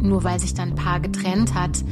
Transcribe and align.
nur 0.00 0.24
weil 0.24 0.38
sich 0.40 0.54
dann 0.54 0.70
ein 0.70 0.74
Paar 0.74 1.00
getrennt 1.00 1.54
hat, 1.54 1.82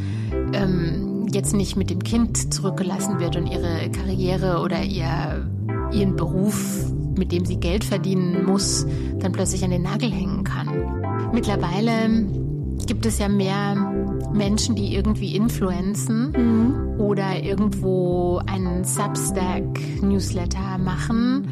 ähm, 0.53 1.27
jetzt 1.33 1.55
nicht 1.55 1.77
mit 1.77 1.91
dem 1.91 2.03
Kind 2.03 2.53
zurückgelassen 2.53 3.19
wird 3.19 3.37
und 3.37 3.47
ihre 3.47 3.91
Karriere 3.91 4.61
oder 4.63 4.83
ihr, 4.83 5.49
ihren 5.93 6.17
Beruf, 6.17 6.87
mit 7.17 7.33
dem 7.33 7.45
sie 7.45 7.59
Geld 7.59 7.85
verdienen 7.85 8.45
muss, 8.47 8.87
dann 9.19 9.33
plötzlich 9.33 9.65
an 9.65 9.71
den 9.71 9.83
Nagel 9.83 10.11
hängen 10.11 10.45
kann. 10.45 10.69
Mittlerweile 11.33 12.27
gibt 12.87 13.07
es 13.07 13.19
ja 13.19 13.29
mehr 13.29 13.75
Menschen, 14.33 14.75
die 14.77 14.95
irgendwie 14.95 15.35
influenzen 15.35 16.33
mhm. 16.33 17.01
oder 17.01 17.43
irgendwo 17.43 18.41
einen 18.47 18.85
Substack-Newsletter 18.85 20.79
machen 20.79 21.49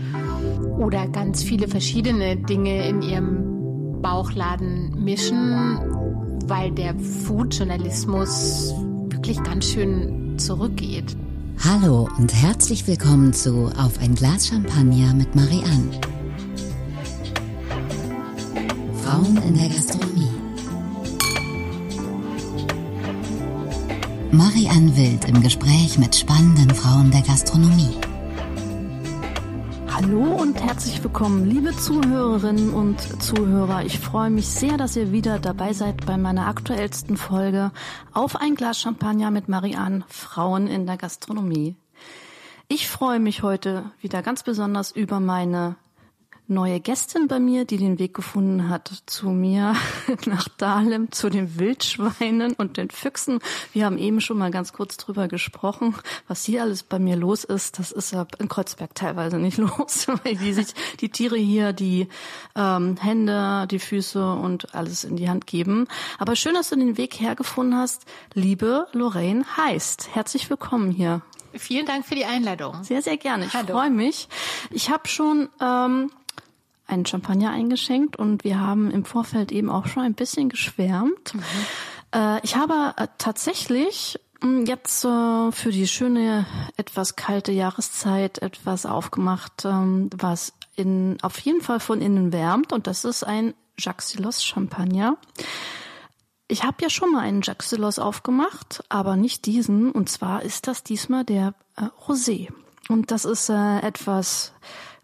oder 0.78 1.08
ganz 1.08 1.42
viele 1.42 1.68
verschiedene 1.68 2.36
Dinge 2.36 2.88
in 2.88 3.02
ihrem 3.02 4.00
Bauchladen 4.02 5.02
mischen, 5.02 5.78
weil 6.48 6.70
der 6.70 6.94
Food-Journalismus 6.94 8.74
wirklich 9.08 9.42
ganz 9.42 9.66
schön 9.66 10.38
zurückgeht. 10.38 11.16
Hallo 11.58 12.08
und 12.18 12.34
herzlich 12.34 12.86
willkommen 12.86 13.32
zu 13.32 13.70
Auf 13.78 13.98
ein 13.98 14.14
Glas 14.14 14.48
Champagner 14.48 15.14
mit 15.14 15.34
Marianne. 15.34 16.00
Frauen 19.02 19.36
in 19.48 19.56
der 19.56 19.68
Gastronomie. 19.68 20.28
Marianne 24.32 24.96
Wild 24.96 25.24
im 25.26 25.42
Gespräch 25.42 25.98
mit 25.98 26.14
spannenden 26.14 26.70
Frauen 26.70 27.10
der 27.10 27.22
Gastronomie. 27.22 27.96
Hallo 30.06 30.36
und 30.36 30.62
herzlich 30.62 31.02
willkommen, 31.02 31.46
liebe 31.46 31.74
Zuhörerinnen 31.74 32.74
und 32.74 33.00
Zuhörer. 33.22 33.86
Ich 33.86 33.98
freue 33.98 34.28
mich 34.28 34.46
sehr, 34.46 34.76
dass 34.76 34.96
ihr 34.96 35.12
wieder 35.12 35.38
dabei 35.38 35.72
seid 35.72 36.04
bei 36.04 36.18
meiner 36.18 36.46
aktuellsten 36.46 37.16
Folge 37.16 37.72
auf 38.12 38.36
ein 38.36 38.54
Glas 38.54 38.78
Champagner 38.78 39.30
mit 39.30 39.48
Marianne, 39.48 40.04
Frauen 40.08 40.66
in 40.66 40.84
der 40.84 40.98
Gastronomie. 40.98 41.74
Ich 42.68 42.86
freue 42.86 43.18
mich 43.18 43.42
heute 43.42 43.92
wieder 44.02 44.20
ganz 44.20 44.42
besonders 44.42 44.92
über 44.92 45.20
meine 45.20 45.76
neue 46.46 46.80
Gästin 46.80 47.26
bei 47.26 47.40
mir, 47.40 47.64
die 47.64 47.78
den 47.78 47.98
Weg 47.98 48.14
gefunden 48.14 48.68
hat 48.68 49.02
zu 49.06 49.30
mir 49.30 49.74
nach 50.26 50.48
Dahlem, 50.48 51.10
zu 51.10 51.30
den 51.30 51.58
Wildschweinen 51.58 52.52
und 52.52 52.76
den 52.76 52.90
Füchsen. 52.90 53.38
Wir 53.72 53.86
haben 53.86 53.96
eben 53.96 54.20
schon 54.20 54.38
mal 54.38 54.50
ganz 54.50 54.72
kurz 54.72 54.96
drüber 54.96 55.26
gesprochen, 55.28 55.94
was 56.28 56.44
hier 56.44 56.62
alles 56.62 56.82
bei 56.82 56.98
mir 56.98 57.16
los 57.16 57.44
ist. 57.44 57.78
Das 57.78 57.92
ist 57.92 58.12
ja 58.12 58.26
in 58.38 58.48
Kreuzberg 58.48 58.94
teilweise 58.94 59.38
nicht 59.38 59.58
los, 59.78 60.06
weil 60.08 60.36
die 60.36 60.52
sich 60.52 60.68
die 61.00 61.08
Tiere 61.08 61.36
hier 61.36 61.72
die 61.72 62.08
ähm, 62.54 62.96
Hände, 62.98 63.66
die 63.70 63.78
Füße 63.78 64.32
und 64.34 64.74
alles 64.74 65.04
in 65.04 65.16
die 65.16 65.28
Hand 65.28 65.46
geben. 65.46 65.86
Aber 66.18 66.36
schön, 66.36 66.54
dass 66.54 66.70
du 66.70 66.76
den 66.76 66.98
Weg 66.98 67.20
hergefunden 67.20 67.78
hast, 67.78 68.04
liebe 68.34 68.86
Lorraine 68.92 69.44
Heist. 69.56 70.14
Herzlich 70.14 70.50
willkommen 70.50 70.90
hier. 70.90 71.22
Vielen 71.56 71.86
Dank 71.86 72.04
für 72.04 72.16
die 72.16 72.24
Einladung. 72.24 72.82
Sehr, 72.82 73.00
sehr 73.00 73.16
gerne. 73.16 73.46
Ich 73.46 73.52
freue 73.52 73.90
mich. 73.90 74.28
Ich 74.70 74.90
habe 74.90 75.06
schon 75.06 75.48
ähm, 75.60 76.10
einen 76.86 77.06
Champagner 77.06 77.50
eingeschenkt 77.50 78.16
und 78.16 78.44
wir 78.44 78.60
haben 78.60 78.90
im 78.90 79.04
Vorfeld 79.04 79.52
eben 79.52 79.70
auch 79.70 79.86
schon 79.86 80.02
ein 80.02 80.14
bisschen 80.14 80.48
geschwärmt. 80.48 81.34
Mhm. 81.34 81.42
Äh, 82.14 82.40
ich 82.44 82.56
habe 82.56 82.94
äh, 82.96 83.08
tatsächlich 83.18 84.20
hm, 84.40 84.66
jetzt 84.66 85.04
äh, 85.04 85.52
für 85.52 85.70
die 85.70 85.88
schöne, 85.88 86.46
etwas 86.76 87.16
kalte 87.16 87.52
Jahreszeit 87.52 88.38
etwas 88.38 88.86
aufgemacht, 88.86 89.64
ähm, 89.64 90.10
was 90.16 90.52
in, 90.76 91.18
auf 91.22 91.38
jeden 91.40 91.60
Fall 91.60 91.80
von 91.80 92.00
innen 92.00 92.32
wärmt 92.32 92.72
und 92.72 92.86
das 92.86 93.04
ist 93.04 93.24
ein 93.24 93.54
Jaxilos 93.78 94.44
Champagner. 94.44 95.16
Ich 96.46 96.62
habe 96.62 96.76
ja 96.82 96.90
schon 96.90 97.12
mal 97.12 97.20
einen 97.20 97.40
Jaxilos 97.42 97.98
aufgemacht, 97.98 98.84
aber 98.88 99.16
nicht 99.16 99.46
diesen. 99.46 99.90
Und 99.90 100.08
zwar 100.08 100.42
ist 100.42 100.68
das 100.68 100.84
diesmal 100.84 101.24
der 101.24 101.54
äh, 101.76 101.86
Rosé. 102.06 102.48
Und 102.88 103.10
das 103.10 103.24
ist 103.24 103.48
äh, 103.48 103.78
etwas 103.80 104.52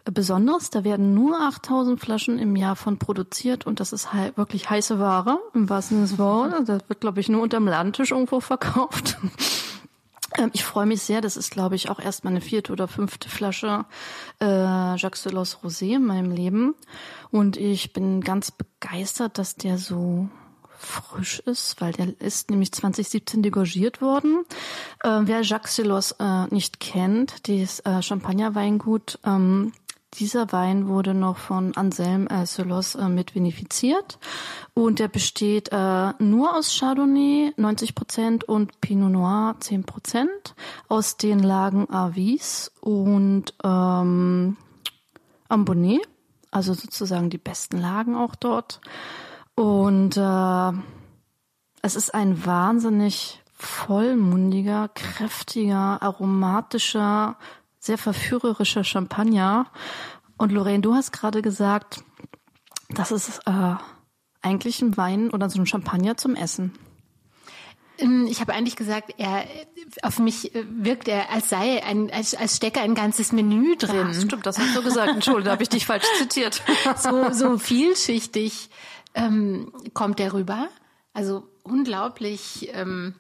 Besonderes. 0.04 0.70
Da 0.70 0.84
werden 0.84 1.14
nur 1.14 1.40
8000 1.40 2.00
Flaschen 2.00 2.38
im 2.38 2.56
Jahr 2.56 2.76
von 2.76 2.98
produziert 2.98 3.66
und 3.66 3.80
das 3.80 3.92
ist 3.92 4.12
he 4.12 4.32
wirklich 4.36 4.70
heiße 4.70 4.98
Ware 4.98 5.38
im 5.54 5.68
wahrsten 5.68 6.06
Sinne 6.06 6.08
des 6.08 6.18
Wortes. 6.18 6.66
Das 6.66 6.88
wird, 6.88 7.00
glaube 7.00 7.20
ich, 7.20 7.28
nur 7.28 7.42
unterm 7.42 7.66
Ladentisch 7.66 8.10
irgendwo 8.10 8.40
verkauft. 8.40 9.18
Ähm, 10.38 10.50
ich 10.52 10.64
freue 10.64 10.86
mich 10.86 11.02
sehr. 11.02 11.20
Das 11.20 11.36
ist, 11.36 11.50
glaube 11.50 11.74
ich, 11.74 11.90
auch 11.90 11.98
erst 11.98 12.22
meine 12.22 12.40
vierte 12.40 12.72
oder 12.72 12.86
fünfte 12.86 13.28
Flasche 13.28 13.84
äh, 14.40 14.94
Jacques 14.94 15.22
Delos 15.22 15.58
Rosé 15.64 15.96
in 15.96 16.06
meinem 16.06 16.30
Leben. 16.30 16.74
Und 17.32 17.56
ich 17.56 17.92
bin 17.92 18.20
ganz 18.20 18.52
begeistert, 18.52 19.38
dass 19.38 19.56
der 19.56 19.76
so 19.76 20.28
frisch 20.80 21.40
ist, 21.40 21.80
weil 21.80 21.92
der 21.92 22.20
ist 22.20 22.50
nämlich 22.50 22.72
2017 22.72 23.42
degorgiert 23.42 24.00
worden. 24.00 24.44
Äh, 25.02 25.20
wer 25.22 25.42
Jacques 25.42 25.76
Delos 25.76 26.12
äh, 26.12 26.46
nicht 26.46 26.80
kennt, 26.80 27.46
dieses 27.46 27.80
äh, 27.80 28.02
Champagnerweingut 28.02 29.18
ähm, 29.24 29.72
dieser 30.14 30.52
Wein 30.52 30.88
wurde 30.88 31.14
noch 31.14 31.36
von 31.36 31.76
Anselm 31.76 32.26
äh, 32.26 32.44
Solos 32.46 32.94
äh, 32.94 33.08
mit 33.08 33.34
vinifiziert 33.34 34.18
und 34.74 34.98
der 34.98 35.08
besteht 35.08 35.70
äh, 35.72 36.12
nur 36.18 36.56
aus 36.56 36.78
Chardonnay 36.78 37.52
90 37.56 37.94
Prozent 37.94 38.44
und 38.44 38.80
Pinot 38.80 39.10
Noir 39.10 39.56
10 39.60 39.84
Prozent 39.84 40.54
aus 40.88 41.16
den 41.16 41.40
Lagen 41.40 41.88
Avis 41.90 42.72
und 42.80 43.54
ähm, 43.62 44.56
Ambonnet, 45.48 46.08
also 46.50 46.74
sozusagen 46.74 47.30
die 47.30 47.38
besten 47.38 47.78
Lagen 47.78 48.16
auch 48.16 48.34
dort. 48.34 48.80
Und 49.54 50.16
äh, 50.16 50.72
es 51.82 51.96
ist 51.96 52.14
ein 52.14 52.44
wahnsinnig 52.46 53.42
vollmundiger, 53.52 54.88
kräftiger, 54.94 56.02
aromatischer, 56.02 57.36
sehr 57.80 57.98
verführerischer 57.98 58.84
Champagner. 58.84 59.66
Und 60.36 60.52
Lorraine, 60.52 60.82
du 60.82 60.94
hast 60.94 61.12
gerade 61.12 61.42
gesagt, 61.42 62.04
das 62.90 63.10
ist 63.10 63.40
äh, 63.46 63.74
eigentlich 64.42 64.80
ein 64.82 64.96
Wein 64.96 65.30
oder 65.30 65.50
so 65.50 65.58
ein 65.58 65.66
Champagner 65.66 66.16
zum 66.16 66.36
Essen. 66.36 66.72
Ähm, 67.98 68.26
ich 68.30 68.40
habe 68.40 68.52
eigentlich 68.52 68.76
gesagt, 68.76 69.14
er 69.18 69.44
auf 70.02 70.18
mich 70.18 70.54
äh, 70.54 70.64
wirkt 70.68 71.08
er, 71.08 71.30
als 71.30 71.48
sei 71.48 71.82
ein, 71.82 72.10
als, 72.10 72.34
als 72.34 72.56
stecke 72.56 72.80
ein 72.80 72.94
ganzes 72.94 73.32
Menü 73.32 73.76
drin. 73.76 74.08
Ja, 74.08 74.14
stimmt, 74.14 74.46
das 74.46 74.58
hast 74.58 74.76
du 74.76 74.82
gesagt. 74.82 75.12
Entschuldigung, 75.14 75.46
da 75.46 75.52
habe 75.52 75.62
ich 75.62 75.68
dich 75.68 75.86
falsch 75.86 76.06
zitiert. 76.18 76.62
so, 76.96 77.32
so 77.32 77.58
vielschichtig 77.58 78.70
ähm, 79.14 79.72
kommt 79.94 80.20
er 80.20 80.32
rüber. 80.32 80.68
Also 81.12 81.48
unglaublich 81.62 82.70
ähm, 82.72 83.14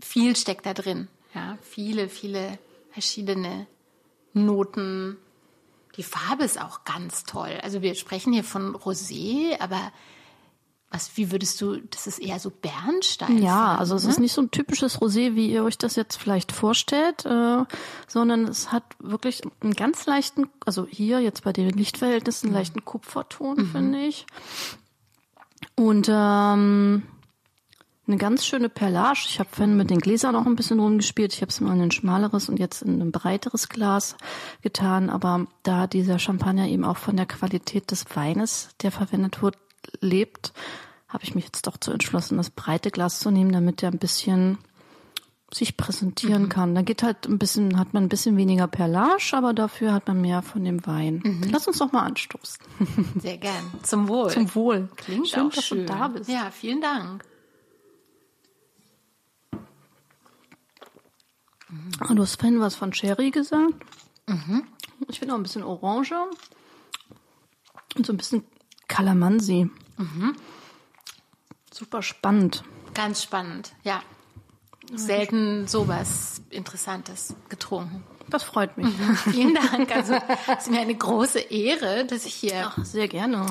viel 0.00 0.36
steckt 0.36 0.66
da 0.66 0.74
drin. 0.74 1.08
Ja, 1.34 1.58
viele, 1.62 2.08
viele 2.08 2.58
verschiedene 2.90 3.66
Noten. 4.32 5.16
Die 5.96 6.02
Farbe 6.02 6.44
ist 6.44 6.60
auch 6.60 6.84
ganz 6.84 7.24
toll. 7.24 7.58
Also 7.62 7.82
wir 7.82 7.94
sprechen 7.94 8.32
hier 8.32 8.44
von 8.44 8.76
Rosé, 8.76 9.60
aber 9.60 9.92
was, 10.90 11.16
wie 11.16 11.30
würdest 11.30 11.60
du, 11.60 11.76
das 11.90 12.06
ist 12.06 12.18
eher 12.18 12.38
so 12.38 12.50
Bernstein. 12.50 13.42
Ja, 13.42 13.76
also 13.76 13.94
es 13.94 14.04
ne? 14.04 14.10
ist 14.10 14.20
nicht 14.20 14.32
so 14.32 14.40
ein 14.40 14.50
typisches 14.50 15.00
Rosé, 15.00 15.34
wie 15.34 15.50
ihr 15.50 15.62
euch 15.64 15.76
das 15.76 15.96
jetzt 15.96 16.16
vielleicht 16.16 16.50
vorstellt, 16.50 17.26
äh, 17.26 17.64
sondern 18.06 18.44
es 18.44 18.72
hat 18.72 18.84
wirklich 18.98 19.42
einen 19.60 19.74
ganz 19.74 20.06
leichten, 20.06 20.48
also 20.64 20.86
hier 20.88 21.20
jetzt 21.20 21.44
bei 21.44 21.52
den 21.52 21.68
Lichtverhältnissen, 21.70 22.48
einen 22.48 22.56
leichten 22.56 22.84
Kupferton, 22.86 23.58
mhm. 23.58 23.70
finde 23.70 23.98
ich. 24.00 24.24
Und 25.76 26.08
ähm, 26.10 27.02
eine 28.08 28.16
ganz 28.16 28.46
schöne 28.46 28.68
Perlage. 28.68 29.20
Ich 29.26 29.38
habe 29.38 29.50
vorhin 29.52 29.76
mit 29.76 29.90
den 29.90 29.98
Gläsern 30.00 30.34
auch 30.34 30.46
ein 30.46 30.56
bisschen 30.56 30.80
rumgespielt. 30.80 31.34
Ich 31.34 31.42
habe 31.42 31.50
es 31.50 31.60
mal 31.60 31.74
in 31.74 31.82
ein 31.82 31.90
schmaleres 31.90 32.48
und 32.48 32.58
jetzt 32.58 32.82
in 32.82 33.00
ein 33.00 33.12
breiteres 33.12 33.68
Glas 33.68 34.16
getan. 34.62 35.10
Aber 35.10 35.46
da 35.62 35.86
dieser 35.86 36.18
Champagner 36.18 36.66
eben 36.68 36.84
auch 36.84 36.96
von 36.96 37.16
der 37.16 37.26
Qualität 37.26 37.90
des 37.90 38.04
Weines, 38.16 38.70
der 38.82 38.90
verwendet 38.90 39.42
wird, 39.42 39.56
lebt, 40.00 40.52
habe 41.08 41.24
ich 41.24 41.34
mich 41.34 41.44
jetzt 41.44 41.66
doch 41.66 41.76
zu 41.76 41.92
entschlossen, 41.92 42.36
das 42.36 42.50
breite 42.50 42.90
Glas 42.90 43.20
zu 43.20 43.30
nehmen, 43.30 43.52
damit 43.52 43.82
der 43.82 43.90
ein 43.90 43.98
bisschen 43.98 44.58
sich 45.52 45.76
präsentieren 45.76 46.44
mhm. 46.44 46.48
kann. 46.50 46.74
Da 46.74 46.82
geht 46.82 47.02
halt 47.02 47.26
ein 47.26 47.38
bisschen, 47.38 47.78
hat 47.78 47.94
man 47.94 48.04
ein 48.04 48.08
bisschen 48.08 48.36
weniger 48.36 48.66
Perlage, 48.66 49.32
aber 49.32 49.54
dafür 49.54 49.94
hat 49.94 50.06
man 50.06 50.20
mehr 50.20 50.42
von 50.42 50.62
dem 50.62 50.86
Wein. 50.86 51.22
Mhm. 51.24 51.48
Lass 51.50 51.66
uns 51.66 51.78
doch 51.78 51.90
mal 51.92 52.02
anstoßen. 52.02 52.58
Sehr 53.18 53.38
gern. 53.38 53.72
Zum 53.82 54.08
Wohl. 54.08 54.30
Zum 54.30 54.54
Wohl. 54.54 54.88
Klingt 54.96 55.28
schön, 55.28 55.46
auch 55.46 55.50
dass 55.50 55.64
schön. 55.64 55.78
du 55.78 55.84
da 55.86 56.08
bist. 56.08 56.28
Ja, 56.28 56.50
vielen 56.50 56.82
Dank. 56.82 57.24
Mhm. 61.68 62.16
Du 62.16 62.22
hast 62.22 62.40
vorhin 62.40 62.60
was 62.60 62.74
von 62.74 62.92
Cherry 62.92 63.30
gesagt. 63.30 63.74
Mhm. 64.26 64.64
Ich 65.08 65.18
finde 65.18 65.34
auch 65.34 65.38
ein 65.38 65.42
bisschen 65.42 65.62
Orange 65.62 66.14
und 67.96 68.06
so 68.06 68.12
ein 68.12 68.16
bisschen 68.16 68.44
Kalamansi. 68.88 69.70
Mhm. 69.96 70.36
Super 71.72 72.02
spannend. 72.02 72.64
Ganz 72.94 73.22
spannend, 73.22 73.72
ja. 73.84 74.02
Selten 74.94 75.68
sowas 75.68 76.40
Interessantes 76.50 77.34
getrunken. 77.48 78.02
Das 78.30 78.42
freut 78.42 78.76
mich. 78.76 78.88
Vielen 79.30 79.54
Dank. 79.54 79.94
Also 79.94 80.14
es 80.14 80.64
ist 80.64 80.70
mir 80.70 80.80
eine 80.80 80.94
große 80.94 81.38
Ehre, 81.38 82.04
dass 82.04 82.24
ich 82.24 82.34
hier 82.34 82.72
Ach, 82.74 82.84
sehr 82.84 83.08
gerne. 83.08 83.46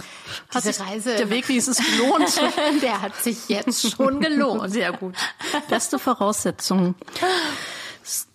Diese 0.54 0.80
Reise. 0.80 1.16
Der 1.16 1.30
Weg, 1.30 1.48
wie 1.50 1.58
es 1.58 1.68
ist 1.68 1.84
gelohnt. 1.84 2.42
der 2.82 3.02
hat 3.02 3.16
sich 3.16 3.50
jetzt 3.50 3.92
schon 3.92 4.20
gelohnt. 4.20 4.72
Sehr 4.72 4.92
gut. 4.92 5.16
Beste 5.70 6.00
Voraussetzungen. 6.00 6.96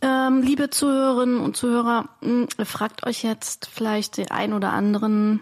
Ähm, 0.01 0.43
liebe 0.43 0.71
Zuhörerinnen 0.71 1.41
und 1.41 1.57
Zuhörer, 1.57 2.09
mh, 2.21 2.65
fragt 2.65 3.07
euch 3.07 3.23
jetzt 3.23 3.67
vielleicht 3.67 4.17
den 4.17 4.31
ein 4.31 4.53
oder 4.53 4.73
anderen, 4.73 5.41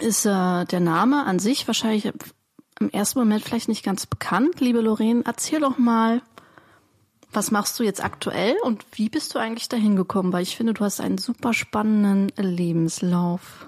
ist 0.00 0.26
äh, 0.26 0.64
der 0.64 0.80
Name 0.80 1.24
an 1.26 1.38
sich 1.38 1.66
wahrscheinlich 1.66 2.12
im 2.80 2.90
ersten 2.90 3.18
Moment 3.18 3.42
vielleicht 3.42 3.68
nicht 3.68 3.84
ganz 3.84 4.06
bekannt. 4.06 4.60
Liebe 4.60 4.80
Lorraine, 4.80 5.22
erzähl 5.24 5.60
doch 5.60 5.78
mal, 5.78 6.22
was 7.32 7.50
machst 7.50 7.78
du 7.78 7.84
jetzt 7.84 8.02
aktuell 8.02 8.56
und 8.62 8.86
wie 8.92 9.08
bist 9.08 9.34
du 9.34 9.38
eigentlich 9.38 9.68
dahin 9.68 9.96
gekommen? 9.96 10.32
Weil 10.32 10.42
ich 10.42 10.56
finde, 10.56 10.74
du 10.74 10.84
hast 10.84 11.00
einen 11.00 11.18
super 11.18 11.52
spannenden 11.52 12.32
Lebenslauf. 12.36 13.66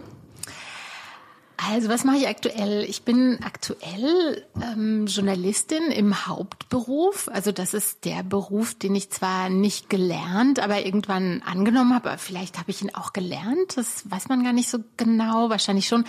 Also 1.69 1.89
was 1.89 2.05
mache 2.05 2.17
ich 2.17 2.29
aktuell? 2.29 2.85
Ich 2.89 3.03
bin 3.03 3.39
aktuell 3.45 4.47
ähm, 4.63 5.07
Journalistin 5.07 5.91
im 5.91 6.27
Hauptberuf. 6.27 7.29
Also 7.33 7.53
das 7.53 7.75
ist 7.75 8.05
der 8.05 8.23
Beruf, 8.23 8.75
den 8.75 8.95
ich 8.95 9.11
zwar 9.11 9.51
nicht 9.51 9.91
gelernt, 9.91 10.59
aber 10.61 10.85
irgendwann 10.85 11.43
angenommen 11.43 11.95
habe. 11.95 12.11
Aber 12.11 12.19
vielleicht 12.19 12.59
habe 12.59 12.71
ich 12.71 12.83
ihn 12.83 12.95
auch 12.95 13.13
gelernt. 13.13 13.77
Das 13.77 14.11
weiß 14.11 14.29
man 14.29 14.43
gar 14.43 14.53
nicht 14.53 14.71
so 14.71 14.79
genau. 14.97 15.51
Wahrscheinlich 15.51 15.87
schon. 15.87 16.05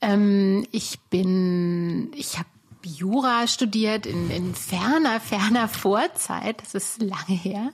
Ähm, 0.00 0.66
ich 0.72 0.98
bin, 1.10 2.10
ich 2.16 2.38
habe 2.38 2.48
Jura 2.82 3.46
studiert 3.46 4.06
in, 4.06 4.30
in 4.30 4.54
ferner, 4.54 5.20
ferner 5.20 5.68
Vorzeit. 5.68 6.62
Das 6.62 6.74
ist 6.74 7.02
lange 7.02 7.38
her. 7.38 7.72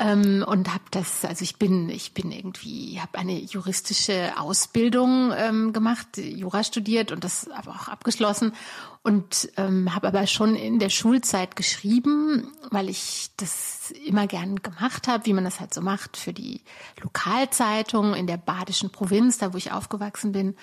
Ähm, 0.00 0.44
und 0.46 0.72
habe 0.72 0.84
das, 0.92 1.24
also 1.24 1.42
ich 1.42 1.56
bin, 1.56 1.88
ich 1.88 2.14
bin 2.14 2.30
irgendwie, 2.30 3.00
habe 3.00 3.18
eine 3.18 3.36
juristische 3.36 4.32
Ausbildung 4.38 5.32
ähm, 5.36 5.72
gemacht, 5.72 6.16
Jura 6.16 6.62
studiert 6.62 7.10
und 7.10 7.24
das 7.24 7.48
aber 7.50 7.72
auch 7.72 7.88
abgeschlossen. 7.88 8.52
Und 9.02 9.50
ähm, 9.56 9.92
habe 9.94 10.08
aber 10.08 10.26
schon 10.26 10.54
in 10.54 10.78
der 10.78 10.90
Schulzeit 10.90 11.56
geschrieben, 11.56 12.52
weil 12.70 12.88
ich 12.88 13.30
das 13.38 13.92
immer 14.06 14.26
gern 14.28 14.62
gemacht 14.62 15.08
habe, 15.08 15.26
wie 15.26 15.32
man 15.32 15.44
das 15.44 15.58
halt 15.58 15.74
so 15.74 15.80
macht 15.80 16.16
für 16.16 16.32
die 16.32 16.60
Lokalzeitung 17.02 18.14
in 18.14 18.26
der 18.28 18.36
badischen 18.36 18.90
Provinz, 18.90 19.38
da 19.38 19.52
wo 19.52 19.56
ich 19.56 19.72
aufgewachsen 19.72 20.30
bin, 20.30 20.54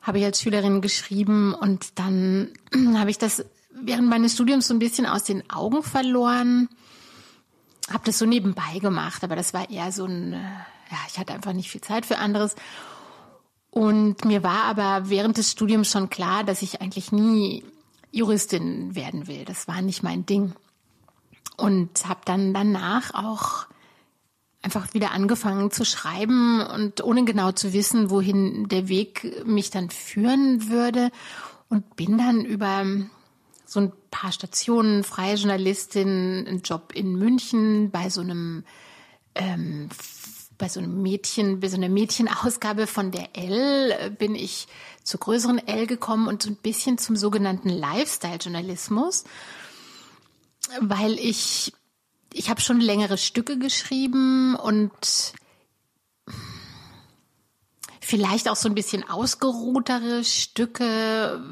habe 0.00 0.18
ich 0.18 0.24
als 0.24 0.40
Schülerin 0.40 0.80
geschrieben 0.80 1.52
und 1.52 1.98
dann 1.98 2.48
habe 2.94 3.10
ich 3.10 3.18
das 3.18 3.44
während 3.72 4.08
meines 4.08 4.34
Studiums 4.34 4.68
so 4.68 4.74
ein 4.74 4.78
bisschen 4.78 5.04
aus 5.04 5.24
den 5.24 5.50
Augen 5.50 5.82
verloren 5.82 6.68
habe 7.90 8.04
das 8.04 8.18
so 8.18 8.26
nebenbei 8.26 8.78
gemacht, 8.80 9.24
aber 9.24 9.36
das 9.36 9.52
war 9.54 9.68
eher 9.70 9.92
so 9.92 10.04
ein, 10.04 10.32
äh, 10.32 10.36
ja, 10.90 10.98
ich 11.08 11.18
hatte 11.18 11.34
einfach 11.34 11.52
nicht 11.52 11.70
viel 11.70 11.80
Zeit 11.80 12.06
für 12.06 12.18
anderes. 12.18 12.54
Und 13.70 14.24
mir 14.24 14.42
war 14.42 14.64
aber 14.64 15.10
während 15.10 15.36
des 15.36 15.50
Studiums 15.50 15.90
schon 15.90 16.08
klar, 16.08 16.44
dass 16.44 16.62
ich 16.62 16.80
eigentlich 16.80 17.10
nie 17.10 17.64
Juristin 18.12 18.94
werden 18.94 19.26
will. 19.26 19.44
Das 19.44 19.66
war 19.66 19.82
nicht 19.82 20.02
mein 20.02 20.24
Ding. 20.24 20.54
Und 21.56 22.06
habe 22.06 22.20
dann 22.24 22.54
danach 22.54 23.12
auch 23.14 23.66
einfach 24.62 24.94
wieder 24.94 25.10
angefangen 25.10 25.70
zu 25.70 25.84
schreiben 25.84 26.60
und 26.60 27.02
ohne 27.02 27.24
genau 27.24 27.52
zu 27.52 27.72
wissen, 27.72 28.10
wohin 28.10 28.68
der 28.68 28.88
Weg 28.88 29.44
mich 29.44 29.70
dann 29.70 29.90
führen 29.90 30.70
würde. 30.70 31.10
Und 31.68 31.96
bin 31.96 32.16
dann 32.16 32.44
über 32.44 32.86
so 33.66 33.80
ein 33.80 33.92
paar 34.14 34.30
Stationen, 34.30 35.02
freie 35.02 35.34
Journalistin, 35.34 36.46
einen 36.46 36.62
Job 36.62 36.92
in 36.94 37.16
München 37.16 37.90
bei 37.90 38.08
so 38.08 38.20
einem 38.20 38.64
ähm, 39.34 39.88
bei 40.56 40.68
so 40.68 40.78
einem 40.78 41.02
Mädchen, 41.02 41.58
bei 41.58 41.68
so 41.68 41.76
einer 41.76 41.88
Mädchenausgabe 41.88 42.86
von 42.86 43.10
der 43.10 43.36
L 43.36 43.90
äh, 43.90 44.10
bin 44.10 44.36
ich 44.36 44.68
zur 45.02 45.18
größeren 45.18 45.66
L 45.66 45.88
gekommen 45.88 46.28
und 46.28 46.44
so 46.44 46.50
ein 46.50 46.56
bisschen 46.56 46.96
zum 46.96 47.16
sogenannten 47.16 47.68
Lifestyle-Journalismus, 47.68 49.24
weil 50.80 51.18
ich 51.18 51.72
ich 52.32 52.50
habe 52.50 52.60
schon 52.60 52.80
längere 52.80 53.18
Stücke 53.18 53.58
geschrieben 53.58 54.54
und 54.54 54.92
vielleicht 58.00 58.48
auch 58.48 58.56
so 58.56 58.68
ein 58.68 58.76
bisschen 58.76 59.08
ausgeruhtere 59.08 60.22
Stücke, 60.22 61.42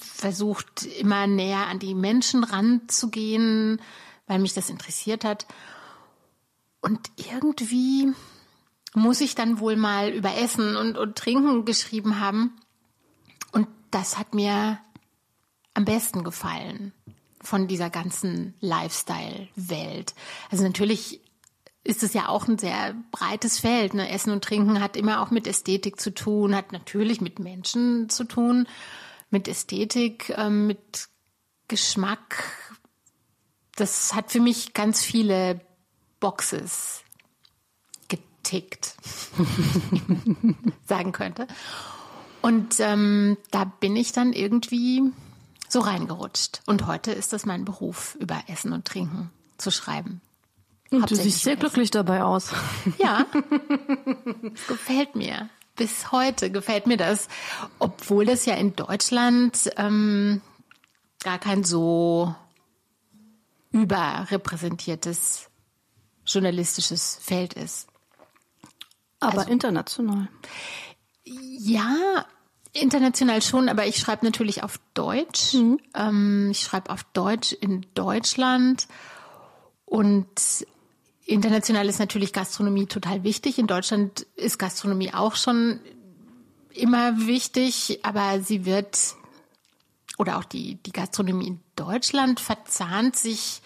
versucht, 0.00 0.84
immer 0.84 1.26
näher 1.26 1.66
an 1.66 1.78
die 1.78 1.94
Menschen 1.94 2.44
ranzugehen, 2.44 3.80
weil 4.26 4.38
mich 4.38 4.54
das 4.54 4.70
interessiert 4.70 5.24
hat. 5.24 5.46
Und 6.80 7.10
irgendwie 7.16 8.12
muss 8.94 9.20
ich 9.20 9.34
dann 9.34 9.60
wohl 9.60 9.76
mal 9.76 10.10
über 10.10 10.36
Essen 10.36 10.76
und, 10.76 10.96
und 10.96 11.16
Trinken 11.16 11.64
geschrieben 11.64 12.20
haben. 12.20 12.56
Und 13.52 13.68
das 13.90 14.18
hat 14.18 14.34
mir 14.34 14.78
am 15.74 15.84
besten 15.84 16.24
gefallen 16.24 16.92
von 17.40 17.68
dieser 17.68 17.90
ganzen 17.90 18.54
Lifestyle-Welt. 18.60 20.14
Also 20.50 20.64
natürlich 20.64 21.20
ist 21.84 22.02
es 22.02 22.14
ja 22.14 22.28
auch 22.28 22.48
ein 22.48 22.58
sehr 22.58 22.94
breites 23.12 23.60
Feld. 23.60 23.94
Ne? 23.94 24.10
Essen 24.10 24.32
und 24.32 24.42
Trinken 24.42 24.80
hat 24.80 24.96
immer 24.96 25.22
auch 25.22 25.30
mit 25.30 25.46
Ästhetik 25.46 26.00
zu 26.00 26.12
tun, 26.12 26.56
hat 26.56 26.72
natürlich 26.72 27.20
mit 27.20 27.38
Menschen 27.38 28.08
zu 28.08 28.24
tun 28.24 28.66
mit 29.30 29.48
Ästhetik, 29.48 30.32
ähm, 30.36 30.66
mit 30.66 31.08
Geschmack. 31.68 32.44
Das 33.74 34.14
hat 34.14 34.30
für 34.30 34.40
mich 34.40 34.72
ganz 34.72 35.02
viele 35.02 35.60
Boxes 36.20 37.02
getickt, 38.08 38.94
sagen 40.86 41.12
könnte. 41.12 41.46
Und 42.42 42.78
ähm, 42.80 43.36
da 43.50 43.64
bin 43.64 43.96
ich 43.96 44.12
dann 44.12 44.32
irgendwie 44.32 45.02
so 45.68 45.80
reingerutscht. 45.80 46.62
Und 46.66 46.86
heute 46.86 47.12
ist 47.12 47.32
das 47.32 47.44
mein 47.44 47.64
Beruf, 47.64 48.16
über 48.20 48.44
Essen 48.46 48.72
und 48.72 48.84
Trinken 48.84 49.30
zu 49.58 49.70
schreiben. 49.70 50.20
Und 50.90 51.10
du 51.10 51.16
siehst 51.16 51.42
sehr 51.42 51.56
glücklich 51.56 51.90
dabei 51.90 52.22
aus. 52.22 52.52
Ja, 52.98 53.26
es 54.54 54.66
gefällt 54.68 55.16
mir 55.16 55.48
bis 55.76 56.10
heute 56.12 56.50
gefällt 56.50 56.86
mir 56.86 56.96
das, 56.96 57.28
obwohl 57.78 58.24
das 58.24 58.46
ja 58.46 58.54
in 58.54 58.74
Deutschland 58.74 59.70
ähm, 59.76 60.40
gar 61.22 61.38
kein 61.38 61.64
so 61.64 62.34
überrepräsentiertes 63.72 65.48
journalistisches 66.26 67.18
Feld 67.22 67.54
ist. 67.54 67.88
Aber 69.20 69.40
also, 69.40 69.50
international. 69.50 70.28
Ja, 71.24 72.26
international 72.72 73.42
schon, 73.42 73.68
aber 73.68 73.86
ich 73.86 73.98
schreibe 73.98 74.24
natürlich 74.24 74.62
auf 74.62 74.78
Deutsch. 74.94 75.54
Mhm. 75.54 75.80
Ähm, 75.94 76.48
ich 76.50 76.60
schreibe 76.60 76.90
auf 76.90 77.04
Deutsch 77.12 77.52
in 77.52 77.86
Deutschland 77.94 78.86
und 79.84 80.66
International 81.26 81.88
ist 81.88 81.98
natürlich 81.98 82.32
Gastronomie 82.32 82.86
total 82.86 83.24
wichtig. 83.24 83.58
In 83.58 83.66
Deutschland 83.66 84.26
ist 84.36 84.58
Gastronomie 84.58 85.12
auch 85.12 85.34
schon 85.34 85.80
immer 86.72 87.26
wichtig, 87.26 87.98
aber 88.04 88.40
sie 88.40 88.64
wird 88.64 89.16
oder 90.18 90.38
auch 90.38 90.44
die, 90.44 90.76
die 90.76 90.92
Gastronomie 90.92 91.48
in 91.48 91.60
Deutschland 91.74 92.38
verzahnt 92.40 93.16
sich 93.16 93.60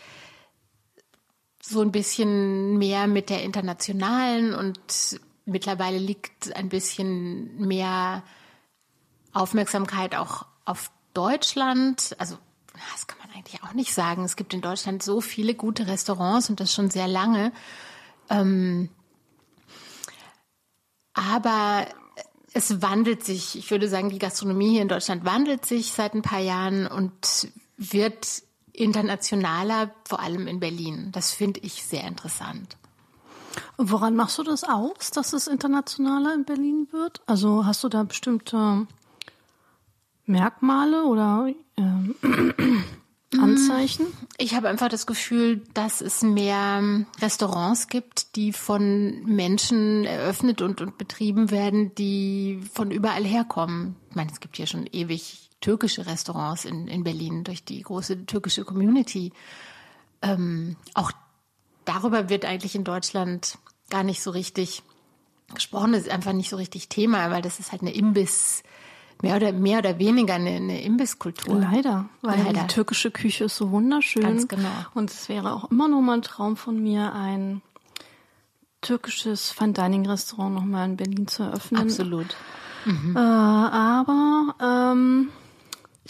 so 1.62 1.82
ein 1.82 1.92
bisschen 1.92 2.78
mehr 2.78 3.06
mit 3.06 3.28
der 3.28 3.42
internationalen 3.42 4.54
und 4.54 5.20
mittlerweile 5.44 5.98
liegt 5.98 6.56
ein 6.56 6.70
bisschen 6.70 7.58
mehr 7.58 8.24
Aufmerksamkeit 9.32 10.16
auch 10.16 10.46
auf 10.64 10.90
Deutschland. 11.14 12.16
Also 12.18 12.38
das 12.72 13.06
kann 13.06 13.19
eigentlich 13.40 13.62
auch 13.62 13.74
nicht 13.74 13.94
sagen. 13.94 14.24
Es 14.24 14.36
gibt 14.36 14.54
in 14.54 14.60
Deutschland 14.60 15.02
so 15.02 15.20
viele 15.20 15.54
gute 15.54 15.86
Restaurants 15.86 16.50
und 16.50 16.60
das 16.60 16.72
schon 16.72 16.90
sehr 16.90 17.08
lange. 17.08 17.52
Ähm, 18.28 18.90
aber 21.14 21.86
es 22.52 22.82
wandelt 22.82 23.24
sich. 23.24 23.56
Ich 23.56 23.70
würde 23.70 23.88
sagen, 23.88 24.10
die 24.10 24.18
Gastronomie 24.18 24.70
hier 24.70 24.82
in 24.82 24.88
Deutschland 24.88 25.24
wandelt 25.24 25.64
sich 25.64 25.92
seit 25.92 26.14
ein 26.14 26.22
paar 26.22 26.40
Jahren 26.40 26.86
und 26.86 27.50
wird 27.76 28.42
internationaler, 28.72 29.90
vor 30.04 30.20
allem 30.20 30.46
in 30.46 30.60
Berlin. 30.60 31.10
Das 31.12 31.32
finde 31.32 31.60
ich 31.60 31.84
sehr 31.84 32.04
interessant. 32.06 32.76
Und 33.76 33.90
woran 33.90 34.14
machst 34.14 34.38
du 34.38 34.42
das 34.42 34.64
aus, 34.64 35.10
dass 35.12 35.32
es 35.32 35.46
internationaler 35.46 36.34
in 36.34 36.44
Berlin 36.44 36.88
wird? 36.90 37.22
Also 37.26 37.66
hast 37.66 37.82
du 37.82 37.88
da 37.88 38.04
bestimmte 38.04 38.86
Merkmale 40.26 41.04
oder 41.04 41.52
ähm, 41.76 42.14
Anzeichen? 43.60 44.06
Ich 44.38 44.54
habe 44.54 44.68
einfach 44.68 44.88
das 44.88 45.06
Gefühl, 45.06 45.62
dass 45.74 46.00
es 46.00 46.22
mehr 46.22 47.04
Restaurants 47.20 47.88
gibt, 47.88 48.36
die 48.36 48.52
von 48.52 49.24
Menschen 49.24 50.04
eröffnet 50.04 50.62
und, 50.62 50.80
und 50.80 50.98
betrieben 50.98 51.50
werden, 51.50 51.94
die 51.94 52.60
von 52.72 52.90
überall 52.90 53.24
herkommen. 53.24 53.96
Ich 54.10 54.16
meine, 54.16 54.30
es 54.30 54.40
gibt 54.40 54.56
hier 54.56 54.66
schon 54.66 54.86
ewig 54.90 55.50
türkische 55.60 56.06
Restaurants 56.06 56.64
in, 56.64 56.88
in 56.88 57.04
Berlin 57.04 57.44
durch 57.44 57.64
die 57.64 57.82
große 57.82 58.26
türkische 58.26 58.64
Community. 58.64 59.32
Ähm, 60.22 60.76
auch 60.94 61.12
darüber 61.84 62.28
wird 62.28 62.44
eigentlich 62.44 62.74
in 62.74 62.84
Deutschland 62.84 63.58
gar 63.90 64.02
nicht 64.02 64.22
so 64.22 64.30
richtig 64.30 64.82
gesprochen, 65.54 65.92
das 65.92 66.02
ist 66.02 66.10
einfach 66.10 66.32
nicht 66.32 66.50
so 66.50 66.56
richtig 66.56 66.88
Thema, 66.88 67.30
weil 67.30 67.42
das 67.42 67.58
ist 67.58 67.72
halt 67.72 67.82
eine 67.82 67.92
Imbiss, 67.92 68.62
mehr 69.22 69.36
oder 69.36 69.52
mehr 69.52 69.78
oder 69.78 69.98
weniger 69.98 70.34
eine, 70.34 70.50
eine 70.50 70.82
Imbisskultur. 70.82 71.60
Leider, 71.60 72.08
weil 72.22 72.42
Leider. 72.42 72.62
die 72.62 72.66
türkische 72.66 73.10
Küche 73.10 73.44
ist 73.44 73.56
so 73.56 73.70
wunderschön. 73.70 74.22
Ganz 74.22 74.48
genau. 74.48 74.68
Und 74.94 75.10
es 75.10 75.28
wäre 75.28 75.52
auch 75.52 75.70
immer 75.70 75.88
noch 75.88 76.00
mal 76.00 76.14
ein 76.14 76.22
Traum 76.22 76.56
von 76.56 76.82
mir, 76.82 77.12
ein 77.14 77.62
türkisches 78.80 79.50
Fine 79.50 79.72
Dining 79.72 80.06
Restaurant 80.06 80.54
noch 80.54 80.64
mal 80.64 80.84
in 80.84 80.96
Berlin 80.96 81.26
zu 81.26 81.42
eröffnen. 81.42 81.82
Absolut. 81.82 82.34
Mhm. 82.86 83.14
Äh, 83.14 83.18
aber 83.18 84.54
ähm, 84.60 85.28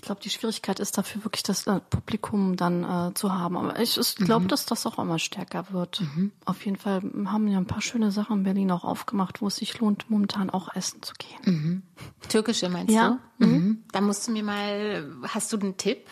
ich 0.00 0.06
glaube, 0.06 0.22
die 0.22 0.30
Schwierigkeit 0.30 0.80
ist 0.80 0.96
dafür 0.96 1.24
wirklich 1.24 1.42
das 1.42 1.66
äh, 1.66 1.78
Publikum 1.78 2.56
dann 2.56 2.84
äh, 2.84 3.12
zu 3.12 3.34
haben. 3.34 3.58
Aber 3.58 3.78
ich, 3.78 3.98
ich 3.98 4.14
glaube, 4.16 4.44
mhm. 4.44 4.48
dass 4.48 4.64
das 4.64 4.86
auch 4.86 4.98
immer 4.98 5.18
stärker 5.18 5.72
wird. 5.72 6.00
Mhm. 6.00 6.32
Auf 6.46 6.64
jeden 6.64 6.78
Fall 6.78 7.02
haben 7.26 7.48
ja 7.48 7.58
ein 7.58 7.66
paar 7.66 7.82
schöne 7.82 8.10
Sachen 8.10 8.38
in 8.38 8.42
Berlin 8.44 8.70
auch 8.70 8.84
aufgemacht, 8.84 9.42
wo 9.42 9.48
es 9.48 9.56
sich 9.56 9.78
lohnt, 9.78 10.08
momentan 10.08 10.48
auch 10.48 10.74
essen 10.74 11.02
zu 11.02 11.12
gehen. 11.18 11.38
Mhm. 11.44 11.82
Türkische 12.30 12.70
meinst 12.70 12.94
ja. 12.94 13.18
du? 13.38 13.46
Mhm. 13.46 13.52
mhm. 13.52 13.84
Da 13.92 14.00
musst 14.00 14.26
du 14.26 14.32
mir 14.32 14.42
mal, 14.42 15.06
hast 15.28 15.52
du 15.52 15.58
einen 15.58 15.76
Tipp? 15.76 16.06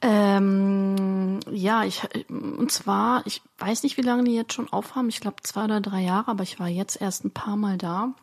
Ähm, 0.00 1.40
ja, 1.50 1.82
ich 1.82 2.00
und 2.28 2.70
zwar, 2.70 3.26
ich 3.26 3.42
weiß 3.58 3.82
nicht, 3.82 3.96
wie 3.96 4.02
lange 4.02 4.22
die 4.22 4.36
jetzt 4.36 4.52
schon 4.52 4.72
aufhaben. 4.72 5.08
Ich 5.08 5.18
glaube 5.18 5.42
zwei 5.42 5.64
oder 5.64 5.80
drei 5.80 6.02
Jahre, 6.02 6.30
aber 6.30 6.44
ich 6.44 6.60
war 6.60 6.68
jetzt 6.68 7.00
erst 7.00 7.24
ein 7.24 7.32
paar 7.32 7.56
Mal 7.56 7.76
da. 7.76 8.14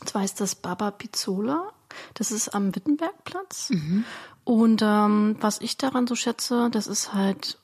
Und 0.00 0.08
zwar 0.08 0.24
ist 0.24 0.40
das 0.40 0.56
Baba 0.56 0.90
Pizzola 0.90 1.70
das 2.14 2.30
ist 2.30 2.54
am 2.54 2.74
Wittenbergplatz. 2.74 3.70
Mhm. 3.70 4.04
Und 4.44 4.82
ähm, 4.82 5.36
was 5.40 5.60
ich 5.60 5.76
daran 5.76 6.06
so 6.06 6.14
schätze, 6.14 6.68
das 6.70 6.86
ist 6.86 7.12
halt 7.14 7.58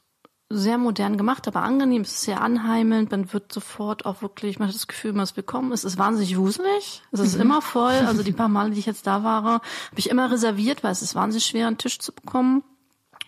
sehr 0.51 0.79
modern 0.79 1.17
gemacht, 1.17 1.49
aber 1.49 1.63
angenehm. 1.63 2.03
Es 2.03 2.13
ist 2.13 2.23
sehr 2.23 2.41
anheimelnd. 2.41 3.11
Man 3.11 3.33
wird 3.33 3.53
sofort 3.53 4.07
auch 4.07 4.23
wirklich, 4.23 4.59
man 4.59 4.69
hat 4.69 4.75
das 4.75 4.87
Gefühl, 4.87 5.13
man 5.13 5.25
ist 5.25 5.37
willkommen. 5.37 5.73
Es 5.73 5.85
ist 5.85 5.99
wahnsinnig 5.99 6.37
wuselig. 6.37 7.03
Es 7.13 7.21
ist 7.21 7.37
mhm. 7.37 7.43
immer 7.43 7.63
voll. 7.63 7.93
Also 7.93 8.23
die 8.23 8.33
paar 8.35 8.49
Male, 8.49 8.71
die 8.71 8.79
ich 8.79 8.87
jetzt 8.87 9.07
da 9.07 9.25
war, 9.25 9.43
habe 9.45 9.63
ich 9.97 10.11
immer 10.11 10.31
reserviert, 10.31 10.85
weil 10.85 10.93
es 10.93 11.03
ist 11.03 11.15
wahnsinnig 11.15 11.47
schwer, 11.47 11.67
einen 11.67 11.79
Tisch 11.79 11.99
zu 11.99 12.13
bekommen. 12.13 12.63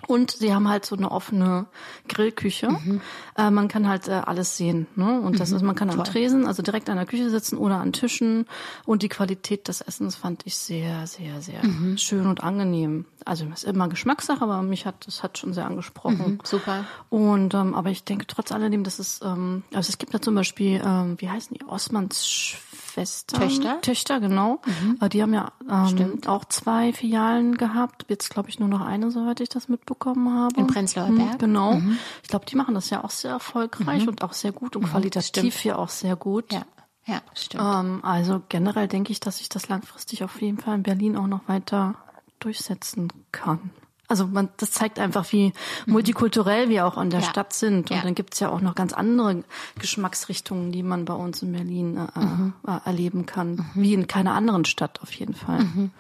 Und 0.06 0.30
sie 0.30 0.54
haben 0.54 0.68
halt 0.68 0.86
so 0.86 0.96
eine 0.96 1.10
offene 1.10 1.66
Grillküche. 2.08 2.70
Mhm. 2.70 3.00
Äh, 3.36 3.50
man 3.50 3.66
kann 3.68 3.88
halt 3.88 4.08
äh, 4.08 4.12
alles 4.12 4.56
sehen. 4.56 4.86
Ne? 4.94 5.20
Und 5.20 5.40
das 5.40 5.50
mhm. 5.50 5.56
ist, 5.56 5.62
man 5.62 5.74
kann 5.74 5.90
am 5.90 6.04
Tresen, 6.04 6.46
also 6.46 6.62
direkt 6.62 6.88
an 6.88 6.96
der 6.96 7.06
Küche 7.06 7.28
sitzen 7.28 7.56
oder 7.56 7.78
an 7.78 7.92
Tischen. 7.92 8.46
Und 8.84 9.02
die 9.02 9.08
Qualität 9.08 9.68
des 9.68 9.80
Essens 9.80 10.14
fand 10.14 10.46
ich 10.46 10.56
sehr, 10.56 11.06
sehr, 11.06 11.40
sehr 11.40 11.64
mhm. 11.64 11.98
schön 11.98 12.26
und 12.26 12.42
angenehm. 12.42 13.06
Also 13.24 13.46
es 13.52 13.64
ist 13.64 13.70
immer 13.70 13.88
Geschmackssache, 13.88 14.42
aber 14.42 14.62
mich 14.62 14.86
hat 14.86 15.06
das 15.06 15.24
hat 15.24 15.38
schon 15.38 15.52
sehr 15.52 15.66
angesprochen. 15.66 16.34
Mhm. 16.34 16.40
Super. 16.44 16.84
Und 17.10 17.54
ähm, 17.54 17.74
aber 17.74 17.90
ich 17.90 18.04
denke 18.04 18.26
trotz 18.28 18.52
alledem, 18.52 18.84
dass 18.84 19.00
es 19.00 19.20
ähm, 19.24 19.64
also 19.74 19.88
es 19.88 19.98
gibt 19.98 20.12
ja 20.12 20.20
zum 20.20 20.36
Beispiel 20.36 20.80
ähm, 20.84 21.16
wie 21.18 21.28
heißen 21.28 21.56
die 21.58 21.64
Osmans 21.64 22.54
Schwestern 22.96 23.40
Töchter 23.40 23.80
Töchter 23.82 24.20
genau. 24.20 24.60
Mhm. 24.64 24.98
Äh, 25.00 25.08
die 25.08 25.22
haben 25.22 25.34
ja 25.34 25.52
ähm, 25.70 26.20
auch 26.26 26.44
zwei 26.46 26.92
Filialen 26.92 27.56
gehabt. 27.56 28.06
Jetzt 28.08 28.30
glaube 28.30 28.48
ich 28.48 28.58
nur 28.58 28.68
noch 28.68 28.80
eine, 28.80 29.10
soweit 29.10 29.40
ich 29.40 29.48
das 29.48 29.68
mitbekomme 29.68 30.16
bekommen 30.16 30.38
habe. 30.38 30.60
In 30.60 30.66
Prenzlauer 30.66 31.10
Berg? 31.10 31.34
Mhm, 31.34 31.38
genau. 31.38 31.74
Mhm. 31.74 31.98
Ich 32.22 32.28
glaube, 32.28 32.46
die 32.46 32.56
machen 32.56 32.74
das 32.74 32.90
ja 32.90 33.04
auch 33.04 33.10
sehr 33.10 33.32
erfolgreich 33.32 34.02
mhm. 34.02 34.08
und 34.08 34.22
auch 34.22 34.32
sehr 34.32 34.52
gut 34.52 34.76
und 34.76 34.82
mhm, 34.82 34.88
qualitativ 34.88 35.56
hier 35.56 35.78
auch 35.78 35.88
sehr 35.88 36.16
gut. 36.16 36.52
Ja, 36.52 36.62
ja 37.06 37.20
stimmt. 37.34 37.64
Ähm, 37.64 38.04
also 38.04 38.42
generell 38.48 38.88
denke 38.88 39.12
ich, 39.12 39.20
dass 39.20 39.38
sich 39.38 39.48
das 39.48 39.68
langfristig 39.68 40.24
auf 40.24 40.40
jeden 40.40 40.58
Fall 40.58 40.76
in 40.76 40.82
Berlin 40.82 41.16
auch 41.16 41.26
noch 41.26 41.46
weiter 41.48 41.94
durchsetzen 42.38 43.12
kann. 43.32 43.70
Also 44.08 44.26
man, 44.26 44.48
das 44.58 44.70
zeigt 44.70 44.98
einfach, 44.98 45.30
wie 45.32 45.52
mhm. 45.86 45.92
multikulturell 45.92 46.68
wir 46.68 46.86
auch 46.86 46.96
in 46.98 47.10
der 47.10 47.20
ja. 47.20 47.26
Stadt 47.26 47.52
sind. 47.52 47.90
Und 47.90 47.96
ja. 47.96 48.02
dann 48.02 48.14
gibt's 48.14 48.40
ja 48.40 48.48
auch 48.50 48.60
noch 48.60 48.74
ganz 48.74 48.92
andere 48.92 49.44
Geschmacksrichtungen, 49.78 50.72
die 50.72 50.82
man 50.82 51.04
bei 51.04 51.14
uns 51.14 51.42
in 51.42 51.52
Berlin 51.52 51.96
äh, 51.96 52.18
mhm. 52.18 52.52
äh, 52.66 52.78
erleben 52.84 53.26
kann, 53.26 53.54
mhm. 53.54 53.70
wie 53.74 53.94
in 53.94 54.06
keiner 54.06 54.34
anderen 54.34 54.64
Stadt 54.64 55.00
auf 55.02 55.12
jeden 55.12 55.34
Fall. 55.34 55.60
Mhm. 55.60 55.90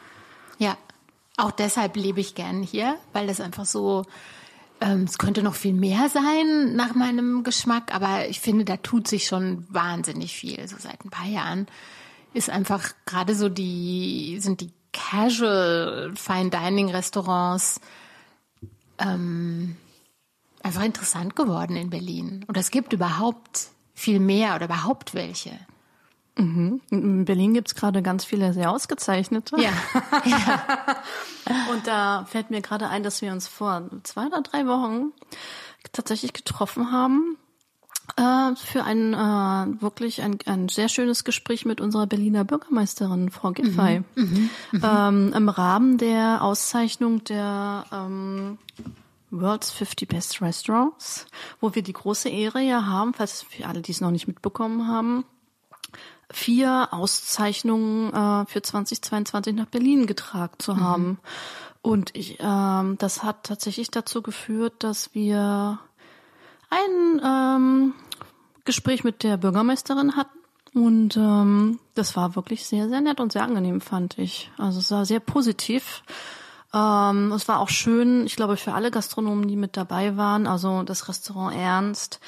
Ja, 0.58 0.76
auch 1.36 1.50
deshalb 1.50 1.96
lebe 1.96 2.20
ich 2.20 2.34
gern 2.34 2.62
hier, 2.62 2.96
weil 3.12 3.26
das 3.26 3.40
einfach 3.40 3.66
so, 3.66 4.04
ähm, 4.80 5.04
es 5.04 5.18
könnte 5.18 5.42
noch 5.42 5.54
viel 5.54 5.74
mehr 5.74 6.08
sein 6.08 6.74
nach 6.76 6.94
meinem 6.94 7.42
Geschmack, 7.42 7.94
aber 7.94 8.28
ich 8.28 8.40
finde, 8.40 8.64
da 8.64 8.76
tut 8.76 9.08
sich 9.08 9.26
schon 9.26 9.66
wahnsinnig 9.68 10.34
viel. 10.34 10.66
So 10.68 10.76
seit 10.78 11.04
ein 11.04 11.10
paar 11.10 11.28
Jahren 11.28 11.66
ist 12.32 12.50
einfach 12.50 12.90
gerade 13.04 13.34
so 13.34 13.48
die, 13.48 14.38
sind 14.40 14.60
die 14.60 14.72
Casual 14.96 16.12
Fine 16.16 16.50
Dining 16.50 16.90
Restaurants 16.90 17.80
ähm, 18.98 19.76
einfach 20.62 20.82
interessant 20.82 21.36
geworden 21.36 21.76
in 21.76 21.90
Berlin. 21.90 22.44
Und 22.48 22.56
es 22.56 22.70
gibt 22.70 22.92
überhaupt 22.92 23.68
viel 23.94 24.20
mehr 24.20 24.56
oder 24.56 24.64
überhaupt 24.66 25.14
welche. 25.14 25.52
Mhm. 26.36 26.80
In 26.90 27.24
Berlin 27.24 27.54
gibt's 27.54 27.74
gerade 27.74 28.02
ganz 28.02 28.24
viele 28.24 28.52
sehr 28.52 28.70
ausgezeichnete. 28.70 29.56
Ja. 29.60 29.72
ja. 30.24 30.64
Und 31.72 31.86
da 31.86 32.24
fällt 32.26 32.50
mir 32.50 32.60
gerade 32.62 32.88
ein, 32.88 33.02
dass 33.02 33.22
wir 33.22 33.32
uns 33.32 33.48
vor 33.48 33.88
zwei 34.02 34.26
oder 34.26 34.42
drei 34.42 34.66
Wochen 34.66 35.12
tatsächlich 35.92 36.32
getroffen 36.32 36.90
haben 36.90 37.38
äh, 38.16 38.56
für 38.56 38.84
ein 38.84 39.14
äh, 39.14 39.82
wirklich 39.82 40.22
ein, 40.22 40.38
ein 40.46 40.68
sehr 40.68 40.88
schönes 40.88 41.24
Gespräch 41.24 41.64
mit 41.64 41.80
unserer 41.80 42.06
Berliner 42.06 42.44
Bürgermeisterin 42.44 43.30
Frau 43.30 43.52
Giffey 43.52 44.00
mhm. 44.14 44.24
Mhm. 44.24 44.50
Mhm. 44.72 44.82
Ähm, 44.82 45.32
im 45.34 45.48
Rahmen 45.48 45.98
der 45.98 46.42
Auszeichnung 46.42 47.24
der 47.24 47.84
ähm, 47.92 48.58
World's 49.30 49.70
50 49.70 50.08
Best 50.08 50.40
Restaurants, 50.40 51.26
wo 51.60 51.74
wir 51.74 51.82
die 51.82 51.92
große 51.92 52.28
Ehre 52.28 52.60
ja 52.60 52.86
haben, 52.86 53.12
falls 53.12 53.42
für 53.42 53.66
alle, 53.66 53.82
die 53.82 53.92
es 53.92 54.00
noch 54.00 54.10
nicht 54.10 54.26
mitbekommen 54.26 54.88
haben, 54.88 55.24
vier 56.30 56.88
Auszeichnungen 56.92 58.12
äh, 58.12 58.46
für 58.46 58.62
2022 58.62 59.54
nach 59.54 59.66
Berlin 59.66 60.06
getragen 60.06 60.54
zu 60.58 60.74
mhm. 60.74 60.80
haben. 60.80 61.18
Und 61.82 62.16
ich, 62.16 62.38
ähm, 62.40 62.96
das 62.98 63.22
hat 63.22 63.44
tatsächlich 63.44 63.90
dazu 63.90 64.22
geführt, 64.22 64.74
dass 64.78 65.14
wir 65.14 65.78
ein 66.68 67.20
ähm, 67.24 67.94
Gespräch 68.66 69.04
mit 69.04 69.22
der 69.22 69.36
Bürgermeisterin 69.38 70.16
hatten. 70.16 70.38
Und 70.74 71.16
ähm, 71.16 71.78
das 71.94 72.16
war 72.16 72.36
wirklich 72.36 72.66
sehr, 72.66 72.88
sehr 72.90 73.00
nett 73.00 73.18
und 73.18 73.32
sehr 73.32 73.44
angenehm, 73.44 73.80
fand 73.80 74.18
ich. 74.18 74.50
Also 74.58 74.80
es 74.80 74.90
war 74.90 75.06
sehr 75.06 75.20
positiv. 75.20 76.02
Ähm, 76.74 77.32
es 77.32 77.48
war 77.48 77.60
auch 77.60 77.70
schön, 77.70 78.26
ich 78.26 78.36
glaube, 78.36 78.58
für 78.58 78.74
alle 78.74 78.90
Gastronomen, 78.90 79.48
die 79.48 79.56
mit 79.56 79.78
dabei 79.78 80.18
waren. 80.18 80.46
Also 80.46 80.82
das 80.82 81.08
Restaurant 81.08 81.56
Ernst, 81.56 82.20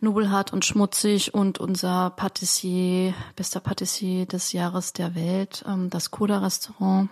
nobelhart 0.00 0.52
und 0.52 0.66
schmutzig 0.66 1.32
und 1.32 1.58
unser 1.58 2.10
Patissier, 2.10 3.14
bester 3.36 3.60
Patissier 3.60 4.26
des 4.26 4.52
Jahres 4.52 4.92
der 4.92 5.14
Welt, 5.14 5.64
ähm, 5.66 5.88
das 5.88 6.10
Koda 6.10 6.40
Restaurant 6.40 7.08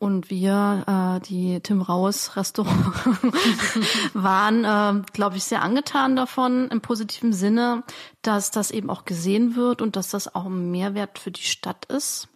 und 0.00 0.30
wir, 0.30 1.20
äh, 1.20 1.26
die 1.28 1.60
Tim 1.60 1.82
Raus 1.82 2.34
Restaurant, 2.34 2.94
waren, 4.14 4.64
äh, 4.64 5.02
glaube 5.12 5.36
ich, 5.36 5.44
sehr 5.44 5.60
angetan 5.60 6.16
davon 6.16 6.68
im 6.68 6.80
positiven 6.80 7.34
Sinne, 7.34 7.84
dass 8.22 8.50
das 8.50 8.70
eben 8.70 8.88
auch 8.88 9.04
gesehen 9.04 9.56
wird 9.56 9.82
und 9.82 9.96
dass 9.96 10.08
das 10.08 10.34
auch 10.34 10.46
ein 10.46 10.70
Mehrwert 10.70 11.18
für 11.18 11.30
die 11.30 11.42
Stadt 11.42 11.84
ist. 11.84 12.28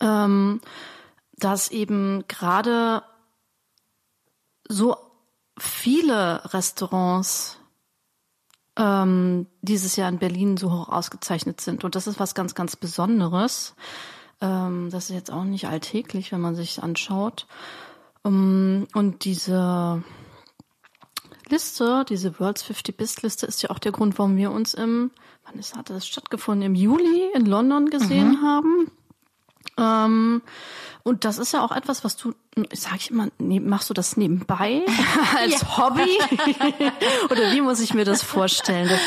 Ähm, 0.00 0.62
dass 1.36 1.70
eben 1.70 2.24
gerade 2.28 3.02
so 4.66 4.96
viele 5.58 6.54
Restaurants 6.54 7.58
ähm, 8.76 9.48
dieses 9.60 9.96
Jahr 9.96 10.08
in 10.08 10.18
Berlin 10.18 10.56
so 10.56 10.72
hoch 10.72 10.88
ausgezeichnet 10.88 11.60
sind. 11.60 11.84
Und 11.84 11.94
das 11.94 12.06
ist 12.06 12.18
was 12.18 12.34
ganz, 12.34 12.54
ganz 12.54 12.74
Besonderes. 12.74 13.74
Ähm, 14.40 14.88
das 14.90 15.10
ist 15.10 15.16
jetzt 15.16 15.30
auch 15.30 15.44
nicht 15.44 15.68
alltäglich, 15.68 16.32
wenn 16.32 16.40
man 16.40 16.54
sich 16.54 16.82
anschaut. 16.82 17.46
Um, 18.22 18.34
ähm, 18.34 18.86
und 18.94 19.24
diese 19.24 20.02
Liste, 21.48 22.04
diese 22.08 22.38
World's 22.38 22.62
50 22.62 22.96
Best 22.96 23.22
Liste 23.22 23.46
ist 23.46 23.62
ja 23.62 23.70
auch 23.70 23.78
der 23.78 23.92
Grund, 23.92 24.18
warum 24.18 24.36
wir 24.36 24.50
uns 24.50 24.74
im, 24.74 25.10
wann 25.44 25.58
ist, 25.58 25.76
hatte 25.76 25.92
das 25.92 26.06
stattgefunden? 26.06 26.62
Im 26.62 26.74
Juli 26.74 27.30
in 27.34 27.46
London 27.46 27.90
gesehen 27.90 28.40
mhm. 28.40 28.42
haben. 28.42 28.90
Ähm, 29.76 30.42
und 31.02 31.24
das 31.24 31.38
ist 31.38 31.52
ja 31.52 31.64
auch 31.64 31.72
etwas, 31.72 32.04
was 32.04 32.16
du, 32.16 32.34
sag 32.72 32.96
ich 32.96 33.10
immer, 33.10 33.28
machst 33.38 33.88
du 33.90 33.94
das 33.94 34.16
nebenbei 34.16 34.84
als. 35.36 35.76
Hobby? 35.76 36.18
Oder 37.30 37.52
wie 37.52 37.60
muss 37.60 37.80
ich 37.80 37.94
mir 37.94 38.04
das 38.04 38.22
vorstellen? 38.22 38.88
Das, 38.88 39.00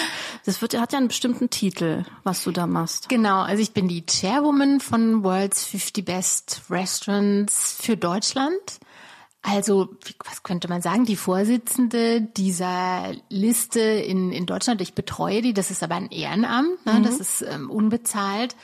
das 0.45 0.61
wird, 0.61 0.77
hat 0.77 0.91
ja 0.91 0.99
einen 0.99 1.07
bestimmten 1.07 1.49
Titel, 1.49 2.03
was 2.23 2.43
du 2.43 2.51
da 2.51 2.67
machst. 2.67 3.09
Genau, 3.09 3.41
also 3.41 3.61
ich 3.61 3.73
bin 3.73 3.87
die 3.87 4.05
Chairwoman 4.05 4.79
von 4.79 5.23
World's 5.23 5.65
50 5.65 6.05
Best 6.05 6.61
Restaurants 6.69 7.77
für 7.79 7.95
Deutschland. 7.95 8.79
Also, 9.41 9.89
was 10.23 10.43
könnte 10.43 10.69
man 10.69 10.81
sagen, 10.81 11.03
die 11.05 11.17
Vorsitzende 11.17 12.21
dieser 12.21 13.11
Liste 13.27 13.81
in, 13.81 14.31
in 14.31 14.45
Deutschland, 14.45 14.79
ich 14.79 14.93
betreue 14.93 15.41
die, 15.41 15.53
das 15.53 15.69
ist 15.69 15.83
aber 15.83 15.95
ein 15.95 16.11
Ehrenamt, 16.11 16.85
ne? 16.85 16.93
Mhm. 16.93 17.03
das 17.03 17.19
ist 17.19 17.41
ähm, 17.41 17.69
unbezahlt. 17.69 18.55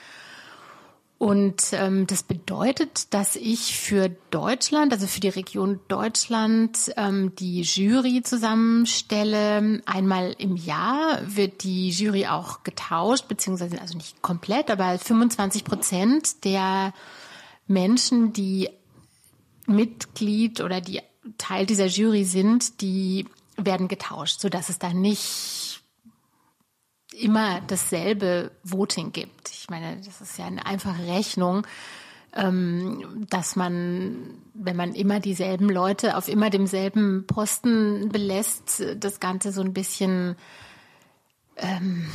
Und 1.20 1.74
ähm, 1.74 2.08
das 2.08 2.24
bedeutet, 2.24 3.14
dass 3.14 3.36
ich 3.36 3.78
für 3.78 4.10
Deutschland, 4.32 4.94
also 4.94 5.06
für 5.06 5.20
die 5.20 5.28
Region 5.28 5.82
Deutschland, 5.90 6.94
ähm, 6.96 7.36
die 7.36 7.62
Jury 7.62 8.24
zusammenstelle. 8.24 9.82
Einmal 9.86 10.34
im 10.38 10.56
Jahr 10.56 11.20
wird 11.26 11.64
die 11.64 11.90
Jury 11.90 12.28
auch 12.28 12.64
getauscht, 12.64 13.28
beziehungsweise 13.28 13.82
also 13.82 13.98
nicht 13.98 14.22
komplett, 14.22 14.72
aber 14.72 14.98
25 14.98 15.66
Prozent 15.66 16.46
der 16.46 16.94
Menschen, 17.68 18.32
die 18.32 18.70
Mitglied 19.68 20.62
oder 20.62 20.80
die 20.80 21.02
Teil 21.38 21.66
dieser 21.66 21.88
Jury 21.88 22.24
sind, 22.24 22.80
die 22.80 23.26
werden 23.58 23.90
getauscht, 23.90 24.40
sodass 24.40 24.70
es 24.70 24.80
da 24.80 24.94
nicht 24.94 25.69
immer 27.20 27.62
dasselbe 27.68 28.52
Voting 28.64 29.12
gibt. 29.12 29.50
Ich 29.50 29.70
meine, 29.70 29.98
das 29.98 30.22
ist 30.22 30.38
ja 30.38 30.46
eine 30.46 30.66
einfache 30.66 31.08
Rechnung, 31.08 31.66
ähm, 32.34 33.26
dass 33.30 33.56
man, 33.56 34.36
wenn 34.54 34.76
man 34.76 34.94
immer 34.94 35.20
dieselben 35.20 35.70
Leute 35.70 36.16
auf 36.18 36.28
immer 36.28 36.50
demselben 36.50 37.26
Posten 37.28 38.10
belässt, 38.10 38.84
das 38.98 39.20
Ganze 39.20 39.52
so 39.52 39.62
ein 39.62 39.74
bisschen 39.74 40.36
ähm, 41.58 42.08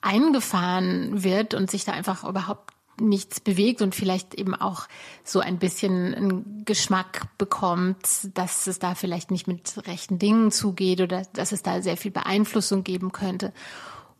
eingefahren 0.00 1.22
wird 1.22 1.54
und 1.54 1.70
sich 1.70 1.84
da 1.84 1.92
einfach 1.92 2.24
überhaupt 2.24 2.72
nichts 3.00 3.38
bewegt 3.40 3.80
und 3.80 3.94
vielleicht 3.94 4.34
eben 4.34 4.54
auch 4.54 4.88
so 5.22 5.40
ein 5.40 5.58
bisschen 5.58 6.14
einen 6.14 6.64
Geschmack 6.64 7.26
bekommt, 7.38 7.98
dass 8.34 8.66
es 8.66 8.78
da 8.80 8.94
vielleicht 8.94 9.30
nicht 9.30 9.46
mit 9.46 9.86
rechten 9.86 10.18
Dingen 10.18 10.50
zugeht 10.50 11.00
oder 11.00 11.22
dass 11.32 11.52
es 11.52 11.62
da 11.62 11.80
sehr 11.80 11.96
viel 11.96 12.10
Beeinflussung 12.10 12.84
geben 12.84 13.12
könnte. 13.12 13.52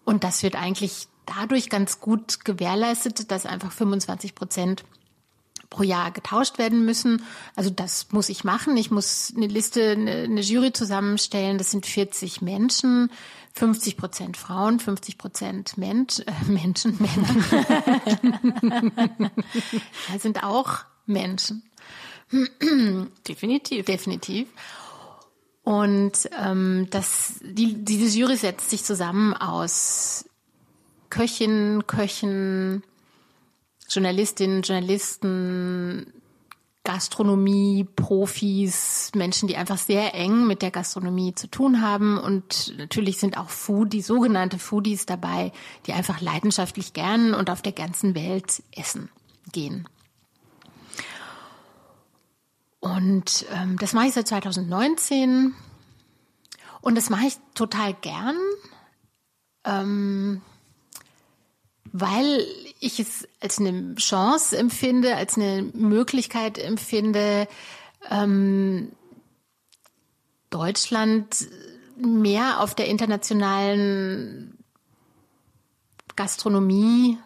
Und 0.08 0.24
das 0.24 0.42
wird 0.42 0.56
eigentlich 0.56 1.06
dadurch 1.26 1.68
ganz 1.68 2.00
gut 2.00 2.42
gewährleistet, 2.46 3.30
dass 3.30 3.44
einfach 3.44 3.70
25 3.70 4.34
Prozent 4.34 4.84
pro 5.68 5.82
Jahr 5.82 6.12
getauscht 6.12 6.56
werden 6.56 6.86
müssen. 6.86 7.22
Also 7.56 7.68
das 7.68 8.10
muss 8.10 8.30
ich 8.30 8.42
machen. 8.42 8.78
Ich 8.78 8.90
muss 8.90 9.34
eine 9.36 9.48
Liste, 9.48 9.90
eine, 9.90 10.40
Jury 10.40 10.72
zusammenstellen. 10.72 11.58
Das 11.58 11.72
sind 11.72 11.84
40 11.84 12.40
Menschen, 12.40 13.10
50 13.52 13.98
Prozent 13.98 14.38
Frauen, 14.38 14.80
50 14.80 15.18
Prozent 15.18 15.76
Mensch, 15.76 16.20
äh, 16.20 16.32
Menschen, 16.46 16.96
Männer. 16.98 18.50
das 20.10 20.22
sind 20.22 20.42
auch 20.42 20.86
Menschen. 21.04 21.64
Definitiv. 23.28 23.84
Definitiv. 23.84 24.48
Und 25.68 26.30
ähm, 26.42 26.86
das, 26.88 27.40
die, 27.42 27.84
diese 27.84 28.18
Jury 28.18 28.38
setzt 28.38 28.70
sich 28.70 28.84
zusammen 28.84 29.34
aus 29.34 30.24
Köchinnen, 31.10 31.86
Köchen, 31.86 32.82
Journalistinnen, 33.86 34.62
Journalisten, 34.62 36.10
Gastronomie, 36.84 37.84
Profis, 37.84 39.10
Menschen, 39.14 39.46
die 39.46 39.58
einfach 39.58 39.76
sehr 39.76 40.14
eng 40.14 40.46
mit 40.46 40.62
der 40.62 40.70
Gastronomie 40.70 41.34
zu 41.34 41.48
tun 41.48 41.82
haben. 41.82 42.16
Und 42.16 42.74
natürlich 42.78 43.18
sind 43.18 43.36
auch 43.36 43.50
Foodie, 43.50 44.00
sogenannte 44.00 44.58
Foodies 44.58 45.04
dabei, 45.04 45.52
die 45.84 45.92
einfach 45.92 46.22
leidenschaftlich 46.22 46.94
gern 46.94 47.34
und 47.34 47.50
auf 47.50 47.60
der 47.60 47.72
ganzen 47.72 48.14
Welt 48.14 48.62
essen 48.74 49.10
gehen. 49.52 49.86
Und 52.80 53.46
ähm, 53.52 53.76
das 53.78 53.92
mache 53.92 54.06
ich 54.06 54.14
seit 54.14 54.28
2019. 54.28 55.54
Und 56.80 56.94
das 56.94 57.10
mache 57.10 57.26
ich 57.26 57.36
total 57.54 57.92
gern, 57.94 58.36
ähm, 59.64 60.42
weil 61.92 62.46
ich 62.80 63.00
es 63.00 63.26
als 63.40 63.58
eine 63.58 63.94
Chance 63.96 64.56
empfinde, 64.56 65.16
als 65.16 65.36
eine 65.36 65.62
Möglichkeit 65.74 66.58
empfinde, 66.58 67.48
ähm, 68.10 68.92
Deutschland 70.50 71.48
mehr 71.96 72.60
auf 72.60 72.74
der 72.74 72.86
internationalen 72.86 74.56
Gastronomie, 76.14 77.18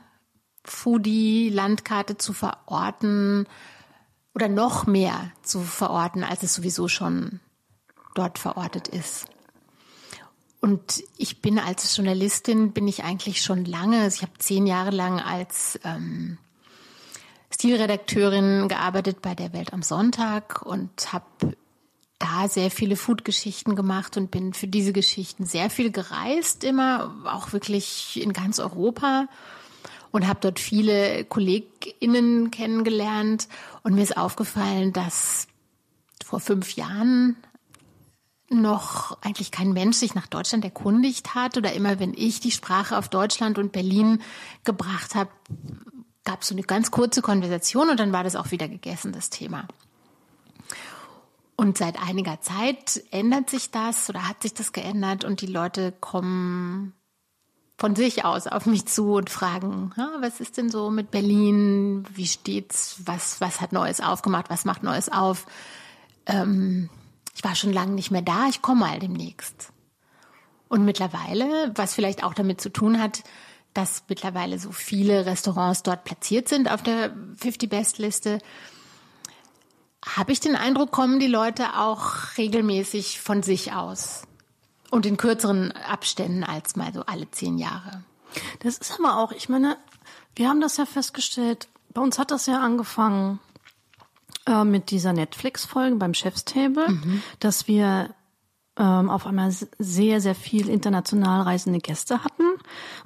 Foodie, 0.64 1.50
Landkarte 1.50 2.16
zu 2.18 2.32
verorten, 2.32 3.46
oder 4.34 4.48
noch 4.48 4.86
mehr 4.86 5.30
zu 5.42 5.60
verorten, 5.60 6.24
als 6.24 6.42
es 6.42 6.54
sowieso 6.54 6.88
schon 6.88 7.40
dort 8.14 8.38
verortet 8.38 8.88
ist. 8.88 9.26
Und 10.60 11.02
ich 11.16 11.42
bin 11.42 11.58
als 11.58 11.96
Journalistin, 11.96 12.72
bin 12.72 12.86
ich 12.86 13.02
eigentlich 13.02 13.42
schon 13.42 13.64
lange, 13.64 14.00
also 14.00 14.16
ich 14.16 14.22
habe 14.22 14.38
zehn 14.38 14.66
Jahre 14.66 14.90
lang 14.90 15.18
als 15.20 15.78
ähm, 15.82 16.38
Stilredakteurin 17.52 18.68
gearbeitet 18.68 19.22
bei 19.22 19.34
der 19.34 19.52
Welt 19.52 19.72
am 19.72 19.82
Sonntag 19.82 20.62
und 20.62 21.12
habe 21.12 21.26
da 22.20 22.48
sehr 22.48 22.70
viele 22.70 22.94
Food-Geschichten 22.94 23.74
gemacht 23.74 24.16
und 24.16 24.30
bin 24.30 24.54
für 24.54 24.68
diese 24.68 24.92
Geschichten 24.92 25.44
sehr 25.46 25.68
viel 25.68 25.90
gereist, 25.90 26.62
immer 26.62 27.12
auch 27.24 27.52
wirklich 27.52 28.22
in 28.22 28.32
ganz 28.32 28.60
Europa 28.60 29.26
und 30.12 30.28
habe 30.28 30.40
dort 30.40 30.60
viele 30.60 31.24
KollegInnen 31.24 32.50
kennengelernt. 32.50 33.48
Und 33.82 33.94
mir 33.94 34.02
ist 34.02 34.16
aufgefallen, 34.16 34.92
dass 34.92 35.48
vor 36.24 36.38
fünf 36.38 36.76
Jahren 36.76 37.36
noch 38.48 39.16
eigentlich 39.22 39.50
kein 39.50 39.72
Mensch 39.72 39.96
sich 39.96 40.14
nach 40.14 40.26
Deutschland 40.26 40.64
erkundigt 40.64 41.34
hat 41.34 41.56
oder 41.56 41.72
immer 41.72 41.98
wenn 41.98 42.12
ich 42.14 42.40
die 42.40 42.50
Sprache 42.50 42.98
auf 42.98 43.08
Deutschland 43.08 43.58
und 43.58 43.72
Berlin 43.72 44.20
gebracht 44.64 45.14
habe, 45.14 45.30
gab 46.24 46.42
es 46.42 46.48
so 46.48 46.54
eine 46.54 46.62
ganz 46.62 46.90
kurze 46.90 47.22
Konversation 47.22 47.88
und 47.88 47.98
dann 47.98 48.12
war 48.12 48.24
das 48.24 48.36
auch 48.36 48.50
wieder 48.50 48.68
gegessen, 48.68 49.12
das 49.12 49.30
Thema. 49.30 49.66
Und 51.56 51.78
seit 51.78 52.00
einiger 52.02 52.40
Zeit 52.40 53.02
ändert 53.10 53.48
sich 53.48 53.70
das 53.70 54.10
oder 54.10 54.28
hat 54.28 54.42
sich 54.42 54.52
das 54.52 54.72
geändert 54.72 55.24
und 55.24 55.40
die 55.40 55.46
Leute 55.46 55.92
kommen 55.92 56.92
von 57.78 57.96
sich 57.96 58.24
aus 58.24 58.46
auf 58.46 58.66
mich 58.66 58.86
zu 58.86 59.14
und 59.14 59.30
fragen, 59.30 59.92
ja, 59.96 60.10
was 60.20 60.40
ist 60.40 60.56
denn 60.56 60.70
so 60.70 60.90
mit 60.90 61.10
Berlin? 61.10 62.04
Wie 62.14 62.26
steht's? 62.26 62.96
Was, 63.04 63.40
was 63.40 63.60
hat 63.60 63.72
Neues 63.72 64.00
aufgemacht? 64.00 64.50
Was 64.50 64.64
macht 64.64 64.82
Neues 64.82 65.10
auf? 65.10 65.46
Ähm, 66.26 66.88
ich 67.34 67.42
war 67.42 67.54
schon 67.54 67.72
lange 67.72 67.92
nicht 67.92 68.10
mehr 68.10 68.22
da, 68.22 68.46
ich 68.48 68.62
komme 68.62 68.80
mal 68.80 68.98
demnächst. 68.98 69.72
Und 70.68 70.84
mittlerweile, 70.84 71.72
was 71.74 71.94
vielleicht 71.94 72.24
auch 72.24 72.34
damit 72.34 72.60
zu 72.60 72.70
tun 72.70 73.00
hat, 73.00 73.24
dass 73.74 74.04
mittlerweile 74.08 74.58
so 74.58 74.70
viele 74.70 75.26
Restaurants 75.26 75.82
dort 75.82 76.04
platziert 76.04 76.48
sind 76.48 76.70
auf 76.70 76.82
der 76.82 77.14
50 77.38 77.68
Best 77.68 77.98
Liste, 77.98 78.38
habe 80.04 80.32
ich 80.32 80.40
den 80.40 80.56
Eindruck, 80.56 80.90
kommen 80.90 81.20
die 81.20 81.26
Leute 81.26 81.78
auch 81.78 82.36
regelmäßig 82.36 83.20
von 83.20 83.42
sich 83.42 83.72
aus. 83.72 84.22
Und 84.92 85.06
in 85.06 85.16
kürzeren 85.16 85.72
Abständen 85.72 86.44
als 86.44 86.76
mal 86.76 86.92
so 86.92 87.00
alle 87.06 87.30
zehn 87.30 87.56
Jahre. 87.56 88.04
Das 88.60 88.76
ist 88.76 88.98
aber 88.98 89.16
auch, 89.16 89.32
ich 89.32 89.48
meine, 89.48 89.78
wir 90.36 90.50
haben 90.50 90.60
das 90.60 90.76
ja 90.76 90.84
festgestellt, 90.84 91.66
bei 91.94 92.02
uns 92.02 92.18
hat 92.18 92.30
das 92.30 92.44
ja 92.44 92.60
angefangen 92.60 93.40
äh, 94.46 94.64
mit 94.64 94.90
dieser 94.90 95.14
Netflix-Folge 95.14 95.96
beim 95.96 96.12
Chefstable, 96.12 96.90
mhm. 96.90 97.22
dass 97.40 97.68
wir 97.68 98.10
ähm, 98.76 99.08
auf 99.08 99.26
einmal 99.26 99.50
sehr, 99.78 100.20
sehr 100.20 100.34
viel 100.34 100.68
international 100.68 101.40
reisende 101.40 101.78
Gäste 101.78 102.22
hatten, 102.22 102.44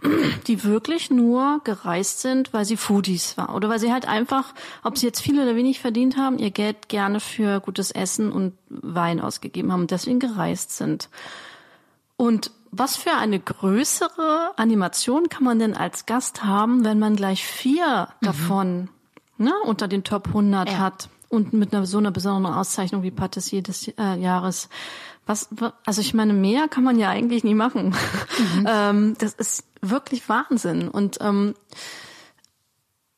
die 0.48 0.64
wirklich 0.64 1.12
nur 1.12 1.60
gereist 1.62 2.20
sind, 2.20 2.52
weil 2.52 2.64
sie 2.64 2.76
Foodies 2.76 3.36
waren 3.36 3.54
oder 3.54 3.68
weil 3.68 3.78
sie 3.78 3.92
halt 3.92 4.08
einfach, 4.08 4.54
ob 4.82 4.98
sie 4.98 5.06
jetzt 5.06 5.20
viel 5.20 5.40
oder 5.40 5.54
wenig 5.54 5.78
verdient 5.78 6.16
haben, 6.16 6.38
ihr 6.40 6.50
Geld 6.50 6.88
gerne 6.88 7.20
für 7.20 7.60
gutes 7.60 7.92
Essen 7.92 8.32
und 8.32 8.54
Wein 8.70 9.20
ausgegeben 9.20 9.70
haben 9.70 9.82
und 9.82 9.92
deswegen 9.92 10.18
gereist 10.18 10.76
sind. 10.76 11.08
Und 12.16 12.50
was 12.70 12.96
für 12.96 13.12
eine 13.12 13.38
größere 13.40 14.52
Animation 14.56 15.28
kann 15.28 15.44
man 15.44 15.58
denn 15.58 15.74
als 15.74 16.06
Gast 16.06 16.44
haben, 16.44 16.84
wenn 16.84 16.98
man 16.98 17.16
gleich 17.16 17.44
vier 17.44 18.08
mhm. 18.20 18.26
davon 18.26 18.88
ne, 19.38 19.52
unter 19.64 19.88
den 19.88 20.04
Top 20.04 20.28
100 20.28 20.70
ja. 20.70 20.78
hat 20.78 21.08
und 21.28 21.52
mit 21.52 21.74
einer 21.74 21.86
so 21.86 21.98
einer 21.98 22.10
besonderen 22.10 22.54
Auszeichnung 22.54 23.02
wie 23.02 23.10
Patissier 23.10 23.62
des 23.62 23.88
äh, 23.88 24.16
Jahres? 24.18 24.68
Was, 25.26 25.48
also 25.84 26.00
ich 26.00 26.14
meine, 26.14 26.32
mehr 26.32 26.68
kann 26.68 26.84
man 26.84 26.98
ja 26.98 27.08
eigentlich 27.10 27.44
nie 27.44 27.54
machen. 27.54 27.94
Mhm. 28.38 28.66
ähm, 28.68 29.14
das 29.18 29.34
ist 29.34 29.64
wirklich 29.80 30.28
Wahnsinn. 30.28 30.88
Und 30.88 31.18
ähm, 31.20 31.54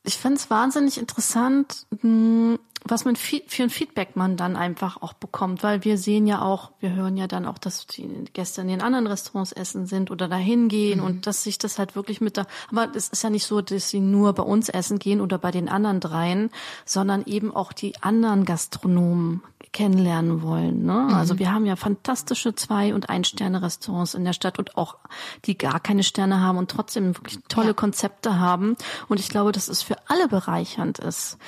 ich 0.04 0.16
finde 0.16 0.36
es 0.36 0.50
wahnsinnig 0.50 0.98
interessant, 0.98 1.86
hm, 2.00 2.58
was 2.90 3.04
man 3.04 3.16
für 3.16 3.62
ein 3.62 3.70
Feedback 3.70 4.16
man 4.16 4.36
dann 4.36 4.56
einfach 4.56 5.02
auch 5.02 5.12
bekommt, 5.12 5.62
weil 5.62 5.84
wir 5.84 5.98
sehen 5.98 6.26
ja 6.26 6.42
auch, 6.42 6.72
wir 6.80 6.94
hören 6.94 7.16
ja 7.16 7.26
dann 7.26 7.46
auch, 7.46 7.58
dass 7.58 7.86
die 7.86 8.08
Gäste 8.32 8.60
in 8.60 8.68
den 8.68 8.82
anderen 8.82 9.06
Restaurants 9.06 9.52
essen 9.52 9.86
sind 9.86 10.10
oder 10.10 10.28
dahin 10.28 10.68
gehen 10.68 11.00
mhm. 11.00 11.06
und 11.06 11.26
dass 11.26 11.42
sich 11.42 11.58
das 11.58 11.78
halt 11.78 11.96
wirklich 11.96 12.20
mit 12.20 12.36
da, 12.36 12.46
aber 12.70 12.88
es 12.94 13.08
ist 13.08 13.22
ja 13.22 13.30
nicht 13.30 13.46
so, 13.46 13.60
dass 13.60 13.90
sie 13.90 14.00
nur 14.00 14.32
bei 14.32 14.42
uns 14.42 14.68
essen 14.68 14.98
gehen 14.98 15.20
oder 15.20 15.38
bei 15.38 15.50
den 15.50 15.68
anderen 15.68 16.00
dreien, 16.00 16.50
sondern 16.84 17.24
eben 17.26 17.54
auch 17.54 17.72
die 17.72 18.00
anderen 18.02 18.44
Gastronomen 18.44 19.42
kennenlernen 19.72 20.42
wollen. 20.42 20.84
Ne? 20.84 21.06
Mhm. 21.08 21.14
Also 21.14 21.38
wir 21.38 21.52
haben 21.52 21.66
ja 21.66 21.76
fantastische 21.76 22.54
Zwei- 22.54 22.94
und 22.94 23.08
Ein-Sterne-Restaurants 23.08 24.14
in 24.14 24.24
der 24.24 24.32
Stadt 24.32 24.58
und 24.58 24.76
auch 24.76 24.96
die 25.44 25.56
gar 25.56 25.80
keine 25.80 26.02
Sterne 26.02 26.40
haben 26.40 26.58
und 26.58 26.70
trotzdem 26.70 27.16
wirklich 27.16 27.38
tolle 27.48 27.68
ja. 27.68 27.72
Konzepte 27.74 28.38
haben. 28.38 28.76
Und 29.08 29.20
ich 29.20 29.28
glaube, 29.28 29.52
dass 29.52 29.68
es 29.68 29.82
für 29.82 29.96
alle 30.08 30.28
bereichernd 30.28 30.98
ist. 30.98 31.38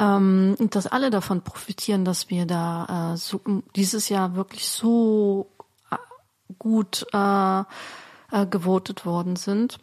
Ähm, 0.00 0.56
und 0.58 0.74
dass 0.74 0.86
alle 0.86 1.10
davon 1.10 1.42
profitieren, 1.42 2.06
dass 2.06 2.30
wir 2.30 2.46
da 2.46 3.12
äh, 3.12 3.16
so, 3.18 3.40
dieses 3.76 4.08
Jahr 4.08 4.34
wirklich 4.34 4.66
so 4.66 5.50
äh, 5.90 5.96
gut 6.58 7.06
äh, 7.12 7.60
äh, 7.60 8.46
gewotet 8.46 9.04
worden 9.04 9.36
sind. 9.36 9.78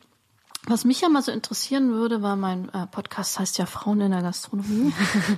Was 0.65 0.85
mich 0.85 1.01
ja 1.01 1.09
mal 1.09 1.21
so 1.21 1.31
interessieren 1.31 1.91
würde, 1.91 2.23
weil 2.23 2.35
mein 2.35 2.67
äh, 2.69 2.87
Podcast 2.87 3.37
heißt 3.37 3.59
ja 3.59 3.67
Frauen 3.67 4.01
in 4.01 4.11
der 4.11 4.23
Gastronomie. 4.23 4.91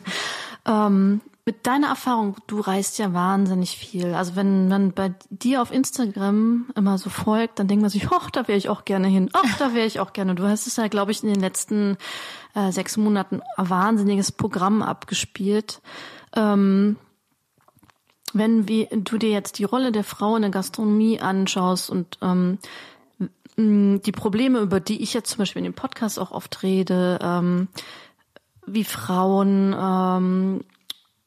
ähm, 0.65 1.21
mit 1.49 1.65
deiner 1.65 1.87
Erfahrung, 1.87 2.35
du 2.45 2.59
reist 2.59 2.99
ja 2.99 3.11
wahnsinnig 3.11 3.75
viel. 3.75 4.13
Also 4.13 4.35
wenn 4.35 4.67
man 4.67 4.91
bei 4.91 5.15
dir 5.31 5.63
auf 5.63 5.71
Instagram 5.71 6.67
immer 6.75 6.99
so 6.99 7.09
folgt, 7.09 7.57
dann 7.57 7.67
denkt 7.67 7.81
man 7.81 7.89
sich, 7.89 8.07
ach, 8.11 8.29
da 8.29 8.47
wäre 8.47 8.59
ich 8.59 8.69
auch 8.69 8.85
gerne 8.85 9.07
hin. 9.07 9.31
Ach, 9.33 9.57
da 9.57 9.73
wäre 9.73 9.87
ich 9.87 9.99
auch 9.99 10.13
gerne. 10.13 10.35
Du 10.35 10.43
hast 10.43 10.67
es 10.67 10.75
ja, 10.75 10.87
glaube 10.89 11.11
ich, 11.11 11.23
in 11.23 11.29
den 11.29 11.39
letzten 11.39 11.97
äh, 12.53 12.71
sechs 12.71 12.97
Monaten 12.97 13.41
ein 13.57 13.67
wahnsinniges 13.67 14.31
Programm 14.31 14.83
abgespielt. 14.83 15.81
Ähm, 16.35 16.97
wenn 18.31 18.67
wir, 18.67 18.85
du 18.91 19.17
dir 19.17 19.31
jetzt 19.31 19.57
die 19.57 19.63
Rolle 19.63 19.91
der 19.91 20.03
Frau 20.03 20.35
in 20.35 20.43
der 20.43 20.51
Gastronomie 20.51 21.19
anschaust 21.19 21.89
und 21.89 22.19
ähm, 22.21 22.59
die 23.57 24.11
Probleme, 24.11 24.59
über 24.59 24.79
die 24.79 25.01
ich 25.01 25.15
jetzt 25.15 25.31
zum 25.31 25.39
Beispiel 25.39 25.61
in 25.61 25.71
dem 25.71 25.73
Podcast 25.73 26.19
auch 26.19 26.29
oft 26.29 26.61
rede, 26.61 27.17
ähm, 27.23 27.69
wie 28.67 28.83
Frauen 28.83 29.75
ähm, 29.75 30.61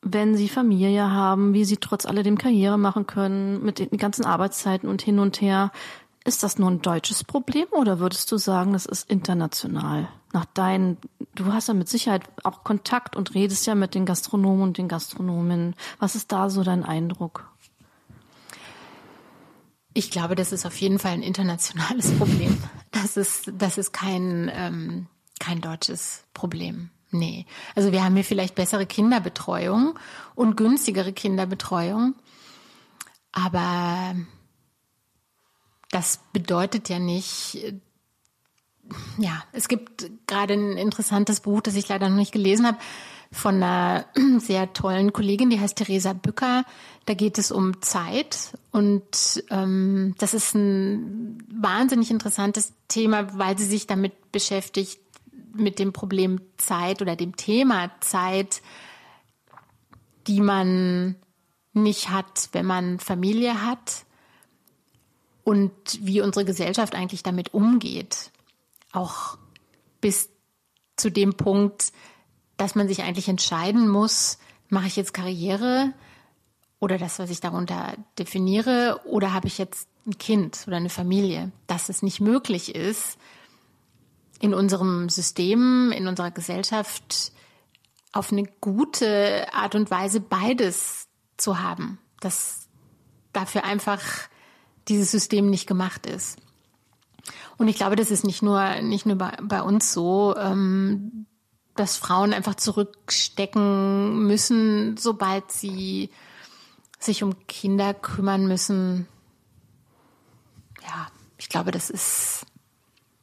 wenn 0.02 0.36
sie 0.36 0.48
Familie 0.48 1.10
haben, 1.10 1.54
wie 1.54 1.64
sie 1.64 1.76
trotz 1.76 2.06
alledem 2.06 2.36
Karriere 2.36 2.78
machen 2.78 3.06
können, 3.06 3.64
mit 3.64 3.78
den 3.78 3.96
ganzen 3.96 4.24
Arbeitszeiten 4.24 4.88
und 4.88 5.00
hin 5.00 5.20
und 5.20 5.40
her. 5.40 5.70
Ist 6.24 6.42
das 6.42 6.58
nur 6.58 6.70
ein 6.70 6.82
deutsches 6.82 7.24
Problem 7.24 7.66
oder 7.70 7.98
würdest 7.98 8.30
du 8.30 8.36
sagen, 8.36 8.72
das 8.72 8.86
ist 8.86 9.08
international? 9.10 10.08
Nach 10.32 10.44
deinen, 10.44 10.98
du 11.34 11.52
hast 11.52 11.68
ja 11.68 11.74
mit 11.74 11.88
Sicherheit 11.88 12.22
auch 12.44 12.64
Kontakt 12.64 13.16
und 13.16 13.34
redest 13.34 13.66
ja 13.66 13.74
mit 13.74 13.94
den 13.94 14.06
Gastronomen 14.06 14.62
und 14.62 14.78
den 14.78 14.88
Gastronomen. 14.88 15.74
Was 15.98 16.14
ist 16.14 16.30
da 16.30 16.48
so 16.50 16.62
dein 16.62 16.84
Eindruck? 16.84 17.48
Ich 19.94 20.10
glaube, 20.10 20.36
das 20.36 20.52
ist 20.52 20.64
auf 20.64 20.76
jeden 20.76 20.98
Fall 20.98 21.12
ein 21.12 21.22
internationales 21.22 22.12
Problem. 22.18 22.56
Das 22.92 23.16
ist, 23.16 23.52
das 23.56 23.78
ist 23.78 23.92
kein, 23.92 24.50
ähm, 24.54 25.06
kein 25.38 25.60
deutsches 25.60 26.24
Problem. 26.34 26.90
Nee. 27.12 27.44
Also 27.74 27.92
wir 27.92 28.02
haben 28.02 28.14
hier 28.14 28.24
vielleicht 28.24 28.54
bessere 28.54 28.86
Kinderbetreuung 28.86 29.98
und 30.34 30.56
günstigere 30.56 31.12
Kinderbetreuung. 31.12 32.14
Aber 33.32 34.16
das 35.90 36.20
bedeutet 36.32 36.88
ja 36.88 36.98
nicht, 36.98 37.74
ja, 39.18 39.44
es 39.52 39.68
gibt 39.68 40.10
gerade 40.26 40.54
ein 40.54 40.78
interessantes 40.78 41.40
Buch, 41.40 41.60
das 41.60 41.74
ich 41.76 41.88
leider 41.88 42.08
noch 42.08 42.16
nicht 42.16 42.32
gelesen 42.32 42.66
habe, 42.66 42.78
von 43.30 43.56
einer 43.56 44.06
sehr 44.38 44.72
tollen 44.72 45.12
Kollegin, 45.12 45.50
die 45.50 45.60
heißt 45.60 45.76
Theresa 45.76 46.14
Bücker. 46.14 46.64
Da 47.04 47.14
geht 47.14 47.36
es 47.36 47.52
um 47.52 47.82
Zeit 47.82 48.56
und 48.70 49.44
ähm, 49.50 50.14
das 50.18 50.34
ist 50.34 50.54
ein 50.54 51.42
wahnsinnig 51.52 52.10
interessantes 52.10 52.72
Thema, 52.88 53.36
weil 53.38 53.58
sie 53.58 53.66
sich 53.66 53.86
damit 53.86 54.32
beschäftigt, 54.32 55.01
mit 55.54 55.78
dem 55.78 55.92
Problem 55.92 56.40
Zeit 56.56 57.02
oder 57.02 57.16
dem 57.16 57.36
Thema 57.36 57.90
Zeit, 58.00 58.62
die 60.26 60.40
man 60.40 61.16
nicht 61.72 62.10
hat, 62.10 62.48
wenn 62.52 62.66
man 62.66 62.98
Familie 63.00 63.64
hat 63.64 64.04
und 65.44 65.72
wie 66.00 66.20
unsere 66.20 66.44
Gesellschaft 66.44 66.94
eigentlich 66.94 67.22
damit 67.22 67.54
umgeht. 67.54 68.30
Auch 68.92 69.38
bis 70.00 70.28
zu 70.96 71.10
dem 71.10 71.34
Punkt, 71.34 71.92
dass 72.56 72.74
man 72.74 72.88
sich 72.88 73.02
eigentlich 73.02 73.28
entscheiden 73.28 73.88
muss, 73.88 74.38
mache 74.68 74.86
ich 74.86 74.96
jetzt 74.96 75.14
Karriere 75.14 75.92
oder 76.78 76.98
das, 76.98 77.18
was 77.18 77.30
ich 77.30 77.40
darunter 77.40 77.94
definiere, 78.18 79.00
oder 79.04 79.32
habe 79.32 79.46
ich 79.46 79.58
jetzt 79.58 79.88
ein 80.06 80.18
Kind 80.18 80.64
oder 80.66 80.76
eine 80.76 80.88
Familie, 80.88 81.52
dass 81.66 81.88
es 81.88 82.02
nicht 82.02 82.20
möglich 82.20 82.74
ist, 82.74 83.18
in 84.42 84.54
unserem 84.54 85.08
System, 85.08 85.92
in 85.92 86.08
unserer 86.08 86.32
Gesellschaft 86.32 87.30
auf 88.10 88.32
eine 88.32 88.42
gute 88.60 89.46
Art 89.54 89.76
und 89.76 89.88
Weise 89.90 90.20
beides 90.20 91.06
zu 91.36 91.60
haben, 91.60 91.98
dass 92.20 92.68
dafür 93.32 93.62
einfach 93.64 94.02
dieses 94.88 95.12
System 95.12 95.48
nicht 95.48 95.68
gemacht 95.68 96.06
ist. 96.06 96.38
Und 97.56 97.68
ich 97.68 97.76
glaube, 97.76 97.94
das 97.94 98.10
ist 98.10 98.24
nicht 98.24 98.42
nur, 98.42 98.82
nicht 98.82 99.06
nur 99.06 99.14
bei, 99.14 99.36
bei 99.40 99.62
uns 99.62 99.92
so, 99.92 100.34
ähm, 100.36 101.26
dass 101.76 101.96
Frauen 101.96 102.34
einfach 102.34 102.56
zurückstecken 102.56 104.26
müssen, 104.26 104.96
sobald 104.96 105.52
sie 105.52 106.10
sich 106.98 107.22
um 107.22 107.46
Kinder 107.46 107.94
kümmern 107.94 108.48
müssen. 108.48 109.06
Ja, 110.82 111.06
ich 111.38 111.48
glaube, 111.48 111.70
das 111.70 111.90
ist 111.90 112.44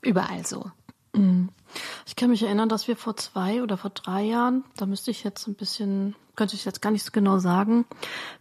überall 0.02 0.46
so. 0.46 0.72
Mhm. 1.14 1.50
Ich 2.06 2.16
kann 2.16 2.30
mich 2.30 2.44
erinnern, 2.44 2.70
dass 2.70 2.88
wir 2.88 2.96
vor 2.96 3.16
zwei 3.16 3.62
oder 3.62 3.78
vor 3.78 3.92
drei 3.92 4.24
Jahren, 4.24 4.64
da 4.78 4.86
müsste 4.86 5.12
ich 5.12 5.24
jetzt 5.24 5.48
ein 5.48 5.56
bisschen, 5.56 6.16
könnte 6.36 6.56
ich 6.56 6.66
jetzt 6.66 6.82
gar 6.82 6.92
nicht 6.92 7.04
so 7.04 7.12
genau 7.12 7.38
sagen, 7.38 7.86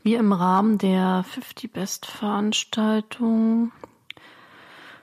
wir 0.03 0.19
im 0.19 0.33
Rahmen 0.33 0.79
der 0.79 1.25
50 1.31 1.73
Best 1.73 2.07
Veranstaltung, 2.07 3.73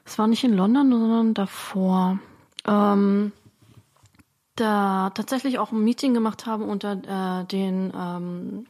es 0.06 0.18
war 0.18 0.28
nicht 0.28 0.44
in 0.44 0.54
London, 0.54 0.92
sondern 0.92 1.34
davor, 1.34 2.20
ähm, 2.66 3.32
da 4.56 5.10
tatsächlich 5.12 5.60
auch 5.60 5.72
ein 5.72 5.84
Meeting 5.84 6.14
gemacht 6.14 6.46
haben 6.46 6.64
unter 6.64 6.94
äh, 6.94 7.46
den 7.46 7.92
ähm, 7.96 8.68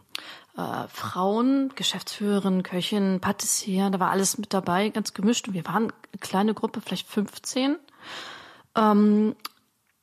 äh, 0.57 0.87
Frauen, 0.87 1.71
Geschäftsführerin, 1.75 2.63
Köchin, 2.63 3.19
Patissier, 3.19 3.89
da 3.89 3.99
war 3.99 4.09
alles 4.09 4.37
mit 4.37 4.53
dabei, 4.53 4.89
ganz 4.89 5.13
gemischt. 5.13 5.47
Und 5.47 5.53
wir 5.53 5.65
waren 5.65 5.83
eine 5.83 6.19
kleine 6.19 6.53
Gruppe, 6.53 6.81
vielleicht 6.81 7.07
15 7.07 7.77
ähm, 8.75 9.35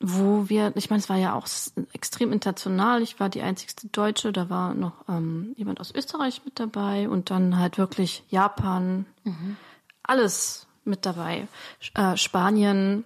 wo 0.01 0.49
wir, 0.49 0.73
ich 0.77 0.91
meine, 0.91 1.01
es 1.01 1.09
war 1.09 1.17
ja 1.17 1.35
auch 1.35 1.47
extrem 1.93 2.33
international. 2.33 3.03
Ich 3.03 3.21
war 3.21 3.29
die 3.29 3.43
einzigste 3.43 3.87
Deutsche, 3.89 4.33
da 4.33 4.51
war 4.51 4.75
noch 4.75 5.09
ähm, 5.09 5.55
jemand 5.57 5.81
aus 5.81 5.95
Österreich 5.95 6.43
mit 6.45 6.59
dabei 6.59 7.09
und 7.09 7.31
dann 7.31 7.59
halt 7.59 7.79
wirklich 7.79 8.25
Japan, 8.29 9.07
mhm. 9.23 9.57
alles 10.03 10.67
mit 10.85 11.07
dabei. 11.07 11.47
Äh, 11.95 12.17
Spanien, 12.17 13.05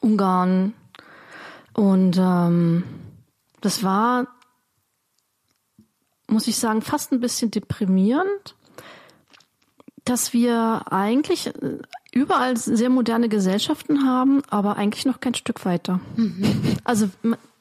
Ungarn 0.00 0.74
und 1.76 2.16
ähm, 2.18 2.84
das 3.60 3.82
war, 3.82 4.28
muss 6.28 6.46
ich 6.46 6.56
sagen, 6.56 6.82
fast 6.82 7.12
ein 7.12 7.20
bisschen 7.20 7.50
deprimierend, 7.50 8.54
dass 10.04 10.32
wir 10.32 10.84
eigentlich 10.90 11.48
äh, 11.48 11.78
überall 12.16 12.56
sehr 12.56 12.88
moderne 12.88 13.28
Gesellschaften 13.28 14.06
haben, 14.06 14.42
aber 14.48 14.76
eigentlich 14.76 15.04
noch 15.04 15.20
kein 15.20 15.34
Stück 15.34 15.66
weiter. 15.66 16.00
Mhm. 16.16 16.78
Also 16.82 17.10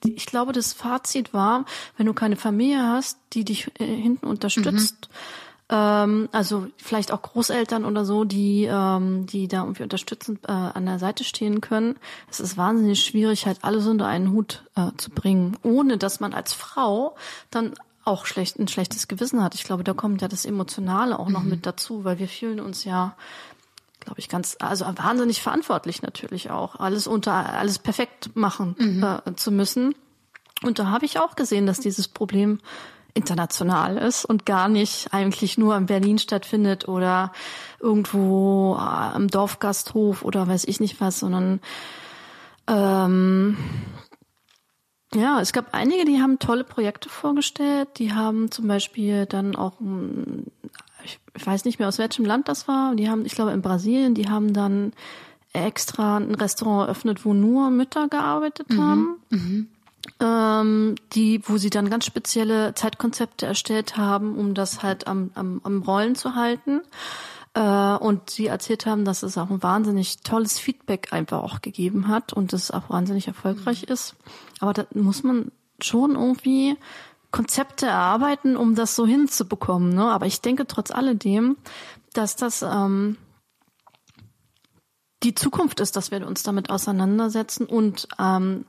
ich 0.06 0.26
glaube, 0.26 0.54
das 0.54 0.72
Fazit 0.72 1.34
war, 1.34 1.66
wenn 1.98 2.06
du 2.06 2.14
keine 2.14 2.38
Familie 2.38 2.82
hast, 2.88 3.18
die 3.34 3.44
dich 3.44 3.70
äh, 3.80 3.86
hinten 3.86 4.28
unterstützt, 4.28 5.10
mhm. 5.10 5.76
ähm, 5.76 6.30
also 6.32 6.68
vielleicht 6.78 7.12
auch 7.12 7.22
Großeltern 7.22 7.84
oder 7.84 8.06
so, 8.06 8.24
die, 8.24 8.64
ähm, 8.72 9.26
die 9.26 9.50
da 9.50 9.64
irgendwie 9.64 9.84
unterstützend 9.84 10.40
äh, 10.48 10.52
an 10.52 10.86
der 10.86 11.00
Seite 11.00 11.26
stehen 11.26 11.60
können, 11.60 11.98
es 12.32 12.40
ist 12.40 12.56
wahnsinnig 12.56 13.04
schwierig, 13.04 13.48
halt 13.48 13.60
alles 13.62 13.86
unter 13.88 14.08
einen 14.08 14.32
Hut 14.32 14.64
äh, 14.76 14.92
zu 14.96 15.10
bringen, 15.10 15.58
ohne 15.64 15.98
dass 15.98 16.22
man 16.22 16.34
als 16.34 16.54
Frau 16.54 17.16
dann 17.52 17.74
auch 18.06 18.26
schlecht, 18.26 18.58
ein 18.60 18.68
schlechtes 18.68 19.08
Gewissen 19.08 19.44
hat. 19.44 19.56
Ich 19.56 19.64
glaube, 19.64 19.84
da 19.84 19.94
kommt 19.94 20.22
ja 20.22 20.28
das 20.28 20.46
Emotionale 20.46 21.20
auch 21.20 21.30
noch 21.30 21.44
mhm. 21.44 21.50
mit 21.50 21.66
dazu, 21.66 22.06
weil 22.06 22.20
wir 22.20 22.28
fühlen 22.28 22.60
uns 22.60 22.86
ja 22.86 23.18
glaube 24.06 24.20
ich, 24.20 24.30
ganz, 24.30 24.56
also 24.60 24.86
wahnsinnig 24.86 25.42
verantwortlich 25.42 26.02
natürlich 26.02 26.52
auch, 26.52 26.80
alles 26.80 27.08
unter, 27.08 27.34
alles 27.34 27.80
perfekt 27.80 28.36
machen 28.36 28.76
mhm. 28.78 29.04
äh, 29.04 29.36
zu 29.36 29.52
müssen. 29.52 29.96
Und 30.64 30.80
da 30.80 30.88
habe 30.88 31.06
ich 31.06 31.20
auch 31.20 31.36
gesehen, 31.36 31.66
dass 31.66 31.80
dieses 31.80 32.08
Problem 32.08 32.60
international 33.14 33.98
ist 33.98 34.26
und 34.26 34.46
gar 34.46 34.70
nicht 34.70 35.14
eigentlich 35.14 35.58
nur 35.58 35.76
in 35.76 35.86
Berlin 35.86 36.18
stattfindet 36.18 36.88
oder 36.88 37.32
irgendwo 37.80 38.76
äh, 38.76 38.80
am 38.80 39.28
Dorfgasthof 39.28 40.24
oder 40.24 40.48
weiß 40.48 40.66
ich 40.66 40.80
nicht 40.80 41.02
was, 41.02 41.20
sondern 41.20 41.60
ähm, 42.68 43.58
Ja, 45.16 45.40
es 45.40 45.54
gab 45.54 45.74
einige, 45.74 46.04
die 46.04 46.22
haben 46.22 46.40
tolle 46.40 46.66
Projekte 46.66 47.08
vorgestellt. 47.08 47.88
Die 48.00 48.12
haben 48.14 48.52
zum 48.52 48.68
Beispiel 48.68 49.26
dann 49.26 49.56
auch, 49.56 49.80
ich 51.36 51.46
weiß 51.46 51.66
nicht 51.66 51.80
mehr 51.80 51.88
aus 51.88 51.98
welchem 51.98 52.26
Land 52.26 52.48
das 52.48 52.68
war, 52.68 52.96
die 52.96 53.10
haben, 53.10 53.26
ich 53.26 53.36
glaube 53.36 53.52
in 53.52 53.62
Brasilien, 53.62 54.16
die 54.16 54.30
haben 54.30 54.54
dann 54.54 54.94
extra 55.54 56.18
ein 56.18 56.36
Restaurant 56.36 56.88
eröffnet, 56.88 57.26
wo 57.26 57.34
nur 57.34 57.70
Mütter 57.70 58.08
gearbeitet 58.08 58.70
mhm. 58.70 58.82
haben. 58.82 59.16
Mhm. 59.30 59.68
Ähm, 60.20 60.96
die, 61.14 61.42
wo 61.46 61.58
sie 61.58 61.72
dann 61.72 61.90
ganz 61.90 62.06
spezielle 62.06 62.76
Zeitkonzepte 62.76 63.48
erstellt 63.48 63.98
haben, 63.98 64.36
um 64.36 64.54
das 64.54 64.84
halt 64.84 65.08
am, 65.08 65.32
am, 65.34 65.62
am 65.64 65.82
Rollen 65.82 66.16
zu 66.16 66.36
halten. 66.36 66.82
Äh, 67.56 67.96
und 67.96 68.30
sie 68.30 68.46
erzählt 68.46 68.86
haben, 68.86 69.04
dass 69.04 69.24
es 69.24 69.38
auch 69.38 69.50
ein 69.50 69.64
wahnsinnig 69.64 70.20
tolles 70.20 70.60
Feedback 70.60 71.12
einfach 71.12 71.42
auch 71.42 71.62
gegeben 71.62 72.08
hat 72.08 72.34
und 72.34 72.54
es 72.54 72.70
auch 72.70 72.90
wahnsinnig 72.90 73.28
erfolgreich 73.28 73.88
mhm. 73.88 73.94
ist. 73.94 74.16
Aber 74.60 74.74
da 74.74 74.86
muss 74.94 75.24
man 75.24 75.52
schon 75.82 76.12
irgendwie 76.12 76.78
Konzepte 77.32 77.88
erarbeiten, 77.88 78.56
um 78.56 78.76
das 78.76 78.96
so 78.96 79.06
hinzubekommen. 79.06 79.94
Ne? 79.94 80.12
Aber 80.12 80.26
ich 80.26 80.42
denke 80.42 80.68
trotz 80.68 80.92
alledem, 80.92 81.58
dass 82.14 82.36
das 82.36 82.62
ähm, 82.62 83.18
die 85.24 85.36
Zukunft 85.36 85.80
ist, 85.80 85.96
dass 85.96 86.12
wir 86.12 86.26
uns 86.26 86.44
damit 86.44 86.70
auseinandersetzen 86.70 87.66
und 87.66 88.08
ähm, 88.20 88.66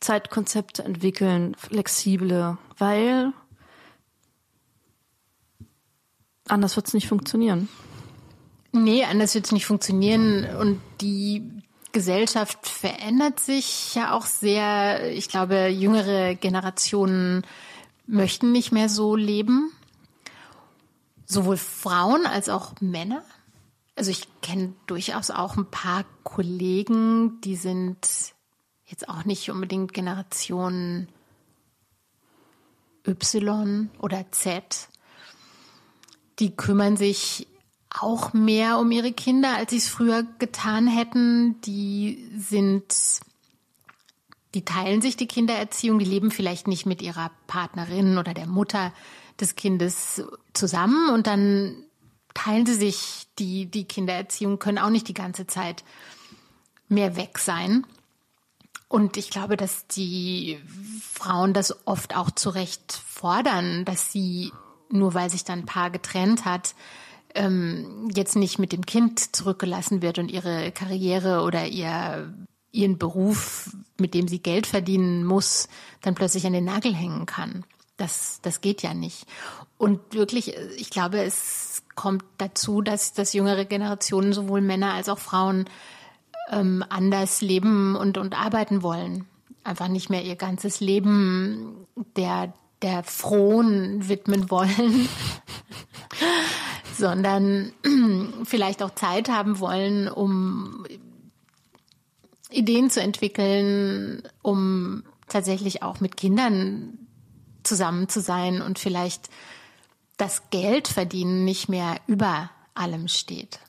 Zeitkonzepte 0.00 0.84
entwickeln, 0.84 1.54
flexible, 1.56 2.58
weil 2.76 3.32
anders 6.46 6.76
wird 6.76 6.88
es 6.88 6.94
nicht 6.94 7.08
funktionieren. 7.08 7.68
Nee, 8.72 9.04
anders 9.04 9.34
wird 9.34 9.46
es 9.46 9.52
nicht 9.52 9.66
funktionieren. 9.66 10.46
Und 10.56 10.80
die 11.00 11.62
Gesellschaft 11.92 12.66
verändert 12.66 13.40
sich 13.40 13.94
ja 13.94 14.12
auch 14.12 14.26
sehr. 14.26 15.10
Ich 15.12 15.28
glaube, 15.28 15.68
jüngere 15.68 16.34
Generationen 16.34 17.46
möchten 18.08 18.50
nicht 18.50 18.72
mehr 18.72 18.88
so 18.88 19.14
leben. 19.14 19.70
Sowohl 21.26 21.56
Frauen 21.56 22.26
als 22.26 22.48
auch 22.48 22.80
Männer. 22.80 23.22
Also 23.94 24.10
ich 24.10 24.26
kenne 24.40 24.74
durchaus 24.86 25.30
auch 25.30 25.56
ein 25.56 25.70
paar 25.70 26.04
Kollegen, 26.24 27.40
die 27.42 27.56
sind 27.56 28.34
jetzt 28.86 29.08
auch 29.08 29.24
nicht 29.24 29.50
unbedingt 29.50 29.92
Generation 29.92 31.08
Y 33.06 33.90
oder 33.98 34.30
Z. 34.30 34.88
Die 36.38 36.54
kümmern 36.56 36.96
sich 36.96 37.48
auch 37.90 38.32
mehr 38.32 38.78
um 38.78 38.90
ihre 38.90 39.12
Kinder, 39.12 39.56
als 39.56 39.70
sie 39.70 39.78
es 39.78 39.88
früher 39.88 40.22
getan 40.38 40.86
hätten. 40.86 41.60
Die 41.62 42.30
sind, 42.36 42.94
die 44.58 44.64
teilen 44.64 45.00
sich 45.00 45.16
die 45.16 45.28
Kindererziehung, 45.28 46.00
die 46.00 46.04
leben 46.04 46.32
vielleicht 46.32 46.66
nicht 46.66 46.84
mit 46.84 47.00
ihrer 47.00 47.30
Partnerin 47.46 48.18
oder 48.18 48.34
der 48.34 48.48
Mutter 48.48 48.92
des 49.38 49.54
Kindes 49.54 50.20
zusammen 50.52 51.10
und 51.10 51.28
dann 51.28 51.84
teilen 52.34 52.66
sie 52.66 52.74
sich 52.74 53.28
die, 53.38 53.66
die 53.66 53.84
Kindererziehung, 53.84 54.58
können 54.58 54.78
auch 54.78 54.90
nicht 54.90 55.06
die 55.06 55.14
ganze 55.14 55.46
Zeit 55.46 55.84
mehr 56.88 57.14
weg 57.14 57.38
sein. 57.38 57.86
Und 58.88 59.16
ich 59.16 59.30
glaube, 59.30 59.56
dass 59.56 59.86
die 59.86 60.58
Frauen 61.00 61.54
das 61.54 61.86
oft 61.86 62.16
auch 62.16 62.32
zu 62.32 62.50
Recht 62.50 62.92
fordern, 62.92 63.84
dass 63.84 64.10
sie, 64.10 64.50
nur 64.90 65.14
weil 65.14 65.30
sich 65.30 65.44
dann 65.44 65.60
ein 65.60 65.66
Paar 65.66 65.90
getrennt 65.90 66.44
hat, 66.44 66.74
ähm, 67.36 68.10
jetzt 68.12 68.34
nicht 68.34 68.58
mit 68.58 68.72
dem 68.72 68.84
Kind 68.84 69.36
zurückgelassen 69.36 70.02
wird 70.02 70.18
und 70.18 70.32
ihre 70.32 70.72
Karriere 70.72 71.42
oder 71.42 71.64
ihr, 71.66 72.34
ihren 72.72 72.98
Beruf, 72.98 73.70
mit 73.98 74.14
dem 74.14 74.28
sie 74.28 74.40
Geld 74.40 74.66
verdienen 74.66 75.24
muss, 75.24 75.68
dann 76.02 76.14
plötzlich 76.14 76.46
an 76.46 76.52
den 76.52 76.64
Nagel 76.64 76.94
hängen 76.94 77.26
kann. 77.26 77.64
Das, 77.96 78.40
das 78.42 78.60
geht 78.60 78.82
ja 78.82 78.94
nicht. 78.94 79.26
Und 79.76 80.00
wirklich, 80.12 80.54
ich 80.76 80.90
glaube, 80.90 81.20
es 81.20 81.82
kommt 81.94 82.24
dazu, 82.38 82.80
dass, 82.80 83.12
dass 83.12 83.32
jüngere 83.32 83.64
Generationen, 83.64 84.32
sowohl 84.32 84.60
Männer 84.60 84.94
als 84.94 85.08
auch 85.08 85.18
Frauen, 85.18 85.64
ähm, 86.50 86.84
anders 86.88 87.40
leben 87.40 87.96
und, 87.96 88.18
und 88.18 88.38
arbeiten 88.38 88.82
wollen. 88.82 89.26
Einfach 89.64 89.88
nicht 89.88 90.10
mehr 90.10 90.22
ihr 90.22 90.36
ganzes 90.36 90.80
Leben 90.80 91.86
der, 92.16 92.52
der 92.82 93.02
Frohen 93.02 94.08
widmen 94.08 94.50
wollen, 94.50 95.08
sondern 96.96 97.72
vielleicht 98.44 98.82
auch 98.82 98.94
Zeit 98.94 99.28
haben 99.28 99.58
wollen, 99.58 100.08
um 100.08 100.86
Ideen 102.50 102.90
zu 102.90 103.00
entwickeln, 103.00 104.22
um 104.42 105.04
tatsächlich 105.28 105.82
auch 105.82 106.00
mit 106.00 106.16
Kindern 106.16 106.98
zusammen 107.62 108.08
zu 108.08 108.20
sein 108.20 108.62
und 108.62 108.78
vielleicht 108.78 109.28
das 110.16 110.50
Geld 110.50 110.88
verdienen 110.88 111.44
nicht 111.44 111.68
mehr 111.68 111.96
über 112.06 112.50
allem 112.74 113.08
steht. 113.08 113.60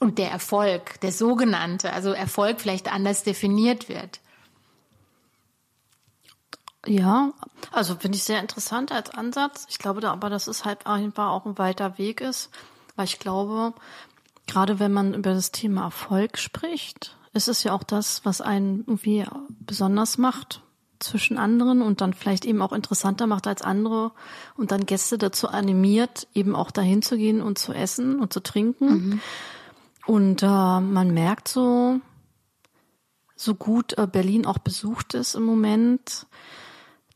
Und 0.00 0.18
der 0.18 0.30
Erfolg, 0.30 1.00
der 1.00 1.12
sogenannte, 1.12 1.92
also 1.92 2.12
Erfolg 2.12 2.60
vielleicht 2.60 2.92
anders 2.92 3.22
definiert 3.22 3.88
wird. 3.88 4.20
Ja, 6.86 7.32
also 7.72 7.96
finde 7.96 8.16
ich 8.16 8.24
sehr 8.24 8.40
interessant 8.40 8.92
als 8.92 9.10
Ansatz. 9.10 9.66
Ich 9.68 9.78
glaube 9.78 10.00
da 10.00 10.12
aber, 10.12 10.30
dass 10.30 10.46
es 10.46 10.64
halt 10.64 10.86
einfach 10.86 11.30
auch 11.30 11.46
ein 11.46 11.58
weiter 11.58 11.98
Weg 11.98 12.20
ist, 12.20 12.50
weil 12.94 13.06
ich 13.06 13.18
glaube, 13.18 13.74
gerade 14.46 14.78
wenn 14.78 14.92
man 14.92 15.14
über 15.14 15.34
das 15.34 15.50
Thema 15.50 15.84
Erfolg 15.84 16.38
spricht, 16.38 17.15
ist 17.36 17.48
es 17.48 17.62
ja 17.62 17.72
auch 17.72 17.82
das, 17.82 18.24
was 18.24 18.40
einen 18.40 18.80
irgendwie 18.80 19.24
besonders 19.60 20.18
macht 20.18 20.62
zwischen 20.98 21.36
anderen 21.36 21.82
und 21.82 22.00
dann 22.00 22.14
vielleicht 22.14 22.44
eben 22.46 22.62
auch 22.62 22.72
interessanter 22.72 23.26
macht 23.26 23.46
als 23.46 23.62
andere 23.62 24.12
und 24.56 24.70
dann 24.70 24.86
Gäste 24.86 25.18
dazu 25.18 25.48
animiert, 25.48 26.26
eben 26.34 26.56
auch 26.56 26.70
dahin 26.70 27.02
zu 27.02 27.16
gehen 27.16 27.42
und 27.42 27.58
zu 27.58 27.72
essen 27.72 28.18
und 28.18 28.32
zu 28.32 28.40
trinken. 28.40 28.86
Mhm. 28.86 29.20
Und 30.06 30.42
äh, 30.42 30.46
man 30.46 31.12
merkt 31.12 31.48
so, 31.48 32.00
so 33.34 33.54
gut 33.54 33.98
äh, 33.98 34.06
Berlin 34.06 34.46
auch 34.46 34.58
besucht 34.58 35.14
ist 35.14 35.34
im 35.34 35.42
Moment, 35.42 36.26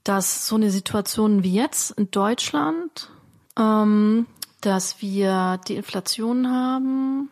dass 0.04 0.46
so 0.46 0.56
eine 0.56 0.70
Situation 0.70 1.42
wie 1.42 1.54
jetzt 1.54 1.92
in 1.92 2.10
Deutschland, 2.10 3.10
ähm, 3.58 4.26
dass 4.60 5.00
wir 5.00 5.60
die 5.66 5.76
Inflation 5.76 6.50
haben, 6.50 7.30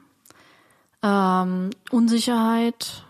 ähm, 1.02 1.70
Unsicherheit, 1.90 3.04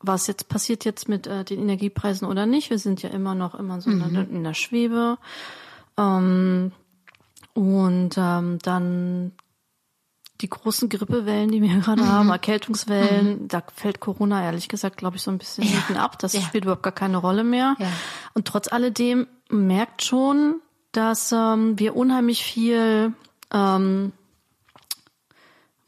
was 0.00 0.26
jetzt 0.26 0.48
passiert 0.48 0.84
jetzt 0.84 1.08
mit 1.08 1.26
äh, 1.26 1.44
den 1.44 1.60
Energiepreisen 1.60 2.26
oder 2.26 2.46
nicht. 2.46 2.70
Wir 2.70 2.78
sind 2.78 3.02
ja 3.02 3.10
immer 3.10 3.34
noch 3.34 3.54
immer 3.54 3.80
so 3.80 3.90
mhm. 3.90 4.28
in, 4.30 4.44
der 4.44 4.54
Schwebe. 4.54 5.18
Ähm, 5.96 6.72
und 7.54 8.16
ähm, 8.16 8.58
dann 8.62 9.32
die 10.40 10.48
großen 10.48 10.88
Grippewellen, 10.88 11.50
die 11.50 11.62
wir 11.62 11.78
gerade 11.80 12.02
mhm. 12.02 12.08
haben, 12.08 12.30
Erkältungswellen, 12.30 13.42
mhm. 13.42 13.48
da 13.48 13.62
fällt 13.74 14.00
Corona 14.00 14.42
ehrlich 14.44 14.68
gesagt, 14.68 14.96
glaube 14.96 15.16
ich, 15.16 15.22
so 15.22 15.30
ein 15.30 15.38
bisschen 15.38 15.64
ja. 15.64 15.70
hinten 15.70 15.96
ab. 15.96 16.18
Das 16.18 16.32
ja. 16.32 16.40
spielt 16.40 16.64
überhaupt 16.64 16.84
gar 16.84 16.92
keine 16.92 17.16
Rolle 17.16 17.44
mehr. 17.44 17.76
Ja. 17.78 17.88
Und 18.34 18.46
trotz 18.46 18.70
alledem 18.70 19.26
merkt 19.50 20.04
schon, 20.04 20.60
dass 20.92 21.32
ähm, 21.32 21.78
wir 21.78 21.96
unheimlich 21.96 22.42
viel 22.44 23.12
ähm, 23.52 24.12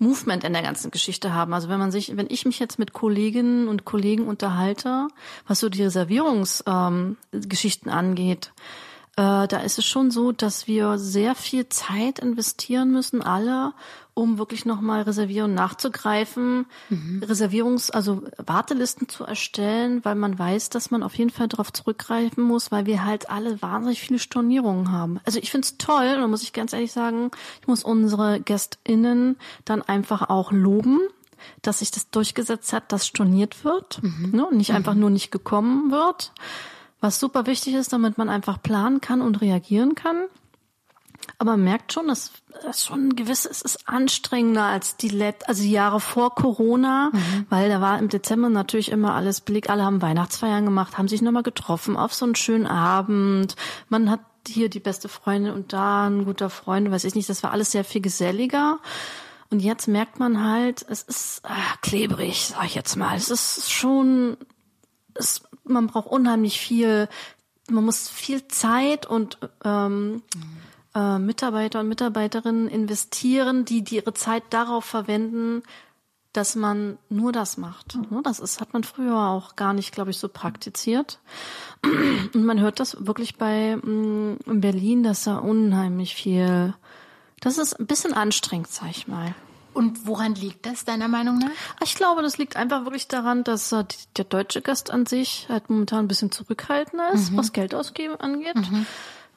Movement 0.01 0.45
in 0.45 0.53
der 0.53 0.63
ganzen 0.63 0.91
Geschichte 0.91 1.35
haben. 1.35 1.55
Also 1.55 1.69
wenn 1.69 1.79
man 1.79 1.93
sich, 1.93 2.17
wenn 2.17 2.27
ich 2.29 2.47
mich 2.47 2.59
jetzt 2.59 2.79
mit 2.79 2.93
Kolleginnen 2.93 3.69
und 3.69 3.85
Kollegen 3.85 4.27
unterhalte, 4.27 5.09
was 5.47 5.61
so 5.61 5.69
die 5.69 5.83
Reservierungsgeschichten 5.83 7.91
ähm, 7.91 7.97
angeht, 7.97 8.53
äh, 9.17 9.47
da 9.47 9.59
ist 9.59 9.79
es 9.79 9.85
schon 9.85 10.11
so, 10.11 10.33
dass 10.33 10.67
wir 10.67 10.99
sehr 10.99 11.35
viel 11.35 11.69
Zeit 11.69 12.19
investieren 12.19 12.91
müssen, 12.91 13.23
alle, 13.23 13.73
um 14.21 14.39
wirklich 14.39 14.67
nochmal 14.67 15.03
Reservierungen 15.03 15.55
nachzugreifen, 15.55 16.67
mhm. 16.91 17.23
Reservierungs-, 17.25 17.91
also 17.91 18.23
Wartelisten 18.37 19.09
zu 19.09 19.25
erstellen, 19.25 20.05
weil 20.05 20.15
man 20.15 20.39
weiß, 20.39 20.69
dass 20.69 20.91
man 20.91 21.03
auf 21.03 21.15
jeden 21.17 21.31
Fall 21.31 21.49
darauf 21.49 21.73
zurückgreifen 21.73 22.45
muss, 22.45 22.71
weil 22.71 22.85
wir 22.85 23.05
halt 23.05 23.31
alle 23.31 23.63
wahnsinnig 23.63 24.01
viele 24.01 24.19
Stornierungen 24.19 24.93
haben. 24.93 25.21
Also 25.25 25.39
ich 25.39 25.51
finde 25.51 25.65
es 25.67 25.79
toll, 25.79 26.17
da 26.17 26.27
muss 26.27 26.43
ich 26.43 26.53
ganz 26.53 26.75
ehrlich 26.75 26.93
sagen, 26.93 27.31
ich 27.63 27.67
muss 27.67 27.83
unsere 27.83 28.41
GästInnen 28.41 29.37
dann 29.65 29.81
einfach 29.81 30.29
auch 30.29 30.53
loben, 30.53 31.01
dass 31.63 31.79
sich 31.79 31.91
das 31.91 32.11
durchgesetzt 32.11 32.75
hat, 32.75 32.93
dass 32.93 33.07
storniert 33.07 33.65
wird 33.65 34.03
mhm. 34.03 34.31
ne, 34.33 34.47
und 34.47 34.59
nicht 34.59 34.71
mhm. 34.71 34.77
einfach 34.77 34.95
nur 34.95 35.11
nicht 35.11 35.31
gekommen 35.31 35.91
wird. 35.91 36.33
Was 37.01 37.19
super 37.19 37.47
wichtig 37.47 37.73
ist, 37.75 37.95
damit 37.95 38.19
man 38.19 38.29
einfach 38.29 38.61
planen 38.61 39.01
kann 39.01 39.23
und 39.23 39.41
reagieren 39.41 39.95
kann. 39.95 40.25
Aber 41.41 41.53
man 41.53 41.65
merkt 41.65 41.95
schon, 41.95 42.09
dass 42.09 42.33
das 42.63 42.85
schon 42.85 43.09
ein 43.09 43.17
gewisses 43.17 43.63
ist 43.63 43.89
anstrengender 43.89 44.65
als 44.65 44.99
die 44.99 45.09
Let 45.09 45.49
also 45.49 45.63
die 45.63 45.71
Jahre 45.71 45.99
vor 45.99 46.35
Corona, 46.35 47.09
mhm. 47.15 47.47
weil 47.49 47.71
da 47.71 47.81
war 47.81 47.99
im 47.99 48.11
Dezember 48.11 48.51
natürlich 48.51 48.91
immer 48.91 49.15
alles 49.15 49.41
blick, 49.41 49.71
alle 49.71 49.83
haben 49.85 50.03
Weihnachtsfeiern 50.03 50.67
gemacht, 50.67 50.99
haben 50.99 51.09
sich 51.09 51.23
nochmal 51.23 51.43
getroffen 51.43 51.97
auf 51.97 52.13
so 52.13 52.27
einen 52.27 52.35
schönen 52.35 52.67
Abend. 52.67 53.57
Man 53.89 54.11
hat 54.11 54.21
hier 54.47 54.69
die 54.69 54.81
beste 54.81 55.09
Freundin 55.09 55.55
und 55.55 55.73
da 55.73 56.07
ein 56.07 56.27
guter 56.27 56.51
Freund, 56.51 56.91
weiß 56.91 57.05
ich 57.05 57.15
nicht, 57.15 57.31
das 57.31 57.43
war 57.43 57.53
alles 57.53 57.71
sehr 57.71 57.85
viel 57.85 58.03
geselliger. 58.03 58.79
Und 59.49 59.61
jetzt 59.61 59.89
merkt 59.89 60.19
man 60.19 60.45
halt, 60.45 60.85
es 60.91 61.03
ist 61.03 61.41
ah, 61.45 61.55
klebrig, 61.81 62.49
sag 62.49 62.67
ich 62.67 62.75
jetzt 62.75 62.97
mal. 62.97 63.17
Es 63.17 63.31
ist 63.31 63.73
schon, 63.73 64.37
es 65.15 65.41
man 65.65 65.87
braucht 65.87 66.09
unheimlich 66.09 66.61
viel, 66.61 67.09
man 67.71 67.87
muss 67.87 68.11
viel 68.11 68.47
Zeit 68.49 69.07
und 69.07 69.39
ähm, 69.65 70.23
äh, 70.95 71.19
Mitarbeiter 71.19 71.81
und 71.81 71.89
Mitarbeiterinnen 71.89 72.69
investieren, 72.69 73.65
die, 73.65 73.83
die 73.83 73.97
ihre 73.97 74.15
Zeit 74.15 74.43
darauf 74.51 74.85
verwenden, 74.85 75.63
dass 76.33 76.55
man 76.55 76.99
nur 77.09 77.33
das 77.33 77.57
macht. 77.57 77.97
Ne, 78.11 78.21
Das 78.23 78.39
ist, 78.39 78.61
hat 78.61 78.73
man 78.73 78.85
früher 78.85 79.17
auch 79.17 79.57
gar 79.57 79.73
nicht, 79.73 79.93
glaube 79.93 80.11
ich, 80.11 80.19
so 80.19 80.29
praktiziert. 80.29 81.19
Und 81.83 82.45
man 82.45 82.61
hört 82.61 82.79
das 82.81 83.07
wirklich 83.07 83.37
bei 83.37 83.77
mm, 83.77 84.39
in 84.47 84.61
Berlin, 84.61 85.03
dass 85.03 85.25
da 85.25 85.39
unheimlich 85.39 86.15
viel, 86.15 86.75
das 87.41 87.59
ist 87.59 87.75
ein 87.75 87.87
bisschen 87.87 88.13
anstrengend, 88.13 88.69
sag 88.69 88.91
ich 88.91 89.09
mal. 89.09 89.35
Und 89.73 90.07
woran 90.07 90.35
liegt 90.35 90.67
das 90.67 90.85
deiner 90.85 91.09
Meinung 91.09 91.39
nach? 91.39 91.51
Ich 91.83 91.95
glaube, 91.95 92.23
das 92.23 92.39
liegt 92.39 92.57
einfach 92.57 92.85
wirklich 92.85 93.07
daran, 93.09 93.45
dass 93.45 93.71
äh, 93.73 93.85
der 94.17 94.25
deutsche 94.25 94.63
Gast 94.63 94.91
an 94.91 95.07
sich 95.07 95.47
halt 95.49 95.71
momentan 95.71 96.05
ein 96.05 96.09
bisschen 96.09 96.33
zurückhaltender 96.33 97.11
ist, 97.13 97.37
was 97.37 97.53
Geld 97.53 97.75
ausgeben 97.75 98.17
angeht. 98.17 98.57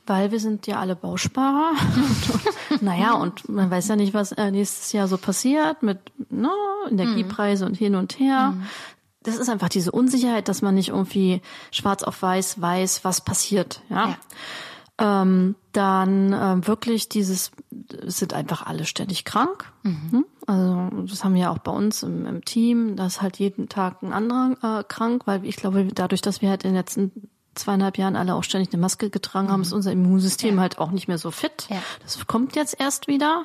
Weil 0.05 0.31
wir 0.31 0.39
sind 0.39 0.67
ja 0.67 0.79
alle 0.79 0.95
Bausparer. 0.95 1.71
naja, 2.81 3.13
und 3.13 3.47
man 3.47 3.71
weiß 3.71 3.87
ja 3.87 3.95
nicht, 3.95 4.13
was 4.13 4.33
äh, 4.33 4.51
nächstes 4.51 4.91
Jahr 4.91 5.07
so 5.07 5.17
passiert 5.17 5.81
mit 5.81 5.99
ne, 6.29 6.51
Energiepreise 6.89 7.65
und 7.65 7.77
hin 7.77 7.95
und 7.95 8.19
her. 8.19 8.53
Das 9.21 9.37
ist 9.37 9.49
einfach 9.49 9.69
diese 9.69 9.91
Unsicherheit, 9.91 10.49
dass 10.49 10.61
man 10.61 10.75
nicht 10.75 10.89
irgendwie 10.89 11.41
schwarz 11.71 12.03
auf 12.03 12.21
weiß 12.21 12.61
weiß, 12.61 13.05
was 13.05 13.21
passiert. 13.21 13.81
Ja. 13.89 14.09
Ja. 14.09 14.17
Ähm, 14.99 15.55
dann 15.71 16.33
ähm, 16.33 16.67
wirklich 16.67 17.09
dieses, 17.09 17.51
es 18.05 18.19
sind 18.19 18.33
einfach 18.33 18.65
alle 18.65 18.85
ständig 18.85 19.25
krank. 19.25 19.71
Mhm. 19.81 20.25
Also 20.45 20.89
das 21.07 21.23
haben 21.23 21.33
wir 21.33 21.41
ja 21.41 21.49
auch 21.49 21.59
bei 21.59 21.71
uns 21.71 22.03
im, 22.03 22.25
im 22.27 22.45
Team, 22.45 22.95
da 22.95 23.07
ist 23.07 23.21
halt 23.21 23.39
jeden 23.39 23.69
Tag 23.69 24.03
ein 24.03 24.13
anderer 24.13 24.79
äh, 24.79 24.83
krank, 24.83 25.23
weil 25.25 25.45
ich 25.45 25.55
glaube, 25.55 25.87
dadurch, 25.93 26.21
dass 26.21 26.41
wir 26.41 26.49
halt 26.49 26.63
in 26.63 26.71
den 26.71 26.77
letzten 26.77 27.29
zweieinhalb 27.55 27.97
Jahren 27.97 28.15
alle 28.15 28.35
auch 28.35 28.43
ständig 28.43 28.73
eine 28.73 28.81
Maske 28.81 29.09
getragen 29.09 29.49
haben, 29.49 29.61
ist 29.61 29.73
unser 29.73 29.91
Immunsystem 29.91 30.59
halt 30.59 30.79
auch 30.79 30.91
nicht 30.91 31.07
mehr 31.07 31.17
so 31.17 31.31
fit. 31.31 31.67
Ja. 31.69 31.81
Das 32.01 32.25
kommt 32.27 32.55
jetzt 32.55 32.79
erst 32.79 33.07
wieder. 33.07 33.43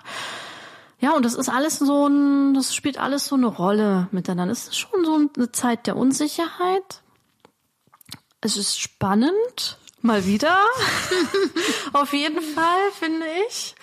Ja, 1.01 1.13
und 1.13 1.25
das 1.25 1.35
ist 1.35 1.49
alles 1.49 1.79
so 1.79 2.09
ein, 2.09 2.55
das 2.55 2.75
spielt 2.75 2.99
alles 2.99 3.27
so 3.27 3.37
eine 3.37 3.47
Rolle 3.47 4.09
miteinander. 4.11 4.53
Es 4.53 4.69
ist 4.69 4.79
schon 4.79 5.05
so 5.05 5.15
eine 5.37 5.53
Zeit 5.53 5.87
der 5.87 5.97
Unsicherheit. 5.97 7.03
Es 8.41 8.57
ist 8.57 8.81
spannend, 8.81 9.79
mal 10.03 10.27
wieder. 10.27 10.57
Auf 11.93 12.13
jeden 12.13 12.41
Fall, 12.41 12.91
finde 12.99 13.27
ich. 13.49 13.77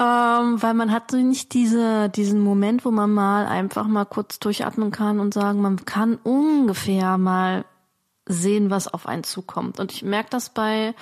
Ähm, 0.00 0.62
weil 0.62 0.74
man 0.74 0.92
hat 0.92 1.10
so 1.10 1.16
nicht 1.16 1.54
diese, 1.54 2.08
diesen 2.08 2.40
Moment, 2.40 2.84
wo 2.84 2.92
man 2.92 3.12
mal 3.12 3.46
einfach 3.46 3.86
mal 3.88 4.04
kurz 4.04 4.38
durchatmen 4.38 4.92
kann 4.92 5.18
und 5.18 5.34
sagen, 5.34 5.60
man 5.60 5.84
kann 5.84 6.16
ungefähr 6.16 7.18
mal 7.18 7.64
sehen, 8.28 8.70
was 8.70 8.88
auf 8.88 9.06
einen 9.06 9.24
zukommt. 9.24 9.80
Und 9.80 9.92
ich 9.92 10.02
merke 10.02 10.30
das 10.30 10.50
bei, 10.50 10.94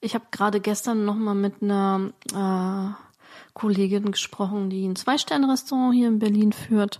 ich 0.00 0.14
habe 0.14 0.26
gerade 0.30 0.60
gestern 0.60 1.04
noch 1.04 1.16
mal 1.16 1.34
mit 1.34 1.62
einer 1.62 2.12
äh, 2.32 2.94
Kollegin 3.54 4.12
gesprochen, 4.12 4.70
die 4.70 4.86
ein 4.86 4.96
Zwei-Sterne-Restaurant 4.96 5.94
hier 5.94 6.08
in 6.08 6.18
Berlin 6.18 6.52
führt 6.52 6.98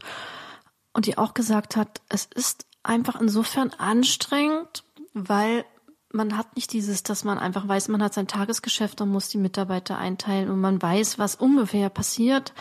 und 0.93 1.07
die 1.07 1.19
auch 1.19 1.35
gesagt 1.35 1.77
hat, 1.77 2.01
es 2.09 2.27
ist 2.35 2.67
einfach 2.83 3.21
insofern 3.21 3.71
anstrengend, 3.79 4.85
weil 5.12 5.65
man 6.12 6.37
hat 6.37 6.57
nicht 6.57 6.73
dieses, 6.73 7.03
dass 7.03 7.25
man 7.25 7.39
einfach 7.39 7.69
weiß, 7.69 7.89
man 7.89 8.03
hat 8.03 8.15
sein 8.15 8.29
Tagesgeschäft 8.29 9.01
und 9.01 9.11
muss 9.11 9.29
die 9.29 9.39
Mitarbeiter 9.39 9.99
einteilen 9.99 10.51
und 10.51 10.61
man 10.61 10.81
weiß, 10.81 11.19
was 11.19 11.35
ungefähr 11.35 11.91
passiert, 11.91 12.55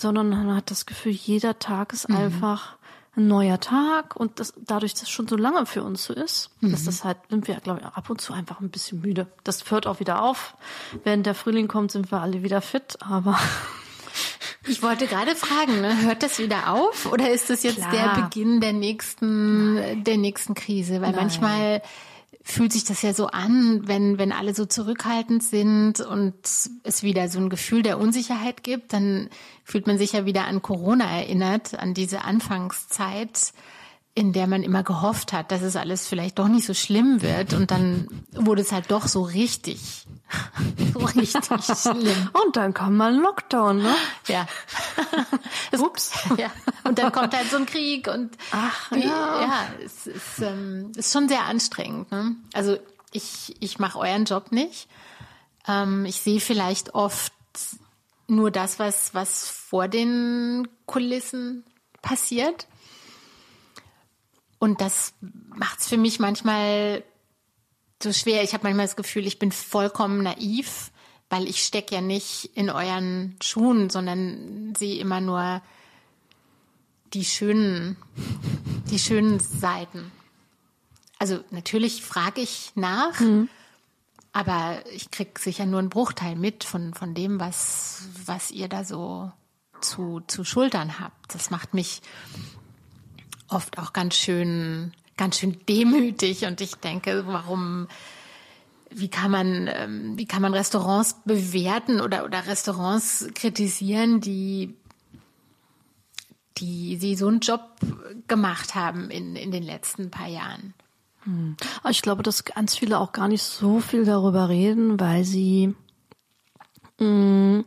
sondern 0.00 0.30
man 0.30 0.56
hat 0.56 0.70
das 0.70 0.86
Gefühl, 0.86 1.12
jeder 1.12 1.58
Tag 1.58 1.92
ist 1.92 2.06
einfach 2.08 2.78
ein 3.14 3.28
neuer 3.28 3.60
Tag 3.60 4.16
und 4.16 4.40
das, 4.40 4.54
dadurch, 4.56 4.94
dass 4.94 5.02
es 5.02 5.10
schon 5.10 5.28
so 5.28 5.36
lange 5.36 5.66
für 5.66 5.82
uns 5.82 6.04
so 6.04 6.14
ist, 6.14 6.50
ist 6.62 6.86
das 6.86 7.04
halt, 7.04 7.18
sind 7.28 7.46
wir, 7.46 7.56
glaube 7.56 7.80
ich, 7.80 7.86
ab 7.86 8.08
und 8.08 8.20
zu 8.20 8.32
einfach 8.32 8.60
ein 8.60 8.70
bisschen 8.70 9.02
müde. 9.02 9.26
Das 9.44 9.70
hört 9.70 9.86
auch 9.86 10.00
wieder 10.00 10.22
auf. 10.22 10.54
Wenn 11.04 11.22
der 11.22 11.34
Frühling 11.34 11.68
kommt, 11.68 11.92
sind 11.92 12.10
wir 12.10 12.20
alle 12.22 12.42
wieder 12.42 12.62
fit, 12.62 12.96
aber 13.00 13.38
Ich 14.66 14.82
wollte 14.82 15.06
gerade 15.06 15.34
fragen, 15.34 15.80
ne, 15.80 16.02
hört 16.02 16.22
das 16.22 16.38
wieder 16.38 16.72
auf 16.72 17.10
oder 17.10 17.30
ist 17.30 17.50
das 17.50 17.64
jetzt 17.64 17.78
Klar. 17.78 18.14
der 18.14 18.22
Beginn 18.22 18.60
der 18.60 18.72
nächsten, 18.72 20.04
der 20.04 20.16
nächsten 20.18 20.54
Krise? 20.54 21.00
Weil 21.00 21.10
Nein. 21.10 21.16
manchmal 21.16 21.82
fühlt 22.42 22.72
sich 22.72 22.84
das 22.84 23.02
ja 23.02 23.14
so 23.14 23.28
an, 23.28 23.82
wenn, 23.86 24.18
wenn 24.18 24.32
alle 24.32 24.54
so 24.54 24.66
zurückhaltend 24.66 25.42
sind 25.42 26.00
und 26.00 26.34
es 26.82 27.02
wieder 27.02 27.28
so 27.28 27.38
ein 27.38 27.50
Gefühl 27.50 27.82
der 27.82 27.98
Unsicherheit 27.98 28.64
gibt, 28.64 28.92
dann 28.92 29.28
fühlt 29.64 29.86
man 29.86 29.96
sich 29.96 30.12
ja 30.12 30.26
wieder 30.26 30.46
an 30.46 30.60
Corona 30.60 31.04
erinnert, 31.04 31.78
an 31.78 31.94
diese 31.94 32.24
Anfangszeit, 32.24 33.52
in 34.14 34.32
der 34.32 34.46
man 34.46 34.62
immer 34.62 34.82
gehofft 34.82 35.32
hat, 35.32 35.50
dass 35.50 35.62
es 35.62 35.74
alles 35.74 36.06
vielleicht 36.06 36.38
doch 36.38 36.48
nicht 36.48 36.66
so 36.66 36.74
schlimm 36.74 37.22
wird 37.22 37.54
und 37.54 37.70
dann 37.70 38.08
wurde 38.32 38.60
es 38.60 38.70
halt 38.70 38.90
doch 38.90 39.08
so 39.08 39.22
richtig, 39.22 40.06
so 40.92 40.98
richtig 40.98 41.64
schlimm. 41.74 42.30
und 42.44 42.56
dann 42.56 42.74
kam 42.74 42.96
mal 42.98 43.14
ein 43.14 43.20
Lockdown, 43.20 43.78
ne? 43.78 43.94
Ja. 44.28 44.46
Ups. 45.78 46.12
Ja. 46.36 46.50
Und 46.84 46.98
dann 46.98 47.10
kommt 47.10 47.34
halt 47.34 47.50
so 47.50 47.56
ein 47.56 47.64
Krieg 47.64 48.06
und 48.08 48.36
Ach, 48.50 48.92
ja. 48.92 48.98
ja, 49.40 49.66
es 49.82 50.06
ist, 50.06 50.40
ähm, 50.40 50.92
ist 50.94 51.12
schon 51.12 51.28
sehr 51.28 51.46
anstrengend. 51.46 52.12
Ne? 52.12 52.36
Also 52.52 52.76
ich, 53.12 53.56
ich 53.60 53.78
mache 53.78 53.98
euren 53.98 54.26
Job 54.26 54.52
nicht. 54.52 54.88
Ähm, 55.66 56.04
ich 56.04 56.20
sehe 56.20 56.40
vielleicht 56.40 56.94
oft 56.94 57.32
nur 58.26 58.50
das, 58.50 58.78
was, 58.78 59.14
was 59.14 59.48
vor 59.48 59.88
den 59.88 60.68
Kulissen 60.84 61.64
passiert. 62.02 62.66
Und 64.62 64.80
das 64.80 65.14
macht 65.56 65.80
es 65.80 65.88
für 65.88 65.96
mich 65.96 66.20
manchmal 66.20 67.02
so 68.00 68.12
schwer. 68.12 68.44
Ich 68.44 68.54
habe 68.54 68.62
manchmal 68.62 68.86
das 68.86 68.94
Gefühl, 68.94 69.26
ich 69.26 69.40
bin 69.40 69.50
vollkommen 69.50 70.22
naiv, 70.22 70.92
weil 71.28 71.48
ich 71.48 71.64
stecke 71.64 71.96
ja 71.96 72.00
nicht 72.00 72.44
in 72.54 72.70
euren 72.70 73.34
Schuhen, 73.42 73.90
sondern 73.90 74.72
sehe 74.76 75.00
immer 75.00 75.20
nur 75.20 75.62
die 77.12 77.24
schönen, 77.24 77.96
die 78.88 79.00
schönen 79.00 79.40
Seiten. 79.40 80.12
Also 81.18 81.42
natürlich 81.50 82.04
frage 82.04 82.40
ich 82.40 82.70
nach, 82.76 83.20
aber 84.32 84.84
ich 84.92 85.10
krieg 85.10 85.40
sicher 85.40 85.66
nur 85.66 85.80
einen 85.80 85.90
Bruchteil 85.90 86.36
mit 86.36 86.62
von, 86.62 86.94
von 86.94 87.14
dem, 87.14 87.40
was, 87.40 88.04
was 88.26 88.52
ihr 88.52 88.68
da 88.68 88.84
so 88.84 89.32
zu, 89.80 90.22
zu 90.28 90.44
schultern 90.44 91.00
habt. 91.00 91.34
Das 91.34 91.50
macht 91.50 91.74
mich 91.74 92.00
oft 93.52 93.78
auch 93.78 93.92
ganz 93.92 94.14
schön, 94.14 94.92
ganz 95.16 95.38
schön 95.38 95.58
demütig 95.68 96.44
und 96.44 96.60
ich 96.60 96.76
denke, 96.76 97.24
warum, 97.26 97.88
wie 98.90 99.08
kann 99.08 99.30
man, 99.30 99.68
ähm, 99.72 100.18
wie 100.18 100.26
kann 100.26 100.42
man 100.42 100.54
Restaurants 100.54 101.16
bewerten 101.24 102.00
oder, 102.00 102.24
oder 102.24 102.46
Restaurants 102.46 103.28
kritisieren, 103.34 104.20
die, 104.20 104.74
die, 106.58 106.98
die 106.98 107.16
so 107.16 107.28
einen 107.28 107.40
Job 107.40 107.62
gemacht 108.28 108.74
haben 108.74 109.10
in, 109.10 109.36
in 109.36 109.50
den 109.50 109.62
letzten 109.62 110.10
paar 110.10 110.28
Jahren? 110.28 110.74
Aber 111.80 111.90
Ich 111.90 112.02
glaube, 112.02 112.22
dass 112.22 112.44
ganz 112.44 112.76
viele 112.76 112.98
auch 112.98 113.12
gar 113.12 113.28
nicht 113.28 113.42
so 113.42 113.80
viel 113.80 114.04
darüber 114.04 114.48
reden, 114.48 114.98
weil 114.98 115.24
sie 115.24 115.74
mh, 116.98 117.64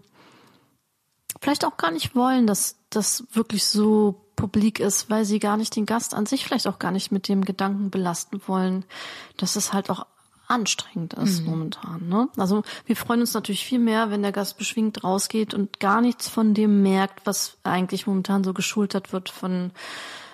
vielleicht 1.39 1.65
auch 1.65 1.77
gar 1.77 1.91
nicht 1.91 2.15
wollen, 2.15 2.47
dass 2.47 2.77
das 2.89 3.25
wirklich 3.31 3.65
so 3.65 4.24
publik 4.35 4.79
ist, 4.79 5.09
weil 5.09 5.25
sie 5.25 5.39
gar 5.39 5.57
nicht 5.57 5.75
den 5.75 5.85
Gast 5.85 6.13
an 6.13 6.25
sich 6.25 6.45
vielleicht 6.45 6.67
auch 6.67 6.79
gar 6.79 6.91
nicht 6.91 7.11
mit 7.11 7.27
dem 7.27 7.45
Gedanken 7.45 7.89
belasten 7.89 8.41
wollen, 8.47 8.85
dass 9.37 9.55
es 9.55 9.73
halt 9.73 9.89
auch 9.89 10.05
anstrengend 10.47 11.13
ist 11.15 11.43
momentan. 11.45 12.07
Ne? 12.07 12.29
Also 12.37 12.63
wir 12.85 12.95
freuen 12.95 13.21
uns 13.21 13.33
natürlich 13.33 13.65
viel 13.65 13.79
mehr, 13.79 14.11
wenn 14.11 14.21
der 14.21 14.31
Gast 14.31 14.57
beschwingt 14.57 15.03
rausgeht 15.03 15.53
und 15.53 15.79
gar 15.79 16.01
nichts 16.01 16.29
von 16.29 16.53
dem 16.53 16.83
merkt, 16.83 17.25
was 17.25 17.57
eigentlich 17.63 18.05
momentan 18.05 18.43
so 18.43 18.53
geschultert 18.53 19.11
wird 19.11 19.29
von 19.29 19.71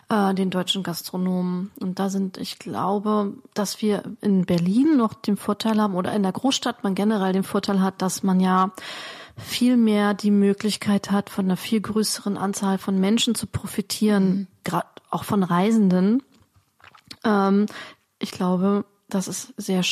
äh, 0.10 0.34
den 0.34 0.50
deutschen 0.50 0.84
Gastronomen. 0.84 1.72
Und 1.80 2.00
da 2.00 2.10
sind, 2.10 2.38
ich 2.38 2.60
glaube, 2.60 3.34
dass 3.54 3.82
wir 3.82 4.04
in 4.20 4.46
Berlin 4.46 4.98
noch 4.98 5.14
den 5.14 5.38
Vorteil 5.38 5.82
haben 5.82 5.96
oder 5.96 6.14
in 6.14 6.24
der 6.24 6.34
Großstadt 6.34 6.84
man 6.84 6.96
generell 6.96 7.34
den 7.34 7.44
Vorteil 7.44 7.82
hat, 7.82 8.02
dass 8.02 8.22
man 8.22 8.40
ja 8.42 8.72
viel 9.44 9.78
mehr 9.78 10.14
die 10.14 10.32
Möglichkeit 10.32 11.12
hat, 11.12 11.30
von 11.30 11.46
einer 11.46 11.58
viel 11.58 11.82
größeren 11.82 12.38
Anzahl 12.38 12.78
von 12.78 13.00
Menschen 13.00 13.36
zu 13.36 13.48
profitieren, 13.48 14.48
gerade 14.64 14.88
auch 15.10 15.24
von 15.24 15.44
Reisenden. 15.44 16.24
Ähm, 17.24 17.66
ich 18.20 18.32
glaube, 18.32 18.86
dass 19.10 19.28
es 19.28 19.54
sehr 19.58 19.84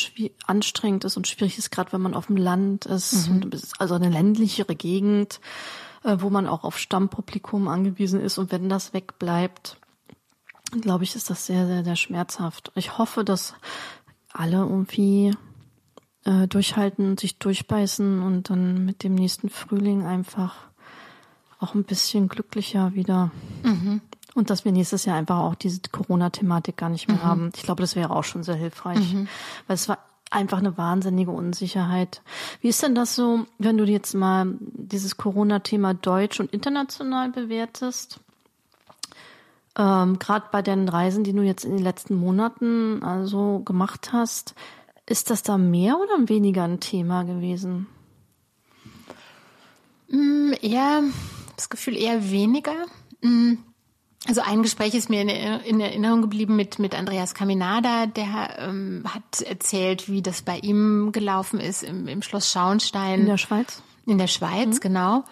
anstrengend 0.46 1.04
ist 1.04 1.16
und 1.16 1.28
schwierig 1.28 1.58
ist, 1.58 1.70
gerade 1.70 1.92
wenn 1.92 2.00
man 2.00 2.14
auf 2.14 2.26
dem 2.26 2.36
Land 2.36 2.86
ist, 2.86 3.28
ist 3.52 3.80
also 3.80 3.94
eine 3.94 4.08
ländlichere 4.08 4.74
Gegend, 4.74 5.40
äh, 6.04 6.16
wo 6.20 6.30
man 6.30 6.46
auch 6.46 6.64
auf 6.64 6.78
Stammpublikum 6.78 7.68
angewiesen 7.68 8.20
ist. 8.20 8.38
Und 8.38 8.50
wenn 8.52 8.68
das 8.68 8.94
wegbleibt, 8.94 9.76
glaube 10.80 11.04
ich, 11.04 11.16
ist 11.16 11.28
das 11.30 11.46
sehr, 11.46 11.66
sehr, 11.66 11.84
sehr 11.84 11.96
schmerzhaft. 11.96 12.72
Ich 12.74 12.96
hoffe, 12.96 13.24
dass 13.24 13.54
alle 14.32 14.58
irgendwie 14.58 15.34
äh, 16.24 16.46
durchhalten, 16.46 17.16
sich 17.16 17.38
durchbeißen 17.38 18.22
und 18.22 18.50
dann 18.50 18.84
mit 18.84 19.02
dem 19.02 19.14
nächsten 19.14 19.48
Frühling 19.48 20.04
einfach 20.06 20.54
auch 21.58 21.74
ein 21.74 21.84
bisschen 21.84 22.28
glücklicher 22.28 22.94
wieder 22.94 23.30
Und 24.34 24.50
dass 24.50 24.64
wir 24.64 24.72
nächstes 24.72 25.04
Jahr 25.04 25.16
einfach 25.16 25.38
auch 25.38 25.54
diese 25.54 25.80
Corona-Thematik 25.90 26.76
gar 26.76 26.88
nicht 26.88 27.08
mehr 27.08 27.18
mhm. 27.18 27.24
haben. 27.24 27.50
Ich 27.54 27.62
glaube, 27.62 27.82
das 27.82 27.96
wäre 27.96 28.10
auch 28.10 28.24
schon 28.24 28.42
sehr 28.42 28.54
hilfreich. 28.54 29.12
Mhm. 29.12 29.28
Weil 29.66 29.74
es 29.74 29.88
war 29.88 29.98
einfach 30.30 30.58
eine 30.58 30.78
wahnsinnige 30.78 31.32
Unsicherheit. 31.32 32.22
Wie 32.60 32.68
ist 32.68 32.82
denn 32.82 32.94
das 32.94 33.16
so, 33.16 33.46
wenn 33.58 33.76
du 33.76 33.84
jetzt 33.84 34.14
mal 34.14 34.54
dieses 34.60 35.16
Corona-Thema 35.16 35.94
deutsch 35.94 36.38
und 36.40 36.52
international 36.52 37.30
bewertest? 37.30 38.20
Ähm, 39.76 40.18
Gerade 40.18 40.46
bei 40.52 40.62
den 40.62 40.88
Reisen, 40.88 41.24
die 41.24 41.32
du 41.32 41.42
jetzt 41.42 41.64
in 41.64 41.76
den 41.76 41.84
letzten 41.84 42.14
Monaten 42.14 43.02
also 43.02 43.60
gemacht 43.60 44.10
hast, 44.12 44.54
ist 45.10 45.28
das 45.28 45.42
da 45.42 45.58
mehr 45.58 45.98
oder 45.98 46.28
weniger 46.28 46.62
ein 46.62 46.78
Thema 46.78 47.24
gewesen? 47.24 47.88
Mm, 50.08 50.52
eher, 50.62 51.02
das 51.56 51.68
Gefühl 51.68 51.96
eher 51.96 52.30
weniger. 52.30 52.86
Mm, 53.20 53.54
also 54.28 54.40
ein 54.42 54.62
Gespräch 54.62 54.94
ist 54.94 55.10
mir 55.10 55.22
in, 55.22 55.28
in 55.28 55.80
Erinnerung 55.80 56.22
geblieben 56.22 56.54
mit, 56.54 56.78
mit 56.78 56.94
Andreas 56.94 57.34
Caminada, 57.34 58.06
der 58.06 58.58
ähm, 58.58 59.02
hat 59.04 59.40
erzählt, 59.40 60.08
wie 60.08 60.22
das 60.22 60.42
bei 60.42 60.58
ihm 60.58 61.10
gelaufen 61.10 61.58
ist 61.58 61.82
im, 61.82 62.06
im 62.06 62.22
Schloss 62.22 62.50
Schauenstein. 62.50 63.20
In 63.20 63.26
der 63.26 63.38
Schweiz? 63.38 63.82
In 64.06 64.18
der 64.18 64.28
Schweiz, 64.28 64.76
mhm. 64.76 64.80
genau. 64.80 65.24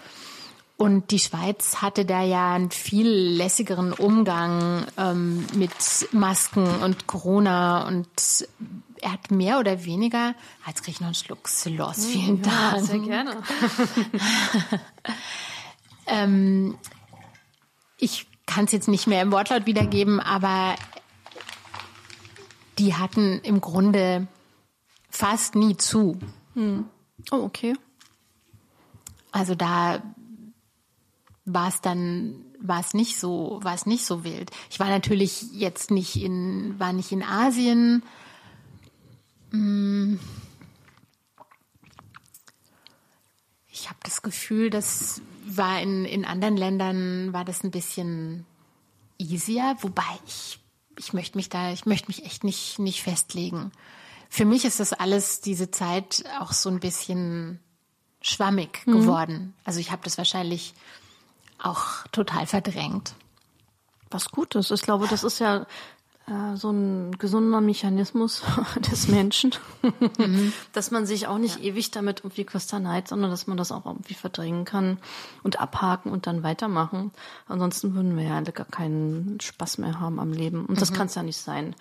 Und 0.76 1.10
die 1.10 1.18
Schweiz 1.18 1.82
hatte 1.82 2.04
da 2.04 2.22
ja 2.22 2.54
einen 2.54 2.70
viel 2.70 3.08
lässigeren 3.08 3.92
Umgang 3.92 4.86
ähm, 4.96 5.44
mit 5.54 5.72
Masken 6.12 6.66
und 6.82 7.06
Corona 7.06 7.86
und 7.86 8.08
er 9.02 9.12
hat 9.12 9.30
mehr 9.30 9.58
oder 9.58 9.84
weniger, 9.84 10.34
jetzt 10.66 10.82
kriege 10.82 10.92
ich 10.92 11.00
noch 11.00 11.08
einen 11.08 11.14
Schluck 11.14 11.48
Sloss, 11.48 12.06
vielen 12.06 12.42
ja, 12.42 12.72
Dank. 12.72 12.86
Sehr 12.86 12.98
gerne. 12.98 13.42
ähm, 16.06 16.78
ich 17.98 18.26
kann 18.46 18.64
es 18.64 18.72
jetzt 18.72 18.88
nicht 18.88 19.06
mehr 19.06 19.22
im 19.22 19.32
Wortlaut 19.32 19.66
wiedergeben, 19.66 20.20
aber 20.20 20.74
die 22.78 22.94
hatten 22.94 23.40
im 23.42 23.60
Grunde 23.60 24.28
fast 25.10 25.54
nie 25.54 25.76
zu. 25.76 26.18
Hm. 26.54 26.86
Oh, 27.30 27.42
okay. 27.42 27.74
Also 29.32 29.54
da 29.54 30.02
war 31.44 31.68
es 31.68 31.80
dann 31.80 32.44
war 32.60 32.80
es 32.80 32.94
nicht 32.94 33.18
so 33.18 33.60
war 33.62 33.74
es 33.74 33.86
nicht 33.86 34.04
so 34.04 34.24
wild. 34.24 34.50
Ich 34.70 34.80
war 34.80 34.88
natürlich 34.88 35.52
jetzt 35.52 35.90
nicht 35.90 36.16
in 36.16 36.78
war 36.78 36.92
nicht 36.92 37.12
in 37.12 37.22
Asien. 37.22 38.02
Hm. 39.50 40.18
Ich 43.70 43.88
habe 43.88 43.98
das 44.02 44.22
Gefühl, 44.22 44.70
dass 44.70 45.20
war 45.56 45.80
in, 45.80 46.04
in 46.04 46.24
anderen 46.24 46.56
Ländern 46.56 47.32
war 47.32 47.44
das 47.44 47.64
ein 47.64 47.70
bisschen 47.70 48.44
easier, 49.18 49.76
wobei 49.80 50.02
ich, 50.26 50.60
ich 50.98 51.12
möchte 51.12 51.38
mich 51.38 51.48
da, 51.48 51.72
ich 51.72 51.86
möchte 51.86 52.08
mich 52.08 52.24
echt 52.24 52.44
nicht, 52.44 52.78
nicht 52.78 53.02
festlegen. 53.02 53.72
Für 54.28 54.44
mich 54.44 54.64
ist 54.64 54.78
das 54.78 54.92
alles, 54.92 55.40
diese 55.40 55.70
Zeit 55.70 56.24
auch 56.38 56.52
so 56.52 56.68
ein 56.68 56.80
bisschen 56.80 57.60
schwammig 58.20 58.86
mhm. 58.86 58.92
geworden. 58.92 59.54
Also 59.64 59.80
ich 59.80 59.90
habe 59.90 60.02
das 60.04 60.18
wahrscheinlich 60.18 60.74
auch 61.58 62.06
total 62.12 62.46
verdrängt. 62.46 63.14
Was 64.10 64.30
Gutes. 64.30 64.70
Ich 64.70 64.82
glaube, 64.82 65.06
das 65.08 65.24
ist 65.24 65.38
ja 65.38 65.66
so 66.54 66.70
ein 66.70 67.18
gesunder 67.18 67.60
Mechanismus 67.60 68.42
des 68.90 69.08
Menschen, 69.08 69.54
mhm. 70.18 70.52
dass 70.72 70.90
man 70.90 71.06
sich 71.06 71.26
auch 71.26 71.38
nicht 71.38 71.58
ja. 71.58 71.64
ewig 71.64 71.90
damit 71.90 72.20
irgendwie 72.20 72.44
kosterneit, 72.44 73.08
sondern 73.08 73.30
dass 73.30 73.46
man 73.46 73.56
das 73.56 73.72
auch 73.72 73.86
irgendwie 73.86 74.14
verdrängen 74.14 74.64
kann 74.64 74.98
und 75.42 75.60
abhaken 75.60 76.12
und 76.12 76.26
dann 76.26 76.42
weitermachen. 76.42 77.12
Ansonsten 77.46 77.94
würden 77.94 78.16
wir 78.16 78.24
ja 78.24 78.36
alle 78.36 78.52
gar 78.52 78.66
keinen 78.66 79.38
Spaß 79.40 79.78
mehr 79.78 80.00
haben 80.00 80.20
am 80.20 80.32
Leben. 80.32 80.66
Und 80.66 80.80
das 80.80 80.90
mhm. 80.90 80.94
kann 80.96 81.06
es 81.06 81.14
ja 81.14 81.22
nicht 81.22 81.38
sein. 81.38 81.74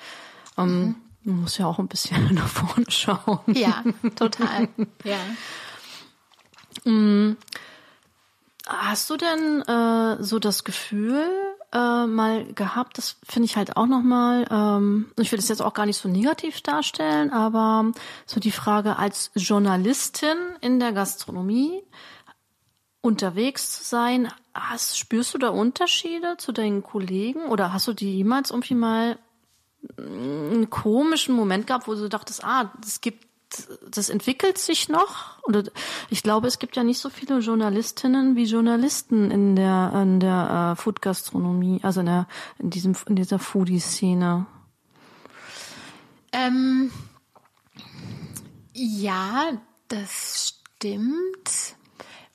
Ähm, 0.57 0.79
mhm. 0.79 0.95
Man 1.23 1.41
muss 1.41 1.57
ja 1.57 1.65
auch 1.65 1.79
ein 1.79 1.87
bisschen 1.87 2.33
nach 2.33 2.47
vorne 2.47 2.85
schauen. 2.89 3.39
Ja, 3.47 3.83
total. 4.15 4.69
ja. 5.03 5.17
Mm. 6.89 7.35
Hast 8.65 9.09
du 9.09 9.17
denn 9.17 9.61
äh, 9.61 10.23
so 10.23 10.39
das 10.39 10.63
Gefühl, 10.63 11.25
äh, 11.73 12.05
mal 12.05 12.45
gehabt. 12.53 12.97
Das 12.97 13.17
finde 13.23 13.45
ich 13.45 13.57
halt 13.57 13.77
auch 13.77 13.87
nochmal, 13.87 14.47
ähm, 14.49 15.11
ich 15.19 15.31
will 15.31 15.37
das 15.37 15.49
jetzt 15.49 15.61
auch 15.61 15.73
gar 15.73 15.85
nicht 15.85 15.97
so 15.97 16.09
negativ 16.09 16.61
darstellen, 16.61 17.31
aber 17.31 17.91
so 18.25 18.39
die 18.39 18.51
Frage 18.51 18.97
als 18.97 19.31
Journalistin 19.35 20.37
in 20.61 20.79
der 20.79 20.93
Gastronomie 20.93 21.83
unterwegs 23.01 23.71
zu 23.71 23.83
sein, 23.83 24.31
hast, 24.53 24.97
spürst 24.97 25.33
du 25.33 25.37
da 25.37 25.49
Unterschiede 25.49 26.35
zu 26.37 26.51
deinen 26.51 26.83
Kollegen 26.83 27.45
oder 27.47 27.71
hast 27.73 27.87
du 27.87 27.93
die 27.93 28.17
jemals 28.17 28.51
irgendwie 28.51 28.75
mal 28.75 29.17
einen 29.97 30.69
komischen 30.69 31.35
Moment 31.35 31.67
gehabt, 31.67 31.87
wo 31.87 31.93
du 31.95 32.09
dachtest, 32.09 32.43
ah, 32.43 32.71
es 32.83 33.01
gibt 33.01 33.26
das 33.89 34.09
entwickelt 34.09 34.57
sich 34.57 34.89
noch. 34.89 35.41
Und 35.43 35.71
ich 36.09 36.23
glaube, 36.23 36.47
es 36.47 36.59
gibt 36.59 36.75
ja 36.75 36.83
nicht 36.83 36.99
so 36.99 37.09
viele 37.09 37.39
Journalistinnen 37.39 38.35
wie 38.35 38.45
Journalisten 38.45 39.31
in 39.31 39.55
der 39.55 39.91
in 39.95 40.19
der 40.19 40.73
äh, 40.73 40.81
Food-Gastronomie, 40.81 41.79
also 41.83 42.01
in, 42.01 42.07
der, 42.07 42.27
in 42.59 42.69
diesem 42.69 42.95
in 43.07 43.15
dieser 43.15 43.39
Foodie-Szene. 43.39 44.45
Ähm, 46.31 46.91
ja, 48.73 49.51
das 49.87 50.53
stimmt. 50.77 51.75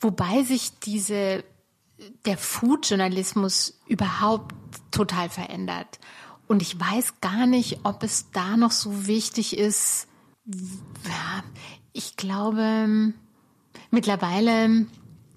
Wobei 0.01 0.43
sich 0.43 0.79
diese 0.81 1.45
der 2.25 2.39
Food-Journalismus 2.39 3.79
überhaupt 3.87 4.55
total 4.91 5.29
verändert. 5.29 6.01
Und 6.49 6.63
ich 6.63 6.79
weiß 6.79 7.21
gar 7.21 7.47
nicht, 7.47 7.81
ob 7.85 8.03
es 8.03 8.31
da 8.33 8.57
noch 8.57 8.73
so 8.73 9.07
wichtig 9.07 9.57
ist, 9.57 10.09
ich 11.93 12.16
glaube, 12.16 13.12
mittlerweile 13.90 14.86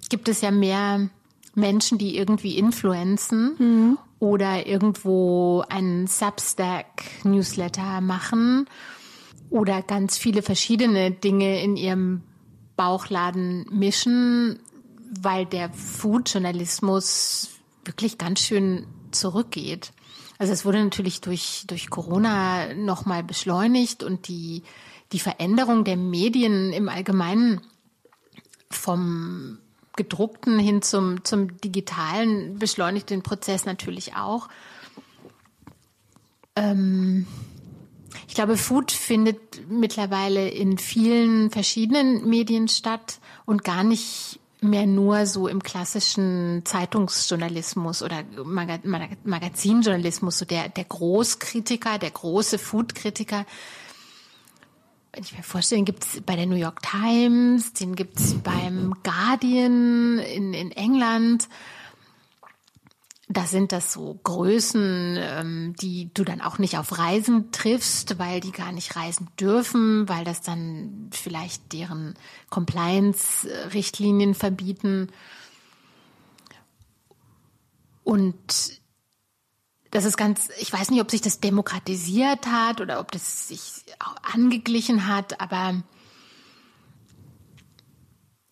gibt 0.09 0.27
es 0.29 0.41
ja 0.41 0.51
mehr 0.51 1.09
Menschen, 1.53 1.97
die 1.97 2.17
irgendwie 2.17 2.57
influenzen 2.57 3.55
mhm. 3.57 3.97
oder 4.19 4.67
irgendwo 4.67 5.63
einen 5.69 6.07
Substack-Newsletter 6.07 8.01
machen 8.01 8.67
oder 9.49 9.81
ganz 9.81 10.17
viele 10.17 10.41
verschiedene 10.41 11.11
Dinge 11.11 11.61
in 11.61 11.77
ihrem 11.77 12.21
Bauchladen 12.75 13.65
mischen, 13.71 14.59
weil 15.21 15.45
der 15.45 15.71
Food-Journalismus 15.71 17.49
wirklich 17.85 18.17
ganz 18.17 18.41
schön 18.41 18.85
zurückgeht. 19.11 19.93
Also 20.37 20.51
es 20.51 20.65
wurde 20.65 20.83
natürlich 20.83 21.21
durch, 21.21 21.63
durch 21.67 21.89
Corona 21.89 22.73
nochmal 22.73 23.23
beschleunigt 23.23 24.03
und 24.03 24.27
die 24.27 24.63
die 25.15 25.19
Veränderung 25.19 25.85
der 25.85 25.95
Medien 25.95 26.73
im 26.73 26.89
Allgemeinen 26.89 27.61
vom 28.69 29.59
gedruckten 29.95 30.59
hin 30.59 30.81
zum, 30.81 31.23
zum 31.23 31.55
digitalen 31.61 32.59
beschleunigt 32.59 33.09
den 33.09 33.23
Prozess 33.23 33.63
natürlich 33.63 34.17
auch. 34.17 34.49
Ähm, 36.57 37.27
ich 38.27 38.33
glaube, 38.33 38.57
Food 38.57 38.91
findet 38.91 39.69
mittlerweile 39.69 40.49
in 40.49 40.77
vielen 40.77 41.49
verschiedenen 41.49 42.27
Medien 42.27 42.67
statt 42.67 43.19
und 43.45 43.63
gar 43.63 43.85
nicht 43.85 44.41
mehr 44.59 44.85
nur 44.85 45.27
so 45.27 45.47
im 45.47 45.63
klassischen 45.63 46.63
Zeitungsjournalismus 46.65 48.03
oder 48.03 48.25
Magazinjournalismus, 48.43 50.39
so 50.39 50.43
der, 50.43 50.67
der 50.67 50.83
Großkritiker, 50.83 51.99
der 51.99 52.11
große 52.11 52.57
Food-Kritiker, 52.57 53.45
wenn 55.15 55.23
ich 55.23 55.35
mir 55.35 55.43
vorstelle, 55.43 55.83
gibt 55.83 56.03
es 56.03 56.21
bei 56.21 56.35
der 56.35 56.45
New 56.45 56.57
York 56.57 56.81
Times, 56.81 57.71
den 57.71 57.95
gibt 57.95 58.19
es 58.19 58.33
beim 58.33 58.93
Guardian 59.01 60.19
in, 60.19 60.53
in 60.53 60.71
England. 60.71 61.47
Da 63.29 63.45
sind 63.45 63.71
das 63.71 63.93
so 63.93 64.19
Größen, 64.23 65.17
ähm, 65.17 65.75
die 65.79 66.09
du 66.13 66.25
dann 66.25 66.41
auch 66.41 66.59
nicht 66.59 66.77
auf 66.77 66.97
Reisen 66.97 67.51
triffst, 67.51 68.19
weil 68.19 68.41
die 68.41 68.51
gar 68.51 68.73
nicht 68.73 68.97
reisen 68.97 69.29
dürfen, 69.39 70.07
weil 70.09 70.25
das 70.25 70.41
dann 70.41 71.09
vielleicht 71.11 71.71
deren 71.71 72.15
Compliance-Richtlinien 72.49 74.35
verbieten. 74.35 75.07
Und 78.03 78.81
das 79.95 80.03
ist 80.03 80.17
ganz, 80.17 80.49
ich 80.59 80.73
weiß 80.73 80.91
nicht, 80.91 80.99
ob 80.99 81.09
sich 81.09 81.21
das 81.21 81.39
demokratisiert 81.39 82.47
hat 82.47 82.81
oder 82.81 82.99
ob 82.99 83.13
das 83.13 83.47
sich 83.47 83.85
angeglichen 84.23 85.07
hat, 85.07 85.39
aber 85.39 85.81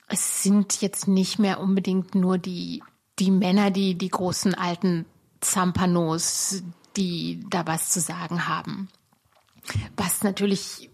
es 0.08 0.42
sind 0.42 0.82
jetzt 0.82 1.10
nicht 1.10 1.40
mehr 1.40 1.60
unbedingt 1.60 2.16
nur 2.16 2.38
die, 2.38 2.82
die 3.20 3.30
Männer, 3.30 3.72
die, 3.72 3.96
die 3.96 4.08
großen 4.08 4.56
alten 4.56 5.06
Zampanos, 5.42 6.64
die 6.96 7.44
da 7.50 7.68
was 7.68 7.90
zu 7.90 8.00
sagen 8.00 8.48
haben. 8.48 8.88
Was 9.98 10.24
natürlich 10.24 10.90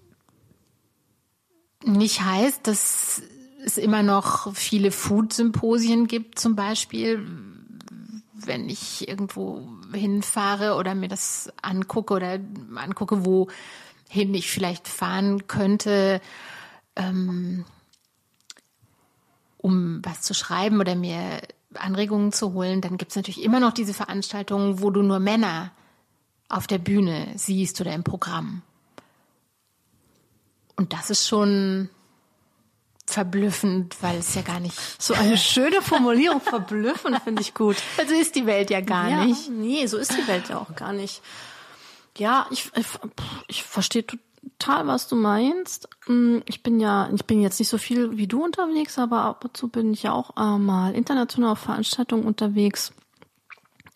nicht 1.83 2.21
heißt, 2.21 2.65
dass 2.65 3.21
es 3.63 3.77
immer 3.77 4.01
noch 4.01 4.55
viele 4.55 4.89
Food-Symposien 4.89 6.07
gibt, 6.07 6.39
zum 6.39 6.55
Beispiel, 6.55 7.23
wenn 8.45 8.69
ich 8.69 9.07
irgendwo 9.07 9.67
hinfahre 9.93 10.75
oder 10.75 10.95
mir 10.95 11.07
das 11.07 11.51
angucke 11.61 12.13
oder 12.13 12.39
angucke, 12.75 13.25
wohin 13.25 14.33
ich 14.33 14.49
vielleicht 14.49 14.87
fahren 14.87 15.47
könnte, 15.47 16.21
ähm, 16.95 17.65
um 19.57 20.01
was 20.03 20.21
zu 20.21 20.33
schreiben 20.33 20.79
oder 20.79 20.95
mir 20.95 21.41
Anregungen 21.75 22.31
zu 22.31 22.53
holen, 22.53 22.81
dann 22.81 22.97
gibt 22.97 23.11
es 23.11 23.15
natürlich 23.15 23.43
immer 23.43 23.59
noch 23.59 23.73
diese 23.73 23.93
Veranstaltungen, 23.93 24.81
wo 24.81 24.89
du 24.89 25.01
nur 25.01 25.19
Männer 25.19 25.71
auf 26.47 26.65
der 26.65 26.79
Bühne 26.79 27.27
siehst 27.35 27.79
oder 27.79 27.93
im 27.93 28.03
Programm. 28.03 28.63
Und 30.75 30.93
das 30.93 31.09
ist 31.09 31.27
schon 31.27 31.89
verblüffend, 33.13 33.95
weil 34.01 34.17
es 34.19 34.35
ja 34.35 34.41
gar 34.41 34.59
nicht. 34.59 34.77
So 35.01 35.13
eine 35.13 35.37
schöne 35.51 35.81
Formulierung, 35.81 36.41
verblüffend 36.41 37.21
finde 37.23 37.41
ich 37.41 37.53
gut. 37.53 37.77
Also 37.97 38.15
ist 38.15 38.35
die 38.35 38.45
Welt 38.45 38.69
ja 38.69 38.81
gar 38.81 39.09
ja, 39.09 39.25
nicht. 39.25 39.49
Nee, 39.49 39.85
so 39.87 39.97
ist 39.97 40.15
die 40.15 40.27
Welt 40.27 40.49
ja 40.49 40.57
auch 40.57 40.75
gar 40.75 40.93
nicht. 40.93 41.21
Ja, 42.17 42.47
ich, 42.49 42.71
ich, 42.75 42.85
ich 43.47 43.63
verstehe 43.63 44.05
total, 44.05 44.87
was 44.87 45.07
du 45.07 45.15
meinst. 45.15 45.89
Mm, 46.07 46.39
ich 46.45 46.63
bin 46.63 46.79
ja, 46.79 47.09
ich 47.13 47.25
bin 47.25 47.41
jetzt 47.41 47.59
nicht 47.59 47.69
so 47.69 47.77
viel 47.77 48.17
wie 48.17 48.27
du 48.27 48.43
unterwegs, 48.43 48.97
aber 48.97 49.21
ab 49.23 49.43
und 49.43 49.55
zu 49.55 49.67
bin 49.67 49.93
ich 49.93 50.03
ja 50.03 50.13
auch 50.13 50.35
äh, 50.37 50.57
mal 50.57 50.95
international 50.95 51.51
auf 51.51 51.59
Veranstaltungen 51.59 52.23
unterwegs 52.23 52.93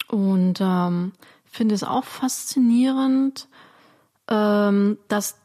und 0.08 0.60
ähm, 0.62 1.14
finde 1.46 1.76
es 1.76 1.84
auch 1.84 2.04
faszinierend, 2.04 3.48
ähm, 4.28 4.98
dass 5.08 5.38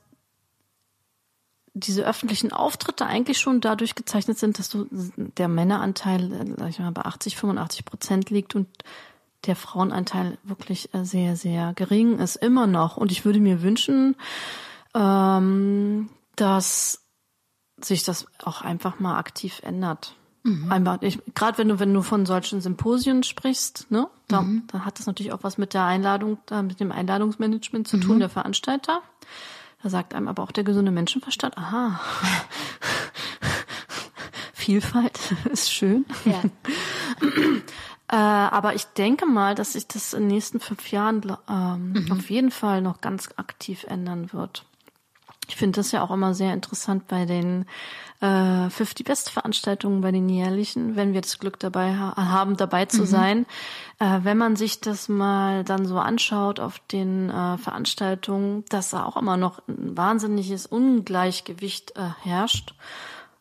diese 1.79 2.05
öffentlichen 2.05 2.53
Auftritte 2.53 3.07
eigentlich 3.07 3.39
schon 3.39 3.61
dadurch 3.61 3.95
gezeichnet 3.95 4.39
sind, 4.39 4.59
dass 4.59 4.69
du 4.69 4.87
der 4.91 5.49
Männeranteil 5.49 6.33
äh, 6.33 6.55
sag 6.57 6.69
ich 6.69 6.79
mal, 6.79 6.93
bei 6.93 7.03
80, 7.03 7.37
85 7.37 7.85
Prozent 7.85 8.31
liegt 8.31 8.55
und 8.55 8.69
der 9.47 9.57
Frauenanteil 9.57 10.39
wirklich 10.43 10.93
äh, 10.95 11.05
sehr, 11.05 11.37
sehr 11.37 11.73
gering 11.75 12.19
ist, 12.19 12.37
immer 12.37 12.67
noch. 12.67 12.97
Und 12.97 13.13
ich 13.13 13.25
würde 13.25 13.41
mir 13.41 13.63
wünschen, 13.63 14.17
ähm, 14.95 16.11
dass 16.37 17.05
sich 17.81 18.03
das 18.03 18.27
auch 18.43 18.63
einfach 18.63 18.99
mal 18.99 19.19
aktiv 19.19 19.61
ändert. 19.63 20.17
Mhm. 20.43 20.71
Einfach, 20.71 20.99
gerade 21.35 21.59
wenn 21.59 21.69
du, 21.69 21.79
wenn 21.79 21.95
du 21.95 22.03
von 22.03 22.27
solchen 22.27 22.61
Symposien 22.61 23.23
sprichst, 23.23 23.91
ne, 23.91 24.09
da, 24.27 24.43
mhm. 24.43 24.65
da 24.69 24.85
hat 24.85 24.99
das 24.99 25.07
natürlich 25.07 25.33
auch 25.33 25.43
was 25.43 25.59
mit 25.59 25.75
der 25.75 25.85
Einladung, 25.85 26.39
mit 26.63 26.81
dem 26.81 26.93
Einladungsmanagement 26.93 27.87
zu 27.87 27.99
tun, 27.99 28.17
mhm. 28.17 28.21
der 28.21 28.29
Veranstalter. 28.29 29.03
Da 29.83 29.91
sagt 29.91 30.15
einem 30.15 30.29
aber 30.29 30.43
auch 30.43 30.53
der 30.53 30.65
gesunde 30.65 30.91
Menschenverstand, 30.91 31.57
aha, 31.57 32.01
Vielfalt 34.69 35.19
ist 35.51 35.73
schön. 35.73 36.05
Ja. 36.27 36.43
äh, 38.13 38.17
aber 38.17 38.75
ich 38.75 38.85
denke 38.85 39.25
mal, 39.25 39.55
dass 39.55 39.73
sich 39.73 39.87
das 39.87 40.13
in 40.13 40.25
den 40.25 40.29
nächsten 40.29 40.61
fünf 40.61 40.91
Jahren 40.91 41.23
ähm, 41.49 41.93
mhm. 41.93 42.13
auf 42.13 42.29
jeden 42.29 42.51
Fall 42.51 42.83
noch 42.83 43.01
ganz 43.01 43.31
aktiv 43.37 43.85
ändern 43.85 44.31
wird. 44.35 44.67
Ich 45.49 45.57
finde 45.57 45.77
das 45.77 45.93
ja 45.93 46.03
auch 46.03 46.11
immer 46.11 46.35
sehr 46.35 46.53
interessant 46.53 47.09
bei 47.09 47.25
den 47.25 47.65
äh, 48.21 48.69
50 48.69 49.07
Best 49.07 49.31
Veranstaltungen, 49.31 50.01
bei 50.01 50.11
den 50.11 50.29
jährlichen, 50.29 50.97
wenn 50.97 51.13
wir 51.13 51.21
das 51.21 51.39
Glück 51.39 51.59
dabei 51.59 51.97
ha 51.97 52.17
haben, 52.17 52.57
dabei 52.57 52.87
zu 52.87 53.03
mhm. 53.03 53.07
sein. 53.07 53.47
Äh, 54.01 54.21
wenn 54.23 54.37
man 54.39 54.57
sich 54.57 54.81
das 54.81 55.09
mal 55.09 55.65
dann 55.65 55.87
so 55.87 55.99
anschaut 55.99 56.61
auf 56.61 56.81
den 56.91 57.31
äh, 57.31 57.59
Veranstaltungen, 57.59 58.65
dass 58.71 58.91
da 58.91 59.05
auch 59.05 59.17
immer 59.17 59.37
noch 59.37 59.61
ein 59.69 59.97
wahnsinniges 59.97 60.67
Ungleichgewicht 60.67 61.97
äh, 61.97 62.11
herrscht. 62.23 62.75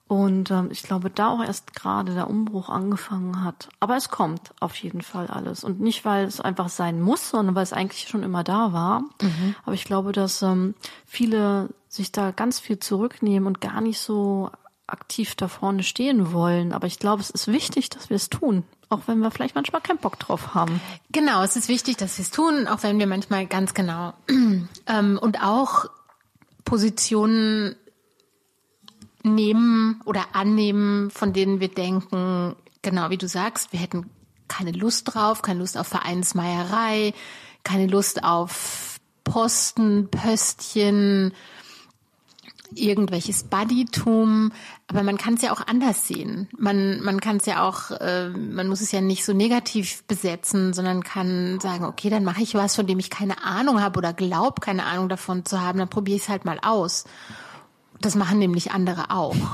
Und 0.08 0.52
ähm, 0.52 0.70
ich 0.72 0.84
glaube, 0.84 1.10
da 1.10 1.30
auch 1.30 1.44
erst 1.44 1.74
gerade 1.74 2.14
der 2.14 2.30
Umbruch 2.30 2.70
angefangen 2.70 3.44
hat. 3.44 3.68
Aber 3.82 3.98
es 3.98 4.10
kommt 4.10 4.54
auf 4.62 4.76
jeden 4.76 5.02
Fall 5.02 5.28
alles. 5.28 5.66
Und 5.66 5.82
nicht, 5.82 6.06
weil 6.06 6.26
es 6.26 6.40
einfach 6.40 6.70
sein 6.70 7.02
muss, 7.02 7.30
sondern 7.30 7.56
weil 7.56 7.64
es 7.64 7.74
eigentlich 7.74 8.08
schon 8.08 8.24
immer 8.24 8.44
da 8.44 8.72
war. 8.72 9.02
Mhm. 9.22 9.56
Aber 9.66 9.74
ich 9.74 9.84
glaube, 9.84 10.14
dass 10.14 10.42
ähm, 10.44 10.76
viele 11.06 11.70
sich 11.90 12.14
da 12.14 12.32
ganz 12.32 12.60
viel 12.60 12.80
zurücknehmen 12.80 13.48
und 13.48 13.60
gar 13.60 13.82
nicht 13.82 14.00
so 14.00 14.50
aktiv 14.88 15.36
da 15.36 15.48
vorne 15.48 15.84
stehen 15.84 16.32
wollen. 16.32 16.74
Aber 16.74 16.88
ich 16.88 17.00
glaube, 17.00 17.22
es 17.22 17.30
ist 17.30 17.48
wichtig, 17.48 17.90
dass 17.90 18.10
wir 18.10 18.16
es 18.16 18.30
tun. 18.30 18.64
Auch 18.90 19.02
wenn 19.08 19.20
wir 19.20 19.32
vielleicht 19.32 19.56
manchmal 19.56 19.82
keinen 19.82 19.98
Bock 19.98 20.18
drauf 20.18 20.54
haben. 20.56 20.80
Genau, 21.12 21.44
es 21.44 21.58
ist 21.58 21.68
wichtig, 21.68 21.98
dass 21.98 22.18
wir 22.18 22.24
es 22.24 22.32
tun, 22.32 22.68
auch 22.68 22.84
wenn 22.84 23.00
wir 23.00 23.08
manchmal 23.08 23.46
ganz 23.46 23.74
genau 23.74 24.14
ähm, 24.88 25.20
und 25.22 25.44
auch 25.44 25.86
Positionen 26.64 27.76
nehmen 29.24 30.02
oder 30.06 30.24
annehmen, 30.34 31.12
von 31.12 31.34
denen 31.34 31.60
wir 31.60 31.68
denken, 31.68 32.56
genau 32.82 33.10
wie 33.10 33.18
du 33.18 33.28
sagst, 33.28 33.74
wir 33.74 33.80
hätten 33.80 34.10
keine 34.48 34.72
Lust 34.72 35.14
drauf, 35.14 35.42
keine 35.42 35.60
Lust 35.60 35.78
auf 35.78 35.88
Vereinsmeierei, 35.88 37.14
keine 37.64 37.88
Lust 37.88 38.24
auf 38.24 39.00
Posten, 39.26 40.10
Pöstchen, 40.10 41.34
irgendwelches 42.76 43.44
Buddytum, 43.44 44.52
aber 44.88 45.04
man 45.04 45.18
kann 45.18 45.36
es 45.36 45.42
ja 45.42 45.52
auch 45.52 45.66
anders 45.66 46.08
sehen. 46.08 46.48
Man, 46.58 47.02
man 47.02 47.20
kann 47.20 47.38
es 47.38 47.46
ja 47.46 47.68
auch, 47.68 47.92
äh, 47.92 48.30
man 48.30 48.68
muss 48.68 48.82
es 48.82 48.92
ja 48.92 49.02
nicht 49.02 49.26
so 49.26 49.34
negativ 49.34 50.04
besetzen, 50.04 50.74
sondern 50.74 51.04
kann 51.04 51.60
sagen, 51.60 51.86
okay, 51.86 52.10
dann 52.10 52.24
mache 52.24 52.42
ich 52.42 52.56
was, 52.56 52.76
von 52.76 52.88
dem 52.88 53.00
ich 53.00 53.10
keine 53.10 53.44
Ahnung 53.44 53.82
habe 53.82 53.98
oder 53.98 54.14
glaub, 54.14 54.62
keine 54.62 54.86
Ahnung 54.86 55.10
davon 55.10 55.46
zu 55.46 55.62
haben, 55.62 55.80
dann 55.80 55.90
probiere 55.90 56.18
ich 56.18 56.24
es 56.24 56.30
halt 56.30 56.46
mal 56.46 56.60
aus. 56.62 57.06
Das 58.02 58.16
machen 58.16 58.40
nämlich 58.40 58.72
andere 58.72 59.12
auch. 59.12 59.36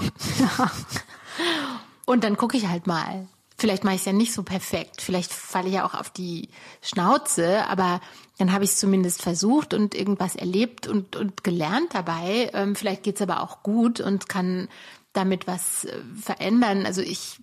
Und 2.06 2.24
dann 2.24 2.38
gucke 2.38 2.58
ich 2.58 2.68
halt 2.68 2.88
mal. 2.88 3.28
Vielleicht 3.58 3.84
mache 3.84 3.96
ich 3.96 4.02
es 4.02 4.06
ja 4.06 4.14
nicht 4.14 4.34
so 4.34 4.44
perfekt. 4.44 5.02
Vielleicht 5.02 5.32
falle 5.32 5.68
ich 5.68 5.76
ja 5.76 5.86
auch 5.86 5.94
auf 5.94 6.10
die 6.10 6.50
Schnauze, 6.82 7.66
aber 7.68 8.02
dann 8.38 8.52
habe 8.52 8.64
ich 8.64 8.72
es 8.72 8.80
zumindest 8.80 9.22
versucht 9.22 9.74
und 9.74 9.94
irgendwas 9.94 10.36
erlebt 10.36 10.88
und, 10.88 11.16
und 11.16 11.44
gelernt 11.44 11.94
dabei. 11.94 12.50
Ähm, 12.54 12.76
vielleicht 12.76 13.04
geht's 13.04 13.22
aber 13.22 13.42
auch 13.42 13.64
gut 13.64 14.00
und 14.00 14.28
kann 14.28 14.70
damit 15.14 15.46
was 15.48 15.86
äh, 15.86 16.02
verändern. 16.16 16.86
Also 16.86 17.02
ich 17.02 17.40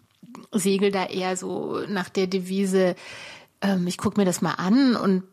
segel 0.53 0.91
da 0.91 1.07
eher 1.07 1.37
so 1.37 1.81
nach 1.89 2.09
der 2.09 2.27
Devise, 2.27 2.97
ähm, 3.61 3.87
ich 3.87 3.99
gucke 3.99 4.21
mir 4.21 4.25
das 4.25 4.43
mal 4.43 4.55
an 4.55 4.97
und 4.97 5.25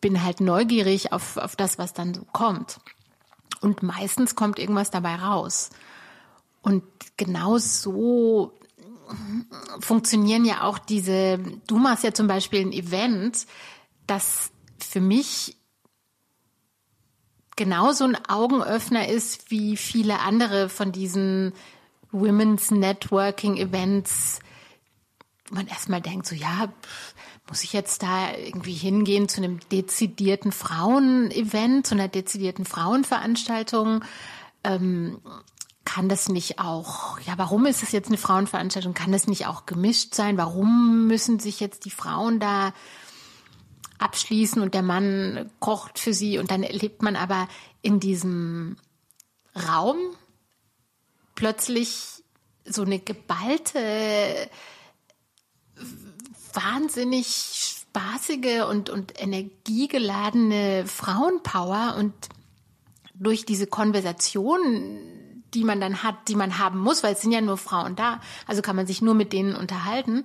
bin 0.00 0.22
halt 0.22 0.40
neugierig 0.40 1.12
auf, 1.12 1.38
auf 1.38 1.56
das, 1.56 1.78
was 1.78 1.94
dann 1.94 2.12
so 2.12 2.26
kommt. 2.32 2.78
Und 3.62 3.82
meistens 3.82 4.34
kommt 4.34 4.58
irgendwas 4.58 4.90
dabei 4.90 5.14
raus. 5.16 5.70
Und 6.60 6.84
genau 7.16 7.56
so 7.56 8.52
funktionieren 9.80 10.44
ja 10.44 10.62
auch 10.62 10.78
diese, 10.78 11.38
du 11.66 11.78
machst 11.78 12.04
ja 12.04 12.12
zum 12.12 12.26
Beispiel 12.26 12.60
ein 12.60 12.72
Event, 12.72 13.46
das 14.06 14.50
für 14.78 15.00
mich 15.00 15.56
genauso 17.56 18.04
ein 18.04 18.16
Augenöffner 18.28 19.08
ist 19.08 19.50
wie 19.50 19.76
viele 19.76 20.20
andere 20.20 20.68
von 20.68 20.92
diesen 20.92 21.52
Women's 22.10 22.70
Networking 22.70 23.56
Events, 23.56 24.40
wo 25.48 25.56
man 25.56 25.66
erstmal 25.66 26.00
denkt, 26.00 26.26
so 26.26 26.34
ja, 26.34 26.72
muss 27.48 27.64
ich 27.64 27.72
jetzt 27.72 28.02
da 28.02 28.34
irgendwie 28.34 28.72
hingehen 28.72 29.28
zu 29.28 29.38
einem 29.38 29.60
dezidierten 29.70 30.52
Frauen-Event, 30.52 31.86
zu 31.86 31.94
einer 31.94 32.08
dezidierten 32.08 32.64
Frauenveranstaltung? 32.64 34.04
Ähm, 34.62 35.20
kann 35.84 36.08
das 36.08 36.28
nicht 36.28 36.58
auch, 36.58 37.20
ja, 37.20 37.34
warum 37.36 37.66
ist 37.66 37.82
es 37.82 37.92
jetzt 37.92 38.08
eine 38.08 38.16
Frauenveranstaltung? 38.16 38.94
Kann 38.94 39.12
das 39.12 39.26
nicht 39.26 39.46
auch 39.46 39.66
gemischt 39.66 40.14
sein? 40.14 40.38
Warum 40.38 41.06
müssen 41.06 41.38
sich 41.38 41.60
jetzt 41.60 41.84
die 41.84 41.90
Frauen 41.90 42.40
da 42.40 42.72
abschließen 43.98 44.60
und 44.60 44.74
der 44.74 44.82
Mann 44.82 45.50
kocht 45.60 45.98
für 45.98 46.12
sie 46.12 46.38
und 46.38 46.50
dann 46.50 46.62
erlebt 46.62 47.02
man 47.02 47.16
aber 47.16 47.48
in 47.82 48.00
diesem 48.00 48.76
Raum 49.68 49.98
plötzlich 51.34 52.22
so 52.64 52.82
eine 52.82 52.98
geballte 52.98 54.48
wahnsinnig 56.52 57.26
spaßige 57.26 58.64
und, 58.68 58.90
und 58.90 59.20
energiegeladene 59.20 60.86
Frauenpower 60.86 61.96
und 61.98 62.12
durch 63.14 63.44
diese 63.44 63.66
Konversation, 63.66 65.42
die 65.52 65.64
man 65.64 65.80
dann 65.80 66.02
hat, 66.02 66.28
die 66.28 66.34
man 66.34 66.58
haben 66.58 66.80
muss, 66.80 67.02
weil 67.02 67.14
es 67.14 67.22
sind 67.22 67.32
ja 67.32 67.40
nur 67.40 67.56
Frauen 67.56 67.96
da, 67.96 68.20
also 68.46 68.62
kann 68.62 68.76
man 68.76 68.86
sich 68.86 69.02
nur 69.02 69.14
mit 69.14 69.32
denen 69.32 69.54
unterhalten, 69.54 70.24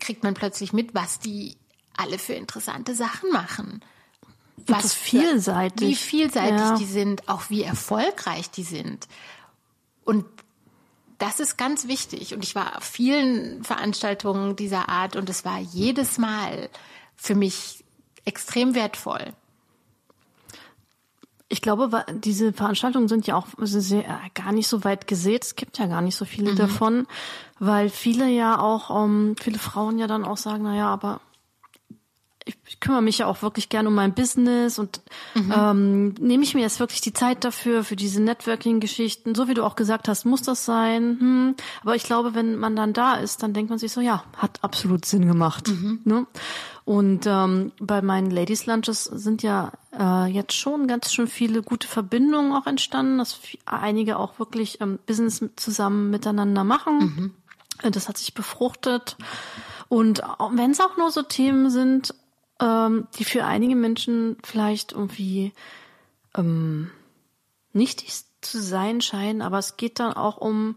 kriegt 0.00 0.22
man 0.22 0.34
plötzlich 0.34 0.72
mit, 0.72 0.94
was 0.94 1.18
die 1.18 1.56
alle 1.96 2.18
für 2.18 2.34
interessante 2.34 2.94
Sachen 2.94 3.30
machen. 3.30 3.82
Was 4.66 4.94
vielseitig. 4.94 5.88
Wie 5.88 5.94
vielseitig 5.94 6.58
ja. 6.58 6.76
die 6.76 6.84
sind, 6.84 7.28
auch 7.28 7.50
wie 7.50 7.62
erfolgreich 7.62 8.50
die 8.50 8.62
sind. 8.62 9.08
Und 10.04 10.24
das 11.18 11.40
ist 11.40 11.56
ganz 11.56 11.86
wichtig. 11.88 12.34
Und 12.34 12.44
ich 12.44 12.54
war 12.54 12.78
auf 12.78 12.84
vielen 12.84 13.64
Veranstaltungen 13.64 14.56
dieser 14.56 14.88
Art 14.88 15.16
und 15.16 15.28
es 15.30 15.44
war 15.44 15.58
jedes 15.58 16.18
Mal 16.18 16.68
für 17.16 17.34
mich 17.34 17.84
extrem 18.24 18.74
wertvoll. 18.74 19.32
Ich 21.48 21.60
glaube, 21.60 22.04
diese 22.10 22.52
Veranstaltungen 22.52 23.06
sind 23.06 23.26
ja 23.26 23.36
auch 23.36 23.46
sehr, 23.58 24.20
gar 24.34 24.52
nicht 24.52 24.66
so 24.66 24.82
weit 24.82 25.06
gesät. 25.06 25.44
Es 25.44 25.56
gibt 25.56 25.78
ja 25.78 25.86
gar 25.86 26.00
nicht 26.00 26.16
so 26.16 26.24
viele 26.24 26.52
mhm. 26.52 26.56
davon, 26.56 27.06
weil 27.58 27.90
viele 27.90 28.28
ja 28.28 28.58
auch, 28.58 28.90
um, 28.90 29.28
ähm, 29.28 29.36
viele 29.40 29.58
Frauen 29.58 29.98
ja 29.98 30.06
dann 30.06 30.24
auch 30.24 30.38
sagen, 30.38 30.64
na 30.64 30.74
ja, 30.74 30.88
aber 30.88 31.20
ich, 32.46 32.80
kümmere 32.80 33.02
mich 33.02 33.18
ja 33.18 33.26
auch 33.26 33.40
wirklich 33.42 33.68
gern 33.70 33.86
um 33.86 33.94
mein 33.94 34.14
Business 34.14 34.78
und 34.78 35.00
Mhm. 35.34 35.52
ähm, 35.56 36.08
nehme 36.20 36.42
ich 36.44 36.54
mir 36.54 36.60
jetzt 36.60 36.78
wirklich 36.80 37.00
die 37.00 37.12
Zeit 37.12 37.42
dafür, 37.44 37.84
für 37.84 37.96
diese 37.96 38.22
Networking-Geschichten. 38.22 39.34
So 39.34 39.48
wie 39.48 39.54
du 39.54 39.64
auch 39.64 39.76
gesagt 39.76 40.08
hast, 40.08 40.24
muss 40.24 40.42
das 40.42 40.64
sein. 40.64 41.16
Hm. 41.18 41.54
Aber 41.82 41.96
ich 41.96 42.02
glaube, 42.04 42.34
wenn 42.34 42.56
man 42.56 42.76
dann 42.76 42.92
da 42.92 43.14
ist, 43.14 43.42
dann 43.42 43.52
denkt 43.54 43.70
man 43.70 43.78
sich 43.78 43.92
so, 43.92 44.00
ja, 44.00 44.24
hat 44.36 44.58
absolut 44.62 45.04
Sinn 45.04 45.26
gemacht. 45.26 45.68
Mhm. 45.68 46.00
Ne? 46.04 46.26
Und 46.84 47.24
ähm, 47.26 47.72
bei 47.80 48.02
meinen 48.02 48.30
Ladies 48.30 48.66
Lunches 48.66 49.04
sind 49.04 49.42
ja 49.42 49.72
äh, 49.98 50.26
jetzt 50.26 50.52
schon 50.52 50.86
ganz 50.86 51.12
schön 51.14 51.26
viele 51.28 51.62
gute 51.62 51.88
Verbindungen 51.88 52.52
auch 52.52 52.66
entstanden, 52.66 53.16
dass 53.18 53.40
einige 53.64 54.18
auch 54.18 54.38
wirklich 54.38 54.82
ähm, 54.82 54.98
Business 55.06 55.42
zusammen 55.56 56.10
miteinander 56.10 56.62
machen. 56.62 57.32
Äh, 57.82 57.90
Das 57.90 58.08
hat 58.08 58.18
sich 58.18 58.34
befruchtet. 58.34 59.16
Und 59.88 60.22
wenn 60.52 60.72
es 60.72 60.80
auch 60.80 60.96
nur 60.98 61.10
so 61.10 61.22
Themen 61.22 61.70
sind, 61.70 62.14
ähm, 62.60 63.06
die 63.18 63.24
für 63.24 63.44
einige 63.44 63.76
Menschen 63.76 64.36
vielleicht 64.42 64.92
irgendwie 64.92 65.52
ähm, 66.36 66.90
nichtig 67.72 68.12
zu 68.40 68.60
sein 68.60 69.00
scheinen, 69.00 69.42
aber 69.42 69.58
es 69.58 69.76
geht 69.76 69.98
dann 69.98 70.12
auch 70.12 70.36
um, 70.36 70.76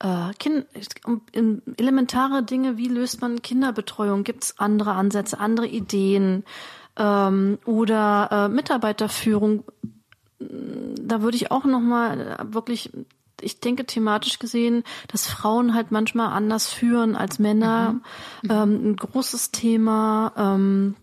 äh, 0.00 0.32
kind, 0.38 0.66
um 1.04 1.22
in 1.32 1.62
elementare 1.76 2.42
Dinge, 2.42 2.76
wie 2.76 2.88
löst 2.88 3.20
man 3.20 3.42
Kinderbetreuung? 3.42 4.24
Gibt 4.24 4.44
es 4.44 4.58
andere 4.58 4.92
Ansätze, 4.92 5.38
andere 5.38 5.66
Ideen 5.66 6.44
ähm, 6.96 7.58
oder 7.64 8.28
äh, 8.30 8.48
Mitarbeiterführung? 8.48 9.64
Da 10.38 11.22
würde 11.22 11.36
ich 11.36 11.50
auch 11.50 11.64
noch 11.64 11.80
mal 11.80 12.38
wirklich 12.50 12.90
ich 13.40 13.60
denke 13.60 13.84
thematisch 13.84 14.38
gesehen, 14.38 14.84
dass 15.08 15.26
Frauen 15.26 15.74
halt 15.74 15.90
manchmal 15.90 16.28
anders 16.28 16.68
führen 16.68 17.16
als 17.16 17.38
Männer. 17.38 18.00
Ähm, 18.48 18.90
ein 18.90 18.96
großes 18.96 19.50
Thema. 19.50 20.32
Ähm, 20.36 20.94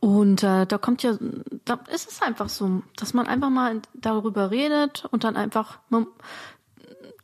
und 0.00 0.42
äh, 0.42 0.66
da 0.66 0.78
kommt 0.78 1.02
ja, 1.02 1.16
da 1.64 1.80
ist 1.92 2.10
es 2.10 2.22
einfach 2.22 2.48
so, 2.48 2.82
dass 2.96 3.14
man 3.14 3.26
einfach 3.26 3.50
mal 3.50 3.80
darüber 3.94 4.50
redet 4.50 5.06
und 5.10 5.24
dann 5.24 5.36
einfach 5.36 5.78
man, 5.88 6.06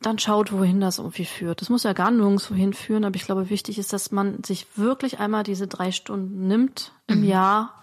dann 0.00 0.18
schaut, 0.18 0.52
wohin 0.52 0.80
das 0.80 0.98
irgendwie 0.98 1.24
führt. 1.24 1.60
Das 1.60 1.70
muss 1.70 1.82
ja 1.82 1.92
gar 1.92 2.10
nirgendwo 2.10 2.54
hinführen, 2.54 3.04
aber 3.04 3.16
ich 3.16 3.24
glaube, 3.24 3.50
wichtig 3.50 3.78
ist, 3.78 3.92
dass 3.92 4.10
man 4.10 4.42
sich 4.44 4.66
wirklich 4.76 5.18
einmal 5.18 5.44
diese 5.44 5.66
drei 5.66 5.92
Stunden 5.92 6.46
nimmt 6.46 6.92
im 7.06 7.24
Jahr 7.24 7.82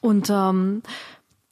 und 0.00 0.28
ähm, 0.30 0.82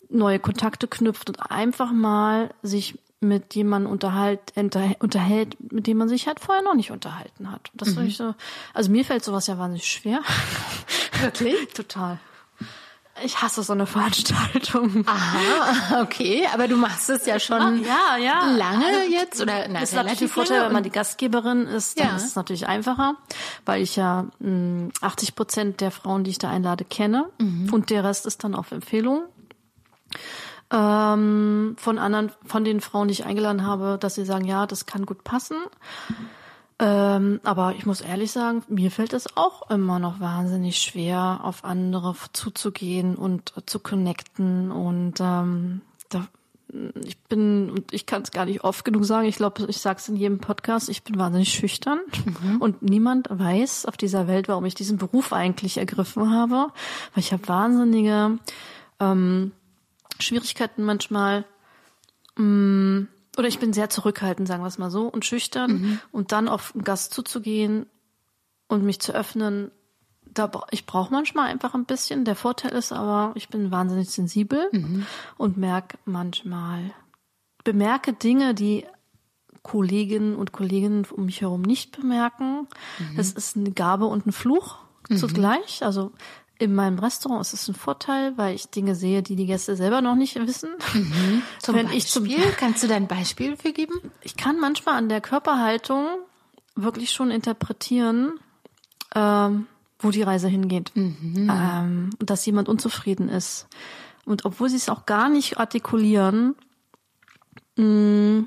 neue 0.08 0.40
Kontakte 0.40 0.88
knüpft 0.88 1.28
und 1.28 1.50
einfach 1.50 1.92
mal 1.92 2.50
sich 2.62 2.98
mit 3.20 3.54
jemandem 3.54 3.92
unterhalt, 3.92 4.40
unterhält, 4.56 5.72
mit 5.72 5.86
dem 5.86 5.98
man 5.98 6.08
sich 6.08 6.26
halt 6.26 6.40
vorher 6.40 6.64
noch 6.64 6.74
nicht 6.74 6.90
unterhalten 6.90 7.52
hat. 7.52 7.70
Das 7.74 7.90
finde 7.90 8.06
ich 8.06 8.16
so, 8.16 8.34
also 8.72 8.90
mir 8.90 9.04
fällt 9.04 9.22
sowas 9.22 9.46
ja 9.46 9.58
wahnsinnig 9.58 9.86
schwer. 9.86 10.20
Wirklich? 11.20 11.68
Total. 11.74 12.18
Ich 13.24 13.42
hasse 13.42 13.62
so 13.62 13.72
eine 13.72 13.86
Veranstaltung. 13.86 15.04
Aha, 15.06 16.02
okay, 16.02 16.46
aber 16.52 16.68
du 16.68 16.76
machst 16.76 17.10
es 17.10 17.26
ja 17.26 17.38
schon 17.38 17.84
ja, 17.84 18.16
ja. 18.18 18.50
lange 18.56 19.06
jetzt 19.10 19.40
oder 19.40 19.68
na, 19.68 19.80
Das 19.80 19.90
ist 19.90 19.94
natürlich 19.94 19.94
ein 19.94 20.06
relativ 20.06 20.32
Vorteil, 20.32 20.64
wenn 20.64 20.72
man 20.72 20.82
die 20.82 20.90
Gastgeberin 20.90 21.66
ist, 21.66 21.98
dann 21.98 22.08
Ja. 22.08 22.16
ist 22.16 22.24
es 22.24 22.34
natürlich 22.36 22.66
einfacher, 22.66 23.14
weil 23.66 23.82
ich 23.82 23.96
ja 23.96 24.26
mh, 24.38 24.90
80 25.00 25.34
Prozent 25.34 25.80
der 25.80 25.90
Frauen, 25.90 26.24
die 26.24 26.30
ich 26.30 26.38
da 26.38 26.50
einlade, 26.50 26.84
kenne 26.84 27.26
und 27.38 27.90
der 27.90 28.04
Rest 28.04 28.26
ist 28.26 28.42
dann 28.44 28.54
auf 28.54 28.70
Empfehlung 28.72 29.22
ähm, 30.72 31.74
von 31.78 31.98
anderen, 31.98 32.30
von 32.46 32.64
den 32.64 32.80
Frauen, 32.80 33.08
die 33.08 33.12
ich 33.12 33.24
eingeladen 33.24 33.66
habe, 33.66 33.98
dass 34.00 34.14
sie 34.14 34.24
sagen, 34.24 34.44
ja, 34.44 34.66
das 34.66 34.86
kann 34.86 35.04
gut 35.06 35.24
passen. 35.24 35.56
Ähm, 36.82 37.40
aber 37.44 37.74
ich 37.76 37.84
muss 37.84 38.00
ehrlich 38.00 38.32
sagen, 38.32 38.62
mir 38.68 38.90
fällt 38.90 39.12
es 39.12 39.36
auch 39.36 39.68
immer 39.70 39.98
noch 39.98 40.18
wahnsinnig 40.18 40.78
schwer, 40.78 41.40
auf 41.42 41.62
andere 41.62 42.14
zuzugehen 42.32 43.16
und 43.16 43.52
äh, 43.54 43.66
zu 43.66 43.80
connecten. 43.80 44.72
Und 44.72 45.20
ähm, 45.20 45.82
da, 46.08 46.26
ich 47.04 47.18
bin, 47.24 47.68
und 47.70 47.92
ich 47.92 48.06
kann 48.06 48.22
es 48.22 48.30
gar 48.30 48.46
nicht 48.46 48.64
oft 48.64 48.82
genug 48.86 49.04
sagen, 49.04 49.28
ich 49.28 49.36
glaube, 49.36 49.66
ich 49.68 49.76
sage 49.76 49.98
es 49.98 50.08
in 50.08 50.16
jedem 50.16 50.38
Podcast, 50.38 50.88
ich 50.88 51.02
bin 51.02 51.18
wahnsinnig 51.18 51.52
schüchtern. 51.52 52.00
Und 52.60 52.80
niemand 52.80 53.28
weiß 53.30 53.84
auf 53.84 53.98
dieser 53.98 54.26
Welt, 54.26 54.48
warum 54.48 54.64
ich 54.64 54.74
diesen 54.74 54.96
Beruf 54.96 55.34
eigentlich 55.34 55.76
ergriffen 55.76 56.32
habe. 56.32 56.72
Weil 57.14 57.22
ich 57.22 57.34
habe 57.34 57.46
wahnsinnige 57.46 58.38
ähm, 59.00 59.52
Schwierigkeiten 60.18 60.82
manchmal, 60.84 61.44
mh, 62.36 63.06
oder 63.40 63.48
ich 63.48 63.58
bin 63.58 63.72
sehr 63.72 63.90
zurückhaltend, 63.90 64.46
sagen 64.46 64.62
wir 64.62 64.68
es 64.68 64.78
mal 64.78 64.90
so, 64.90 65.08
und 65.08 65.24
schüchtern 65.24 66.00
und 66.12 66.30
dann 66.30 66.46
auf 66.46 66.74
einen 66.74 66.84
Gast 66.84 67.12
zuzugehen 67.12 67.86
und 68.68 68.84
mich 68.84 69.00
zu 69.00 69.12
öffnen, 69.12 69.70
da 70.32 70.50
ich 70.70 70.86
brauche 70.86 71.12
manchmal 71.12 71.48
einfach 71.48 71.74
ein 71.74 71.86
bisschen. 71.86 72.24
Der 72.24 72.36
Vorteil 72.36 72.72
ist 72.72 72.92
aber, 72.92 73.32
ich 73.34 73.48
bin 73.48 73.70
wahnsinnig 73.70 74.10
sensibel 74.10 74.68
und 75.38 75.56
merke 75.56 75.98
manchmal, 76.04 76.92
bemerke 77.64 78.12
Dinge, 78.12 78.54
die 78.54 78.84
Kolleginnen 79.62 80.36
und 80.36 80.52
Kollegen 80.52 81.06
um 81.10 81.24
mich 81.24 81.40
herum 81.40 81.62
nicht 81.62 81.96
bemerken. 81.98 82.68
Das 83.16 83.32
ist 83.32 83.56
eine 83.56 83.72
Gabe 83.72 84.04
und 84.04 84.26
ein 84.26 84.32
Fluch 84.32 84.76
zugleich. 85.16 85.82
Also 85.82 86.12
in 86.60 86.74
meinem 86.74 86.98
Restaurant 86.98 87.40
ist 87.40 87.54
es 87.54 87.68
ein 87.68 87.74
Vorteil, 87.74 88.36
weil 88.36 88.54
ich 88.54 88.68
Dinge 88.68 88.94
sehe, 88.94 89.22
die 89.22 89.34
die 89.34 89.46
Gäste 89.46 89.76
selber 89.76 90.02
noch 90.02 90.14
nicht 90.14 90.36
wissen. 90.36 90.70
Zum 91.58 91.74
Wenn 91.74 91.86
Beispiel, 91.86 91.98
ich 91.98 92.06
zum 92.06 92.28
kannst 92.58 92.82
du 92.82 92.86
da 92.88 92.96
ein 92.96 93.08
Beispiel 93.08 93.56
für 93.56 93.72
geben? 93.72 93.94
ich 94.20 94.36
kann 94.36 94.60
manchmal 94.60 94.96
an 94.96 95.08
der 95.08 95.22
Körperhaltung 95.22 96.06
wirklich 96.76 97.12
schon 97.12 97.30
interpretieren, 97.30 98.38
ähm, 99.14 99.66
wo 99.98 100.10
die 100.10 100.22
Reise 100.22 100.48
hingeht. 100.48 100.92
Ähm, 100.94 102.10
und 102.18 102.30
dass 102.30 102.44
jemand 102.44 102.68
unzufrieden 102.68 103.28
ist. 103.28 103.66
Und 104.26 104.44
obwohl 104.44 104.68
sie 104.68 104.76
es 104.76 104.90
auch 104.90 105.06
gar 105.06 105.30
nicht 105.30 105.58
artikulieren, 105.58 106.54
mh, 107.76 108.44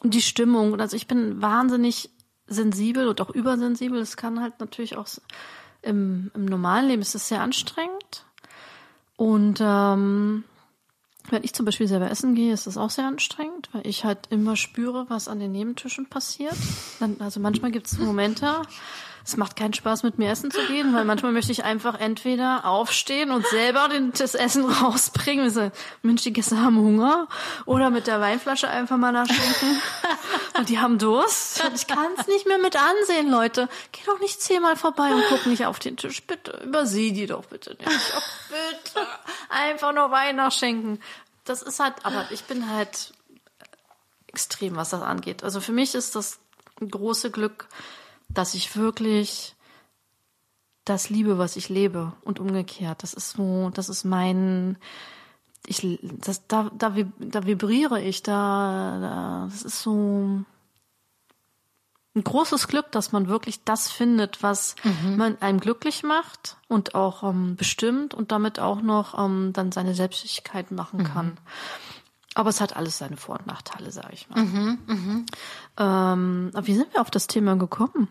und 0.00 0.14
die 0.14 0.22
Stimmung, 0.22 0.78
also 0.80 0.96
ich 0.96 1.06
bin 1.06 1.40
wahnsinnig 1.40 2.10
sensibel 2.48 3.08
und 3.08 3.20
auch 3.20 3.30
übersensibel. 3.30 3.98
Das 3.98 4.16
kann 4.16 4.40
halt 4.40 4.60
natürlich 4.60 4.96
auch 4.96 5.06
im, 5.86 6.30
im 6.34 6.44
normalen 6.44 6.88
Leben 6.88 7.02
ist 7.02 7.14
es 7.14 7.28
sehr 7.28 7.40
anstrengend. 7.40 8.24
Und 9.16 9.60
ähm, 9.60 10.44
wenn 11.30 11.42
ich 11.42 11.54
zum 11.54 11.66
Beispiel 11.66 11.88
selber 11.88 12.10
essen 12.10 12.34
gehe, 12.34 12.52
ist 12.52 12.66
das 12.66 12.76
auch 12.76 12.90
sehr 12.90 13.06
anstrengend, 13.06 13.68
weil 13.72 13.86
ich 13.86 14.04
halt 14.04 14.28
immer 14.30 14.56
spüre, 14.56 15.06
was 15.08 15.28
an 15.28 15.40
den 15.40 15.52
Nebentischen 15.52 16.06
passiert. 16.06 16.56
Dann, 17.00 17.16
also 17.20 17.40
manchmal 17.40 17.70
gibt 17.70 17.86
es 17.86 17.98
Momente, 17.98 18.62
es 19.26 19.36
macht 19.36 19.56
keinen 19.56 19.74
Spaß, 19.74 20.04
mit 20.04 20.18
mir 20.18 20.30
essen 20.30 20.52
zu 20.52 20.64
gehen, 20.68 20.94
weil 20.94 21.04
manchmal 21.04 21.32
möchte 21.32 21.50
ich 21.50 21.64
einfach 21.64 21.98
entweder 21.98 22.64
aufstehen 22.64 23.32
und 23.32 23.44
selber 23.48 23.88
den, 23.88 24.12
das 24.12 24.36
Essen 24.36 24.64
rausbringen 24.70 25.46
und 25.46 25.50
sagen, 25.50 25.72
Mensch, 26.02 26.22
die 26.22 26.32
Gäste 26.32 26.60
haben 26.60 26.78
Hunger. 26.78 27.26
Oder 27.64 27.90
mit 27.90 28.06
der 28.06 28.20
Weinflasche 28.20 28.68
einfach 28.68 28.96
mal 28.96 29.10
nachschenken. 29.10 29.82
und 30.58 30.68
die 30.68 30.78
haben 30.78 30.98
Durst. 30.98 31.60
Ich 31.74 31.88
kann 31.88 32.06
es 32.16 32.28
nicht 32.28 32.46
mehr 32.46 32.58
mit 32.58 32.76
ansehen, 32.76 33.28
Leute. 33.28 33.68
Geh 33.90 34.02
doch 34.06 34.20
nicht 34.20 34.40
zehnmal 34.40 34.76
vorbei 34.76 35.12
und 35.12 35.24
guck 35.28 35.46
nicht 35.46 35.66
auf 35.66 35.80
den 35.80 35.96
Tisch. 35.96 36.22
Bitte, 36.22 36.62
übersieh 36.64 37.10
die 37.12 37.26
doch 37.26 37.46
bitte 37.46 37.70
nicht. 37.70 37.90
Oh, 38.16 38.20
bitte. 38.48 39.06
Einfach 39.48 39.92
nur 39.92 40.12
Wein 40.12 40.36
nachschenken. 40.36 41.02
Das 41.42 41.62
ist 41.62 41.80
halt, 41.80 41.94
aber 42.04 42.26
ich 42.30 42.44
bin 42.44 42.70
halt 42.70 43.12
extrem, 44.28 44.76
was 44.76 44.90
das 44.90 45.02
angeht. 45.02 45.42
Also 45.42 45.60
für 45.60 45.72
mich 45.72 45.96
ist 45.96 46.14
das 46.14 46.38
große 46.78 47.32
Glück, 47.32 47.66
dass 48.28 48.54
ich 48.54 48.76
wirklich 48.76 49.54
das 50.84 51.10
liebe, 51.10 51.36
was 51.36 51.56
ich 51.56 51.68
lebe 51.68 52.12
und 52.22 52.40
umgekehrt. 52.40 53.02
Das 53.02 53.12
ist 53.12 53.30
so, 53.32 53.70
das 53.74 53.88
ist 53.88 54.04
mein, 54.04 54.78
ich, 55.66 55.98
das, 56.02 56.46
da, 56.46 56.70
da, 56.78 56.94
da 57.18 57.46
vibriere 57.46 58.00
ich, 58.00 58.22
da, 58.22 58.98
da, 59.00 59.48
das 59.50 59.62
ist 59.62 59.82
so 59.82 60.44
ein 62.16 62.24
großes 62.24 62.68
Glück, 62.68 62.90
dass 62.92 63.12
man 63.12 63.28
wirklich 63.28 63.64
das 63.64 63.90
findet, 63.90 64.42
was 64.42 64.74
man 65.16 65.40
einem 65.42 65.60
glücklich 65.60 66.02
macht 66.02 66.56
und 66.66 66.94
auch 66.94 67.22
ähm, 67.22 67.56
bestimmt 67.56 68.14
und 68.14 68.32
damit 68.32 68.58
auch 68.58 68.80
noch 68.80 69.18
ähm, 69.18 69.52
dann 69.52 69.70
seine 69.70 69.94
Selbstständigkeit 69.94 70.70
machen 70.70 71.04
kann. 71.04 71.36
Aber 72.36 72.50
es 72.50 72.60
hat 72.60 72.76
alles 72.76 72.98
seine 72.98 73.16
Vor- 73.16 73.38
und 73.38 73.46
Nachteile, 73.46 73.90
sage 73.90 74.12
ich 74.12 74.28
mal. 74.28 74.42
Ähm, 75.78 76.50
aber 76.52 76.66
wie 76.66 76.74
sind 76.74 76.92
wir 76.92 77.00
auf 77.00 77.10
das 77.10 77.28
Thema 77.28 77.56
gekommen? 77.56 78.08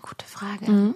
Gute 0.00 0.24
Frage. 0.26 0.94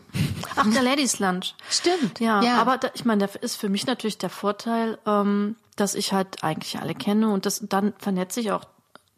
Ach, 0.55 0.73
der 0.73 0.83
Ladies 0.83 1.19
Lunch. 1.19 1.57
Stimmt. 1.69 2.21
Ja, 2.21 2.41
ja. 2.41 2.59
aber 2.59 2.79
da, 2.79 2.93
ich 2.95 3.05
meine, 3.05 3.27
da 3.27 3.35
ist 3.41 3.57
für 3.57 3.69
mich 3.69 3.85
natürlich 3.87 4.19
der 4.19 4.31
Vorteil, 4.31 4.97
ähm, 5.07 5.57
dass 5.75 5.97
ich 5.97 6.13
halt 6.13 6.45
eigentlich 6.45 6.79
alle 6.79 6.95
kenne 6.95 7.31
und 7.31 7.47
das 7.47 7.65
dann 7.69 7.93
vernetze 7.99 8.39
ich 8.39 8.53
auch 8.53 8.63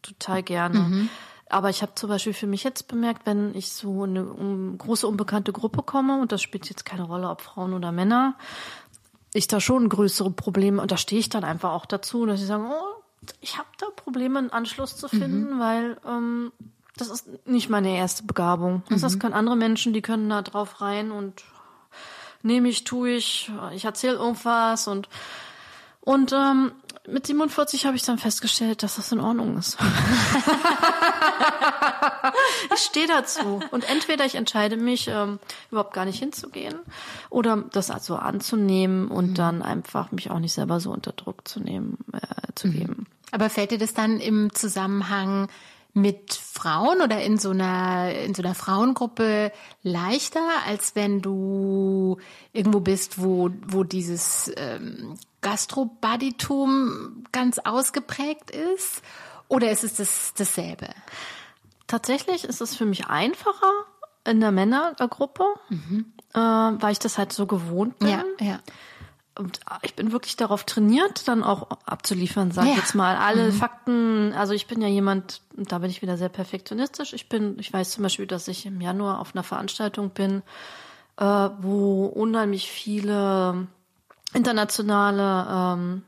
total 0.01 0.43
gerne. 0.43 0.79
Mhm. 0.79 1.11
Aber 1.51 1.69
ich 1.69 1.83
habe 1.83 1.95
zum 1.95 2.09
Beispiel 2.09 2.35
für 2.35 2.47
mich 2.47 2.65
jetzt 2.65 2.89
bemerkt, 2.89 3.27
wenn 3.27 3.55
ich 3.55 3.71
so 3.71 4.05
in 4.05 4.17
eine 4.17 4.25
um, 4.25 4.79
große 4.79 5.07
unbekannte 5.07 5.53
Gruppe 5.53 5.83
komme 5.83 6.19
und 6.21 6.33
das 6.33 6.41
spielt 6.41 6.69
jetzt 6.69 6.85
keine 6.85 7.05
Rolle, 7.05 7.29
ob 7.29 7.43
Frauen 7.43 7.75
oder 7.75 7.93
Männer, 7.93 8.37
ich 9.37 9.49
da 9.49 9.61
schon 9.61 9.89
größere 9.89 10.31
Probleme 10.31 10.81
und 10.83 10.91
da 10.91 10.97
stehe 10.97 11.21
ich 11.21 11.29
dann 11.29 11.45
einfach 11.45 11.73
auch 11.73 11.87
dazu, 11.87 12.27
dass 12.27 12.41
ich 12.41 12.47
sage, 12.47 12.65
oh, 12.65 13.03
ich 13.41 13.59
habe 13.59 13.69
da 13.79 13.87
Probleme, 13.95 14.39
einen 14.39 14.51
Anschluss 14.51 14.97
zu 14.97 15.09
finden, 15.09 15.59
weil 15.59 15.97
ähm, 16.07 16.53
das 16.97 17.09
ist 17.09 17.47
nicht 17.47 17.69
meine 17.69 17.97
erste 17.97 18.23
Begabung. 18.25 18.83
Also 18.91 19.07
Das 19.07 19.19
können 19.19 19.35
andere 19.35 19.57
Menschen, 19.57 19.93
die 19.93 20.03
können 20.03 20.29
da 20.31 20.43
drauf 20.43 20.81
rein 20.81 21.11
und 21.11 21.45
nehme 22.43 22.69
ich, 22.69 22.85
tue 22.85 23.11
ich, 23.11 23.51
ich 23.73 23.85
erzähle 23.85 24.17
irgendwas 24.17 24.89
und 24.89 25.09
und 26.01 26.33
ähm, 26.33 26.71
mit 27.09 27.27
47 27.27 27.87
habe 27.87 27.97
ich 27.97 28.03
dann 28.03 28.19
festgestellt, 28.19 28.83
dass 28.83 28.97
das 28.97 29.13
in 29.13 29.21
Ordnung 29.21 29.59
ist. 29.59 29.77
ich 32.75 32.81
stehe 32.81 33.07
dazu. 33.07 33.61
Und 33.71 33.89
entweder 33.89 34.25
ich 34.25 34.35
entscheide 34.35 34.77
mich, 34.77 35.09
ähm, 35.09 35.39
überhaupt 35.71 35.95
gar 35.95 36.05
nicht 36.05 36.19
hinzugehen 36.19 36.75
oder 37.31 37.65
das 37.73 37.91
also 37.91 38.17
anzunehmen 38.17 39.09
und 39.09 39.31
mhm. 39.31 39.35
dann 39.35 39.63
einfach 39.63 40.13
mich 40.13 40.31
auch 40.31 40.39
nicht 40.39 40.53
selber 40.53 40.81
so 40.81 40.91
unter 40.91 41.13
Druck 41.13 41.47
zu 41.47 41.61
nehmen, 41.61 41.99
äh, 42.13 42.19
zu 42.55 42.69
mhm. 42.69 42.73
geben. 42.73 43.07
Aber 43.33 43.51
fällt 43.51 43.71
dir 43.71 43.79
das 43.79 43.95
dann 43.95 44.21
im 44.21 44.53
Zusammenhang 44.55 45.49
mit 45.97 46.35
Frauen 46.35 47.01
oder 47.01 47.23
in 47.23 47.39
so 47.39 47.51
einer 47.51 48.13
in 48.13 48.35
so 48.35 48.43
einer 48.43 48.55
Frauengruppe 48.55 49.51
leichter, 49.83 50.47
als 50.67 50.95
wenn 50.95 51.23
du 51.23 52.19
irgendwo 52.53 52.81
bist, 52.81 53.23
wo 53.23 53.49
wo 53.67 53.83
dieses 53.83 54.53
ähm, 54.59 55.17
Gastrobaditum 55.41 57.25
ganz 57.33 57.59
ausgeprägt 57.61 58.51
ist? 58.51 59.03
Oder 59.49 59.71
ist 59.71 59.85
es 59.85 59.95
das, 59.95 60.35
dasselbe? 60.37 60.89
Tatsächlich 61.87 62.45
ist 62.45 62.61
es 62.61 62.77
für 62.77 62.85
mich 62.85 63.07
einfacher 63.07 63.73
in 64.25 64.41
der 64.41 64.51
Männergruppe, 64.51 65.45
mhm. 65.71 66.13
äh, 66.35 66.39
weil 66.39 66.93
ich 66.93 66.99
das 66.99 67.17
halt 67.17 67.33
so 67.33 67.47
gewohnt 67.47 68.01
bin. 68.01 68.09
Ja, 68.09 68.25
ja. 68.41 68.59
Und 69.39 69.61
ich 69.83 69.95
bin 69.95 70.13
wirklich 70.13 70.37
darauf 70.37 70.65
trainiert, 70.65 71.29
dann 71.29 71.45
auch 71.45 71.69
abzuliefern, 71.85 72.53
sag 72.53 72.65
ich 72.65 72.71
ja. 72.71 72.77
jetzt 72.77 72.95
mal. 72.95 73.17
Alle 73.17 73.51
mhm. 73.51 73.53
Fakten, 73.53 74.33
also 74.33 74.55
ich 74.55 74.67
bin 74.67 74.81
ja 74.81 74.89
jemand, 74.89 75.43
da 75.55 75.79
bin 75.79 75.91
ich 75.91 76.01
wieder 76.01 76.17
sehr 76.17 76.31
perfektionistisch. 76.31 77.13
Ich 77.13 77.29
bin, 77.29 77.59
ich 77.59 77.73
weiß 77.73 77.91
zum 77.91 78.03
Beispiel, 78.03 78.27
dass 78.27 78.49
ich 78.49 78.65
im 78.65 78.81
Januar 78.81 79.21
auf 79.21 79.35
einer 79.35 79.43
Veranstaltung 79.43 80.11
bin, 80.11 80.43
äh, 81.19 81.25
wo 81.25 82.07
unheimlich 82.07 82.71
viele 82.71 83.67
internationale 84.33 85.47
ähm, 85.51 86.03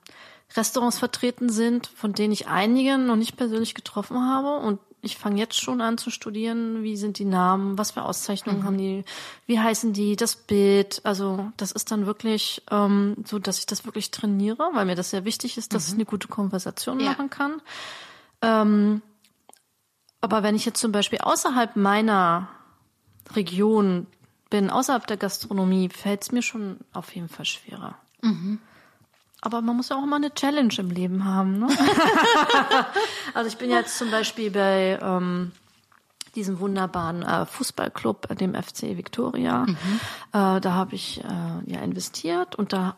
Restaurants 0.56 0.98
vertreten 0.98 1.50
sind, 1.50 1.86
von 1.86 2.14
denen 2.14 2.32
ich 2.32 2.48
einige 2.48 2.96
noch 2.96 3.16
nicht 3.16 3.36
persönlich 3.36 3.74
getroffen 3.74 4.26
habe. 4.26 4.58
Und 4.66 4.80
ich 5.08 5.16
fange 5.16 5.38
jetzt 5.38 5.58
schon 5.58 5.80
an 5.80 5.96
zu 5.96 6.10
studieren, 6.10 6.82
wie 6.82 6.96
sind 6.96 7.18
die 7.18 7.24
Namen, 7.24 7.78
was 7.78 7.92
für 7.92 8.02
Auszeichnungen 8.02 8.60
mhm. 8.60 8.64
haben 8.64 8.78
die, 8.78 9.04
wie 9.46 9.58
heißen 9.58 9.94
die, 9.94 10.16
das 10.16 10.36
Bild. 10.36 11.00
Also 11.04 11.50
das 11.56 11.72
ist 11.72 11.90
dann 11.90 12.04
wirklich 12.04 12.62
ähm, 12.70 13.16
so, 13.24 13.38
dass 13.38 13.58
ich 13.58 13.66
das 13.66 13.86
wirklich 13.86 14.10
trainiere, 14.10 14.70
weil 14.74 14.84
mir 14.84 14.94
das 14.94 15.10
sehr 15.10 15.24
wichtig 15.24 15.56
ist, 15.56 15.72
dass 15.72 15.86
mhm. 15.86 15.88
ich 15.88 15.94
eine 15.94 16.04
gute 16.04 16.28
Konversation 16.28 17.00
ja. 17.00 17.10
machen 17.10 17.30
kann. 17.30 17.62
Ähm, 18.42 19.02
aber 20.20 20.42
wenn 20.42 20.54
ich 20.54 20.66
jetzt 20.66 20.80
zum 20.80 20.92
Beispiel 20.92 21.20
außerhalb 21.20 21.76
meiner 21.76 22.48
Region 23.34 24.06
bin, 24.50 24.68
außerhalb 24.70 25.06
der 25.06 25.16
Gastronomie, 25.16 25.88
fällt 25.88 26.22
es 26.22 26.32
mir 26.32 26.42
schon 26.42 26.80
auf 26.92 27.14
jeden 27.14 27.28
Fall 27.28 27.46
schwerer. 27.46 27.96
Mhm. 28.20 28.60
Aber 29.40 29.60
man 29.62 29.76
muss 29.76 29.90
ja 29.90 29.96
auch 29.96 30.02
immer 30.02 30.16
eine 30.16 30.34
Challenge 30.34 30.74
im 30.78 30.90
Leben 30.90 31.24
haben. 31.24 31.60
Ne? 31.60 31.68
also 33.34 33.48
ich 33.48 33.56
bin 33.56 33.70
jetzt 33.70 33.96
zum 33.96 34.10
Beispiel 34.10 34.50
bei 34.50 34.98
ähm, 35.00 35.52
diesem 36.34 36.58
wunderbaren 36.60 37.22
äh, 37.22 37.46
Fußballclub, 37.46 38.30
äh, 38.30 38.34
dem 38.34 38.54
FC 38.54 38.96
Victoria. 38.96 39.66
Mhm. 39.66 39.76
Äh, 40.32 40.60
da 40.60 40.72
habe 40.72 40.94
ich 40.94 41.22
äh, 41.22 41.72
ja 41.72 41.80
investiert 41.80 42.56
und 42.56 42.72
da 42.72 42.96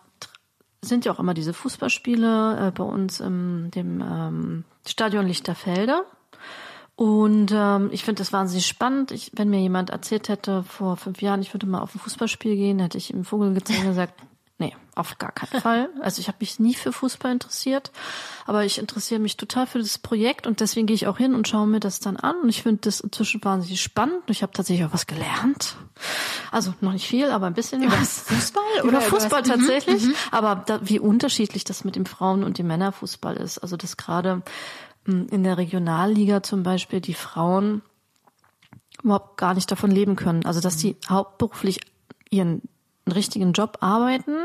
sind 0.82 1.04
ja 1.04 1.12
auch 1.12 1.18
immer 1.18 1.34
diese 1.34 1.52
Fußballspiele 1.52 2.68
äh, 2.68 2.70
bei 2.70 2.84
uns 2.84 3.20
im 3.20 3.70
dem 3.70 4.00
ähm, 4.00 4.64
Stadion 4.86 5.26
Lichterfelde. 5.26 6.04
Und 6.96 7.50
ähm, 7.54 7.88
ich 7.92 8.04
finde 8.04 8.20
das 8.20 8.32
wahnsinnig 8.32 8.66
spannend. 8.66 9.10
Ich, 9.10 9.32
wenn 9.34 9.48
mir 9.48 9.60
jemand 9.60 9.88
erzählt 9.88 10.28
hätte 10.28 10.62
vor 10.62 10.96
fünf 10.96 11.22
Jahren, 11.22 11.40
ich 11.40 11.54
würde 11.54 11.66
mal 11.66 11.80
auf 11.80 11.94
ein 11.94 11.98
Fußballspiel 11.98 12.56
gehen, 12.56 12.78
hätte 12.78 12.98
ich 12.98 13.12
im 13.12 13.24
Vogel 13.24 13.54
gezeigt 13.54 13.80
und 13.80 13.88
gesagt, 13.88 14.14
auf 14.94 15.18
gar 15.18 15.32
keinen 15.32 15.60
Fall. 15.60 15.88
Also 16.00 16.20
ich 16.20 16.28
habe 16.28 16.38
mich 16.40 16.58
nie 16.58 16.74
für 16.74 16.92
Fußball 16.92 17.32
interessiert, 17.32 17.92
aber 18.46 18.64
ich 18.64 18.78
interessiere 18.78 19.20
mich 19.20 19.36
total 19.36 19.66
für 19.66 19.78
das 19.78 19.98
Projekt 19.98 20.46
und 20.46 20.60
deswegen 20.60 20.86
gehe 20.86 20.94
ich 20.94 21.06
auch 21.06 21.18
hin 21.18 21.34
und 21.34 21.48
schaue 21.48 21.66
mir 21.66 21.80
das 21.80 22.00
dann 22.00 22.16
an 22.16 22.36
und 22.42 22.48
ich 22.48 22.62
finde 22.62 22.82
das 22.82 23.00
inzwischen 23.00 23.42
wahnsinnig 23.44 23.80
spannend. 23.80 24.22
Ich 24.28 24.42
habe 24.42 24.52
tatsächlich 24.52 24.86
auch 24.86 24.92
was 24.92 25.06
gelernt. 25.06 25.76
Also 26.50 26.74
noch 26.80 26.92
nicht 26.92 27.06
viel, 27.06 27.30
aber 27.30 27.46
ein 27.46 27.54
bisschen 27.54 27.82
über 27.82 27.98
was. 28.00 28.20
Fußball 28.22 28.82
oder 28.82 28.88
über 28.88 29.00
Fußball 29.00 29.44
über 29.44 29.56
mhm, 29.56 29.60
tatsächlich. 29.60 30.04
Mhm, 30.04 30.14
aber 30.30 30.62
da, 30.66 30.80
wie 30.82 30.98
unterschiedlich 30.98 31.64
das 31.64 31.84
mit 31.84 31.96
dem 31.96 32.06
Frauen- 32.06 32.44
und 32.44 32.58
dem 32.58 32.66
Männerfußball 32.66 33.36
ist. 33.36 33.58
Also 33.58 33.76
dass 33.76 33.96
gerade 33.96 34.42
hm, 35.04 35.28
in 35.30 35.44
der 35.44 35.58
Regionalliga 35.58 36.42
zum 36.42 36.62
Beispiel 36.62 37.00
die 37.00 37.14
Frauen 37.14 37.82
überhaupt 39.02 39.36
gar 39.36 39.54
nicht 39.54 39.70
davon 39.70 39.90
leben 39.90 40.16
können. 40.16 40.44
Also 40.44 40.60
dass 40.60 40.76
die 40.76 40.96
hauptberuflich 41.08 41.80
ihren 42.30 42.62
einen 43.06 43.12
richtigen 43.12 43.52
Job 43.52 43.78
arbeiten 43.80 44.36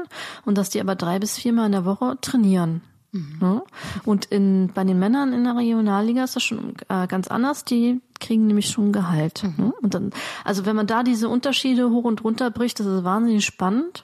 und 0.46 0.58
dass 0.58 0.70
die 0.70 0.82
aber 0.82 0.96
drei 0.96 1.20
bis 1.20 1.38
viermal 1.38 1.68
in 1.68 1.72
der 1.74 1.86
Woche 1.86 2.18
trainieren. 2.22 2.82
Mhm. 3.16 3.38
Ne? 3.40 3.64
Und 4.04 4.26
in, 4.26 4.72
bei 4.74 4.84
den 4.84 5.00
Männern 5.00 5.34
in 5.34 5.46
der 5.46 5.56
Regionalliga 5.56 6.24
ist 6.24 6.36
das 6.36 6.44
schon 6.44 6.76
äh, 6.90 7.08
ganz 7.08 7.28
anders. 7.30 7.64
Die 7.64 8.02
kriegen 8.20 8.48
nämlich 8.48 8.70
schon 8.70 8.92
Gehalt. 8.92 9.44
Mhm. 9.44 9.66
Ne? 9.66 9.74
Und 9.82 9.94
dann, 9.94 10.12
also 10.44 10.66
wenn 10.66 10.76
man 10.76 10.88
da 10.88 11.04
diese 11.04 11.30
Unterschiede 11.30 11.90
hoch 11.90 12.04
und 12.04 12.24
runter 12.24 12.52
bricht, 12.52 12.80
das 12.80 12.88
ist 12.88 13.04
wahnsinnig 13.04 13.46
spannend. 13.46 14.04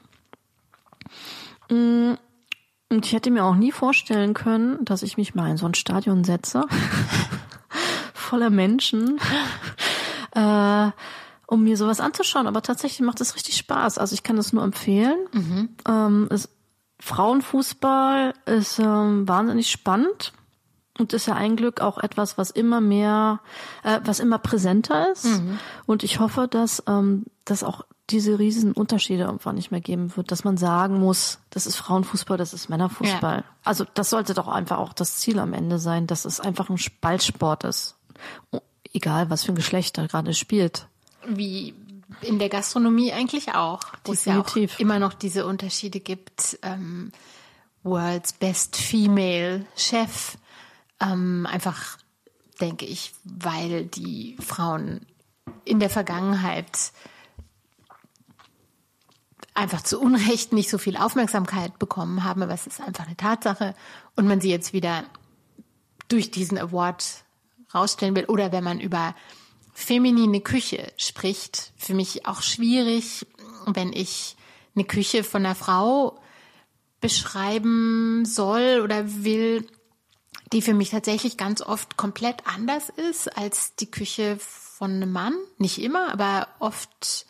Mm, 1.69 2.13
und 2.89 3.05
ich 3.05 3.13
hätte 3.13 3.31
mir 3.31 3.45
auch 3.45 3.55
nie 3.55 3.71
vorstellen 3.71 4.33
können, 4.33 4.83
dass 4.83 5.03
ich 5.03 5.17
mich 5.17 5.35
mal 5.35 5.49
in 5.49 5.57
so 5.57 5.65
ein 5.65 5.73
Stadion 5.73 6.23
setze, 6.23 6.65
voller 8.13 8.49
Menschen. 8.49 9.19
Äh, 10.33 10.91
um 11.51 11.63
mir 11.63 11.75
sowas 11.75 11.99
anzuschauen. 11.99 12.47
Aber 12.47 12.61
tatsächlich 12.61 13.01
macht 13.01 13.19
es 13.19 13.35
richtig 13.35 13.57
Spaß. 13.57 13.97
Also 13.97 14.13
ich 14.13 14.23
kann 14.23 14.37
das 14.37 14.53
nur 14.53 14.63
empfehlen. 14.63 15.17
Mhm. 15.33 15.69
Ähm, 15.85 16.27
es, 16.31 16.47
Frauenfußball 17.01 18.33
ist 18.45 18.79
ähm, 18.79 19.27
wahnsinnig 19.27 19.69
spannend 19.69 20.31
und 20.97 21.11
ist 21.11 21.25
ja 21.25 21.33
ein 21.33 21.57
Glück 21.57 21.81
auch 21.81 21.97
etwas, 21.97 22.37
was 22.37 22.51
immer 22.51 22.79
mehr, 22.79 23.41
äh, 23.83 23.99
was 24.05 24.21
immer 24.21 24.37
präsenter 24.37 25.11
ist. 25.11 25.25
Mhm. 25.25 25.59
Und 25.85 26.03
ich 26.03 26.21
hoffe, 26.21 26.47
dass 26.47 26.83
ähm, 26.87 27.25
dass 27.43 27.65
auch 27.65 27.83
diese 28.09 28.39
riesen 28.39 28.71
Unterschiede 28.71 29.23
irgendwann 29.23 29.55
nicht 29.55 29.71
mehr 29.71 29.81
geben 29.81 30.15
wird, 30.15 30.31
dass 30.31 30.45
man 30.45 30.55
sagen 30.55 30.99
muss, 30.99 31.39
das 31.49 31.65
ist 31.65 31.75
Frauenfußball, 31.75 32.37
das 32.37 32.53
ist 32.53 32.69
Männerfußball. 32.69 33.37
Ja. 33.37 33.43
Also 33.65 33.85
das 33.93 34.09
sollte 34.09 34.33
doch 34.33 34.47
einfach 34.47 34.77
auch 34.77 34.93
das 34.93 35.17
Ziel 35.17 35.37
am 35.39 35.53
Ende 35.53 35.79
sein, 35.79 36.07
dass 36.07 36.23
es 36.23 36.39
einfach 36.39 36.69
ein 36.69 36.79
Ballsport 37.01 37.65
ist. 37.65 37.97
Egal, 38.93 39.29
was 39.29 39.43
für 39.43 39.51
ein 39.51 39.55
Geschlecht 39.55 39.97
da 39.97 40.07
gerade 40.07 40.33
spielt. 40.33 40.87
Wie 41.27 41.73
in 42.21 42.39
der 42.39 42.49
Gastronomie 42.49 43.13
eigentlich 43.13 43.53
auch, 43.53 43.81
wo 44.03 44.13
es 44.13 44.25
ja 44.25 44.41
auch 44.41 44.55
immer 44.77 44.99
noch 44.99 45.13
diese 45.13 45.45
Unterschiede 45.45 45.99
gibt. 45.99 46.59
Ähm, 46.61 47.11
World's 47.83 48.33
Best 48.33 48.75
Female 48.75 49.65
Chef. 49.75 50.37
Ähm, 50.99 51.47
einfach, 51.49 51.97
denke 52.59 52.85
ich, 52.85 53.13
weil 53.23 53.85
die 53.85 54.37
Frauen 54.39 55.05
in 55.65 55.79
der 55.79 55.89
Vergangenheit 55.89 56.91
einfach 59.53 59.81
zu 59.81 59.99
Unrecht 59.99 60.53
nicht 60.53 60.69
so 60.69 60.77
viel 60.77 60.95
Aufmerksamkeit 60.95 61.77
bekommen 61.79 62.23
haben, 62.23 62.43
aber 62.43 62.53
es 62.53 62.67
ist 62.67 62.81
einfach 62.81 63.05
eine 63.05 63.17
Tatsache 63.17 63.75
und 64.15 64.27
man 64.27 64.41
sie 64.41 64.49
jetzt 64.49 64.73
wieder 64.73 65.03
durch 66.07 66.31
diesen 66.31 66.57
Award 66.57 67.03
rausstellen 67.73 68.15
will 68.15 68.25
oder 68.25 68.51
wenn 68.51 68.63
man 68.63 68.79
über 68.79 69.15
feminine 69.81 70.41
Küche 70.41 70.91
spricht. 70.97 71.73
Für 71.77 71.93
mich 71.93 72.25
auch 72.25 72.41
schwierig, 72.41 73.25
wenn 73.65 73.93
ich 73.93 74.35
eine 74.75 74.85
Küche 74.85 75.23
von 75.23 75.45
einer 75.45 75.55
Frau 75.55 76.19
beschreiben 77.01 78.25
soll 78.25 78.81
oder 78.83 79.23
will, 79.23 79.67
die 80.53 80.61
für 80.61 80.73
mich 80.73 80.89
tatsächlich 80.89 81.37
ganz 81.37 81.61
oft 81.61 81.97
komplett 81.97 82.45
anders 82.45 82.89
ist 82.89 83.35
als 83.37 83.75
die 83.75 83.89
Küche 83.89 84.37
von 84.39 84.91
einem 84.91 85.11
Mann. 85.11 85.33
Nicht 85.57 85.79
immer, 85.81 86.11
aber 86.11 86.47
oft 86.59 87.25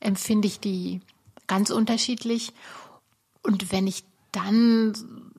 empfinde 0.00 0.48
ich 0.48 0.60
die 0.60 1.00
ganz 1.46 1.70
unterschiedlich. 1.70 2.52
Und 3.42 3.70
wenn 3.72 3.86
ich 3.86 4.04
dann 4.32 5.30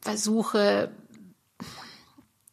versuche, 0.00 0.90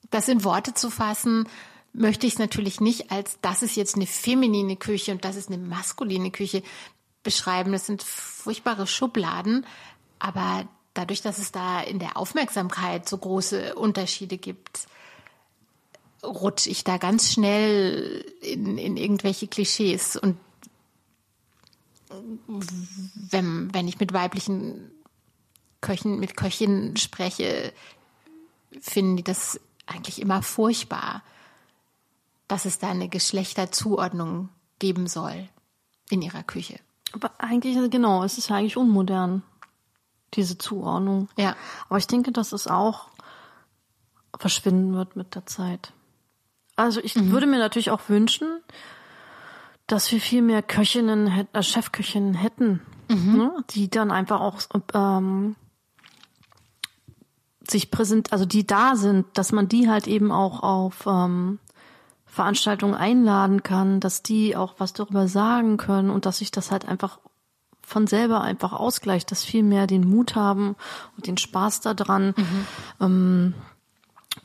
das 0.10 0.28
in 0.28 0.44
Worte 0.44 0.74
zu 0.74 0.90
fassen, 0.90 1.48
möchte 1.94 2.28
ich 2.28 2.34
es 2.34 2.40
natürlich 2.40 2.80
nicht 2.80 3.12
als, 3.12 3.40
das 3.42 3.64
ist 3.64 3.76
jetzt 3.76 3.96
eine 3.96 4.08
feminine 4.08 4.76
Küche 4.76 5.12
und 5.12 5.26
das 5.26 5.36
ist 5.36 5.50
eine 5.50 5.58
maskuline 5.58 6.32
Küche 6.32 6.64
beschreiben. 7.24 7.72
Das 7.72 7.86
sind 7.86 8.04
furchtbare 8.04 8.88
Schubladen. 8.88 9.66
Aber 10.20 10.68
dadurch, 10.94 11.22
dass 11.22 11.38
es 11.38 11.52
da 11.52 11.82
in 11.82 12.00
der 12.00 12.18
Aufmerksamkeit 12.18 13.08
so 13.08 13.18
große 13.18 13.76
Unterschiede 13.76 14.38
gibt, 14.38 14.88
rutsche 16.24 16.70
ich 16.70 16.84
da 16.84 16.98
ganz 16.98 17.32
schnell 17.32 18.26
in, 18.42 18.78
in 18.78 18.98
irgendwelche 18.98 19.48
Klischees. 19.48 20.16
Und 20.16 20.38
wenn, 23.32 23.74
wenn 23.74 23.88
ich 23.88 24.00
mit 24.00 24.14
weiblichen 24.14 24.92
Köchen, 25.82 26.20
mit 26.20 26.36
Köchinnen 26.36 26.98
spreche, 26.98 27.74
finden 28.82 29.18
die 29.18 29.24
das 29.24 29.60
eigentlich 29.86 30.22
immer 30.22 30.44
furchtbar 30.44 31.24
dass 32.50 32.66
es 32.66 32.80
da 32.80 32.90
eine 32.90 33.08
Geschlechterzuordnung 33.08 34.50
geben 34.80 35.08
soll 35.08 35.48
in 36.10 36.22
ihrer 36.22 36.44
Küche. 36.44 36.80
Aber 37.14 37.32
eigentlich, 37.38 37.78
genau, 37.90 38.24
es 38.24 38.38
ist 38.38 38.50
ja 38.50 38.58
eigentlich 38.58 38.76
unmodern, 38.76 39.44
diese 40.34 40.58
Zuordnung. 40.58 41.30
Ja. 41.38 41.56
Aber 41.88 41.98
ich 41.98 42.08
denke, 42.08 42.32
dass 42.32 42.52
es 42.52 42.68
auch 42.68 43.08
verschwinden 44.38 44.94
wird 44.94 45.16
mit 45.16 45.36
der 45.36 45.46
Zeit. 45.46 45.94
Also 46.76 47.02
ich 47.02 47.16
würde 47.16 47.48
mir 47.48 47.60
natürlich 47.60 47.92
auch 47.92 48.10
wünschen, 48.10 48.62
dass 49.88 50.12
wir 50.12 50.20
viel 50.20 50.42
mehr 50.42 50.62
Köchinnen, 50.62 51.48
äh, 51.54 51.64
Chefköchinnen 51.64 52.34
hätten, 52.34 52.82
ne, 53.10 53.64
die 53.72 53.90
dann 53.90 54.12
einfach 54.12 54.40
auch 54.40 54.60
ähm, 54.94 55.56
sich 57.68 57.92
präsent, 57.92 58.32
also 58.32 58.46
die 58.46 58.66
da 58.66 58.96
sind, 58.96 59.26
dass 59.38 59.52
man 59.52 59.68
die 59.68 59.90
halt 59.90 60.08
eben 60.08 60.32
auch 60.32 60.64
auf 60.64 61.06
ähm, 61.06 61.60
Veranstaltungen 62.30 62.94
einladen 62.96 63.64
kann, 63.64 64.00
dass 64.00 64.22
die 64.24 64.56
auch 64.56 64.76
was 64.78 64.94
darüber 64.94 65.28
sagen 65.28 65.78
können 65.78 66.10
und 66.10 66.26
dass 66.26 66.38
sich 66.38 66.52
das 66.52 66.72
halt 66.72 66.88
einfach 66.88 67.20
von 67.82 68.06
selber 68.08 68.42
einfach 68.42 68.72
ausgleicht, 68.72 69.32
dass 69.32 69.44
viel 69.44 69.64
mehr 69.64 69.88
den 69.88 70.08
Mut 70.08 70.36
haben 70.36 70.76
und 71.18 71.26
den 71.28 71.38
Spaß 71.38 71.82
daran 71.82 72.36
ähm, 73.02 73.56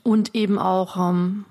und 0.02 0.34
eben 0.34 0.58
auch 0.58 0.96
ähm, 0.96 1.44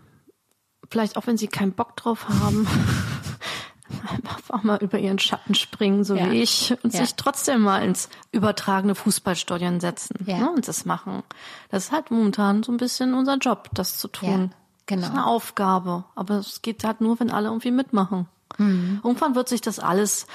vielleicht 0.90 1.18
auch 1.18 1.28
wenn 1.28 1.38
sie 1.38 1.48
keinen 1.48 1.74
Bock 1.74 1.96
drauf 1.96 2.28
haben, 2.28 2.68
einfach 4.28 4.64
mal 4.64 4.78
über 4.82 4.98
ihren 4.98 5.20
Schatten 5.20 5.54
springen, 5.54 6.04
so 6.04 6.16
Ja. 6.16 6.32
wie 6.32 6.42
ich, 6.42 6.76
und 6.84 6.94
Ja. 6.96 7.02
sich 7.02 7.14
trotzdem 7.16 7.62
mal 7.62 7.84
ins 7.84 8.10
übertragene 8.32 8.96
Fußballstadion 8.96 9.80
setzen 9.80 10.16
Ja. 10.26 10.38
ne, 10.40 10.52
und 10.52 10.68
das 10.68 10.86
machen. 10.86 11.22
Das 11.70 11.86
ist 11.86 11.92
halt 11.92 12.10
momentan 12.10 12.64
so 12.64 12.72
ein 12.72 12.78
bisschen 12.78 13.14
unser 13.14 13.38
Job, 13.38 13.70
das 13.76 13.98
zu 14.00 14.08
tun. 14.08 14.52
Genau. 14.86 15.02
Das 15.02 15.10
ist 15.12 15.16
eine 15.16 15.26
Aufgabe, 15.28 16.04
aber 16.16 16.36
es 16.36 16.62
geht 16.62 16.84
halt 16.84 17.02
nur, 17.02 17.20
wenn 17.20 17.32
alle 17.32 17.48
irgendwie 17.48 17.72
mitmachen. 17.72 18.28
Mhm. 18.58 19.02
Irgendwann 19.04 19.36
wird 19.36 19.50
sich 19.50 19.62
das 19.62 19.80
alles 19.80 20.28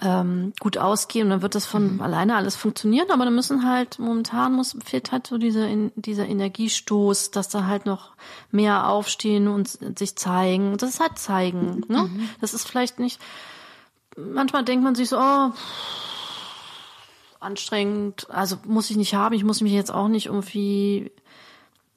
ähm, 0.00 0.54
gut 0.58 0.78
ausgehen 0.78 1.26
und 1.26 1.30
dann 1.30 1.42
wird 1.42 1.54
das 1.54 1.66
von 1.66 1.94
Mhm. 1.96 2.00
alleine 2.00 2.34
alles 2.36 2.56
funktionieren, 2.56 3.10
aber 3.10 3.26
dann 3.26 3.34
müssen 3.34 3.68
halt, 3.68 3.98
momentan 3.98 4.54
muss, 4.54 4.74
fehlt 4.82 5.12
halt 5.12 5.26
so 5.26 5.36
dieser, 5.36 5.68
dieser 5.96 6.26
Energiestoß, 6.26 7.30
dass 7.30 7.50
da 7.50 7.66
halt 7.66 7.84
noch 7.84 8.12
mehr 8.50 8.88
aufstehen 8.88 9.48
und 9.48 9.68
sich 9.98 10.16
zeigen. 10.16 10.78
Das 10.78 10.90
ist 10.90 11.00
halt 11.00 11.18
zeigen, 11.18 11.84
ne? 11.88 12.04
Mhm. 12.04 12.28
Das 12.40 12.54
ist 12.54 12.66
vielleicht 12.66 12.98
nicht, 12.98 13.20
manchmal 14.16 14.64
denkt 14.64 14.82
man 14.82 14.94
sich 14.94 15.10
so, 15.10 15.18
oh, 15.18 15.50
anstrengend, 17.40 18.28
also 18.30 18.56
muss 18.66 18.90
ich 18.90 18.96
nicht 18.96 19.14
haben, 19.14 19.34
ich 19.34 19.44
muss 19.44 19.60
mich 19.60 19.72
jetzt 19.72 19.92
auch 19.92 20.08
nicht 20.08 20.26
irgendwie 20.26 21.12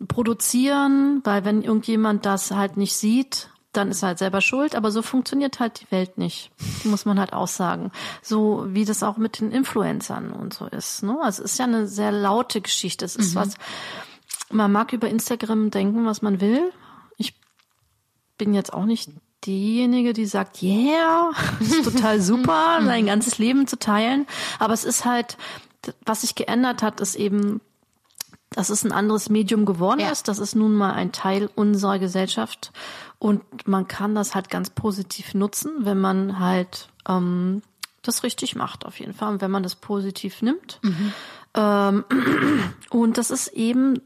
produzieren, 0.08 1.22
weil 1.24 1.46
wenn 1.46 1.62
irgendjemand 1.62 2.26
das 2.26 2.52
halt 2.52 2.78
nicht 2.78 2.96
sieht, 2.96 3.50
dann 3.72 3.92
ist 3.92 4.04
er 4.04 4.10
halt 4.10 4.20
selber 4.20 4.42
schuld, 4.42 4.76
aber 4.76 4.92
so 4.92 5.02
funktioniert 5.02 5.60
halt 5.60 5.82
die 5.82 5.92
Welt 5.92 6.18
nicht. 6.18 6.52
Muss 6.84 7.06
man 7.06 7.20
halt 7.20 7.34
auch 7.34 7.48
sagen. 7.48 7.92
So 8.22 8.66
wie 8.70 8.86
das 8.86 9.04
auch 9.04 9.18
mit 9.18 9.40
den 9.40 9.52
Influencern 9.52 10.32
und 10.32 10.54
so 10.54 10.66
ist. 10.68 11.04
Ne? 11.04 11.18
Also 11.22 11.44
es 11.44 11.54
ist 11.54 11.60
ja 11.60 11.66
eine 11.66 11.88
sehr 11.88 12.12
laute 12.12 12.62
Geschichte. 12.62 13.04
Es 13.06 13.16
ist 13.16 13.36
was, 13.36 13.56
man 14.50 14.72
mag 14.72 14.94
über 14.94 15.10
Instagram 15.10 15.72
denken, 15.72 16.06
was 16.06 16.22
man 16.22 16.40
will. 16.42 16.72
Ich 17.18 17.34
bin 18.38 18.54
jetzt 18.54 18.74
auch 18.74 18.86
nicht 18.86 19.10
diejenige, 19.46 20.14
die 20.14 20.26
sagt, 20.26 20.62
yeah, 20.62 21.32
das 21.60 21.68
ist 21.72 21.84
total 21.84 22.22
super, 22.22 22.80
sein 22.84 23.06
ganzes 23.06 23.38
Leben 23.38 23.68
zu 23.68 23.78
teilen. 23.78 24.26
Aber 24.60 24.74
es 24.74 24.84
ist 24.84 25.06
halt, 25.06 25.38
was 26.06 26.22
sich 26.22 26.36
geändert 26.36 26.82
hat, 26.82 27.00
ist 27.02 27.16
eben, 27.16 27.62
dass 28.52 28.70
es 28.70 28.84
ein 28.86 28.92
anderes 28.92 29.30
Medium 29.30 29.66
geworden 29.66 30.00
Ja. 30.00 30.10
ist. 30.12 30.28
Das 30.28 30.40
ist 30.40 30.56
nun 30.56 30.74
mal 30.76 30.94
ein 30.94 31.12
Teil 31.12 31.50
unserer 31.56 32.00
Gesellschaft. 32.00 32.72
Und 33.20 33.42
man 33.68 33.88
kann 33.88 34.16
das 34.16 34.36
halt 34.36 34.50
ganz 34.50 34.70
positiv 34.70 35.34
nutzen, 35.34 35.72
wenn 35.80 36.00
man 36.00 36.40
halt 36.40 36.90
ähm, 37.08 37.62
das 38.02 38.24
richtig 38.24 38.56
macht, 38.56 38.86
auf 38.86 39.00
jeden 39.00 39.14
Fall. 39.14 39.30
Und 39.34 39.42
wenn 39.42 39.52
man 39.52 39.64
das 39.64 39.76
positiv 39.76 40.42
nimmt. 40.42 40.80
Ähm, 41.56 42.04
und 42.92 43.18
das 43.18 43.32
ist 43.32 43.48
eben, 43.48 44.00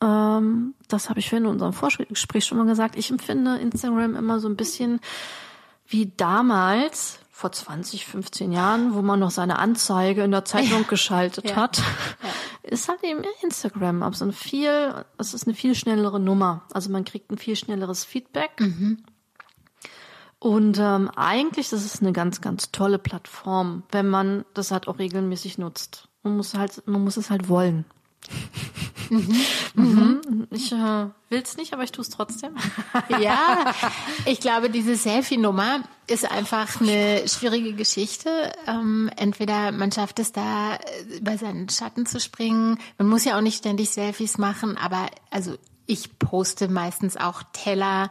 ähm, 0.00 0.74
das 0.88 1.08
habe 1.10 1.20
ich 1.20 1.28
vorhin 1.28 1.44
in 1.44 1.50
unserem 1.50 1.72
Vorgespräch 1.72 2.44
schon 2.46 2.58
mal 2.58 2.66
gesagt, 2.66 2.96
ich 2.96 3.10
empfinde 3.10 3.56
Instagram 3.58 4.16
immer 4.16 4.40
so 4.40 4.48
ein 4.48 4.56
bisschen 4.56 5.00
wie 5.86 6.12
damals, 6.16 7.18
vor 7.42 7.50
20, 7.50 8.06
15 8.06 8.52
Jahren, 8.52 8.94
wo 8.94 9.02
man 9.02 9.18
noch 9.18 9.32
seine 9.32 9.58
Anzeige 9.58 10.22
in 10.22 10.30
der 10.30 10.44
Zeitung 10.44 10.86
geschaltet 10.86 11.50
Ja. 11.50 11.56
hat, 11.56 11.82
ist 12.62 12.88
halt 12.88 13.02
eben 13.02 13.22
Instagram. 13.42 14.04
Aber 14.04 14.14
so 14.14 14.24
eine 14.24 14.32
viel, 14.32 15.04
es 15.18 15.34
ist 15.34 15.48
eine 15.48 15.54
viel 15.56 15.74
schnellere 15.74 16.20
Nummer. 16.20 16.62
Also 16.72 16.88
man 16.90 17.04
kriegt 17.04 17.32
ein 17.32 17.38
viel 17.38 17.56
schnelleres 17.56 18.04
Feedback. 18.04 18.52
Und 20.38 20.78
ähm, 20.78 21.10
eigentlich 21.16 21.68
das 21.70 21.84
ist 21.84 22.00
eine 22.00 22.12
ganz, 22.12 22.40
ganz 22.40 22.70
tolle 22.70 22.98
Plattform, 23.00 23.82
wenn 23.90 24.08
man 24.08 24.44
das 24.54 24.70
halt 24.70 24.86
auch 24.86 25.00
regelmäßig 25.00 25.58
nutzt. 25.58 26.08
Man 26.22 26.36
muss 26.36 26.54
halt, 26.54 26.86
man 26.86 27.02
muss 27.02 27.16
es 27.16 27.28
halt 27.28 27.48
wollen. 27.48 27.84
Mhm. 29.74 30.46
Ich 30.50 30.72
äh, 30.72 31.06
will's 31.28 31.56
nicht, 31.56 31.72
aber 31.72 31.82
ich 31.82 31.92
tue 31.92 32.02
es 32.02 32.10
trotzdem. 32.10 32.56
Ja, 33.20 33.74
ich 34.26 34.40
glaube, 34.40 34.70
diese 34.70 34.96
Selfie-Nummer 34.96 35.80
ist 36.06 36.30
einfach 36.30 36.80
eine 36.80 37.26
schwierige 37.28 37.74
Geschichte. 37.74 38.52
Ähm, 38.66 39.10
entweder 39.16 39.72
man 39.72 39.92
schafft 39.92 40.18
es 40.18 40.32
da, 40.32 40.74
äh, 40.74 41.18
über 41.18 41.36
seinen 41.38 41.68
Schatten 41.68 42.06
zu 42.06 42.20
springen. 42.20 42.78
Man 42.98 43.08
muss 43.08 43.24
ja 43.24 43.36
auch 43.36 43.42
nicht 43.42 43.58
ständig 43.58 43.90
Selfies 43.90 44.38
machen, 44.38 44.76
aber 44.76 45.06
also 45.30 45.56
ich 45.86 46.18
poste 46.18 46.68
meistens 46.68 47.16
auch 47.16 47.42
Teller 47.52 48.10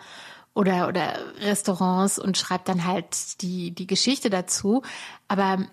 oder, 0.54 0.88
oder 0.88 1.18
Restaurants 1.40 2.20
und 2.20 2.38
schreibe 2.38 2.64
dann 2.66 2.86
halt 2.86 3.42
die, 3.42 3.72
die 3.72 3.88
Geschichte 3.88 4.30
dazu. 4.30 4.84
Aber 5.28 5.66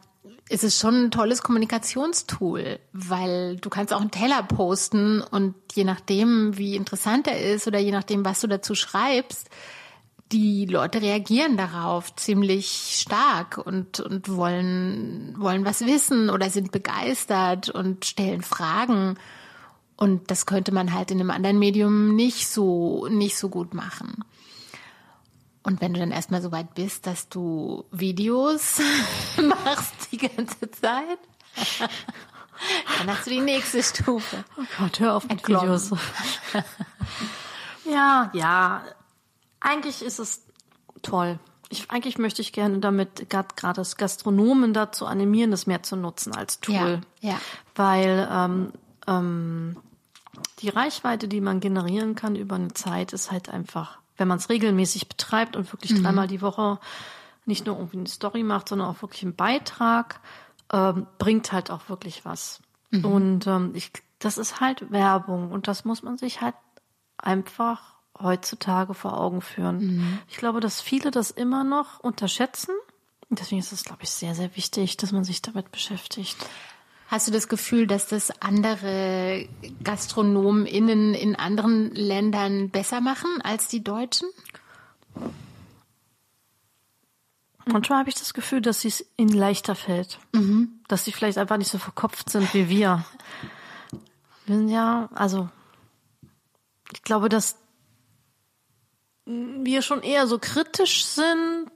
es 0.51 0.65
ist 0.65 0.79
schon 0.79 1.07
ein 1.07 1.11
tolles 1.11 1.43
Kommunikationstool, 1.43 2.79
weil 2.93 3.57
du 3.57 3.69
kannst 3.69 3.93
auch 3.93 4.01
einen 4.01 4.11
Teller 4.11 4.43
posten 4.43 5.21
und 5.21 5.55
je 5.75 5.85
nachdem, 5.85 6.57
wie 6.57 6.77
interessant 6.77 7.27
er 7.27 7.41
ist 7.41 7.67
oder 7.67 7.79
je 7.79 7.93
nachdem, 7.93 8.25
was 8.25 8.41
du 8.41 8.47
dazu 8.47 8.75
schreibst, 8.75 9.49
die 10.33 10.67
Leute 10.67 11.01
reagieren 11.01 11.57
darauf 11.57 12.15
ziemlich 12.17 12.99
stark 13.01 13.59
und, 13.59 14.01
und 14.01 14.29
wollen, 14.29 15.35
wollen 15.39 15.65
was 15.65 15.87
wissen 15.87 16.29
oder 16.29 16.51
sind 16.51 16.71
begeistert 16.71 17.71
und 17.71 18.05
stellen 18.05 18.43
Fragen. 18.43 19.19
Und 19.97 20.31
das 20.31 20.47
könnte 20.47 20.73
man 20.73 20.93
halt 20.93 21.11
in 21.11 21.21
einem 21.21 21.31
anderen 21.31 21.59
Medium 21.59 22.15
nicht 22.15 22.47
so, 22.47 23.09
nicht 23.11 23.37
so 23.39 23.49
gut 23.49 23.75
machen. 23.75 24.23
Und 25.69 25.83
wenn 25.83 25.93
du 25.93 26.01
dann 26.01 26.13
erstmal 26.13 26.41
so 26.41 26.51
weit 26.51 26.75
bist, 26.75 27.07
dass 27.07 27.29
du 27.29 27.85
Videos 27.91 28.81
machst 29.37 30.11
die 30.11 30.17
ganze 30.17 30.71
Zeit, 30.71 31.19
dann 32.99 33.11
hast 33.11 33.27
du 33.27 33.31
die 33.31 33.43
nächste 33.43 33.83
Stufe. 33.83 34.45
Oh 34.57 34.63
Gott, 34.79 34.99
hör 34.99 35.15
auf 35.15 35.25
mit 35.25 35.33
Entglommen. 35.33 35.65
Videos. 35.65 35.91
ja, 37.85 38.31
ja. 38.33 38.83
Eigentlich 39.61 40.01
ist 40.01 40.19
es 40.19 40.47
toll. 41.03 41.39
Ich, 41.69 41.91
eigentlich 41.91 42.17
möchte 42.17 42.41
ich 42.41 42.55
gerne 42.55 42.79
damit 42.79 43.29
gerade 43.29 43.75
das 43.75 43.99
Gastronomen 43.99 44.73
dazu 44.73 45.05
animieren, 45.05 45.51
das 45.51 45.67
mehr 45.67 45.83
zu 45.83 45.97
nutzen 45.97 46.35
als 46.35 46.61
Tool. 46.61 47.03
Ja, 47.21 47.33
ja. 47.33 47.41
Weil 47.75 48.27
ähm, 48.33 48.73
ähm, 49.07 49.77
die 50.61 50.71
Reichweite, 50.71 51.29
die 51.29 51.43
man 51.43 51.61
generieren 51.61 52.15
kann 52.15 52.37
über 52.37 52.55
eine 52.55 52.73
Zeit, 52.73 53.13
ist 53.13 53.31
halt 53.31 53.51
einfach, 53.51 53.99
wenn 54.19 54.29
man 54.29 54.39
es 54.39 54.51
regelmäßig 54.51 55.09
betreibt 55.09 55.57
und 55.57 55.73
wirklich 55.73 56.01
dreimal 56.03 56.27
die 56.27 56.43
Woche 56.43 56.79
nicht 57.47 57.65
nur 57.67 57.77
irgendwie 57.77 57.99
eine 57.99 58.09
Story 58.09 58.43
macht, 58.43 58.69
sondern 58.69 58.89
auch 58.89 59.01
wirklich 59.01 59.23
einen 59.23 59.35
Beitrag, 59.35 60.21
ähm, 60.73 61.07
bringt 61.19 61.51
halt 61.53 61.71
auch 61.71 61.89
wirklich 61.89 62.25
was. 62.25 62.61
Und 63.05 63.47
ähm, 63.47 63.73
ich, 63.75 63.91
das 64.19 64.37
ist 64.39 64.61
halt 64.61 64.91
Werbung 64.91 65.51
und 65.51 65.67
das 65.69 65.85
muss 65.85 66.03
man 66.03 66.19
sich 66.19 66.41
halt 66.41 66.55
einfach 67.17 67.95
heutzutage 68.21 68.95
vor 68.95 69.19
Augen 69.19 69.41
führen. 69.41 69.81
Ich 70.29 70.37
glaube, 70.37 70.61
dass 70.61 70.81
viele 70.81 71.11
das 71.11 71.31
immer 71.31 71.65
noch 71.65 72.01
unterschätzen. 72.01 72.75
Und 73.31 73.41
deswegen 73.41 73.61
ist 73.61 73.73
es, 73.73 73.85
glaube 73.85 74.03
ich, 74.03 74.11
sehr, 74.11 74.35
sehr 74.35 74.57
wichtig, 74.57 74.97
dass 74.97 75.13
man 75.13 75.25
sich 75.25 75.43
damit 75.43 75.71
beschäftigt. 75.71 76.37
Hast 77.09 77.27
du 77.27 77.33
das 77.33 77.49
Gefühl, 77.49 77.87
dass 77.87 78.07
das 78.07 78.31
andere 78.43 79.49
GastronomInnen 79.83 81.15
in 81.15 81.37
anderen 81.37 81.95
Ländern 81.95 82.69
besser 82.69 83.01
machen 83.01 83.41
als 83.43 83.67
die 83.69 83.83
Deutschen? 83.83 84.29
Manchmal 87.65 88.01
habe 88.01 88.11
ich 88.11 88.15
das 88.15 88.35
Gefühl, 88.35 88.61
dass 88.61 88.85
es 88.85 89.07
ihnen 89.17 89.33
leichter 89.33 89.75
fällt. 89.75 90.19
Dass 90.87 91.07
sie 91.07 91.13
vielleicht 91.13 91.39
einfach 91.39 91.57
nicht 91.57 91.71
so 91.71 91.79
verkopft 91.79 92.29
sind 92.29 92.53
wie 92.53 92.69
wir. 92.69 93.07
Wir 94.45 94.57
sind 94.57 94.69
ja, 94.69 95.09
also, 95.15 95.49
ich 96.93 97.03
glaube, 97.03 97.31
dass 97.31 97.57
wir 99.25 99.81
schon 99.81 100.03
eher 100.03 100.27
so 100.27 100.39
kritisch 100.39 101.07
sind. 101.07 101.71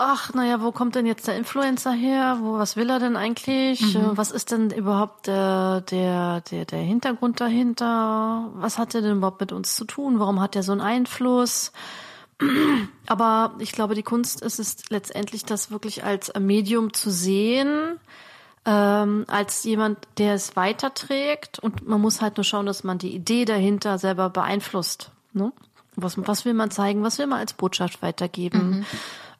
Ach, 0.00 0.32
naja, 0.32 0.62
wo 0.62 0.70
kommt 0.70 0.94
denn 0.94 1.06
jetzt 1.06 1.26
der 1.26 1.36
Influencer 1.36 1.90
her? 1.90 2.38
Wo, 2.40 2.52
was 2.52 2.76
will 2.76 2.88
er 2.88 3.00
denn 3.00 3.16
eigentlich? 3.16 3.96
Äh, 3.96 4.16
Was 4.16 4.30
ist 4.30 4.52
denn 4.52 4.70
überhaupt 4.70 5.26
der, 5.26 5.80
der, 5.80 6.40
der, 6.42 6.64
der 6.66 6.78
Hintergrund 6.78 7.40
dahinter? 7.40 8.48
Was 8.54 8.78
hat 8.78 8.94
er 8.94 9.02
denn 9.02 9.16
überhaupt 9.16 9.40
mit 9.40 9.50
uns 9.50 9.74
zu 9.74 9.84
tun? 9.84 10.20
Warum 10.20 10.40
hat 10.40 10.54
er 10.54 10.62
so 10.62 10.70
einen 10.70 10.80
Einfluss? 10.80 11.72
Aber 13.08 13.54
ich 13.58 13.72
glaube, 13.72 13.96
die 13.96 14.04
Kunst 14.04 14.40
ist 14.40 14.60
es 14.60 14.88
letztendlich, 14.88 15.44
das 15.44 15.72
wirklich 15.72 16.04
als 16.04 16.32
Medium 16.38 16.92
zu 16.92 17.10
sehen, 17.10 17.98
ähm, 18.66 19.24
als 19.26 19.64
jemand, 19.64 19.98
der 20.18 20.34
es 20.34 20.54
weiterträgt. 20.54 21.58
Und 21.58 21.88
man 21.88 22.00
muss 22.00 22.22
halt 22.22 22.36
nur 22.36 22.44
schauen, 22.44 22.66
dass 22.66 22.84
man 22.84 22.98
die 22.98 23.16
Idee 23.16 23.44
dahinter 23.44 23.98
selber 23.98 24.30
beeinflusst. 24.30 25.10
Ne? 25.32 25.52
Was, 25.96 26.16
was 26.24 26.44
will 26.44 26.54
man 26.54 26.70
zeigen? 26.70 27.02
Was 27.02 27.18
will 27.18 27.26
man 27.26 27.40
als 27.40 27.52
Botschaft 27.54 28.00
weitergeben? 28.00 28.70
Mhm. 28.70 28.86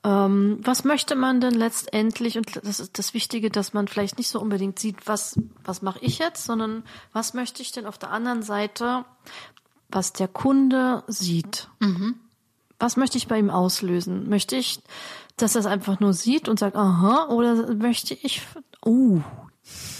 Ähm, 0.09 0.59
was 0.62 0.84
möchte 0.84 1.14
man 1.16 1.42
denn 1.42 1.52
letztendlich? 1.52 2.38
Und 2.38 2.56
das 2.64 2.80
ist 2.80 2.98
das 2.98 3.12
Wichtige, 3.12 3.50
dass 3.50 3.74
man 3.74 3.88
vielleicht 3.88 4.16
nicht 4.16 4.30
so 4.30 4.40
unbedingt 4.40 4.78
sieht, 4.78 5.06
was, 5.06 5.38
was 5.64 5.82
mache 5.82 5.98
ich 6.00 6.18
jetzt, 6.18 6.44
sondern 6.44 6.82
was 7.12 7.34
möchte 7.34 7.61
ich 7.61 7.72
denn 7.72 7.84
auf 7.84 7.98
der 7.98 8.11
anderen 8.11 8.42
Seite, 8.42 9.04
was 9.90 10.14
der 10.14 10.28
Kunde 10.28 11.04
sieht. 11.09 11.68
Mhm. 11.80 12.14
Was 12.78 12.96
möchte 12.96 13.18
ich 13.18 13.28
bei 13.28 13.38
ihm 13.38 13.50
auslösen? 13.50 14.30
Möchte 14.30 14.56
ich, 14.56 14.80
dass 15.36 15.56
er 15.56 15.61
es 15.61 15.66
einfach 15.66 16.00
nur 16.00 16.14
sieht 16.14 16.48
und 16.48 16.59
sagt, 16.59 16.76
aha, 16.76 17.26
oder 17.28 17.74
möchte 17.74 18.14
ich, 18.14 18.40
oh, 18.82 19.20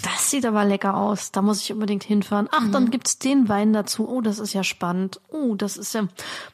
das 0.01 0.31
sieht 0.31 0.45
aber 0.45 0.65
lecker 0.65 0.95
aus. 0.95 1.31
Da 1.31 1.41
muss 1.41 1.61
ich 1.61 1.71
unbedingt 1.71 2.03
hinfahren. 2.03 2.47
Ach, 2.51 2.61
mhm. 2.61 2.71
dann 2.71 2.91
gibt's 2.91 3.19
den 3.19 3.49
Wein 3.49 3.73
dazu. 3.73 4.07
Oh, 4.07 4.21
das 4.21 4.39
ist 4.39 4.53
ja 4.53 4.63
spannend. 4.63 5.19
Oh, 5.29 5.55
das 5.55 5.77
ist 5.77 5.93
ja. 5.93 6.07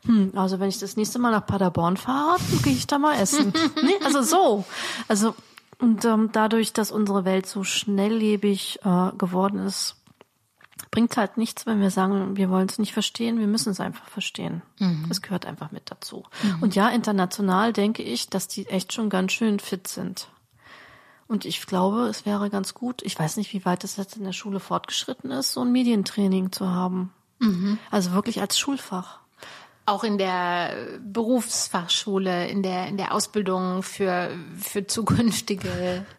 Hm, 0.05 0.31
also 0.35 0.59
wenn 0.59 0.69
ich 0.69 0.79
das 0.79 0.97
nächste 0.97 1.19
Mal 1.19 1.31
nach 1.31 1.45
Paderborn 1.45 1.97
fahre, 1.97 2.37
dann 2.51 2.61
gehe 2.61 2.73
ich 2.73 2.87
da 2.87 2.97
mal 2.97 3.15
essen. 3.19 3.53
nee, 3.83 3.95
also 4.03 4.21
so. 4.21 4.65
Also 5.07 5.35
und 5.79 6.05
ähm, 6.05 6.29
dadurch, 6.31 6.73
dass 6.73 6.91
unsere 6.91 7.25
Welt 7.25 7.45
so 7.45 7.63
schnelllebig 7.63 8.79
äh, 8.83 9.11
geworden 9.17 9.59
ist, 9.59 9.95
bringt 10.91 11.17
halt 11.17 11.37
nichts, 11.37 11.65
wenn 11.65 11.81
wir 11.81 11.91
sagen, 11.91 12.37
wir 12.37 12.49
wollen 12.49 12.69
es 12.69 12.79
nicht 12.79 12.93
verstehen, 12.93 13.39
wir 13.39 13.47
müssen 13.47 13.71
es 13.71 13.81
einfach 13.81 14.07
verstehen. 14.07 14.61
Mhm. 14.79 15.07
Es 15.09 15.21
gehört 15.21 15.45
einfach 15.45 15.71
mit 15.71 15.91
dazu. 15.91 16.23
Mhm. 16.43 16.63
Und 16.63 16.75
ja, 16.75 16.89
international 16.89 17.73
denke 17.73 18.01
ich, 18.01 18.29
dass 18.29 18.47
die 18.47 18.67
echt 18.67 18.93
schon 18.93 19.09
ganz 19.09 19.33
schön 19.33 19.59
fit 19.59 19.87
sind. 19.87 20.29
Und 21.27 21.45
ich 21.45 21.65
glaube, 21.65 22.07
es 22.07 22.25
wäre 22.25 22.49
ganz 22.49 22.73
gut, 22.73 23.01
ich 23.01 23.17
weiß 23.17 23.37
nicht, 23.37 23.51
wie 23.53 23.65
weit 23.65 23.83
es 23.83 23.97
jetzt 23.97 24.17
in 24.17 24.23
der 24.23 24.31
Schule 24.31 24.59
fortgeschritten 24.59 25.31
ist, 25.31 25.53
so 25.53 25.61
ein 25.61 25.71
Medientraining 25.71 26.51
zu 26.51 26.69
haben. 26.69 27.11
Mhm. 27.39 27.79
Also 27.89 28.11
wirklich 28.11 28.41
als 28.41 28.59
Schulfach. 28.59 29.19
Auch 29.87 30.03
in 30.03 30.17
der 30.17 30.99
Berufsfachschule, 30.99 32.47
in 32.47 32.63
der, 32.63 32.87
in 32.87 32.97
der 32.97 33.13
Ausbildung 33.13 33.83
für, 33.83 34.31
für 34.57 34.87
zukünftige. 34.87 36.05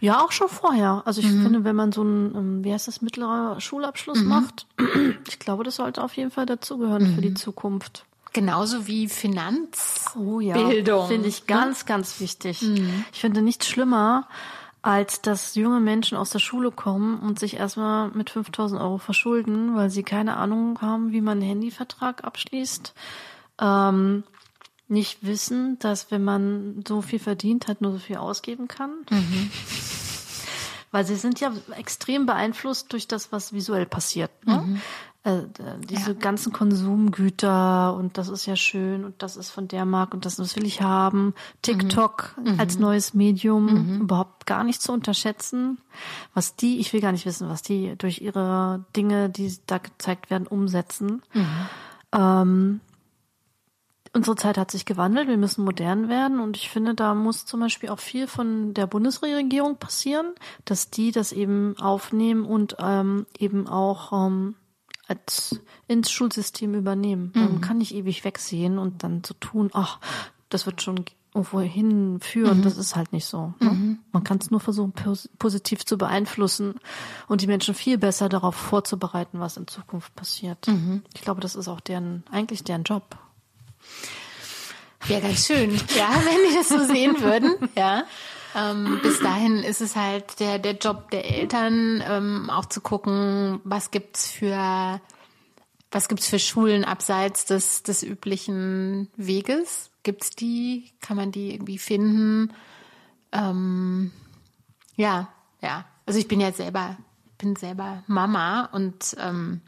Ja, 0.00 0.24
auch 0.24 0.30
schon 0.30 0.48
vorher. 0.48 1.02
Also 1.06 1.20
ich 1.20 1.26
mhm. 1.26 1.42
finde, 1.42 1.64
wenn 1.64 1.74
man 1.74 1.90
so 1.90 2.04
ein, 2.04 2.34
ähm, 2.34 2.64
wie 2.64 2.72
heißt 2.72 2.86
das, 2.86 3.02
mittlerer 3.02 3.60
Schulabschluss 3.60 4.20
mhm. 4.20 4.28
macht, 4.28 4.66
ich 5.28 5.40
glaube, 5.40 5.64
das 5.64 5.74
sollte 5.74 6.04
auf 6.04 6.16
jeden 6.16 6.30
Fall 6.30 6.46
dazugehören 6.46 7.16
für 7.16 7.20
die 7.20 7.30
mhm. 7.30 7.36
Zukunft. 7.36 8.04
Genauso 8.38 8.86
wie 8.86 9.08
Finanzbildung. 9.08 10.36
Oh 10.36 10.38
ja, 10.38 11.06
finde 11.08 11.26
ich 11.26 11.48
ganz, 11.48 11.86
ganz 11.86 12.20
wichtig. 12.20 12.62
Mhm. 12.62 13.04
Ich 13.12 13.18
finde 13.18 13.42
nichts 13.42 13.66
schlimmer, 13.66 14.28
als 14.80 15.20
dass 15.22 15.56
junge 15.56 15.80
Menschen 15.80 16.16
aus 16.16 16.30
der 16.30 16.38
Schule 16.38 16.70
kommen 16.70 17.18
und 17.18 17.40
sich 17.40 17.54
erstmal 17.54 18.10
mit 18.12 18.30
5000 18.30 18.80
Euro 18.80 18.98
verschulden, 18.98 19.74
weil 19.74 19.90
sie 19.90 20.04
keine 20.04 20.36
Ahnung 20.36 20.80
haben, 20.80 21.10
wie 21.10 21.20
man 21.20 21.38
einen 21.38 21.48
Handyvertrag 21.48 22.22
abschließt. 22.22 22.94
Ähm, 23.60 24.22
nicht 24.86 25.26
wissen, 25.26 25.76
dass 25.80 26.12
wenn 26.12 26.22
man 26.22 26.84
so 26.86 27.02
viel 27.02 27.18
verdient, 27.18 27.66
halt 27.66 27.80
nur 27.80 27.90
so 27.90 27.98
viel 27.98 28.18
ausgeben 28.18 28.68
kann. 28.68 28.92
Mhm. 29.10 29.50
Weil 30.92 31.04
sie 31.04 31.16
sind 31.16 31.40
ja 31.40 31.52
extrem 31.76 32.24
beeinflusst 32.24 32.92
durch 32.92 33.08
das, 33.08 33.32
was 33.32 33.52
visuell 33.52 33.84
passiert. 33.84 34.30
Ne? 34.46 34.62
Mhm. 34.64 34.80
Äh, 35.28 35.42
diese 35.88 36.12
ja. 36.12 36.18
ganzen 36.18 36.52
Konsumgüter 36.52 37.94
und 37.94 38.16
das 38.16 38.28
ist 38.28 38.46
ja 38.46 38.56
schön 38.56 39.04
und 39.04 39.22
das 39.22 39.36
ist 39.36 39.50
von 39.50 39.68
der 39.68 39.84
Marke 39.84 40.14
und 40.14 40.24
das, 40.24 40.36
das 40.36 40.56
will 40.56 40.64
ich 40.64 40.80
haben. 40.80 41.34
TikTok 41.62 42.34
mhm. 42.42 42.58
als 42.58 42.78
neues 42.78 43.12
Medium 43.12 43.66
mhm. 43.66 44.00
überhaupt 44.02 44.46
gar 44.46 44.64
nicht 44.64 44.80
zu 44.80 44.92
unterschätzen. 44.92 45.78
Was 46.32 46.56
die, 46.56 46.78
ich 46.78 46.92
will 46.92 47.00
gar 47.00 47.12
nicht 47.12 47.26
wissen, 47.26 47.48
was 47.48 47.62
die 47.62 47.94
durch 47.98 48.22
ihre 48.22 48.84
Dinge, 48.96 49.28
die 49.28 49.54
da 49.66 49.78
gezeigt 49.78 50.30
werden, 50.30 50.46
umsetzen. 50.46 51.22
Mhm. 51.34 51.46
Ähm, 52.12 52.80
unsere 54.14 54.36
Zeit 54.36 54.56
hat 54.56 54.70
sich 54.70 54.86
gewandelt, 54.86 55.28
wir 55.28 55.36
müssen 55.36 55.64
modern 55.64 56.08
werden 56.08 56.40
und 56.40 56.56
ich 56.56 56.70
finde, 56.70 56.94
da 56.94 57.14
muss 57.14 57.44
zum 57.44 57.60
Beispiel 57.60 57.90
auch 57.90 57.98
viel 57.98 58.26
von 58.26 58.72
der 58.72 58.86
Bundesregierung 58.86 59.76
passieren, 59.76 60.32
dass 60.64 60.88
die 60.88 61.12
das 61.12 61.32
eben 61.32 61.76
aufnehmen 61.78 62.46
und 62.46 62.76
ähm, 62.78 63.26
eben 63.38 63.66
auch 63.68 64.12
ähm, 64.12 64.54
als 65.08 65.60
ins 65.88 66.10
Schulsystem 66.10 66.74
übernehmen. 66.74 67.32
Mhm. 67.34 67.42
Man 67.42 67.60
kann 67.60 67.78
nicht 67.78 67.94
ewig 67.94 68.24
wegsehen 68.24 68.78
und 68.78 69.02
dann 69.02 69.22
so 69.24 69.34
tun, 69.34 69.70
ach, 69.72 69.98
das 70.50 70.66
wird 70.66 70.82
schon 70.82 71.04
irgendwo 71.34 71.60
hinführen. 71.60 72.58
Mhm. 72.58 72.62
Das 72.62 72.76
ist 72.76 72.94
halt 72.94 73.12
nicht 73.12 73.26
so. 73.26 73.54
Ne? 73.60 73.70
Mhm. 73.70 73.98
Man 74.12 74.24
kann 74.24 74.38
es 74.38 74.50
nur 74.50 74.60
versuchen, 74.60 74.92
positiv 75.38 75.84
zu 75.84 75.98
beeinflussen 75.98 76.74
und 77.26 77.40
die 77.40 77.46
Menschen 77.46 77.74
viel 77.74 77.98
besser 77.98 78.28
darauf 78.28 78.54
vorzubereiten, 78.54 79.40
was 79.40 79.56
in 79.56 79.66
Zukunft 79.66 80.14
passiert. 80.14 80.68
Mhm. 80.68 81.02
Ich 81.14 81.22
glaube, 81.22 81.40
das 81.40 81.56
ist 81.56 81.68
auch 81.68 81.80
deren, 81.80 82.24
eigentlich 82.30 82.64
deren 82.64 82.84
Job. 82.84 83.16
Wäre 85.06 85.22
ganz 85.22 85.46
schön, 85.46 85.70
ja, 85.96 86.10
wenn 86.24 86.50
die 86.50 86.54
das 86.54 86.68
so 86.68 86.84
sehen 86.84 87.20
würden, 87.20 87.54
ja. 87.76 88.04
Ähm, 88.54 89.00
bis 89.02 89.20
dahin 89.20 89.58
ist 89.62 89.80
es 89.80 89.94
halt 89.94 90.40
der, 90.40 90.58
der 90.58 90.76
Job 90.76 91.10
der 91.10 91.24
Eltern, 91.24 92.02
ähm, 92.06 92.50
auch 92.50 92.66
zu 92.66 92.80
gucken, 92.80 93.60
was 93.64 93.90
gibt's 93.90 94.30
für, 94.30 95.00
was 95.90 96.08
gibt's 96.08 96.28
für 96.28 96.38
Schulen 96.38 96.84
abseits 96.84 97.44
des, 97.44 97.82
des 97.82 98.02
üblichen 98.02 99.08
Weges? 99.16 99.90
Gibt's 100.02 100.30
die? 100.30 100.92
Kann 101.00 101.16
man 101.16 101.32
die 101.32 101.52
irgendwie 101.52 101.78
finden? 101.78 102.54
Ähm, 103.32 104.12
ja, 104.96 105.28
ja. 105.60 105.84
Also 106.06 106.18
ich 106.18 106.28
bin 106.28 106.40
ja 106.40 106.52
selber, 106.52 106.96
bin 107.36 107.54
selber 107.56 108.02
Mama 108.06 108.70
und 108.72 109.14
ähm, 109.20 109.60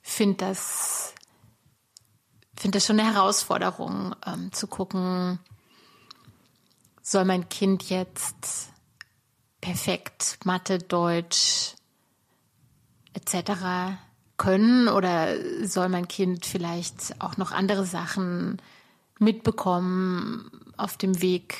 finde 0.00 0.46
das, 0.46 1.14
finde 2.56 2.78
das 2.78 2.86
schon 2.86 2.98
eine 2.98 3.12
Herausforderung, 3.12 4.16
ähm, 4.26 4.50
zu 4.52 4.66
gucken, 4.66 5.38
soll 7.04 7.24
mein 7.26 7.48
Kind 7.48 7.88
jetzt 7.90 8.70
perfekt 9.60 10.38
Mathe, 10.44 10.78
Deutsch 10.78 11.74
etc. 13.12 13.96
können 14.36 14.88
oder 14.88 15.36
soll 15.64 15.88
mein 15.88 16.08
Kind 16.08 16.46
vielleicht 16.46 17.20
auch 17.20 17.36
noch 17.36 17.52
andere 17.52 17.86
Sachen 17.86 18.60
mitbekommen 19.18 20.50
auf 20.76 20.96
dem 20.96 21.20
Weg 21.20 21.56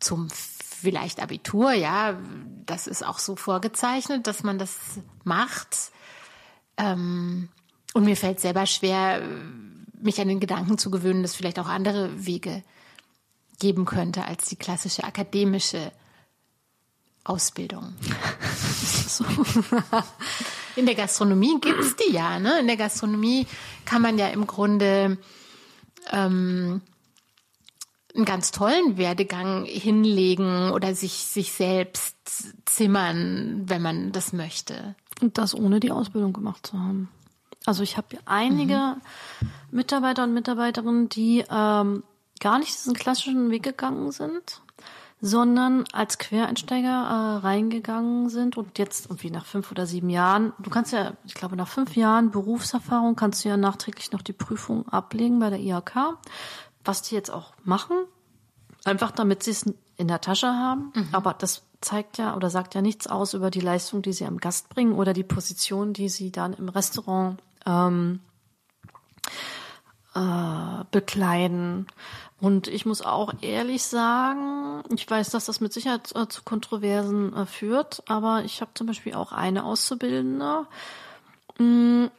zum 0.00 0.28
vielleicht 0.30 1.20
Abitur, 1.20 1.72
ja, 1.72 2.18
das 2.66 2.86
ist 2.86 3.06
auch 3.06 3.18
so 3.18 3.36
vorgezeichnet, 3.36 4.26
dass 4.26 4.42
man 4.42 4.58
das 4.58 4.76
macht. 5.24 5.92
Ähm, 6.76 7.48
und 7.94 8.04
mir 8.04 8.16
fällt 8.16 8.40
selber 8.40 8.66
schwer, 8.66 9.22
mich 9.98 10.20
an 10.20 10.28
den 10.28 10.40
Gedanken 10.40 10.76
zu 10.76 10.90
gewöhnen, 10.90 11.22
dass 11.22 11.34
vielleicht 11.34 11.58
auch 11.58 11.68
andere 11.68 12.26
Wege 12.26 12.62
geben 13.58 13.84
könnte 13.84 14.24
als 14.24 14.46
die 14.46 14.56
klassische 14.56 15.04
akademische 15.04 15.92
Ausbildung. 17.24 17.94
In 20.76 20.86
der 20.86 20.94
Gastronomie 20.94 21.60
gibt 21.60 21.80
es 21.80 21.96
die 21.96 22.12
ja. 22.12 22.38
Ne? 22.38 22.60
In 22.60 22.66
der 22.66 22.76
Gastronomie 22.76 23.46
kann 23.84 24.02
man 24.02 24.18
ja 24.18 24.28
im 24.28 24.46
Grunde 24.46 25.18
ähm, 26.10 26.82
einen 28.14 28.24
ganz 28.24 28.50
tollen 28.50 28.96
Werdegang 28.96 29.64
hinlegen 29.64 30.70
oder 30.72 30.94
sich, 30.94 31.12
sich 31.12 31.52
selbst 31.52 32.16
zimmern, 32.66 33.62
wenn 33.66 33.82
man 33.82 34.12
das 34.12 34.32
möchte. 34.32 34.94
Und 35.20 35.38
das 35.38 35.54
ohne 35.54 35.80
die 35.80 35.92
Ausbildung 35.92 36.32
gemacht 36.32 36.66
zu 36.66 36.78
haben. 36.78 37.08
Also 37.66 37.82
ich 37.82 37.96
habe 37.96 38.18
einige 38.26 38.96
mhm. 39.40 39.50
Mitarbeiter 39.70 40.24
und 40.24 40.34
Mitarbeiterinnen, 40.34 41.08
die 41.08 41.44
ähm, 41.50 42.02
gar 42.40 42.58
nicht 42.58 42.74
diesen 42.74 42.94
klassischen 42.94 43.50
Weg 43.50 43.62
gegangen 43.62 44.10
sind, 44.12 44.62
sondern 45.20 45.84
als 45.92 46.18
Quereinsteiger 46.18 46.88
äh, 46.88 47.46
reingegangen 47.46 48.28
sind 48.28 48.56
und 48.58 48.78
jetzt 48.78 49.06
irgendwie 49.06 49.30
nach 49.30 49.46
fünf 49.46 49.70
oder 49.70 49.86
sieben 49.86 50.10
Jahren, 50.10 50.52
du 50.58 50.68
kannst 50.68 50.92
ja, 50.92 51.14
ich 51.24 51.34
glaube, 51.34 51.56
nach 51.56 51.68
fünf 51.68 51.96
Jahren 51.96 52.30
Berufserfahrung 52.30 53.16
kannst 53.16 53.44
du 53.44 53.48
ja 53.48 53.56
nachträglich 53.56 54.12
noch 54.12 54.22
die 54.22 54.32
Prüfung 54.32 54.86
ablegen 54.88 55.38
bei 55.38 55.50
der 55.50 55.60
IHK, 55.60 56.18
was 56.84 57.02
die 57.02 57.14
jetzt 57.14 57.30
auch 57.30 57.54
machen, 57.64 57.96
einfach 58.84 59.12
damit 59.12 59.42
sie 59.42 59.52
es 59.52 59.64
in 59.96 60.08
der 60.08 60.20
Tasche 60.20 60.48
haben, 60.48 60.92
mhm. 60.94 61.08
aber 61.12 61.32
das 61.34 61.62
zeigt 61.80 62.18
ja 62.18 62.36
oder 62.36 62.50
sagt 62.50 62.74
ja 62.74 62.82
nichts 62.82 63.06
aus 63.06 63.34
über 63.34 63.50
die 63.50 63.60
Leistung, 63.60 64.02
die 64.02 64.12
sie 64.12 64.26
am 64.26 64.38
Gast 64.38 64.68
bringen 64.68 64.92
oder 64.92 65.12
die 65.12 65.22
Position, 65.22 65.92
die 65.92 66.08
sie 66.08 66.32
dann 66.32 66.52
im 66.52 66.68
Restaurant 66.68 67.40
ähm, 67.66 68.20
äh, 70.14 70.84
bekleiden. 70.90 71.86
Und 72.40 72.68
ich 72.68 72.84
muss 72.84 73.02
auch 73.02 73.32
ehrlich 73.40 73.84
sagen, 73.84 74.82
ich 74.94 75.08
weiß, 75.08 75.30
dass 75.30 75.46
das 75.46 75.60
mit 75.60 75.72
Sicherheit 75.72 76.14
äh, 76.14 76.28
zu 76.28 76.42
Kontroversen 76.42 77.34
äh, 77.34 77.46
führt, 77.46 78.02
aber 78.06 78.44
ich 78.44 78.60
habe 78.60 78.72
zum 78.74 78.86
Beispiel 78.86 79.14
auch 79.14 79.32
eine 79.32 79.64
Auszubildende, 79.64 80.66
mh, 81.58 81.64
mm, 81.64 82.10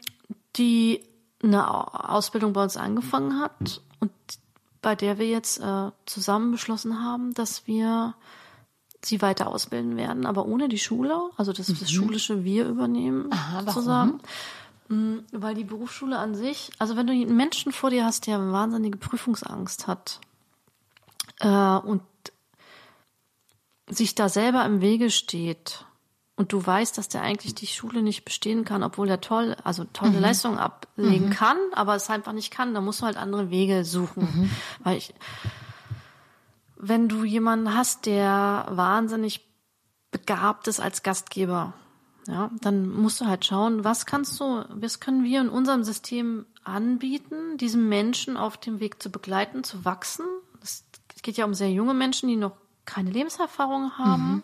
die 0.56 1.04
eine 1.44 2.10
Ausbildung 2.10 2.54
bei 2.54 2.64
uns 2.64 2.78
angefangen 2.78 3.40
hat 3.40 3.82
und 4.00 4.12
bei 4.82 4.96
der 4.96 5.20
wir 5.20 5.28
jetzt 5.28 5.60
äh, 5.60 5.92
zusammen 6.06 6.52
beschlossen 6.52 7.04
haben, 7.04 7.34
dass 7.34 7.68
wir 7.68 8.16
sie 9.04 9.22
weiter 9.22 9.48
ausbilden 9.48 9.98
werden, 9.98 10.26
aber 10.26 10.46
ohne 10.46 10.70
die 10.70 10.80
Schule, 10.80 11.30
also 11.38 11.54
das, 11.54 11.68
das 11.68 11.92
schulische 11.92 12.44
wir 12.44 12.68
übernehmen, 12.68 13.32
Aha, 13.32 13.54
warum? 13.58 13.66
sozusagen. 13.68 14.12
Mm, 14.12 14.20
Weil 14.88 15.56
die 15.56 15.64
Berufsschule 15.64 16.18
an 16.20 16.36
sich, 16.36 16.72
also 16.78 16.96
wenn 16.96 17.08
du 17.08 17.14
einen 17.14 17.36
Menschen 17.36 17.72
vor 17.72 17.90
dir 17.90 18.06
hast, 18.06 18.28
der 18.28 18.40
wahnsinnige 18.52 19.00
Prüfungsangst 19.00 19.88
hat 19.88 20.20
äh, 21.40 21.48
und 21.48 22.04
sich 23.88 24.14
da 24.14 24.30
selber 24.30 24.64
im 24.64 24.82
Wege 24.82 25.10
steht 25.10 25.86
und 26.36 26.52
du 26.52 26.64
weißt, 26.64 26.98
dass 26.98 27.08
der 27.08 27.22
eigentlich 27.22 27.56
die 27.56 27.68
Schule 27.68 28.04
nicht 28.04 28.26
bestehen 28.26 28.66
kann, 28.66 28.84
obwohl 28.84 29.10
er 29.10 29.22
toll, 29.22 29.56
also 29.64 29.86
tolle 29.86 30.20
Leistungen 30.20 30.60
ablegen 30.60 31.30
kann, 31.32 31.58
aber 31.74 31.96
es 31.96 32.10
einfach 32.10 32.34
nicht 32.34 32.52
kann, 32.52 32.74
dann 32.74 32.86
musst 32.86 33.02
du 33.02 33.06
halt 33.06 33.18
andere 33.18 33.50
Wege 33.50 33.86
suchen. 33.86 34.52
Weil 34.84 34.98
ich, 34.98 35.14
wenn 36.76 37.08
du 37.08 37.24
jemanden 37.24 37.74
hast, 37.74 38.06
der 38.06 38.68
wahnsinnig 38.70 39.48
begabt 40.12 40.68
ist 40.68 40.80
als 40.80 41.04
Gastgeber, 41.04 41.74
ja, 42.28 42.50
dann 42.62 42.90
musst 42.90 43.22
du 43.22 43.26
halt 43.26 43.46
schauen, 43.46 43.84
was 43.84 44.06
kannst 44.06 44.40
du, 44.40 44.66
was 44.70 45.00
können 45.00 45.24
wir 45.24 45.42
in 45.42 45.50
unserem 45.50 45.84
System 45.84 46.46
anbieten, 46.64 47.58
diesen 47.58 47.88
Menschen 47.88 48.38
auf 48.38 48.58
dem 48.58 48.80
Weg 48.80 49.02
zu 49.02 49.12
begleiten, 49.12 49.64
zu 49.64 49.86
wachsen. 49.86 50.26
Es 50.64 50.84
geht 51.22 51.38
ja 51.38 51.46
um 51.46 51.54
sehr 51.54 51.72
junge 51.72 51.94
Menschen, 51.94 52.28
die 52.28 52.36
noch 52.36 52.54
keine 52.86 53.12
Lebenserfahrung 53.12 53.98
haben. 53.98 54.44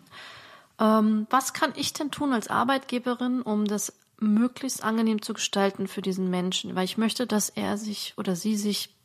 Ähm, 0.79 1.27
was 1.29 1.53
kann 1.53 1.73
ich 1.75 1.93
denn 1.93 2.11
tun 2.11 2.33
als 2.33 2.47
Arbeitgeberin, 2.47 3.41
um 3.41 3.65
das 3.65 3.93
möglichst 4.19 4.83
angenehm 4.83 5.21
zu 5.21 5.33
gestalten 5.33 5.87
für 5.87 6.01
diesen 6.01 6.29
Menschen? 6.29 6.75
Weil 6.75 6.85
ich 6.85 6.97
möchte, 6.97 7.27
dass 7.27 7.49
er 7.49 7.77
sich 7.77 8.13
oder 8.17 8.35
sie 8.35 8.55
sich 8.55 8.95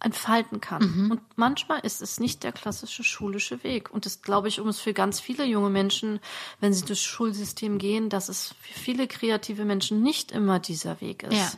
entfalten 0.00 0.60
kann. 0.60 1.10
Und 1.10 1.20
manchmal 1.36 1.80
ist 1.80 2.00
es 2.00 2.20
nicht 2.20 2.42
der 2.42 2.52
klassische 2.52 3.04
schulische 3.04 3.62
Weg. 3.62 3.90
Und 3.90 4.06
das 4.06 4.22
glaube 4.22 4.48
ich, 4.48 4.60
um 4.60 4.68
es 4.68 4.80
für 4.80 4.94
ganz 4.94 5.20
viele 5.20 5.44
junge 5.44 5.70
Menschen, 5.70 6.20
wenn 6.58 6.72
sie 6.72 6.84
durchs 6.84 7.02
Schulsystem 7.02 7.78
gehen, 7.78 8.08
dass 8.08 8.28
es 8.28 8.54
für 8.60 8.78
viele 8.78 9.06
kreative 9.06 9.64
Menschen 9.64 10.02
nicht 10.02 10.32
immer 10.32 10.58
dieser 10.58 11.00
Weg 11.00 11.22
ist. 11.24 11.34
Ja. 11.34 11.50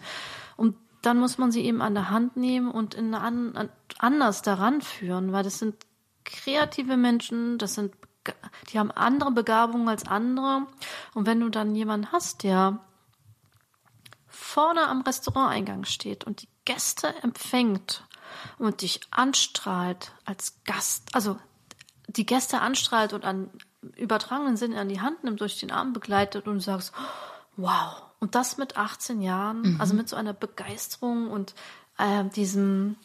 Und 0.57 0.77
dann 1.03 1.19
muss 1.19 1.39
man 1.39 1.53
sie 1.53 1.65
eben 1.65 1.83
an 1.83 1.95
der 1.95 2.11
Hand 2.11 2.37
nehmen 2.37 2.71
und 2.71 2.95
in 2.95 3.15
an, 3.15 3.57
an, 3.57 3.69
anders 3.99 4.43
daran 4.43 4.83
führen, 4.83 5.33
weil 5.33 5.45
das 5.45 5.59
sind 5.59 5.77
kreative 6.25 6.97
Menschen, 6.97 7.59
das 7.59 7.75
sind, 7.75 7.95
die 8.73 8.79
haben 8.79 8.91
andere 8.91 9.33
Begabungen 9.33 9.89
als 9.89 10.07
andere. 10.07 10.67
Und 11.15 11.27
wenn 11.27 11.41
du 11.41 11.49
dann 11.49 11.75
jemanden 11.75 12.11
hast, 12.13 12.43
der 12.43 12.81
vorne 14.29 14.89
am 14.89 15.03
Restauranteingang 15.03 15.85
steht 15.85 16.25
und 16.25 16.43
die 16.43 16.49
Gäste 16.65 17.15
empfängt 17.23 18.05
und 18.59 18.83
dich 18.83 19.01
anstrahlt 19.11 20.13
als 20.25 20.63
Gast, 20.65 21.09
also 21.13 21.39
die 22.07 22.27
Gäste 22.27 22.61
anstrahlt 22.61 23.13
und 23.13 23.25
an 23.25 23.51
übertragenen 23.97 24.57
Sinn 24.57 24.75
an 24.75 24.89
die 24.89 25.01
Hand 25.01 25.25
nimmt, 25.25 25.41
durch 25.41 25.59
den 25.59 25.71
Arm 25.71 25.93
begleitet 25.93 26.47
und 26.47 26.55
du 26.55 26.61
sagst, 26.61 26.93
wow. 27.57 28.03
Und 28.21 28.35
das 28.35 28.57
mit 28.57 28.77
18 28.77 29.21
Jahren, 29.21 29.81
also 29.81 29.95
mit 29.95 30.09
so 30.09 30.15
einer 30.15 30.33
Begeisterung 30.33 31.29
und 31.29 31.55
äh, 31.99 32.25
diesem, 32.25 32.97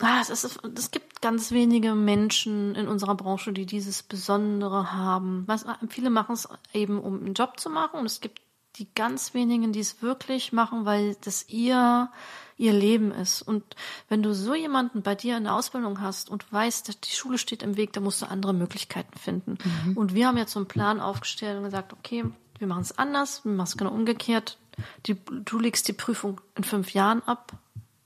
ah, 0.00 0.20
es, 0.20 0.30
ist, 0.30 0.58
es 0.76 0.90
gibt 0.90 1.20
ganz 1.20 1.50
wenige 1.50 1.94
Menschen 1.94 2.74
in 2.74 2.88
unserer 2.88 3.14
Branche, 3.14 3.52
die 3.52 3.66
dieses 3.66 4.02
Besondere 4.02 4.92
haben. 4.92 5.44
Was, 5.46 5.66
viele 5.88 6.10
machen 6.10 6.32
es 6.32 6.48
eben, 6.72 6.98
um 6.98 7.16
einen 7.16 7.34
Job 7.34 7.60
zu 7.60 7.68
machen. 7.68 8.00
Und 8.00 8.06
es 8.06 8.20
gibt 8.20 8.40
die 8.76 8.92
ganz 8.94 9.34
wenigen, 9.34 9.72
die 9.72 9.80
es 9.80 10.02
wirklich 10.02 10.52
machen, 10.52 10.84
weil 10.84 11.16
das 11.22 11.48
ihr, 11.48 12.10
ihr 12.56 12.72
Leben 12.72 13.12
ist. 13.12 13.42
Und 13.42 13.62
wenn 14.08 14.22
du 14.22 14.34
so 14.34 14.54
jemanden 14.54 15.02
bei 15.02 15.14
dir 15.14 15.36
in 15.36 15.44
der 15.44 15.54
Ausbildung 15.54 16.00
hast 16.00 16.30
und 16.30 16.50
weißt, 16.52 16.88
dass 16.88 17.00
die 17.00 17.14
Schule 17.14 17.38
steht 17.38 17.62
im 17.62 17.76
Weg, 17.76 17.92
dann 17.92 18.04
musst 18.04 18.22
du 18.22 18.26
andere 18.26 18.54
Möglichkeiten 18.54 19.18
finden. 19.18 19.58
Und 19.94 20.14
wir 20.14 20.26
haben 20.26 20.38
jetzt 20.38 20.52
so 20.52 20.58
einen 20.58 20.68
Plan 20.68 21.00
aufgestellt 21.00 21.58
und 21.58 21.64
gesagt, 21.64 21.92
okay, 21.92 22.24
wir 22.58 22.66
machen 22.66 22.82
es 22.82 22.96
anders, 22.96 23.44
wir 23.44 23.52
machen 23.52 23.68
es 23.68 23.76
genau 23.76 23.90
umgekehrt. 23.90 24.58
Die, 25.06 25.16
du 25.16 25.58
legst 25.58 25.88
die 25.88 25.92
Prüfung 25.92 26.40
in 26.54 26.64
fünf 26.64 26.92
Jahren 26.92 27.22
ab, 27.22 27.52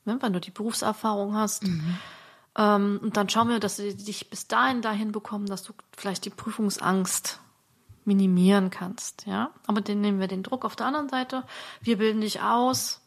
ne, 0.04 0.18
wenn 0.20 0.32
du 0.32 0.40
die 0.40 0.50
Berufserfahrung 0.50 1.34
hast. 1.34 1.64
Ähm, 2.56 3.00
und 3.02 3.16
dann 3.16 3.28
schauen 3.28 3.48
wir, 3.48 3.60
dass 3.60 3.78
wir 3.78 3.94
dich 3.94 4.30
bis 4.30 4.48
dahin 4.48 4.82
dahin 4.82 5.12
bekommen, 5.12 5.46
dass 5.46 5.62
du 5.62 5.72
vielleicht 5.96 6.24
die 6.24 6.30
Prüfungsangst 6.30 7.40
minimieren 8.04 8.70
kannst, 8.70 9.26
ja. 9.26 9.50
Aber 9.66 9.80
den 9.80 10.00
nehmen 10.00 10.20
wir 10.20 10.26
den 10.26 10.42
Druck 10.42 10.64
auf 10.64 10.74
der 10.74 10.86
anderen 10.86 11.08
Seite. 11.08 11.44
Wir 11.80 11.98
bilden 11.98 12.20
dich 12.20 12.40
aus. 12.40 13.00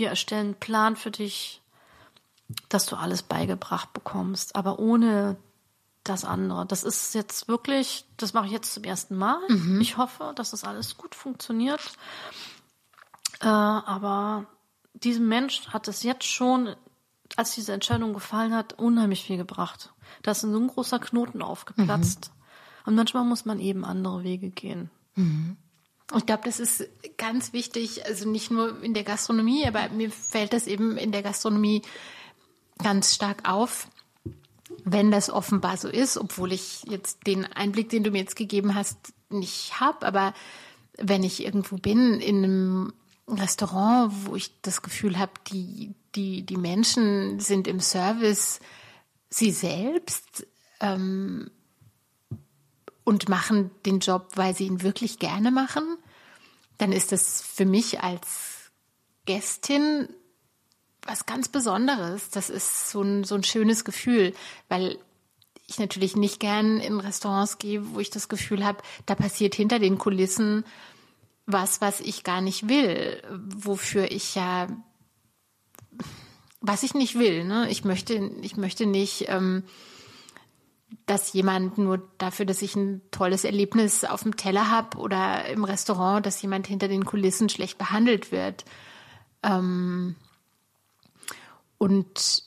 Wir 0.00 0.08
erstellen 0.08 0.46
einen 0.46 0.54
Plan 0.54 0.96
für 0.96 1.10
dich, 1.10 1.60
dass 2.70 2.86
du 2.86 2.96
alles 2.96 3.22
beigebracht 3.22 3.92
bekommst, 3.92 4.56
aber 4.56 4.78
ohne 4.78 5.36
das 6.04 6.24
andere. 6.24 6.64
Das 6.64 6.84
ist 6.84 7.14
jetzt 7.14 7.48
wirklich, 7.48 8.06
das 8.16 8.32
mache 8.32 8.46
ich 8.46 8.52
jetzt 8.52 8.72
zum 8.72 8.84
ersten 8.84 9.14
Mal. 9.18 9.38
Ich 9.82 9.98
hoffe, 9.98 10.32
dass 10.34 10.52
das 10.52 10.64
alles 10.64 10.96
gut 10.96 11.14
funktioniert. 11.14 11.82
Äh, 13.40 13.46
aber 13.46 14.46
diesem 14.94 15.28
Mensch 15.28 15.68
hat 15.68 15.86
es 15.86 16.02
jetzt 16.02 16.24
schon, 16.24 16.74
als 17.36 17.54
diese 17.54 17.74
Entscheidung 17.74 18.14
gefallen 18.14 18.54
hat, 18.54 18.72
unheimlich 18.78 19.24
viel 19.24 19.36
gebracht. 19.36 19.92
Da 20.22 20.30
ist 20.30 20.40
so 20.40 20.48
ein 20.48 20.68
großer 20.68 20.98
Knoten 20.98 21.42
aufgeplatzt. 21.42 22.32
Und 22.86 22.94
manchmal 22.94 23.24
muss 23.24 23.44
man 23.44 23.60
eben 23.60 23.84
andere 23.84 24.22
Wege 24.22 24.48
gehen. 24.48 24.90
Ich 26.16 26.26
glaube, 26.26 26.42
das 26.44 26.58
ist 26.58 26.88
ganz 27.18 27.52
wichtig, 27.52 28.04
also 28.04 28.28
nicht 28.28 28.50
nur 28.50 28.82
in 28.82 28.94
der 28.94 29.04
Gastronomie, 29.04 29.66
aber 29.66 29.88
mir 29.90 30.10
fällt 30.10 30.52
das 30.52 30.66
eben 30.66 30.96
in 30.96 31.12
der 31.12 31.22
Gastronomie 31.22 31.82
ganz 32.82 33.14
stark 33.14 33.48
auf, 33.48 33.88
wenn 34.84 35.10
das 35.10 35.30
offenbar 35.30 35.76
so 35.76 35.88
ist, 35.88 36.16
obwohl 36.16 36.52
ich 36.52 36.84
jetzt 36.84 37.26
den 37.26 37.44
Einblick, 37.44 37.90
den 37.90 38.02
du 38.02 38.10
mir 38.10 38.18
jetzt 38.18 38.36
gegeben 38.36 38.74
hast, 38.74 38.96
nicht 39.28 39.78
habe, 39.78 40.06
aber 40.06 40.34
wenn 40.98 41.22
ich 41.22 41.44
irgendwo 41.44 41.76
bin 41.76 42.20
in 42.20 42.44
einem 42.44 42.92
Restaurant, 43.28 44.12
wo 44.26 44.34
ich 44.34 44.60
das 44.62 44.82
Gefühl 44.82 45.18
habe, 45.18 45.32
die, 45.52 45.94
die, 46.14 46.42
die 46.42 46.56
Menschen 46.56 47.38
sind 47.38 47.68
im 47.68 47.80
Service 47.80 48.60
sie 49.28 49.52
selbst 49.52 50.46
ähm, 50.80 51.50
und 53.04 53.28
machen 53.28 53.70
den 53.86 54.00
Job, 54.00 54.28
weil 54.34 54.54
sie 54.54 54.66
ihn 54.66 54.82
wirklich 54.82 55.18
gerne 55.18 55.50
machen, 55.50 55.84
dann 56.78 56.92
ist 56.92 57.12
das 57.12 57.42
für 57.42 57.66
mich 57.66 58.00
als 58.00 58.70
Gästin 59.26 60.08
was 61.02 61.26
ganz 61.26 61.48
Besonderes. 61.48 62.30
Das 62.30 62.50
ist 62.50 62.90
so 62.90 63.02
ein, 63.02 63.24
so 63.24 63.34
ein 63.34 63.42
schönes 63.42 63.84
Gefühl, 63.84 64.34
weil 64.68 64.98
ich 65.66 65.78
natürlich 65.78 66.16
nicht 66.16 66.40
gern 66.40 66.80
in 66.80 66.98
Restaurants 66.98 67.58
gehe, 67.58 67.94
wo 67.94 68.00
ich 68.00 68.10
das 68.10 68.28
Gefühl 68.28 68.64
habe, 68.64 68.82
da 69.06 69.14
passiert 69.14 69.54
hinter 69.54 69.78
den 69.78 69.98
Kulissen 69.98 70.64
was, 71.46 71.80
was 71.80 72.00
ich 72.00 72.24
gar 72.24 72.40
nicht 72.40 72.68
will, 72.68 73.22
wofür 73.28 74.10
ich 74.10 74.34
ja, 74.34 74.68
was 76.60 76.82
ich 76.82 76.94
nicht 76.94 77.18
will. 77.18 77.44
Ne? 77.44 77.68
Ich 77.70 77.84
möchte, 77.84 78.14
ich 78.42 78.56
möchte 78.56 78.86
nicht, 78.86 79.26
ähm, 79.28 79.64
dass 81.06 81.32
jemand 81.32 81.78
nur 81.78 81.98
dafür, 82.18 82.46
dass 82.46 82.62
ich 82.62 82.76
ein 82.76 83.02
tolles 83.10 83.44
Erlebnis 83.44 84.04
auf 84.04 84.22
dem 84.22 84.36
Teller 84.36 84.70
habe 84.70 84.98
oder 84.98 85.46
im 85.46 85.64
Restaurant, 85.64 86.24
dass 86.24 86.42
jemand 86.42 86.66
hinter 86.66 86.88
den 86.88 87.04
Kulissen 87.04 87.48
schlecht 87.48 87.78
behandelt 87.78 88.32
wird. 88.32 88.64
Ähm, 89.42 90.16
und 91.78 92.42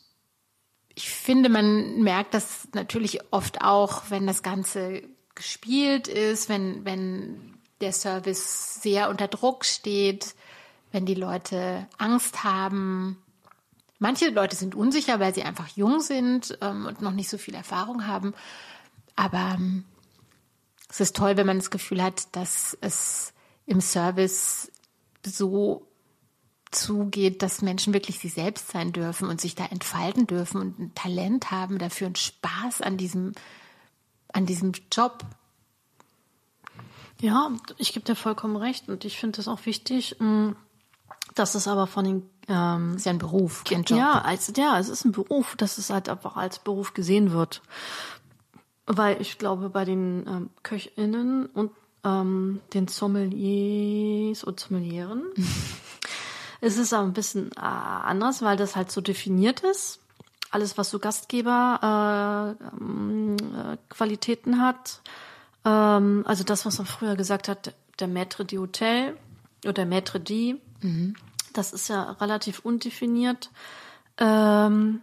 ich 0.96 1.10
finde, 1.10 1.50
man 1.50 2.04
merkt 2.04 2.34
das 2.34 2.68
natürlich 2.74 3.20
oft 3.32 3.62
auch, 3.62 4.04
wenn 4.10 4.28
das 4.28 4.44
Ganze 4.44 5.04
gespielt 5.36 6.08
ist, 6.08 6.50
wenn, 6.50 6.86
wenn 6.86 7.56
der 7.82 7.94
Service 7.94 8.82
sehr 8.82 9.10
unter 9.10 9.28
Druck 9.28 9.66
steht, 9.66 10.36
wenn 10.92 11.06
die 11.06 11.16
Leute 11.16 11.88
Angst 11.98 12.44
haben. 12.44 13.23
Manche 14.04 14.32
Leute 14.32 14.58
sind 14.58 14.76
unsicher, 14.76 15.22
weil 15.22 15.34
sie 15.34 15.44
einfach 15.44 15.70
jung 15.70 16.02
sind 16.02 16.58
ähm, 16.60 16.88
und 16.88 17.02
noch 17.02 17.14
nicht 17.14 17.30
so 17.30 17.38
viel 17.38 17.56
Erfahrung 17.56 18.06
haben. 18.06 18.34
Aber 19.16 19.54
ähm, 19.56 19.86
es 20.90 21.00
ist 21.00 21.16
toll, 21.16 21.38
wenn 21.38 21.48
man 21.48 21.56
das 21.60 21.72
Gefühl 21.72 22.04
hat, 22.04 22.36
dass 22.36 22.78
es 22.82 23.34
im 23.66 23.80
Service 23.80 24.70
so 25.26 25.88
zugeht, 26.70 27.42
dass 27.42 27.62
Menschen 27.62 27.94
wirklich 27.94 28.20
sie 28.20 28.28
selbst 28.28 28.72
sein 28.74 28.92
dürfen 28.92 29.30
und 29.30 29.40
sich 29.40 29.56
da 29.56 29.68
entfalten 29.68 30.28
dürfen 30.28 30.60
und 30.60 30.80
ein 30.80 30.96
Talent 30.96 31.52
haben 31.52 31.78
dafür 31.78 32.08
und 32.08 32.18
Spaß 32.18 32.82
an 32.82 32.98
diesem, 32.98 33.32
an 34.34 34.46
diesem 34.46 34.74
Job. 34.92 35.24
Ja, 37.22 37.54
ich 37.78 37.94
gebe 37.94 38.04
dir 38.04 38.18
vollkommen 38.18 38.58
recht 38.58 38.90
und 38.90 39.06
ich 39.06 39.18
finde 39.18 39.40
es 39.40 39.48
auch 39.48 39.66
wichtig, 39.66 40.18
dass 41.36 41.56
es 41.56 41.68
aber 41.68 41.88
von 41.88 42.06
den 42.06 42.30
ähm, 42.48 42.90
Das 42.92 43.02
ist 43.02 43.06
ja 43.06 43.12
ein 43.12 43.18
Beruf, 43.18 43.64
kein 43.64 43.84
Job. 43.84 43.98
ja, 43.98 44.22
als 44.22 44.52
ja, 44.56 44.78
es 44.80 44.90
ist 44.90 45.06
ein 45.06 45.12
Beruf, 45.12 45.56
dass 45.56 45.78
es 45.78 45.90
halt 45.90 46.10
einfach 46.10 46.36
als 46.36 46.60
Beruf 46.60 46.94
gesehen 46.94 47.32
wird, 47.32 47.62
weil 48.86 49.22
ich 49.22 49.38
glaube 49.38 49.70
bei 49.70 49.86
den 49.86 50.26
ähm, 50.28 50.50
Köchinnen 50.62 51.46
und 51.48 51.72
ähm, 52.04 52.62
den 52.74 52.88
Sommeliers 52.88 54.44
und 54.44 54.60
Sommelieren 54.60 55.24
ist 56.62 56.78
es 56.78 56.94
auch 56.94 57.04
ein 57.04 57.14
bisschen 57.14 57.52
äh, 57.56 57.62
anders, 57.62 58.42
weil 58.42 58.58
das 58.58 58.76
halt 58.76 58.92
so 58.92 59.02
definiert 59.02 59.62
ist. 59.62 60.00
Alles, 60.52 60.78
was 60.78 60.92
so 60.92 61.00
Gastgeber 61.00 62.58
äh, 62.62 62.66
ähm, 62.80 63.38
äh, 63.98 64.58
hat. 64.60 65.02
Ähm, 65.66 66.24
also 66.28 66.44
das, 66.44 66.66
was 66.66 66.78
man 66.78 66.86
früher 66.86 67.16
gesagt 67.16 67.48
hat, 67.48 67.74
der 68.00 68.08
Maître 68.08 68.44
d'Hotel 68.44 69.14
oder 69.66 69.84
Maître 69.84 70.20
d', 70.20 70.60
mhm. 70.84 71.16
das 71.54 71.74
ist 71.74 71.88
ja 71.88 72.12
relativ 72.12 72.60
undefiniert. 72.60 73.50
Ähm, 74.18 75.02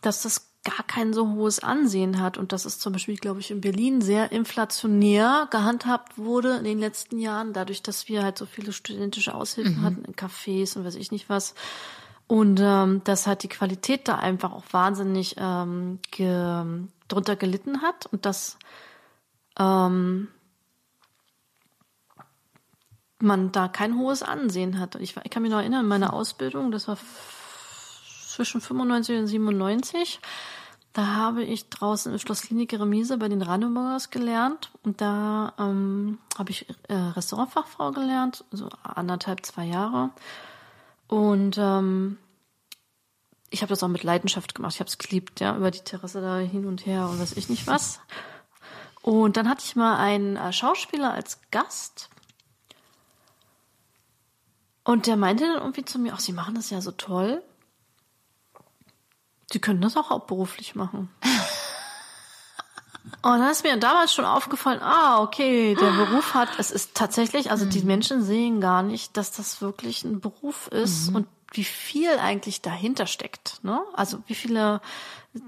dass 0.00 0.22
das 0.22 0.52
gar 0.66 0.84
kein 0.86 1.12
so 1.12 1.28
hohes 1.34 1.60
Ansehen 1.60 2.20
hat 2.20 2.38
und 2.38 2.52
dass 2.52 2.64
es 2.64 2.78
zum 2.78 2.92
Beispiel, 2.92 3.16
glaube 3.16 3.40
ich, 3.40 3.50
in 3.50 3.60
Berlin 3.60 4.00
sehr 4.00 4.32
inflationär 4.32 5.46
gehandhabt 5.50 6.18
wurde 6.18 6.56
in 6.56 6.64
den 6.64 6.80
letzten 6.80 7.18
Jahren, 7.18 7.52
dadurch, 7.52 7.82
dass 7.82 8.08
wir 8.08 8.24
halt 8.24 8.36
so 8.36 8.46
viele 8.46 8.72
studentische 8.72 9.34
Aushilfen 9.34 9.78
mhm. 9.80 9.82
hatten 9.82 10.04
in 10.04 10.14
Cafés 10.14 10.76
und 10.76 10.84
weiß 10.84 10.96
ich 10.96 11.12
nicht 11.12 11.28
was. 11.28 11.54
Und 12.26 12.58
ähm, 12.60 13.02
dass 13.04 13.28
halt 13.28 13.44
die 13.44 13.48
Qualität 13.48 14.08
da 14.08 14.16
einfach 14.16 14.52
auch 14.52 14.64
wahnsinnig 14.72 15.36
ähm, 15.38 16.00
ge 16.10 16.64
drunter 17.06 17.36
gelitten 17.36 17.82
hat 17.82 18.06
und 18.06 18.26
dass 18.26 18.58
ähm, 19.60 20.26
man 23.18 23.52
da 23.52 23.68
kein 23.68 23.98
hohes 23.98 24.22
Ansehen 24.22 24.78
hat. 24.78 24.94
Ich, 24.96 25.16
ich 25.16 25.30
kann 25.30 25.42
mich 25.42 25.50
noch 25.50 25.60
erinnern, 25.60 25.86
meine 25.86 26.12
Ausbildung, 26.12 26.70
das 26.70 26.88
war 26.88 26.98
zwischen 28.28 28.60
95 28.60 29.18
und 29.18 29.26
97. 29.26 30.20
Da 30.92 31.06
habe 31.06 31.42
ich 31.42 31.68
draußen 31.68 32.12
im 32.12 32.18
Schloss 32.18 32.42
Klinik 32.42 32.72
Remise 32.72 33.18
bei 33.18 33.28
den 33.28 33.42
Radeburgers 33.42 34.10
gelernt 34.10 34.70
und 34.82 35.00
da 35.02 35.52
ähm, 35.58 36.18
habe 36.38 36.50
ich 36.50 36.66
äh, 36.88 36.94
Restaurantfachfrau 36.94 37.92
gelernt, 37.92 38.44
so 38.50 38.70
anderthalb, 38.82 39.44
zwei 39.44 39.66
Jahre. 39.66 40.10
Und 41.06 41.58
ähm, 41.58 42.16
ich 43.50 43.62
habe 43.62 43.70
das 43.70 43.82
auch 43.82 43.88
mit 43.88 44.04
Leidenschaft 44.04 44.54
gemacht. 44.54 44.74
Ich 44.74 44.80
habe 44.80 44.88
es 44.88 44.98
geliebt, 44.98 45.40
ja, 45.40 45.56
über 45.56 45.70
die 45.70 45.80
Terrasse 45.80 46.20
da 46.20 46.38
hin 46.38 46.66
und 46.66 46.86
her 46.86 47.08
und 47.08 47.20
weiß 47.20 47.36
ich 47.36 47.48
nicht 47.48 47.66
was. 47.66 48.00
Und 49.02 49.36
dann 49.36 49.48
hatte 49.48 49.64
ich 49.64 49.76
mal 49.76 49.98
einen 49.98 50.36
äh, 50.36 50.52
Schauspieler 50.52 51.12
als 51.12 51.40
Gast. 51.50 52.10
Und 54.86 55.08
der 55.08 55.16
meinte 55.16 55.44
dann 55.44 55.56
irgendwie 55.56 55.84
zu 55.84 55.98
mir, 55.98 56.14
ach, 56.14 56.20
Sie 56.20 56.32
machen 56.32 56.54
das 56.54 56.70
ja 56.70 56.80
so 56.80 56.92
toll. 56.92 57.42
Sie 59.50 59.58
können 59.58 59.80
das 59.80 59.96
auch 59.96 60.10
hauptberuflich 60.10 60.76
machen. 60.76 61.10
Und 63.22 63.40
dann 63.40 63.50
ist 63.50 63.64
mir 63.64 63.76
damals 63.78 64.14
schon 64.14 64.24
aufgefallen, 64.24 64.80
ah, 64.80 65.20
okay, 65.20 65.74
der 65.74 65.90
Beruf 65.90 66.34
hat, 66.34 66.48
es 66.58 66.70
ist 66.70 66.94
tatsächlich, 66.94 67.50
also 67.50 67.64
die 67.64 67.80
mhm. 67.80 67.86
Menschen 67.86 68.22
sehen 68.22 68.60
gar 68.60 68.84
nicht, 68.84 69.16
dass 69.16 69.32
das 69.32 69.60
wirklich 69.60 70.04
ein 70.04 70.20
Beruf 70.20 70.68
ist 70.68 71.10
mhm. 71.10 71.16
und 71.16 71.26
wie 71.50 71.64
viel 71.64 72.18
eigentlich 72.18 72.62
dahinter 72.62 73.06
steckt. 73.06 73.64
Ne? 73.64 73.80
Also 73.94 74.22
wie 74.28 74.36
viele 74.36 74.80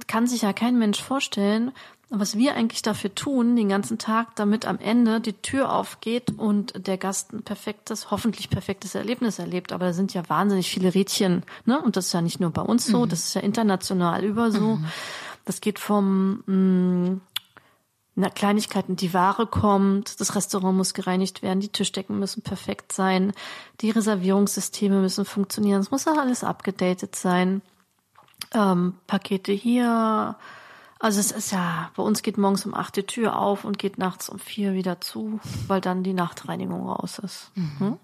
kann 0.08 0.26
sich 0.26 0.42
ja 0.42 0.52
kein 0.52 0.78
Mensch 0.78 1.00
vorstellen, 1.00 1.72
was 2.10 2.38
wir 2.38 2.54
eigentlich 2.54 2.82
dafür 2.82 3.14
tun, 3.14 3.54
den 3.54 3.68
ganzen 3.68 3.98
Tag, 3.98 4.34
damit 4.36 4.64
am 4.64 4.78
Ende 4.78 5.20
die 5.20 5.34
Tür 5.34 5.72
aufgeht 5.72 6.32
und 6.38 6.86
der 6.86 6.96
Gast 6.96 7.32
ein 7.32 7.42
perfektes, 7.42 8.10
hoffentlich 8.10 8.48
perfektes 8.48 8.94
Erlebnis 8.94 9.38
erlebt. 9.38 9.72
Aber 9.72 9.86
da 9.86 9.92
sind 9.92 10.14
ja 10.14 10.26
wahnsinnig 10.28 10.70
viele 10.70 10.94
Rädchen, 10.94 11.42
ne? 11.66 11.80
Und 11.80 11.96
das 11.96 12.06
ist 12.06 12.12
ja 12.14 12.22
nicht 12.22 12.40
nur 12.40 12.50
bei 12.50 12.62
uns 12.62 12.86
so, 12.86 13.04
mhm. 13.04 13.08
das 13.10 13.20
ist 13.20 13.34
ja 13.34 13.42
international 13.42 14.24
über 14.24 14.50
so. 14.50 14.76
Mhm. 14.76 14.86
Das 15.44 15.60
geht 15.60 15.78
vom 15.78 16.42
mh, 16.46 16.54
mm, 16.54 17.20
na, 18.20 18.30
Kleinigkeiten, 18.30 18.96
die 18.96 19.14
Ware 19.14 19.46
kommt, 19.46 20.20
das 20.20 20.34
Restaurant 20.34 20.76
muss 20.76 20.92
gereinigt 20.92 21.42
werden, 21.42 21.60
die 21.60 21.68
Tischdecken 21.68 22.18
müssen 22.18 22.42
perfekt 22.42 22.90
sein, 22.90 23.32
die 23.80 23.90
Reservierungssysteme 23.90 25.00
müssen 25.00 25.24
funktionieren, 25.24 25.80
es 25.80 25.92
muss 25.92 26.08
auch 26.08 26.18
alles 26.18 26.42
abgedatet 26.42 27.14
sein. 27.14 27.62
Ähm, 28.52 28.94
Pakete 29.06 29.52
hier, 29.52 30.34
also 30.98 31.20
es 31.20 31.30
ist 31.30 31.52
ja, 31.52 31.90
bei 31.94 32.02
uns 32.02 32.22
geht 32.22 32.38
morgens 32.38 32.66
um 32.66 32.74
acht 32.74 32.96
die 32.96 33.04
Tür 33.04 33.38
auf 33.38 33.64
und 33.64 33.78
geht 33.78 33.98
nachts 33.98 34.28
um 34.28 34.38
vier 34.38 34.74
wieder 34.74 35.00
zu, 35.00 35.40
weil 35.66 35.80
dann 35.80 36.02
die 36.02 36.12
Nachtreinigung 36.12 36.88
raus 36.88 37.18
ist. 37.18 37.52
Mhm. 37.54 37.78
Hm? 37.78 37.96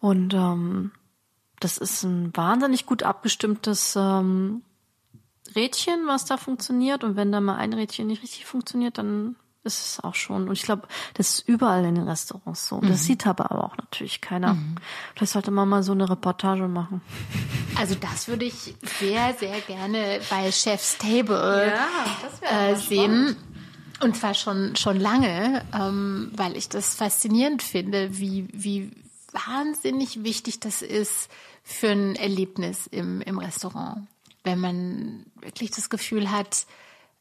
Und 0.00 0.34
ähm, 0.34 0.92
das 1.60 1.78
ist 1.78 2.02
ein 2.02 2.34
wahnsinnig 2.36 2.86
gut 2.86 3.02
abgestimmtes 3.02 3.96
ähm, 3.96 4.62
Rädchen, 5.54 6.06
was 6.06 6.24
da 6.24 6.36
funktioniert. 6.36 7.04
Und 7.04 7.16
wenn 7.16 7.32
da 7.32 7.40
mal 7.40 7.56
ein 7.56 7.72
Rädchen 7.72 8.06
nicht 8.06 8.22
richtig 8.22 8.46
funktioniert, 8.46 8.98
dann 8.98 9.36
ist 9.64 9.86
es 9.86 10.00
auch 10.04 10.14
schon. 10.14 10.48
Und 10.48 10.52
ich 10.52 10.62
glaube, 10.62 10.86
das 11.14 11.30
ist 11.30 11.48
überall 11.48 11.84
in 11.84 11.94
den 11.94 12.08
Restaurants 12.08 12.68
so. 12.68 12.80
Mhm. 12.80 12.88
Das 12.88 13.04
sieht 13.04 13.26
aber 13.26 13.52
auch 13.52 13.76
natürlich 13.76 14.20
keiner. 14.20 14.54
Mhm. 14.54 14.76
Vielleicht 15.14 15.32
sollte 15.32 15.50
man 15.50 15.68
mal 15.68 15.82
so 15.82 15.92
eine 15.92 16.08
Reportage 16.08 16.68
machen. 16.68 17.00
Also 17.76 17.94
das 17.94 18.28
würde 18.28 18.44
ich 18.44 18.74
sehr, 19.00 19.34
sehr 19.34 19.60
gerne 19.62 20.20
bei 20.30 20.52
Chef's 20.52 20.98
Table 20.98 21.72
ja, 21.74 22.70
äh, 22.70 22.76
sehen. 22.76 23.36
Und 24.00 24.16
zwar 24.16 24.34
schon, 24.34 24.76
schon 24.76 25.00
lange, 25.00 25.64
ähm, 25.72 26.30
weil 26.34 26.56
ich 26.56 26.68
das 26.68 26.94
faszinierend 26.94 27.62
finde, 27.62 28.18
wie, 28.18 28.48
wie 28.52 28.90
wahnsinnig 29.32 30.24
wichtig 30.24 30.60
das 30.60 30.82
ist 30.82 31.30
für 31.62 31.90
ein 31.90 32.14
Erlebnis 32.16 32.86
im, 32.86 33.20
im 33.22 33.38
Restaurant. 33.38 34.06
Wenn 34.42 34.60
man 34.60 35.26
wirklich 35.40 35.70
das 35.70 35.88
Gefühl 35.88 36.30
hat, 36.30 36.66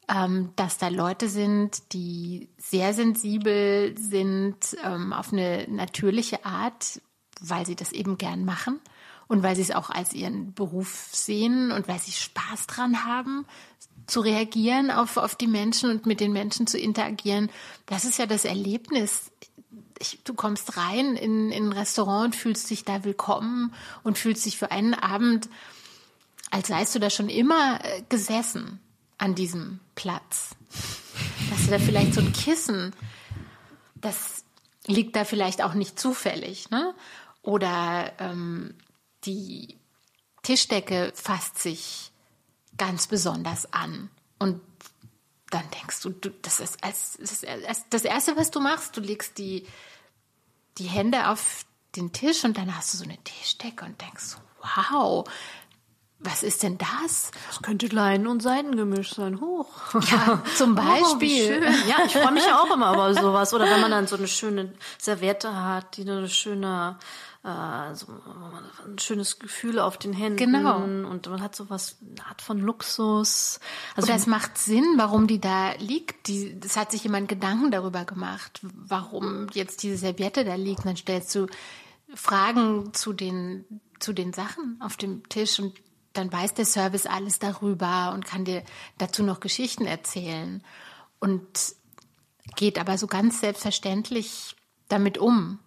dass 0.08 0.78
da 0.78 0.90
Leute 0.90 1.30
sind, 1.30 1.94
die 1.94 2.50
sehr 2.58 2.94
sensibel 2.94 3.96
sind 3.98 4.58
ähm, 4.84 5.14
auf 5.14 5.32
eine 5.32 5.66
natürliche 5.70 6.46
Art, 6.46 7.02
weil 7.40 7.66
sie 7.66 7.76
das 7.76 7.94
eben 7.94 8.18
gern 8.18 8.44
machen 8.44 8.80
und 9.28 9.44
weil 9.44 9.56
sie 9.56 9.62
es 9.62 9.72
auch 9.72 9.90
als 9.90 10.14
ihren 10.14 10.54
Beruf 10.54 11.10
sehen 11.12 11.72
und 11.72 11.88
weil 11.88 12.00
sie 12.00 12.12
Spaß 12.12 12.68
dran 12.68 13.06
haben, 13.06 13.46
zu 14.06 14.20
reagieren 14.20 14.92
auf, 14.92 15.16
auf 15.16 15.36
die 15.36 15.48
Menschen 15.48 15.90
und 15.90 16.06
mit 16.06 16.20
den 16.20 16.34
Menschen 16.34 16.68
zu 16.68 16.78
interagieren. 16.78 17.50
Das 17.86 18.04
ist 18.04 18.20
ja 18.20 18.26
das 18.26 18.44
Erlebnis. 18.44 19.32
Ich, 20.00 20.20
du 20.26 20.34
kommst 20.34 20.76
rein 20.76 21.16
in, 21.16 21.50
in 21.50 21.70
ein 21.70 21.72
Restaurant 21.72 22.26
und 22.26 22.36
fühlst 22.36 22.70
dich 22.70 22.84
da 22.84 23.06
willkommen 23.06 23.74
und 24.04 24.18
fühlst 24.18 24.46
dich 24.46 24.58
für 24.58 24.72
einen 24.72 24.94
Abend, 24.94 25.48
als 26.52 26.68
seist 26.68 26.94
du 26.94 27.00
da 27.00 27.10
schon 27.10 27.30
immer 27.30 27.80
äh, 27.84 28.04
gesessen 28.10 28.82
an 29.24 29.36
diesem 29.36 29.80
Platz. 29.96 30.50
Hast 31.50 31.68
du 31.68 31.72
da 31.72 31.80
vielleicht 31.80 32.14
so 32.14 32.20
ein 32.20 32.34
Kissen? 32.34 32.94
Das 33.96 34.44
liegt 34.86 35.16
da 35.16 35.24
vielleicht 35.24 35.62
auch 35.62 35.76
nicht 35.76 35.98
zufällig, 35.98 36.70
ne? 36.72 36.94
Oder 37.42 38.12
ähm, 38.20 38.76
die 39.24 39.78
Tischdecke 40.42 41.14
fasst 41.16 41.58
sich 41.58 42.12
ganz 42.78 43.08
besonders 43.08 43.72
an 43.72 44.10
und 44.40 44.60
dann 45.52 45.64
denkst 45.80 46.02
du, 46.02 46.10
du 46.10 46.30
das 46.42 46.60
ist 46.60 46.84
als, 46.84 47.18
das, 47.18 47.44
ist 47.44 47.86
das 47.92 48.04
erste, 48.04 48.36
was 48.36 48.52
du 48.52 48.60
machst, 48.60 48.98
du 48.98 49.02
legst 49.02 49.38
die 49.38 49.66
die 50.80 50.88
Hände 50.88 51.30
auf 51.30 51.66
den 51.96 52.12
Tisch 52.12 52.44
und 52.44 52.58
dann 52.58 52.76
hast 52.76 52.94
du 52.94 52.98
so 52.98 53.06
eine 53.06 53.18
Tischdecke 53.24 53.86
und 53.86 54.02
denkst, 54.02 54.36
wow, 54.90 55.24
was 56.24 56.44
ist 56.44 56.64
denn 56.64 56.78
das? 56.78 57.32
Das 57.48 57.62
könnte 57.62 57.88
Leinen- 57.88 58.28
und 58.28 58.42
Seidengemisch 58.42 59.14
sein. 59.14 59.42
Hoch. 59.42 59.68
Ja, 60.12 60.42
zum 60.56 60.76
Beispiel. 60.76 61.62
Oh, 61.62 61.90
ja, 61.90 62.06
ich 62.06 62.14
freue 62.14 62.32
mich 62.32 62.46
ja 62.46 62.60
auch 62.60 62.74
immer 62.74 62.94
über 62.94 63.14
sowas. 63.14 63.54
Oder 63.54 63.66
wenn 63.70 63.82
man 63.82 63.92
dann 63.92 64.08
so 64.08 64.16
eine 64.16 64.28
schöne 64.28 64.74
Serviette 64.98 65.56
hat, 65.56 65.98
die 65.98 66.02
eine 66.02 66.30
schöne, 66.30 66.98
äh, 67.44 67.94
so 67.94 68.08
ein 68.86 69.00
schönes 69.00 69.40
Gefühl 69.40 69.80
auf 69.80 69.98
den 69.98 70.14
Händen. 70.14 70.38
Genau. 70.38 70.78
Und 70.78 71.28
man 71.28 71.42
hat 71.42 71.56
sowas, 71.56 71.98
eine 72.02 72.26
Art 72.26 72.42
von 72.42 72.60
Luxus. 72.60 73.60
Also 73.96 74.08
Oder 74.08 74.16
es 74.16 74.28
macht 74.28 74.58
Sinn, 74.58 74.94
warum 74.98 75.28
die 75.28 75.42
da 75.42 75.74
liegt. 75.80 76.28
Die, 76.28 76.60
das 76.60 76.78
hat 76.78 76.92
sich 76.92 77.04
jemand 77.04 77.28
Gedanken 77.28 77.72
darüber 77.72 78.06
gemacht, 78.06 78.62
warum 78.62 79.48
jetzt 79.54 79.84
diese 79.84 79.98
Serviette 79.98 80.46
da 80.46 80.56
liegt. 80.56 80.80
Und 80.80 80.86
dann 80.86 80.98
stellst 80.98 81.36
du 81.36 81.48
Fragen 82.16 82.94
zu 82.94 83.14
den, 83.14 83.66
zu 84.00 84.14
den 84.14 84.34
Sachen 84.34 84.80
auf 84.82 84.98
dem 84.98 85.28
Tisch 85.30 85.60
und 85.60 85.74
dann 86.14 86.32
weiß 86.32 86.54
der 86.54 86.66
Service 86.66 87.06
alles 87.06 87.40
darüber 87.40 88.12
und 88.14 88.26
kann 88.26 88.46
dir 88.46 88.64
dazu 88.98 89.24
noch 89.24 89.40
Geschichten 89.40 89.86
erzählen 89.86 90.64
und 91.20 91.76
geht 92.56 92.78
aber 92.78 92.98
so 92.98 93.08
ganz 93.08 93.40
selbstverständlich 93.40 94.56
damit 94.88 95.18
um. 95.18 95.60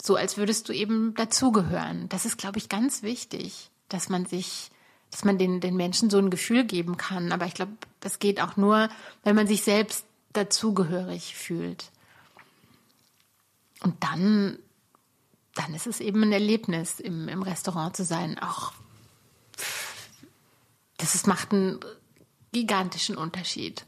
So 0.00 0.16
als 0.16 0.36
würdest 0.36 0.68
du 0.68 0.72
eben 0.72 1.14
dazugehören. 1.14 2.08
Das 2.08 2.24
ist, 2.24 2.36
glaube 2.36 2.58
ich, 2.58 2.68
ganz 2.68 3.04
wichtig, 3.04 3.70
dass 3.88 4.08
man 4.08 4.26
sich, 4.26 4.72
dass 5.12 5.24
man 5.24 5.38
den, 5.38 5.60
den 5.60 5.76
Menschen 5.76 6.10
so 6.10 6.18
ein 6.18 6.30
Gefühl 6.30 6.64
geben 6.64 6.96
kann. 6.96 7.30
Aber 7.30 7.46
ich 7.46 7.54
glaube, 7.54 7.72
das 8.00 8.18
geht 8.18 8.40
auch 8.40 8.56
nur, 8.56 8.88
wenn 9.22 9.36
man 9.36 9.46
sich 9.46 9.62
selbst 9.62 10.04
dazugehörig 10.32 11.36
fühlt. 11.36 11.92
Und 13.82 14.02
dann, 14.02 14.58
dann 15.54 15.74
ist 15.74 15.86
es 15.86 16.00
eben 16.00 16.22
ein 16.22 16.32
Erlebnis, 16.32 16.98
im, 16.98 17.28
im 17.28 17.42
Restaurant 17.42 17.96
zu 17.96 18.04
sein. 18.04 18.38
Auch 18.40 18.72
das 21.02 21.16
ist, 21.16 21.26
macht 21.26 21.52
einen 21.52 21.80
gigantischen 22.52 23.16
Unterschied. 23.16 23.84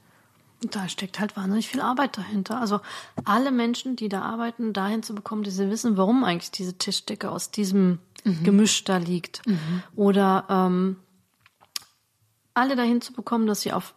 Da 0.63 0.89
steckt 0.89 1.21
halt 1.21 1.37
wahnsinnig 1.37 1.69
viel 1.69 1.81
Arbeit 1.81 2.19
dahinter. 2.19 2.61
Also 2.61 2.81
alle 3.25 3.53
Menschen, 3.53 3.97
die 3.97 4.09
da 4.09 4.23
arbeiten, 4.23 4.73
dahin 4.73 5.03
zu 5.03 5.15
bekommen, 5.15 5.45
dass 5.45 5.55
sie 5.55 5.71
wissen, 5.71 5.97
warum 5.97 6.25
eigentlich 6.25 6.51
diese 6.51 6.77
Tischdecke 6.77 7.31
aus 7.31 7.51
diesem 7.51 8.01
gemischt 8.43 8.89
da 8.89 8.97
liegt. 8.97 9.43
Oder 9.95 10.47
ähm, 10.49 10.97
alle 12.55 12.75
dahin 12.75 13.01
zu 13.01 13.13
bekommen, 13.13 13.47
dass 13.47 13.61
sie 13.61 13.73
auf 13.73 13.95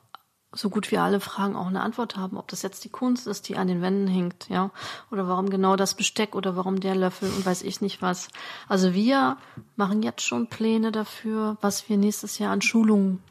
so 0.53 0.69
gut 0.69 0.91
wie 0.91 0.97
alle 0.97 1.19
Fragen 1.19 1.55
auch 1.55 1.67
eine 1.67 1.81
Antwort 1.81 2.15
haben, 2.15 2.37
ob 2.37 2.47
das 2.47 2.61
jetzt 2.61 2.83
die 2.85 2.89
Kunst 2.89 3.27
ist, 3.27 3.49
die 3.49 3.57
an 3.57 3.67
den 3.67 3.81
Wänden 3.81 4.07
hängt, 4.07 4.47
ja, 4.49 4.71
oder 5.11 5.27
warum 5.27 5.49
genau 5.49 5.75
das 5.75 5.93
Besteck 5.93 6.35
oder 6.35 6.55
warum 6.55 6.79
der 6.79 6.95
Löffel 6.95 7.29
und 7.29 7.45
weiß 7.45 7.63
ich 7.63 7.81
nicht 7.81 8.01
was. 8.01 8.29
Also 8.67 8.93
wir 8.93 9.37
machen 9.75 10.03
jetzt 10.03 10.21
schon 10.21 10.47
Pläne 10.47 10.91
dafür, 10.91 11.57
was 11.61 11.89
wir 11.89 11.97
nächstes 11.97 12.39
Jahr 12.39 12.51
an 12.51 12.61
Schulungen 12.61 13.21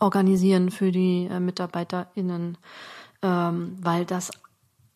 organisieren 0.00 0.70
für 0.70 0.92
die 0.92 1.28
äh, 1.30 1.40
MitarbeiterInnen, 1.40 2.58
ähm, 3.22 3.76
weil 3.80 4.04
das 4.04 4.30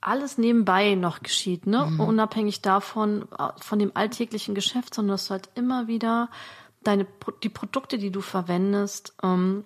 alles 0.00 0.36
nebenbei 0.36 0.96
noch 0.96 1.20
geschieht, 1.20 1.66
ne? 1.66 1.86
Mhm. 1.86 2.00
Unabhängig 2.00 2.60
davon, 2.60 3.28
äh, 3.38 3.48
von 3.58 3.78
dem 3.78 3.92
alltäglichen 3.94 4.54
Geschäft, 4.54 4.94
sondern 4.94 5.14
dass 5.14 5.26
du 5.26 5.30
halt 5.30 5.48
immer 5.54 5.86
wieder 5.86 6.28
deine, 6.82 7.06
die 7.42 7.48
Produkte, 7.48 7.98
die 7.98 8.10
du 8.10 8.20
verwendest, 8.20 9.14
ähm, 9.22 9.64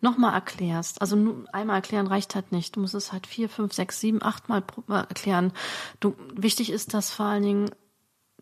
nochmal 0.00 0.34
erklärst. 0.34 1.00
Also 1.00 1.16
nur 1.16 1.44
einmal 1.52 1.76
erklären 1.76 2.06
reicht 2.06 2.34
halt 2.34 2.52
nicht. 2.52 2.76
Du 2.76 2.80
musst 2.80 2.94
es 2.94 3.12
halt 3.12 3.26
vier, 3.26 3.48
fünf, 3.48 3.72
sechs, 3.72 4.00
sieben, 4.00 4.22
achtmal 4.22 4.62
äh, 4.88 4.94
erklären. 4.94 5.52
Du, 6.00 6.14
wichtig 6.34 6.70
ist, 6.70 6.94
dass 6.94 7.12
vor 7.12 7.26
allen 7.26 7.42
Dingen 7.42 7.70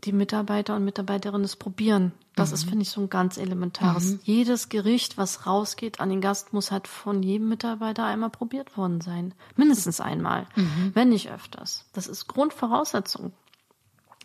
die 0.05 0.13
Mitarbeiter 0.13 0.77
und 0.77 0.85
Mitarbeiterinnen 0.85 1.45
es 1.45 1.57
probieren. 1.57 2.13
Das 2.35 2.53
ist, 2.53 2.65
finde 2.65 2.83
ich, 2.83 2.91
so 2.91 3.01
ein 3.01 3.09
ganz 3.09 3.39
elementares. 3.39 4.19
Jedes 4.25 4.69
Gericht, 4.69 5.17
was 5.17 5.47
rausgeht 5.47 6.01
an 6.01 6.11
den 6.11 6.21
Gast, 6.21 6.53
muss 6.53 6.71
halt 6.71 6.87
von 6.87 7.23
jedem 7.23 7.49
Mitarbeiter 7.49 8.05
einmal 8.05 8.29
probiert 8.29 8.77
worden 8.77 9.01
sein. 9.01 9.33
Mindestens 9.57 10.01
einmal, 10.01 10.47
wenn 10.93 11.09
nicht 11.09 11.31
öfters. 11.31 11.87
Das 11.95 12.07
ist 12.09 12.27
Grundvoraussetzung. 12.27 13.33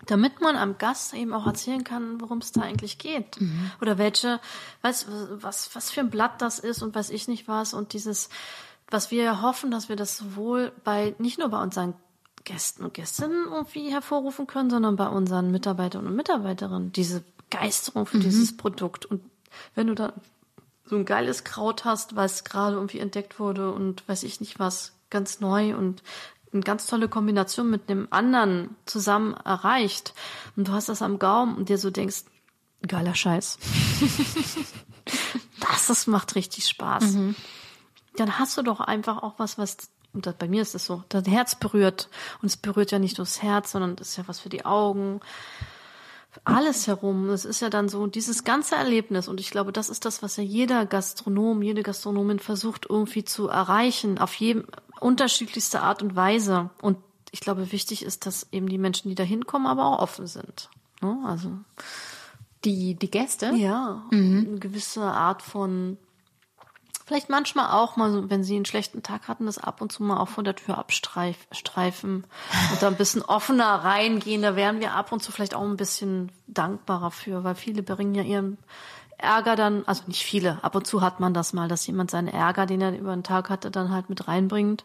Damit 0.07 0.41
man 0.41 0.55
am 0.55 0.77
Gast 0.77 1.13
eben 1.13 1.33
auch 1.33 1.45
erzählen 1.45 1.83
kann, 1.83 2.19
worum 2.21 2.39
es 2.39 2.51
da 2.51 2.61
eigentlich 2.61 2.97
geht. 2.97 3.37
Oder 3.81 3.97
welche, 3.97 4.39
was, 4.81 5.05
was, 5.31 5.75
was 5.75 5.91
für 5.91 5.99
ein 5.99 6.09
Blatt 6.09 6.41
das 6.41 6.59
ist 6.59 6.81
und 6.81 6.95
weiß 6.95 7.11
ich 7.11 7.27
nicht 7.27 7.47
was. 7.47 7.73
Und 7.73 7.93
dieses, 7.93 8.29
was 8.89 9.11
wir 9.11 9.41
hoffen, 9.41 9.71
dass 9.71 9.89
wir 9.89 9.95
das 9.95 10.17
sowohl 10.17 10.71
bei, 10.83 11.15
nicht 11.19 11.37
nur 11.37 11.49
bei 11.49 11.61
unseren 11.61 11.93
Gästen 12.43 12.83
und 12.83 12.93
Gästinnen 12.93 13.45
irgendwie 13.51 13.91
hervorrufen 13.91 14.47
können, 14.47 14.69
sondern 14.69 14.95
bei 14.95 15.07
unseren 15.07 15.51
Mitarbeitern 15.51 16.07
und 16.07 16.15
Mitarbeiterinnen. 16.15 16.91
Diese 16.91 17.23
Begeisterung 17.49 18.05
für 18.05 18.19
dieses 18.19 18.55
Produkt. 18.57 19.05
Und 19.05 19.21
wenn 19.75 19.87
du 19.87 19.95
da 19.95 20.13
so 20.85 20.95
ein 20.95 21.05
geiles 21.05 21.43
Kraut 21.43 21.85
hast, 21.85 22.15
was 22.15 22.43
gerade 22.43 22.75
irgendwie 22.75 22.99
entdeckt 22.99 23.39
wurde 23.39 23.71
und 23.71 24.07
weiß 24.07 24.23
ich 24.23 24.39
nicht 24.39 24.59
was, 24.59 24.93
ganz 25.09 25.39
neu 25.39 25.75
und 25.75 26.01
eine 26.53 26.63
ganz 26.63 26.87
tolle 26.87 27.07
Kombination 27.07 27.69
mit 27.69 27.89
einem 27.89 28.07
anderen 28.09 28.75
zusammen 28.85 29.33
erreicht 29.33 30.13
und 30.55 30.67
du 30.67 30.73
hast 30.73 30.89
das 30.89 31.01
am 31.01 31.19
Gaumen 31.19 31.55
und 31.55 31.69
dir 31.69 31.77
so 31.77 31.89
denkst, 31.89 32.23
geiler 32.87 33.15
Scheiß. 33.15 33.57
das, 35.59 35.87
das 35.87 36.07
macht 36.07 36.35
richtig 36.35 36.67
Spaß. 36.67 37.15
Dann 38.15 38.39
hast 38.39 38.57
du 38.57 38.63
doch 38.63 38.79
einfach 38.79 39.23
auch 39.23 39.35
was, 39.37 39.57
was, 39.57 39.77
und 40.13 40.25
das, 40.25 40.35
bei 40.35 40.47
mir 40.47 40.61
ist 40.61 40.75
es 40.75 40.85
so, 40.85 41.03
das 41.09 41.27
Herz 41.27 41.55
berührt. 41.55 42.09
Und 42.41 42.47
es 42.47 42.57
berührt 42.57 42.91
ja 42.91 42.99
nicht 42.99 43.17
nur 43.17 43.25
das 43.25 43.41
Herz, 43.41 43.71
sondern 43.71 43.95
das 43.95 44.09
ist 44.09 44.17
ja 44.17 44.27
was 44.27 44.39
für 44.39 44.49
die 44.49 44.65
Augen 44.65 45.21
alles 46.45 46.87
herum. 46.87 47.29
Es 47.29 47.45
ist 47.45 47.61
ja 47.61 47.69
dann 47.69 47.89
so 47.89 48.07
dieses 48.07 48.43
ganze 48.43 48.75
Erlebnis 48.75 49.27
und 49.27 49.39
ich 49.39 49.51
glaube, 49.51 49.71
das 49.71 49.89
ist 49.89 50.05
das, 50.05 50.23
was 50.23 50.37
ja 50.37 50.43
jeder 50.43 50.85
Gastronom, 50.85 51.61
jede 51.61 51.83
Gastronomin 51.83 52.39
versucht 52.39 52.85
irgendwie 52.89 53.25
zu 53.25 53.49
erreichen, 53.49 54.17
auf 54.17 54.33
jedem 54.35 54.65
unterschiedlichste 55.01 55.81
Art 55.81 56.01
und 56.01 56.15
Weise. 56.15 56.69
Und 56.81 56.97
ich 57.31 57.41
glaube, 57.41 57.71
wichtig 57.71 58.03
ist, 58.03 58.25
dass 58.25 58.47
eben 58.51 58.69
die 58.69 58.77
Menschen, 58.77 59.09
die 59.09 59.15
da 59.15 59.23
hinkommen, 59.23 59.67
aber 59.67 59.85
auch 59.85 59.99
offen 59.99 60.27
sind. 60.27 60.69
Ne? 61.01 61.17
Also 61.25 61.51
Die, 62.63 62.95
die 62.95 63.11
Gäste? 63.11 63.51
ja, 63.55 64.03
eine 64.11 64.59
gewisse 64.59 65.03
Art 65.03 65.41
von 65.41 65.97
Vielleicht 67.05 67.29
manchmal 67.29 67.71
auch 67.71 67.97
mal, 67.97 68.09
so, 68.09 68.29
wenn 68.29 68.41
sie 68.45 68.55
einen 68.55 68.63
schlechten 68.63 69.03
Tag 69.03 69.27
hatten, 69.27 69.45
das 69.45 69.57
ab 69.57 69.81
und 69.81 69.91
zu 69.91 70.01
mal 70.01 70.17
auch 70.17 70.29
von 70.29 70.45
der 70.45 70.55
Tür 70.55 70.77
abstreifen 70.77 72.23
und 72.71 72.81
da 72.81 72.87
ein 72.87 72.95
bisschen 72.95 73.21
offener 73.21 73.65
reingehen. 73.65 74.41
Da 74.41 74.55
wären 74.55 74.79
wir 74.79 74.93
ab 74.93 75.11
und 75.11 75.21
zu 75.21 75.33
vielleicht 75.33 75.53
auch 75.53 75.63
ein 75.63 75.75
bisschen 75.75 76.31
dankbarer 76.47 77.11
für, 77.11 77.43
weil 77.43 77.55
viele 77.55 77.83
bringen 77.83 78.15
ja 78.15 78.23
ihren 78.23 78.57
Ärger 79.21 79.55
dann, 79.55 79.83
also 79.85 80.03
nicht 80.07 80.23
viele, 80.23 80.63
ab 80.63 80.75
und 80.75 80.87
zu 80.87 81.01
hat 81.01 81.19
man 81.19 81.33
das 81.33 81.53
mal, 81.53 81.67
dass 81.67 81.87
jemand 81.87 82.11
seinen 82.11 82.27
Ärger, 82.27 82.65
den 82.65 82.81
er 82.81 82.97
über 82.97 83.13
den 83.13 83.23
Tag 83.23 83.49
hatte, 83.49 83.71
dann 83.71 83.91
halt 83.91 84.09
mit 84.09 84.27
reinbringt 84.27 84.83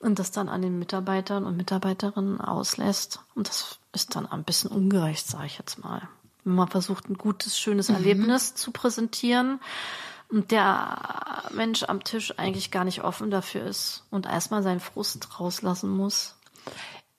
und 0.00 0.18
das 0.18 0.30
dann 0.30 0.48
an 0.48 0.62
den 0.62 0.78
Mitarbeitern 0.78 1.44
und 1.44 1.56
Mitarbeiterinnen 1.56 2.40
auslässt. 2.40 3.20
Und 3.34 3.48
das 3.48 3.78
ist 3.92 4.16
dann 4.16 4.26
ein 4.26 4.44
bisschen 4.44 4.70
ungerecht, 4.70 5.26
sage 5.26 5.46
ich 5.46 5.58
jetzt 5.58 5.82
mal. 5.82 6.02
Wenn 6.44 6.54
man 6.56 6.68
versucht, 6.68 7.08
ein 7.08 7.16
gutes, 7.16 7.58
schönes 7.58 7.88
Erlebnis 7.88 8.54
zu 8.54 8.70
präsentieren 8.70 9.60
und 10.28 10.50
der 10.50 10.98
Mensch 11.52 11.84
am 11.84 12.04
Tisch 12.04 12.38
eigentlich 12.38 12.70
gar 12.70 12.84
nicht 12.84 13.02
offen 13.02 13.30
dafür 13.30 13.64
ist 13.64 14.04
und 14.10 14.26
erstmal 14.26 14.62
seinen 14.62 14.80
Frust 14.80 15.40
rauslassen 15.40 15.90
muss. 15.90 16.36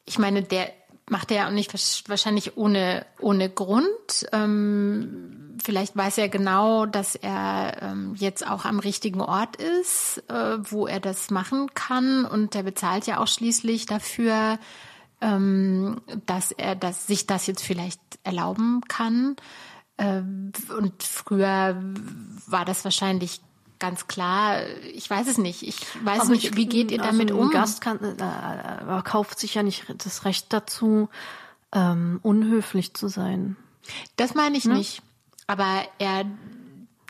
Ich 0.06 0.20
meine, 0.20 0.44
der 0.44 0.72
macht 1.10 1.32
er 1.32 1.38
ja 1.38 1.48
auch 1.48 1.52
nicht 1.52 1.72
wahrsch- 1.72 2.08
wahrscheinlich 2.08 2.58
ohne, 2.58 3.06
ohne 3.20 3.50
Grund. 3.50 4.28
Ähm, 4.32 5.45
vielleicht 5.66 5.96
weiß 5.98 6.18
er 6.20 6.30
genau, 6.30 6.86
dass 6.86 7.16
er 7.16 7.82
ähm, 7.82 8.16
jetzt 8.16 8.48
auch 8.48 8.64
am 8.66 8.80
richtigen 8.80 9.20
Ort 9.22 9.58
ist, 9.58 10.24
äh, 10.30 10.58
wo 10.72 10.88
er 10.88 11.00
das 11.00 11.32
machen 11.32 11.74
kann. 11.74 12.24
Und 12.26 12.56
er 12.56 12.64
bezahlt 12.64 13.08
ja 13.08 13.20
auch 13.20 13.28
schließlich 13.28 13.86
dafür, 13.88 14.60
ähm, 15.22 16.02
dass 16.26 16.52
er 16.52 16.76
das, 16.76 17.08
sich 17.08 17.26
das 17.28 17.48
jetzt 17.48 17.64
vielleicht 17.64 18.00
erlauben 18.24 18.82
kann. 18.88 19.36
Ähm, 19.98 20.52
und 20.78 21.04
früher 21.04 21.82
war 22.48 22.66
das 22.66 22.84
wahrscheinlich 22.84 23.42
ganz 23.80 24.08
klar. 24.08 24.62
Ich 24.94 25.10
weiß 25.10 25.28
es 25.28 25.38
nicht. 25.38 25.64
Ich 25.64 25.78
weiß 26.06 26.22
Aber 26.22 26.30
nicht, 26.32 26.46
ich- 26.52 26.56
wie 26.56 26.68
geht 26.68 26.92
ihr 26.92 27.02
also 27.02 27.12
damit 27.12 27.32
ein 27.32 27.38
um? 27.38 27.50
Gast 27.50 27.82
kann, 27.82 28.00
äh, 28.02 29.02
kauft 29.04 29.40
sich 29.40 29.56
ja 29.56 29.64
nicht 29.64 29.86
das 30.06 30.26
Recht 30.26 30.54
dazu, 30.54 31.10
ähm, 31.74 32.20
unhöflich 32.22 32.94
zu 32.94 33.08
sein. 33.08 33.56
Das 34.16 34.34
meine 34.34 34.58
ich 34.58 34.66
nicht. 34.66 35.02
Aber 35.48 35.84
er 36.00 36.26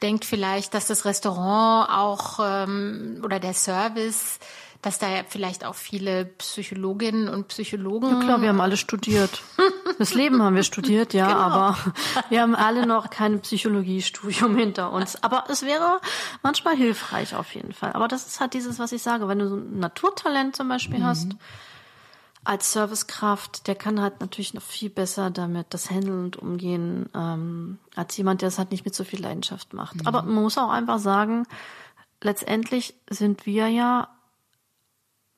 denkt 0.01 0.25
vielleicht, 0.25 0.73
dass 0.73 0.87
das 0.87 1.05
Restaurant 1.05 1.89
auch 1.89 2.39
ähm, 2.43 3.21
oder 3.23 3.39
der 3.39 3.53
Service, 3.53 4.39
dass 4.81 4.99
da 4.99 5.07
vielleicht 5.27 5.65
auch 5.65 5.73
viele 5.73 6.25
Psychologinnen 6.25 7.27
und 7.29 7.47
Psychologen. 7.47 8.09
Ja 8.11 8.19
klar, 8.19 8.41
wir 8.41 8.49
haben 8.49 8.61
alle 8.61 8.77
studiert. 8.77 9.41
Das 9.97 10.13
Leben 10.13 10.43
haben 10.43 10.57
wir 10.57 10.63
studiert, 10.63 11.13
ja, 11.13 11.27
Genau. 11.27 11.39
aber 11.39 11.77
wir 12.27 12.41
haben 12.41 12.53
alle 12.53 12.85
noch 12.85 13.09
kein 13.09 13.39
Psychologiestudium 13.39 14.57
hinter 14.57 14.91
uns. 14.91 15.23
Aber 15.23 15.45
es 15.47 15.61
wäre 15.63 16.01
manchmal 16.43 16.75
hilfreich 16.75 17.33
auf 17.33 17.55
jeden 17.55 17.71
Fall. 17.71 17.93
Aber 17.93 18.09
das 18.09 18.27
ist 18.27 18.41
halt 18.41 18.53
dieses, 18.55 18.77
was 18.77 18.91
ich 18.91 19.01
sage, 19.01 19.29
wenn 19.29 19.39
du 19.39 19.47
so 19.47 19.55
ein 19.55 19.79
Naturtalent 19.79 20.53
zum 20.53 20.67
Beispiel 20.67 21.01
hast, 21.01 21.29
als 22.45 22.71
Servicekraft, 22.71 23.67
der 23.67 23.75
kann 23.75 23.99
halt 23.99 24.21
natürlich 24.21 24.53
noch 24.53 24.61
viel 24.61 24.89
besser 24.89 25.31
damit 25.31 25.67
das 25.73 25.89
Handeln 25.89 26.25
und 26.25 26.37
Umgehen, 26.37 27.09
ähm, 27.13 27.79
als 27.95 28.15
jemand, 28.15 28.41
der 28.41 28.49
es 28.49 28.57
halt 28.57 28.71
nicht 28.71 28.85
mit 28.85 28.95
so 28.95 29.03
viel 29.03 29.21
Leidenschaft 29.21 29.73
macht. 29.73 30.05
Aber 30.05 30.21
man 30.21 30.43
muss 30.43 30.57
auch 30.57 30.69
einfach 30.69 30.99
sagen, 30.99 31.47
letztendlich 32.21 32.95
sind 33.09 33.45
wir 33.45 33.67
ja, 33.67 34.09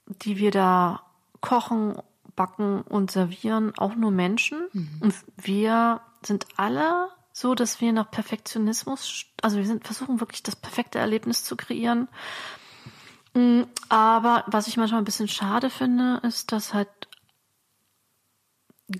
die 0.06 0.38
wir 0.38 0.52
da 0.52 1.02
kochen, 1.42 1.98
backen 2.36 2.82
und 2.82 3.10
servieren, 3.10 3.74
auch 3.78 3.96
nur 3.96 4.12
Menschen. 4.12 4.68
Und 5.00 5.16
wir 5.38 6.02
sind 6.22 6.46
alle 6.58 7.10
so, 7.32 7.56
dass 7.56 7.82
wir 7.82 7.94
nach 7.94 8.10
Perfektionismus, 8.10 9.26
also 9.42 9.58
wir 9.58 9.66
sind, 9.66 9.86
versuchen 9.86 10.20
wirklich 10.20 10.44
das 10.44 10.56
perfekte 10.56 11.00
Erlebnis 11.00 11.44
zu 11.44 11.56
kreieren. 11.56 12.08
Mm, 13.34 13.64
Aber 13.90 14.44
was 14.48 14.68
ich 14.68 14.78
manchmal 14.78 15.02
ein 15.02 15.06
bisschen 15.06 15.28
schade 15.28 15.70
finde, 15.70 16.20
ist, 16.24 16.52
dass 16.52 16.74
halt 16.74 16.90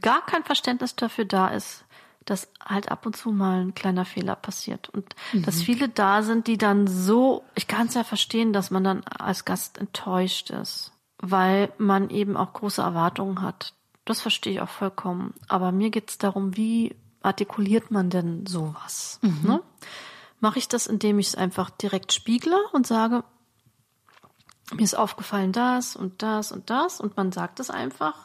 gar 0.02 0.26
kein 0.26 0.44
Verständnis 0.44 0.96
dafür 0.96 1.26
da 1.26 1.48
ist, 1.48 1.86
dass 2.26 2.50
halt 2.64 2.92
ab 2.92 3.06
und 3.06 3.16
zu 3.16 3.32
mal 3.32 3.62
ein 3.62 3.74
kleiner 3.74 4.04
Fehler 4.04 4.36
passiert. 4.36 4.90
Und 4.90 5.16
dass 5.34 5.62
viele 5.62 5.88
da 5.88 6.24
sind, 6.24 6.48
die 6.48 6.58
dann 6.58 6.86
so, 6.88 7.46
ich 7.56 7.68
kann 7.68 7.88
es 7.88 7.94
ja 7.94 8.04
verstehen, 8.04 8.52
dass 8.52 8.70
man 8.70 8.84
dann 8.84 9.04
als 9.06 9.46
Gast 9.46 9.78
enttäuscht 9.78 10.50
ist, 10.50 10.92
weil 11.20 11.72
man 11.78 12.10
eben 12.10 12.36
auch 12.36 12.52
große 12.52 12.82
Erwartungen 12.82 13.42
hat. 13.42 13.74
Das 14.04 14.20
verstehe 14.22 14.54
ich 14.54 14.62
auch 14.62 14.70
vollkommen. 14.70 15.34
Aber 15.48 15.72
mir 15.72 15.90
geht 15.90 16.10
es 16.10 16.18
darum, 16.18 16.58
wie 16.58 16.96
artikuliert 17.22 17.92
man 17.92 18.10
denn 18.10 18.46
sowas? 18.46 19.20
Ne? 19.48 19.62
Mache 20.42 20.60
ich 20.60 20.68
das, 20.68 20.86
indem 20.88 21.20
ich 21.20 21.28
es 21.28 21.36
einfach 21.36 21.70
direkt 21.70 22.12
spiegle 22.12 22.58
und 22.74 22.86
sage, 22.86 23.24
mir 24.74 24.84
ist 24.84 24.98
aufgefallen 24.98 25.52
das 25.52 25.96
und 25.96 26.22
das 26.22 26.52
und 26.52 26.70
das 26.70 27.00
und 27.00 27.16
man 27.18 27.32
sagt 27.32 27.60
es 27.60 27.70
einfach 27.70 28.16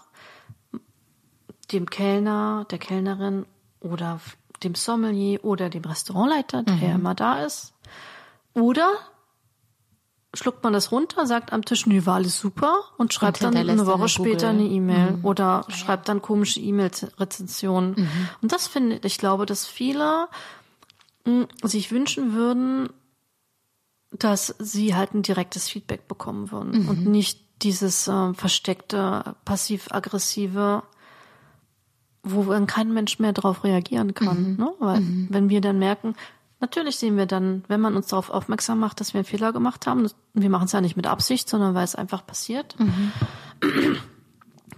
dem 1.72 1.88
Kellner, 1.88 2.66
der 2.70 2.78
Kellnerin 2.78 3.46
oder 3.80 4.20
dem 4.62 4.74
Sommelier 4.74 5.44
oder 5.44 5.70
dem 5.70 5.84
Restaurantleiter, 5.84 6.62
der 6.62 6.76
ja 6.76 6.94
immer 6.94 7.14
da 7.14 7.44
ist. 7.44 7.72
Oder 8.54 8.90
schluckt 10.34 10.62
man 10.62 10.72
das 10.72 10.92
runter, 10.92 11.26
sagt 11.26 11.52
am 11.52 11.64
Tisch, 11.64 11.86
nee, 11.86 12.06
war 12.06 12.16
alles 12.16 12.38
super 12.38 12.84
und 12.96 13.12
schreibt 13.12 13.42
dann 13.42 13.56
eine 13.56 13.86
Woche 13.86 14.08
später 14.08 14.48
eine 14.48 14.64
E-Mail 14.64 15.12
mhm. 15.12 15.24
oder 15.24 15.64
ja. 15.68 15.74
schreibt 15.74 16.08
dann 16.08 16.22
komische 16.22 16.60
E-Mail-Rezensionen. 16.60 17.94
Mhm. 17.96 18.28
Und 18.40 18.52
das 18.52 18.66
finde 18.66 18.96
ich, 18.96 19.04
ich 19.04 19.18
glaube, 19.18 19.46
dass 19.46 19.66
viele 19.66 20.28
mh, 21.24 21.46
hm, 21.62 21.68
sich 21.68 21.90
wünschen 21.90 22.34
würden, 22.34 22.88
dass 24.12 24.54
sie 24.58 24.94
halt 24.94 25.14
ein 25.14 25.22
direktes 25.22 25.68
Feedback 25.68 26.08
bekommen 26.08 26.50
würden 26.50 26.82
mhm. 26.82 26.88
und 26.88 27.06
nicht 27.06 27.40
dieses 27.62 28.08
äh, 28.08 28.34
versteckte, 28.34 29.36
passiv-aggressive, 29.44 30.82
wo 32.22 32.44
dann 32.44 32.66
kein 32.66 32.92
Mensch 32.92 33.18
mehr 33.18 33.32
darauf 33.32 33.64
reagieren 33.64 34.14
kann. 34.14 34.52
Mhm. 34.52 34.56
Ne? 34.56 34.72
Weil 34.78 35.00
mhm. 35.00 35.28
wenn 35.30 35.48
wir 35.48 35.60
dann 35.60 35.78
merken, 35.78 36.14
natürlich 36.60 36.96
sehen 36.96 37.16
wir 37.16 37.26
dann, 37.26 37.64
wenn 37.68 37.80
man 37.80 37.96
uns 37.96 38.08
darauf 38.08 38.30
aufmerksam 38.30 38.78
macht, 38.78 39.00
dass 39.00 39.14
wir 39.14 39.20
einen 39.20 39.26
Fehler 39.26 39.52
gemacht 39.52 39.86
haben, 39.86 40.08
wir 40.34 40.50
machen 40.50 40.64
es 40.64 40.72
ja 40.72 40.80
nicht 40.80 40.96
mit 40.96 41.06
Absicht, 41.06 41.48
sondern 41.48 41.74
weil 41.74 41.84
es 41.84 41.94
einfach 41.94 42.26
passiert, 42.26 42.78
mhm. 42.78 43.12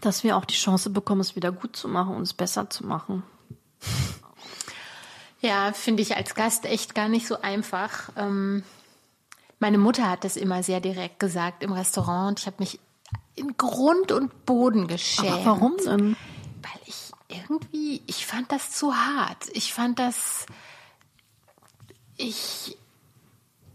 dass 0.00 0.24
wir 0.24 0.36
auch 0.36 0.44
die 0.44 0.54
Chance 0.54 0.90
bekommen, 0.90 1.20
es 1.20 1.36
wieder 1.36 1.52
gut 1.52 1.76
zu 1.76 1.88
machen 1.88 2.14
und 2.14 2.22
es 2.22 2.34
besser 2.34 2.70
zu 2.70 2.86
machen. 2.86 3.22
Ja, 5.40 5.72
finde 5.74 6.02
ich 6.02 6.16
als 6.16 6.34
Gast 6.34 6.64
echt 6.64 6.94
gar 6.94 7.08
nicht 7.08 7.26
so 7.26 7.40
einfach. 7.42 8.10
Ähm 8.16 8.62
meine 9.64 9.78
Mutter 9.78 10.10
hat 10.10 10.24
das 10.24 10.36
immer 10.36 10.62
sehr 10.62 10.80
direkt 10.80 11.18
gesagt 11.18 11.62
im 11.62 11.72
Restaurant. 11.72 12.38
Ich 12.38 12.44
habe 12.46 12.56
mich 12.58 12.78
in 13.34 13.56
Grund 13.56 14.12
und 14.12 14.44
Boden 14.44 14.88
geschämt. 14.88 15.30
Aber 15.30 15.46
warum 15.46 15.74
denn? 15.78 16.16
Weil 16.60 16.80
ich 16.84 17.12
irgendwie, 17.28 18.02
ich 18.06 18.26
fand 18.26 18.52
das 18.52 18.72
zu 18.72 18.94
hart. 18.94 19.46
Ich 19.54 19.72
fand 19.72 19.98
das, 19.98 20.44
ich, 22.18 22.76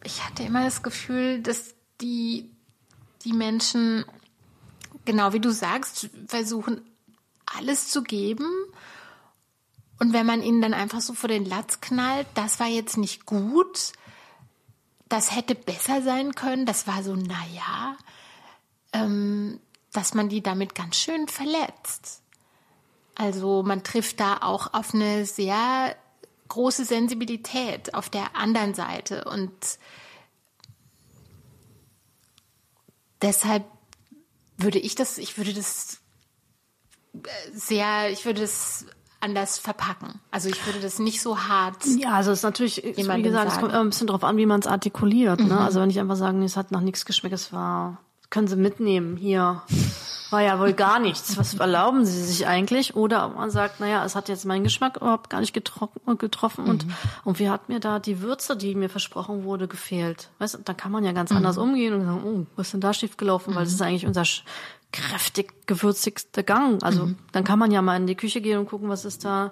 ich 0.04 0.24
hatte 0.24 0.44
immer 0.44 0.64
das 0.64 0.84
Gefühl, 0.84 1.42
dass 1.42 1.74
die, 2.02 2.52
die 3.26 3.34
Menschen, 3.34 4.06
genau 5.06 5.34
wie 5.34 5.40
du 5.40 5.50
sagst, 5.50 6.12
versuchen, 6.28 6.88
alles 7.58 7.90
zu 7.90 8.04
geben. 8.04 8.46
Und 9.98 10.14
wenn 10.14 10.28
man 10.28 10.44
ihnen 10.44 10.62
dann 10.62 10.76
einfach 10.76 11.02
so 11.02 11.16
vor 11.16 11.30
den 11.30 11.46
Latz 11.46 11.82
knallt, 11.82 12.28
das 12.36 12.60
war 12.60 12.68
jetzt 12.68 12.98
nicht 12.98 13.26
gut, 13.26 13.94
das 15.10 15.36
hätte 15.36 15.56
besser 15.56 16.02
sein 16.02 16.34
können. 16.36 16.66
Das 16.66 16.88
war 16.88 17.04
so, 17.04 17.16
naja, 17.16 17.98
ähm, 18.94 19.60
dass 19.92 20.14
man 20.14 20.30
die 20.30 20.42
damit 20.42 20.76
ganz 20.76 20.96
schön 20.96 21.28
verletzt. 21.28 22.22
Also 23.16 23.64
man 23.64 23.84
trifft 23.84 24.20
da 24.20 24.38
auch 24.38 24.74
auf 24.74 24.94
eine 24.94 25.26
sehr 25.26 25.96
große 26.48 26.86
Sensibilität 26.86 27.94
auf 27.94 28.10
der 28.10 28.36
anderen 28.36 28.74
Seite 28.74 29.26
und 29.26 29.52
deshalb 33.22 33.66
würde 34.58 34.80
ich 34.80 34.96
das, 34.96 35.18
ich 35.18 35.38
würde 35.38 35.54
das 35.54 36.00
äh, 37.14 37.52
sehr, 37.52 38.10
ich 38.12 38.26
würde 38.26 38.42
das 38.42 38.86
anders 39.22 39.60
verpacken. 39.60 40.20
Also 40.32 40.50
ich 40.50 40.66
würde 40.66 40.80
das 40.80 41.00
nicht 41.00 41.22
so 41.22 41.38
hart. 41.38 41.86
Ja, 41.98 42.14
also 42.14 42.32
es 42.32 42.40
ist 42.40 42.44
natürlich, 42.44 42.84
wie 42.84 43.22
gesagt, 43.22 43.52
es 43.52 43.60
kommt 43.60 43.72
immer 43.72 43.82
ein 43.82 43.90
bisschen 43.90 44.08
drauf 44.08 44.24
an, 44.24 44.38
wie 44.38 44.46
man 44.46 44.60
es 44.60 44.68
artikuliert. 44.68 45.40
Ne? 45.40 45.46
Mhm. 45.46 45.52
Ne? 45.52 45.60
Also 45.60 45.82
wenn 45.82 45.90
ich 45.90 46.00
einfach 46.00 46.16
sage, 46.16 46.44
es 46.44 46.58
hat 46.58 46.72
nach 46.72 46.82
nichts 46.82 47.06
geschmeckt, 47.06 47.34
es 47.34 47.52
war, 47.52 47.98
können 48.30 48.48
Sie 48.48 48.56
mitnehmen, 48.56 49.18
hier. 49.18 49.62
War 50.30 50.42
ja 50.42 50.60
wohl 50.60 50.74
gar 50.74 51.00
nichts. 51.00 51.38
Was 51.38 51.56
erlauben 51.56 52.06
Sie 52.06 52.24
sich 52.24 52.46
eigentlich? 52.46 52.96
Oder 52.96 53.30
man 53.30 53.50
sagt, 53.50 53.80
naja, 53.80 54.06
es 54.06 54.16
hat 54.16 54.30
jetzt 54.30 54.46
meinen 54.46 54.64
Geschmack 54.64 54.98
überhaupt 54.98 55.32
gar 55.32 55.40
nicht 55.40 55.54
getroffen, 55.54 56.00
getroffen 56.20 56.66
und, 56.66 56.86
mhm. 56.86 56.94
und 57.24 57.40
wie 57.40 57.50
hat 57.50 57.68
mir 57.68 57.80
da 57.80 57.98
die 57.98 58.22
Würze, 58.22 58.56
die 58.56 58.76
mir 58.76 58.90
versprochen 58.90 59.44
wurde, 59.44 59.68
gefehlt? 59.68 60.30
Weißt 60.38 60.54
du, 60.54 60.58
da 60.60 60.76
kann 60.76 60.92
man 60.92 61.04
ja 61.04 61.14
ganz 61.14 61.32
mhm. 61.32 61.38
anders 61.38 61.58
umgehen 61.58 61.96
und 61.96 62.06
sagen, 62.06 62.22
oh, 62.24 62.46
was 62.56 62.68
ist 62.68 62.74
denn 62.74 62.82
da 62.82 62.94
schief 62.94 63.18
gelaufen? 63.18 63.56
Weil 63.56 63.64
das 63.64 63.74
ist 63.74 63.82
eigentlich 63.82 64.06
unser 64.06 64.24
kräftig 64.92 65.68
gewürzigste 65.68 66.44
Gang. 66.44 66.84
Also 66.84 67.08
mhm. 67.08 67.18
dann 67.32 67.44
kann 67.44 67.60
man 67.60 67.72
ja 67.72 67.82
mal 67.82 67.98
in 67.98 68.08
die 68.08 68.16
Küche 68.16 68.42
gehen 68.42 68.60
und 68.60 68.70
gucken, 68.70 68.90
was 68.90 69.06
ist 69.06 69.24
da, 69.24 69.52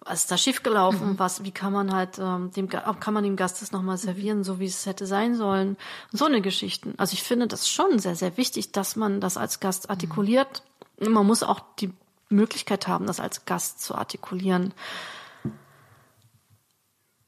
was 0.00 0.20
ist 0.20 0.30
da 0.30 0.36
schiefgelaufen, 0.36 1.10
mhm. 1.10 1.18
was, 1.18 1.44
wie 1.44 1.50
kann 1.50 1.72
man 1.72 1.94
halt 1.94 2.18
ähm, 2.18 2.50
dem 2.52 2.68
kann 2.68 3.14
man 3.14 3.24
dem 3.24 3.36
Gast 3.36 3.62
das 3.62 3.72
nochmal 3.72 3.96
servieren, 3.96 4.44
so 4.44 4.60
wie 4.60 4.66
es 4.66 4.86
hätte 4.86 5.06
sein 5.06 5.34
sollen. 5.34 5.76
so 6.12 6.26
eine 6.26 6.40
Geschichten. 6.40 6.94
Also 6.98 7.14
ich 7.14 7.22
finde 7.22 7.46
das 7.46 7.68
schon 7.68 7.98
sehr, 7.98 8.16
sehr 8.16 8.36
wichtig, 8.36 8.72
dass 8.72 8.96
man 8.96 9.20
das 9.20 9.36
als 9.36 9.60
Gast 9.60 9.90
artikuliert. 9.90 10.62
Mhm. 11.00 11.12
Man 11.12 11.26
muss 11.26 11.42
auch 11.42 11.60
die 11.78 11.92
Möglichkeit 12.28 12.88
haben, 12.88 13.06
das 13.06 13.20
als 13.20 13.46
Gast 13.46 13.82
zu 13.82 13.94
artikulieren. 13.94 14.74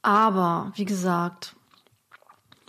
Aber, 0.03 0.71
wie 0.75 0.85
gesagt, 0.85 1.55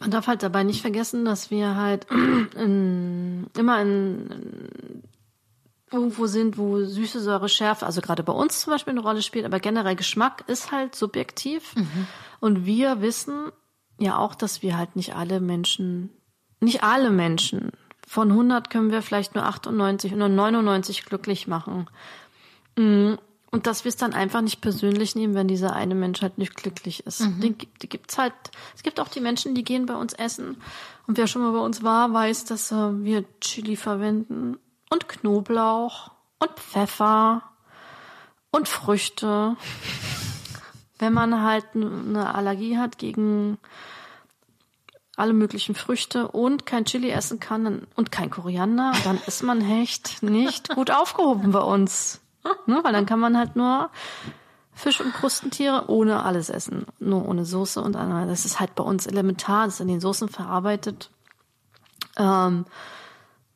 man 0.03 0.11
darf 0.11 0.27
halt 0.27 0.43
dabei 0.43 0.65
nicht 0.65 0.83
vergessen, 0.83 1.25
dass 1.25 1.53
wir 1.53 1.77
halt 1.77 2.09
in, 2.57 3.47
immer 3.57 3.81
in, 3.81 4.27
in 4.31 5.03
irgendwo 5.93 6.27
sind, 6.27 6.59
wo 6.59 6.83
süße 6.83 7.21
Säure, 7.21 7.49
Schärfe, 7.49 7.87
also 7.87 8.01
gerade 8.01 8.25
bei 8.25 8.33
uns 8.33 8.61
zum 8.61 8.73
Beispiel 8.73 8.93
eine 8.93 9.03
Rolle 9.03 9.23
spielt, 9.23 9.45
aber 9.45 9.61
generell 9.61 9.95
Geschmack 9.95 10.43
ist 10.49 10.73
halt 10.73 10.97
subjektiv. 10.97 11.77
Mhm. 11.77 12.09
Und 12.41 12.67
wir 12.67 13.01
wissen 13.01 13.53
ja 14.01 14.19
auch, 14.19 14.35
dass 14.35 14.63
wir 14.63 14.77
halt 14.77 14.97
nicht 14.97 15.15
alle 15.15 15.39
Menschen, 15.39 16.11
nicht 16.59 16.83
alle 16.83 17.11
Menschen, 17.11 17.71
von 18.09 18.31
100 18.31 18.71
können 18.71 18.91
wir 18.91 19.03
vielleicht 19.03 19.37
nur 19.37 19.47
98 19.47 20.13
oder 20.13 20.29
99 20.29 21.05
glücklich 21.05 21.47
machen. 21.47 21.89
Mhm. 22.77 23.19
Und 23.53 23.67
dass 23.67 23.85
wir 23.85 23.91
es 23.91 23.97
dann 23.97 24.15
einfach 24.15 24.41
nicht 24.41 24.61
persönlich 24.61 25.15
nehmen, 25.15 25.35
wenn 25.35 25.47
dieser 25.47 25.77
eine 25.77 25.95
Mensch 25.95 26.23
halt 26.23 26.39
nicht 26.39 26.57
glücklich 26.57 27.07
ist. 27.07 27.21
Mhm. 27.21 27.41
Die, 27.41 27.69
die 27.83 27.89
gibt's 27.89 28.19
halt. 28.19 28.33
Es 28.75 28.83
gibt 28.83 28.99
auch 28.99 29.09
die 29.09 29.21
Menschen, 29.21 29.55
die 29.55 29.63
gehen 29.63 29.87
bei 29.87 29.95
uns 29.95 30.15
essen. 30.15 30.57
Und 31.07 31.19
wer 31.19 31.27
schon 31.27 31.43
mal 31.43 31.53
bei 31.53 31.65
uns 31.65 31.83
war, 31.83 32.13
weiß, 32.13 32.47
dass 32.47 32.73
äh, 32.73 33.05
wir 33.05 33.25
Chili 33.41 33.77
verwenden 33.77 34.57
und 34.91 35.07
Knoblauch 35.07 36.11
und 36.39 36.51
Pfeffer 36.59 37.43
und 38.51 38.69
Früchte. 38.69 39.57
wenn 41.03 41.13
man 41.13 41.43
halt 41.43 41.67
eine 41.75 42.33
Allergie 42.33 42.79
hat 42.79 42.97
gegen 42.97 43.59
alle 45.17 45.33
möglichen 45.33 45.75
Früchte 45.75 46.29
und 46.29 46.65
kein 46.65 46.85
Chili 46.85 47.11
essen 47.11 47.41
kann 47.41 47.87
und 47.97 48.13
kein 48.13 48.31
Koriander, 48.31 48.93
dann 49.05 49.21
ist 49.27 49.43
man 49.43 49.61
echt 49.61 50.23
nicht 50.23 50.69
gut 50.71 50.91
aufgehoben 50.93 51.51
bei 51.51 51.61
uns 51.61 52.22
ne? 52.67 52.81
Weil 52.83 52.93
dann 52.93 53.07
kann 53.07 53.21
man 53.21 53.37
halt 53.37 53.57
nur 53.57 53.91
Fisch 54.75 55.01
und 55.01 55.13
Krustentiere 55.13 55.85
ohne 55.89 56.23
alles 56.25 56.49
essen. 56.49 56.87
Nur 56.99 57.27
ohne 57.29 57.45
Soße 57.45 57.81
und 57.81 57.97
andere. 57.97 58.27
Das 58.27 58.45
ist 58.45 58.61
halt 58.61 58.75
bei 58.75 58.83
uns 58.85 59.07
elementar, 59.07 59.67
das 59.67 59.75
ist 59.75 59.81
in 59.81 59.89
den 59.89 60.01
Soßen 60.01 60.29
verarbeitet. 60.29 61.11
Ähm, 62.17 62.65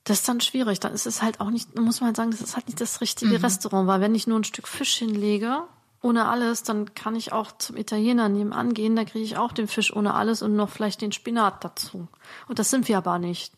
das 0.04 0.20
ist 0.20 0.28
dann 0.28 0.40
schwierig. 0.40 0.78
Dann 0.80 0.92
ist 0.92 1.06
es 1.06 1.22
halt 1.22 1.40
auch 1.40 1.50
nicht, 1.50 1.78
muss 1.78 2.00
man 2.00 2.08
halt 2.08 2.16
sagen, 2.16 2.30
das 2.30 2.40
ist 2.40 2.54
halt 2.54 2.66
nicht 2.66 2.80
das 2.80 3.00
richtige 3.00 3.38
mhm. 3.38 3.44
Restaurant, 3.44 3.88
weil 3.88 4.00
wenn 4.00 4.14
ich 4.14 4.26
nur 4.26 4.38
ein 4.38 4.44
Stück 4.44 4.68
Fisch 4.68 4.96
hinlege, 4.96 5.62
ohne 6.06 6.28
alles, 6.28 6.62
dann 6.62 6.94
kann 6.94 7.16
ich 7.16 7.32
auch 7.32 7.52
zum 7.58 7.76
Italiener 7.76 8.28
nebenan 8.28 8.72
gehen, 8.74 8.96
da 8.96 9.04
kriege 9.04 9.24
ich 9.24 9.36
auch 9.36 9.52
den 9.52 9.68
Fisch 9.68 9.94
ohne 9.94 10.14
alles 10.14 10.40
und 10.42 10.56
noch 10.56 10.70
vielleicht 10.70 11.02
den 11.02 11.12
Spinat 11.12 11.64
dazu. 11.64 12.08
Und 12.48 12.58
das 12.58 12.70
sind 12.70 12.88
wir 12.88 12.98
aber 12.98 13.18
nicht 13.18 13.52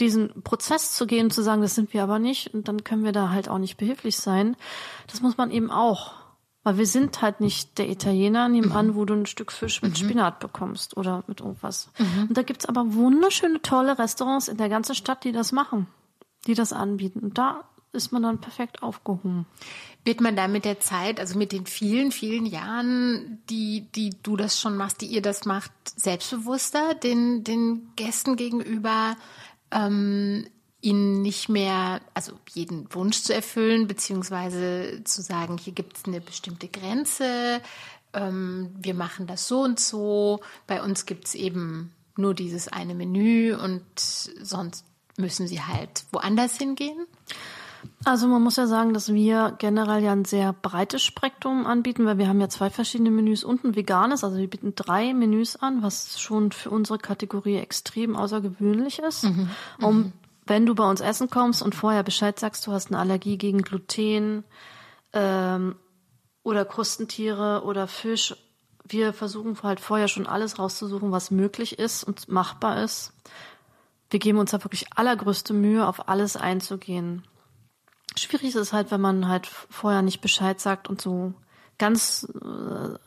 diesen 0.00 0.42
Prozess 0.42 0.92
zu 0.94 1.06
gehen, 1.06 1.30
zu 1.30 1.42
sagen, 1.42 1.62
das 1.62 1.74
sind 1.74 1.92
wir 1.92 2.02
aber 2.02 2.18
nicht, 2.18 2.54
und 2.54 2.68
dann 2.68 2.84
können 2.84 3.04
wir 3.04 3.12
da 3.12 3.30
halt 3.30 3.48
auch 3.48 3.58
nicht 3.58 3.76
behilflich 3.76 4.16
sein. 4.16 4.56
Das 5.08 5.20
muss 5.20 5.36
man 5.36 5.50
eben 5.50 5.70
auch. 5.70 6.14
Weil 6.64 6.76
wir 6.76 6.86
sind 6.86 7.22
halt 7.22 7.40
nicht 7.40 7.78
der 7.78 7.88
Italiener 7.88 8.48
nebenan, 8.48 8.88
mhm. 8.88 8.94
wo 8.94 9.04
du 9.04 9.14
ein 9.14 9.26
Stück 9.26 9.52
Fisch 9.52 9.80
mit 9.80 9.92
mhm. 9.92 9.96
Spinat 9.96 10.40
bekommst 10.40 10.96
oder 10.96 11.24
mit 11.26 11.40
irgendwas. 11.40 11.90
Mhm. 11.98 12.26
Und 12.28 12.36
da 12.36 12.42
gibt's 12.42 12.66
aber 12.66 12.94
wunderschöne, 12.94 13.62
tolle 13.62 13.98
Restaurants 13.98 14.48
in 14.48 14.56
der 14.56 14.68
ganzen 14.68 14.94
Stadt, 14.94 15.24
die 15.24 15.32
das 15.32 15.52
machen, 15.52 15.86
die 16.46 16.54
das 16.54 16.72
anbieten. 16.72 17.20
Und 17.20 17.38
da 17.38 17.64
ist 17.92 18.12
man 18.12 18.22
dann 18.22 18.40
perfekt 18.40 18.82
aufgehoben. 18.82 19.46
Wird 20.04 20.20
man 20.20 20.36
da 20.36 20.48
mit 20.48 20.64
der 20.64 20.80
Zeit, 20.80 21.20
also 21.20 21.38
mit 21.38 21.52
den 21.52 21.66
vielen, 21.66 22.12
vielen 22.12 22.46
Jahren, 22.46 23.42
die, 23.48 23.86
die 23.94 24.10
du 24.22 24.36
das 24.36 24.60
schon 24.60 24.76
machst, 24.76 25.00
die 25.00 25.06
ihr 25.06 25.22
das 25.22 25.44
macht, 25.44 25.72
selbstbewusster 25.96 26.94
den, 26.94 27.44
den 27.44 27.88
Gästen 27.96 28.36
gegenüber? 28.36 29.16
ähm, 29.70 30.46
ihnen 30.80 31.22
nicht 31.22 31.48
mehr, 31.48 32.00
also 32.14 32.32
jeden 32.50 32.92
Wunsch 32.94 33.22
zu 33.22 33.34
erfüllen, 33.34 33.86
beziehungsweise 33.88 35.02
zu 35.04 35.22
sagen, 35.22 35.58
hier 35.58 35.72
gibt 35.72 35.96
es 35.96 36.04
eine 36.04 36.20
bestimmte 36.20 36.68
Grenze, 36.68 37.60
ähm, 38.12 38.70
wir 38.78 38.94
machen 38.94 39.26
das 39.26 39.48
so 39.48 39.62
und 39.62 39.80
so, 39.80 40.40
bei 40.66 40.82
uns 40.82 41.04
gibt 41.04 41.26
es 41.26 41.34
eben 41.34 41.92
nur 42.16 42.34
dieses 42.34 42.68
eine 42.68 42.94
Menü 42.94 43.54
und 43.54 43.84
sonst 43.96 44.84
müssen 45.16 45.48
sie 45.48 45.62
halt 45.62 46.04
woanders 46.12 46.56
hingehen? 46.56 47.06
Also 48.04 48.26
man 48.28 48.42
muss 48.42 48.56
ja 48.56 48.66
sagen, 48.66 48.94
dass 48.94 49.12
wir 49.12 49.54
generell 49.58 50.02
ja 50.02 50.12
ein 50.12 50.24
sehr 50.24 50.52
breites 50.52 51.02
Spektrum 51.02 51.66
anbieten, 51.66 52.06
weil 52.06 52.18
wir 52.18 52.28
haben 52.28 52.40
ja 52.40 52.48
zwei 52.48 52.70
verschiedene 52.70 53.10
Menüs 53.10 53.44
und 53.44 53.64
ein 53.64 53.76
veganes. 53.76 54.24
Also 54.24 54.36
wir 54.38 54.48
bieten 54.48 54.74
drei 54.74 55.12
Menüs 55.12 55.56
an, 55.56 55.82
was 55.82 56.20
schon 56.20 56.52
für 56.52 56.70
unsere 56.70 56.98
Kategorie 56.98 57.56
extrem 57.56 58.16
außergewöhnlich 58.16 59.00
ist. 59.00 59.24
Mhm. 59.24 59.50
Um, 59.80 59.96
mhm. 59.96 60.12
wenn 60.46 60.66
du 60.66 60.74
bei 60.74 60.88
uns 60.88 61.00
essen 61.00 61.28
kommst 61.30 61.62
und 61.62 61.74
vorher 61.74 62.02
Bescheid 62.02 62.38
sagst, 62.38 62.66
du 62.66 62.72
hast 62.72 62.88
eine 62.88 62.98
Allergie 62.98 63.36
gegen 63.36 63.62
Gluten 63.62 64.44
ähm, 65.12 65.76
oder 66.42 66.64
Krustentiere 66.64 67.62
oder 67.64 67.86
Fisch, 67.86 68.36
wir 68.88 69.12
versuchen 69.12 69.56
halt 69.62 69.80
vorher 69.80 70.08
schon 70.08 70.26
alles 70.26 70.58
rauszusuchen, 70.58 71.12
was 71.12 71.30
möglich 71.30 71.78
ist 71.78 72.04
und 72.04 72.28
machbar 72.28 72.82
ist 72.82 73.12
wir 74.10 74.18
geben 74.18 74.38
uns 74.38 74.52
da 74.52 74.64
wirklich 74.64 74.86
allergrößte 74.94 75.52
Mühe, 75.52 75.86
auf 75.86 76.08
alles 76.08 76.36
einzugehen. 76.36 77.24
Schwierig 78.18 78.48
ist 78.48 78.54
es 78.56 78.72
halt, 78.72 78.90
wenn 78.90 79.00
man 79.00 79.28
halt 79.28 79.46
vorher 79.46 80.02
nicht 80.02 80.20
Bescheid 80.20 80.60
sagt 80.60 80.88
und 80.88 81.00
so 81.00 81.32
ganz 81.78 82.26
äh, 82.34 82.98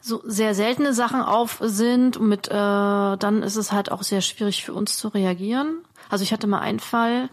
so 0.00 0.22
sehr 0.24 0.54
seltene 0.54 0.94
Sachen 0.94 1.20
auf 1.20 1.58
sind 1.60 2.16
und 2.16 2.28
mit 2.28 2.48
äh, 2.48 2.50
dann 2.50 3.42
ist 3.42 3.56
es 3.56 3.70
halt 3.70 3.92
auch 3.92 4.02
sehr 4.02 4.22
schwierig 4.22 4.64
für 4.64 4.72
uns 4.72 4.96
zu 4.96 5.08
reagieren. 5.08 5.84
Also 6.08 6.22
ich 6.22 6.32
hatte 6.32 6.46
mal 6.46 6.60
einen 6.60 6.80
Fall, 6.80 7.28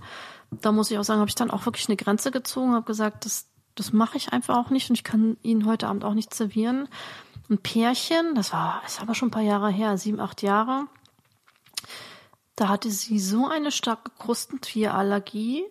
da 0.52 0.72
muss 0.72 0.91
ich 0.91 0.98
auch 0.98 1.03
sagen, 1.03 1.22
habe 1.22 1.30
ich 1.30 1.36
dann 1.36 1.52
auch 1.52 1.66
wirklich 1.66 1.88
eine 1.88 1.95
Grenze 1.95 2.32
gezogen, 2.32 2.74
habe 2.74 2.86
gesagt, 2.86 3.26
das 3.26 3.48
das 3.76 3.94
mache 3.94 4.18
ich 4.18 4.34
einfach 4.34 4.58
auch 4.58 4.70
nicht 4.70 4.90
und 4.90 4.95
ich 4.95 5.03
kann 5.03 5.38
Ihnen 5.41 5.66
heute 5.66 5.88
Abend 5.88 6.03
auch 6.03 6.14
nicht 6.14 6.34
servieren. 6.34 6.88
Ein 7.49 7.58
Pärchen, 7.58 8.36
das 8.36 8.53
war, 8.53 8.82
ist 8.86 9.02
aber 9.02 9.16
schon 9.16 9.30
ein 9.30 9.32
paar 9.32 9.41
Jahre 9.41 9.70
her, 9.70 9.98
sieben, 9.98 10.20
acht 10.20 10.41
Jahre. 10.41 10.88
Da 12.56 12.70
hatte 12.70 12.91
sie 12.91 13.20
so 13.20 13.48
eine 13.48 13.72
starke 13.72 14.12
Krustentierallergie. 14.20 15.64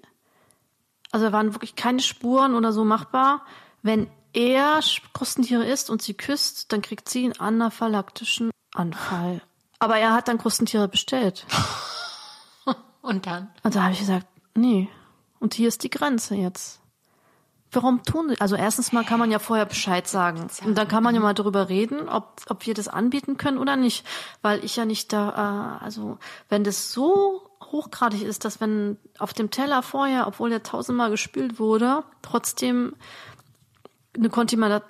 Also 1.10 1.26
da 1.26 1.32
waren 1.32 1.54
wirklich 1.54 1.76
keine 1.76 2.00
Spuren 2.00 2.54
oder 2.54 2.72
so 2.72 2.84
machbar. 2.84 3.44
Wenn 3.82 4.08
er 4.32 4.80
Krustentiere 5.12 5.66
isst 5.66 5.90
und 5.90 6.02
sie 6.02 6.14
küsst, 6.14 6.72
dann 6.72 6.82
kriegt 6.82 7.08
sie 7.08 7.24
einen 7.24 7.40
anaphylaktischen 7.40 8.50
Anfall. 8.74 9.42
Aber 9.78 9.96
er 9.96 10.12
hat 10.12 10.28
dann 10.28 10.38
Krustentiere 10.38 10.88
bestellt. 10.88 11.46
und 13.02 13.26
dann? 13.26 13.48
Und 13.62 13.74
da 13.74 13.82
habe 13.82 13.92
ich 13.92 14.00
gesagt, 14.00 14.26
nee. 14.54 14.88
Und 15.40 15.54
hier 15.54 15.68
ist 15.68 15.82
die 15.82 15.90
Grenze 15.90 16.34
jetzt. 16.34 16.80
Warum 17.72 18.02
tun 18.02 18.28
sie? 18.28 18.40
Also 18.40 18.56
erstens 18.56 18.92
mal 18.92 19.04
kann 19.04 19.18
man 19.18 19.30
ja 19.30 19.38
vorher 19.38 19.64
Bescheid 19.64 20.06
sagen. 20.06 20.48
Und 20.64 20.76
dann 20.76 20.88
kann 20.88 21.02
man 21.02 21.14
ja 21.14 21.20
mal 21.20 21.34
darüber 21.34 21.68
reden, 21.68 22.08
ob, 22.08 22.42
ob 22.48 22.66
wir 22.66 22.74
das 22.74 22.88
anbieten 22.88 23.36
können 23.36 23.58
oder 23.58 23.76
nicht. 23.76 24.04
Weil 24.42 24.64
ich 24.64 24.76
ja 24.76 24.84
nicht 24.84 25.12
da, 25.12 25.78
äh, 25.80 25.84
also 25.84 26.18
wenn 26.48 26.64
das 26.64 26.92
so 26.92 27.49
hochgradig 27.72 28.22
ist, 28.22 28.44
dass 28.44 28.60
wenn 28.60 28.96
auf 29.18 29.32
dem 29.32 29.50
Teller 29.50 29.82
vorher, 29.82 30.26
obwohl 30.26 30.50
der 30.50 30.62
tausendmal 30.62 31.10
gespült 31.10 31.58
wurde, 31.58 32.02
trotzdem 32.22 32.94
eine 34.16 34.28
Kontinuität, 34.28 34.82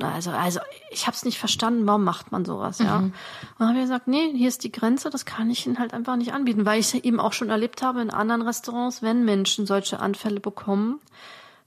also, 0.00 0.30
also 0.30 0.60
ich 0.90 1.06
habe 1.06 1.14
es 1.14 1.24
nicht 1.24 1.38
verstanden, 1.38 1.86
warum 1.86 2.02
macht 2.02 2.32
man 2.32 2.44
sowas, 2.44 2.80
ja? 2.80 3.00
Mhm. 3.00 3.12
Und 3.58 3.66
habe 3.68 3.78
ich 3.78 3.84
gesagt, 3.84 4.08
nee, 4.08 4.32
hier 4.34 4.48
ist 4.48 4.64
die 4.64 4.72
Grenze, 4.72 5.10
das 5.10 5.24
kann 5.24 5.48
ich 5.48 5.64
Ihnen 5.66 5.78
halt 5.78 5.94
einfach 5.94 6.16
nicht 6.16 6.32
anbieten, 6.32 6.66
weil 6.66 6.80
ich 6.80 7.04
eben 7.04 7.20
auch 7.20 7.32
schon 7.32 7.50
erlebt 7.50 7.82
habe 7.82 8.02
in 8.02 8.10
anderen 8.10 8.42
Restaurants, 8.42 9.00
wenn 9.00 9.24
Menschen 9.24 9.66
solche 9.66 10.00
Anfälle 10.00 10.40
bekommen, 10.40 11.00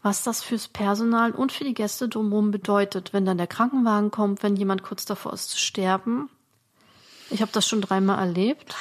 was 0.04 0.24
das 0.24 0.44
fürs 0.44 0.68
Personal 0.68 1.32
und 1.32 1.54
für 1.54 1.64
die 1.64 1.74
Gäste 1.74 2.10
drumherum 2.10 2.52
bedeutet, 2.52 3.14
wenn 3.14 3.26
dann 3.26 3.38
der 3.38 3.48
Krankenwagen 3.48 4.12
kommt, 4.12 4.44
wenn 4.44 4.58
jemand 4.58 4.84
kurz 4.84 5.06
davor 5.06 5.32
ist 5.32 5.50
zu 5.50 5.58
sterben. 5.58 6.30
Ich 7.30 7.42
habe 7.42 7.52
das 7.54 7.68
schon 7.68 7.82
dreimal 7.82 8.20
erlebt. 8.20 8.76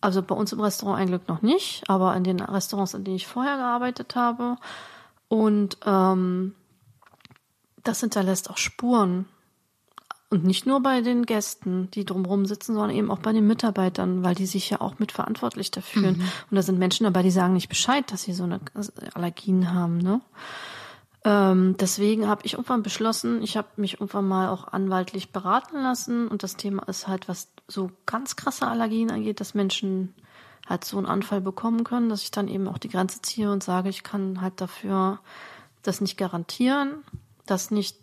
Also 0.00 0.22
bei 0.22 0.34
uns 0.34 0.52
im 0.52 0.60
Restaurant 0.60 1.00
ein 1.00 1.08
Glück 1.08 1.28
noch 1.28 1.42
nicht, 1.42 1.88
aber 1.88 2.14
in 2.16 2.24
den 2.24 2.40
Restaurants, 2.40 2.94
in 2.94 3.04
denen 3.04 3.16
ich 3.16 3.26
vorher 3.26 3.56
gearbeitet 3.56 4.14
habe. 4.14 4.56
Und 5.28 5.76
ähm, 5.84 6.54
das 7.82 8.00
hinterlässt 8.00 8.50
auch 8.50 8.56
Spuren. 8.56 9.26
Und 10.30 10.44
nicht 10.44 10.66
nur 10.66 10.82
bei 10.82 11.00
den 11.00 11.24
Gästen, 11.24 11.90
die 11.92 12.04
drumherum 12.04 12.44
sitzen, 12.44 12.74
sondern 12.74 12.94
eben 12.94 13.10
auch 13.10 13.20
bei 13.20 13.32
den 13.32 13.46
Mitarbeitern, 13.46 14.22
weil 14.22 14.34
die 14.34 14.44
sich 14.44 14.68
ja 14.68 14.80
auch 14.82 14.98
mitverantwortlich 14.98 15.70
dafür 15.70 16.02
fühlen. 16.02 16.18
Mhm. 16.18 16.28
Und 16.50 16.54
da 16.56 16.62
sind 16.62 16.78
Menschen 16.78 17.04
dabei, 17.04 17.22
die 17.22 17.30
sagen 17.30 17.54
nicht 17.54 17.70
Bescheid, 17.70 18.12
dass 18.12 18.24
sie 18.24 18.34
so 18.34 18.44
eine 18.44 18.60
Allergien 19.14 19.72
haben. 19.72 19.98
Ne? 19.98 20.20
Ähm, 21.28 21.76
deswegen 21.76 22.26
habe 22.26 22.46
ich 22.46 22.54
irgendwann 22.54 22.82
beschlossen, 22.82 23.42
ich 23.42 23.58
habe 23.58 23.68
mich 23.76 23.94
irgendwann 24.00 24.26
mal 24.26 24.48
auch 24.48 24.66
anwaltlich 24.68 25.30
beraten 25.30 25.76
lassen. 25.82 26.26
Und 26.26 26.42
das 26.42 26.56
Thema 26.56 26.84
ist 26.84 27.06
halt, 27.06 27.28
was 27.28 27.48
so 27.66 27.90
ganz 28.06 28.34
krasse 28.34 28.66
Allergien 28.66 29.10
angeht, 29.10 29.40
dass 29.40 29.52
Menschen 29.52 30.14
halt 30.66 30.84
so 30.84 30.96
einen 30.96 31.04
Anfall 31.04 31.42
bekommen 31.42 31.84
können, 31.84 32.08
dass 32.08 32.22
ich 32.22 32.30
dann 32.30 32.48
eben 32.48 32.66
auch 32.66 32.78
die 32.78 32.88
Grenze 32.88 33.20
ziehe 33.20 33.52
und 33.52 33.62
sage, 33.62 33.90
ich 33.90 34.02
kann 34.02 34.40
halt 34.40 34.58
dafür 34.62 35.18
das 35.82 36.00
nicht 36.00 36.16
garantieren, 36.16 37.04
dass 37.44 37.70
nicht 37.70 37.98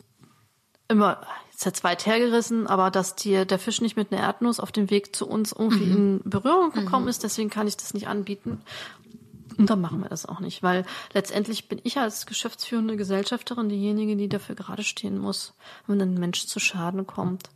immer, 0.87 1.21
jetzt 1.51 1.65
jetzt 1.65 1.83
weit 1.83 2.05
hergerissen, 2.05 2.67
aber 2.67 2.91
dass 2.91 3.15
die, 3.15 3.47
der 3.47 3.57
Fisch 3.57 3.81
nicht 3.81 3.97
mit 3.97 4.11
einer 4.11 4.21
Erdnuss 4.21 4.59
auf 4.59 4.71
dem 4.71 4.91
Weg 4.91 5.15
zu 5.15 5.27
uns 5.27 5.51
irgendwie 5.51 5.85
mhm. 5.85 6.21
in 6.23 6.29
Berührung 6.29 6.71
gekommen 6.71 7.05
mhm. 7.05 7.09
ist, 7.09 7.23
deswegen 7.23 7.49
kann 7.49 7.67
ich 7.67 7.75
das 7.75 7.95
nicht 7.95 8.07
anbieten. 8.07 8.61
Und 9.57 9.69
dann 9.69 9.81
machen 9.81 10.01
wir 10.01 10.09
das 10.09 10.25
auch 10.25 10.39
nicht, 10.39 10.63
weil 10.63 10.85
letztendlich 11.13 11.67
bin 11.67 11.79
ich 11.83 11.97
als 11.97 12.25
geschäftsführende 12.25 12.97
Gesellschafterin 12.97 13.69
diejenige, 13.69 14.15
die 14.15 14.29
dafür 14.29 14.55
gerade 14.55 14.83
stehen 14.83 15.17
muss, 15.17 15.53
wenn 15.87 16.01
ein 16.01 16.15
Mensch 16.15 16.45
zu 16.45 16.59
Schaden 16.59 17.07
kommt. 17.07 17.49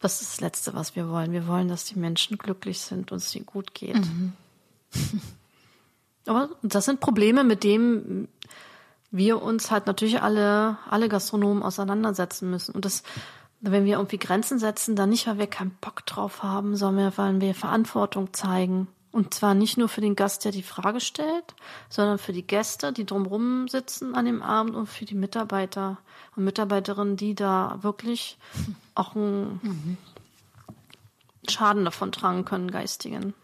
Das 0.00 0.20
ist 0.20 0.32
das 0.32 0.40
Letzte, 0.40 0.74
was 0.74 0.96
wir 0.96 1.08
wollen. 1.08 1.32
Wir 1.32 1.46
wollen, 1.46 1.68
dass 1.68 1.84
die 1.84 1.98
Menschen 1.98 2.38
glücklich 2.38 2.80
sind 2.80 3.12
und 3.12 3.18
es 3.18 3.34
ihnen 3.34 3.46
gut 3.46 3.74
geht. 3.74 3.96
Mhm. 3.96 4.32
Aber 6.26 6.50
das 6.62 6.84
sind 6.84 7.00
Probleme, 7.00 7.44
mit 7.44 7.64
denen 7.64 8.28
wir 9.10 9.42
uns 9.42 9.70
halt 9.70 9.86
natürlich 9.86 10.22
alle, 10.22 10.78
alle 10.88 11.08
Gastronomen 11.08 11.62
auseinandersetzen 11.62 12.50
müssen. 12.50 12.74
Und 12.74 12.84
das, 12.84 13.02
wenn 13.60 13.84
wir 13.84 13.94
irgendwie 13.96 14.18
Grenzen 14.18 14.58
setzen, 14.58 14.96
dann 14.96 15.10
nicht, 15.10 15.26
weil 15.26 15.38
wir 15.38 15.46
keinen 15.46 15.76
Bock 15.80 16.06
drauf 16.06 16.42
haben, 16.42 16.76
sondern 16.76 17.12
weil 17.16 17.40
wir 17.40 17.54
Verantwortung 17.54 18.32
zeigen. 18.32 18.88
Und 19.12 19.34
zwar 19.34 19.52
nicht 19.52 19.76
nur 19.76 19.90
für 19.90 20.00
den 20.00 20.16
Gast, 20.16 20.46
der 20.46 20.52
die 20.52 20.62
Frage 20.62 20.98
stellt, 20.98 21.54
sondern 21.90 22.18
für 22.18 22.32
die 22.32 22.46
Gäste, 22.46 22.94
die 22.94 23.04
drumherum 23.04 23.68
sitzen 23.68 24.14
an 24.14 24.24
dem 24.24 24.40
Abend 24.40 24.74
und 24.74 24.86
für 24.86 25.04
die 25.04 25.14
Mitarbeiter 25.14 25.98
und 26.34 26.44
Mitarbeiterinnen, 26.44 27.18
die 27.18 27.34
da 27.34 27.78
wirklich 27.82 28.38
auch 28.94 29.14
einen 29.14 29.60
mhm. 29.62 29.96
Schaden 31.46 31.84
davon 31.84 32.10
tragen 32.10 32.46
können, 32.46 32.70
geistigen. 32.70 33.34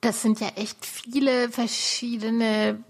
Das 0.00 0.22
sind 0.22 0.40
ja 0.40 0.48
echt 0.56 0.84
viele 0.86 1.50
verschiedene 1.50 2.82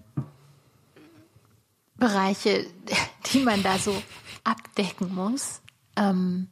Bereiche, 1.96 2.66
die 3.32 3.40
man 3.40 3.62
da 3.64 3.76
so 3.76 4.00
abdecken 4.44 5.14
muss. 5.14 5.62
Ähm, 5.96 6.48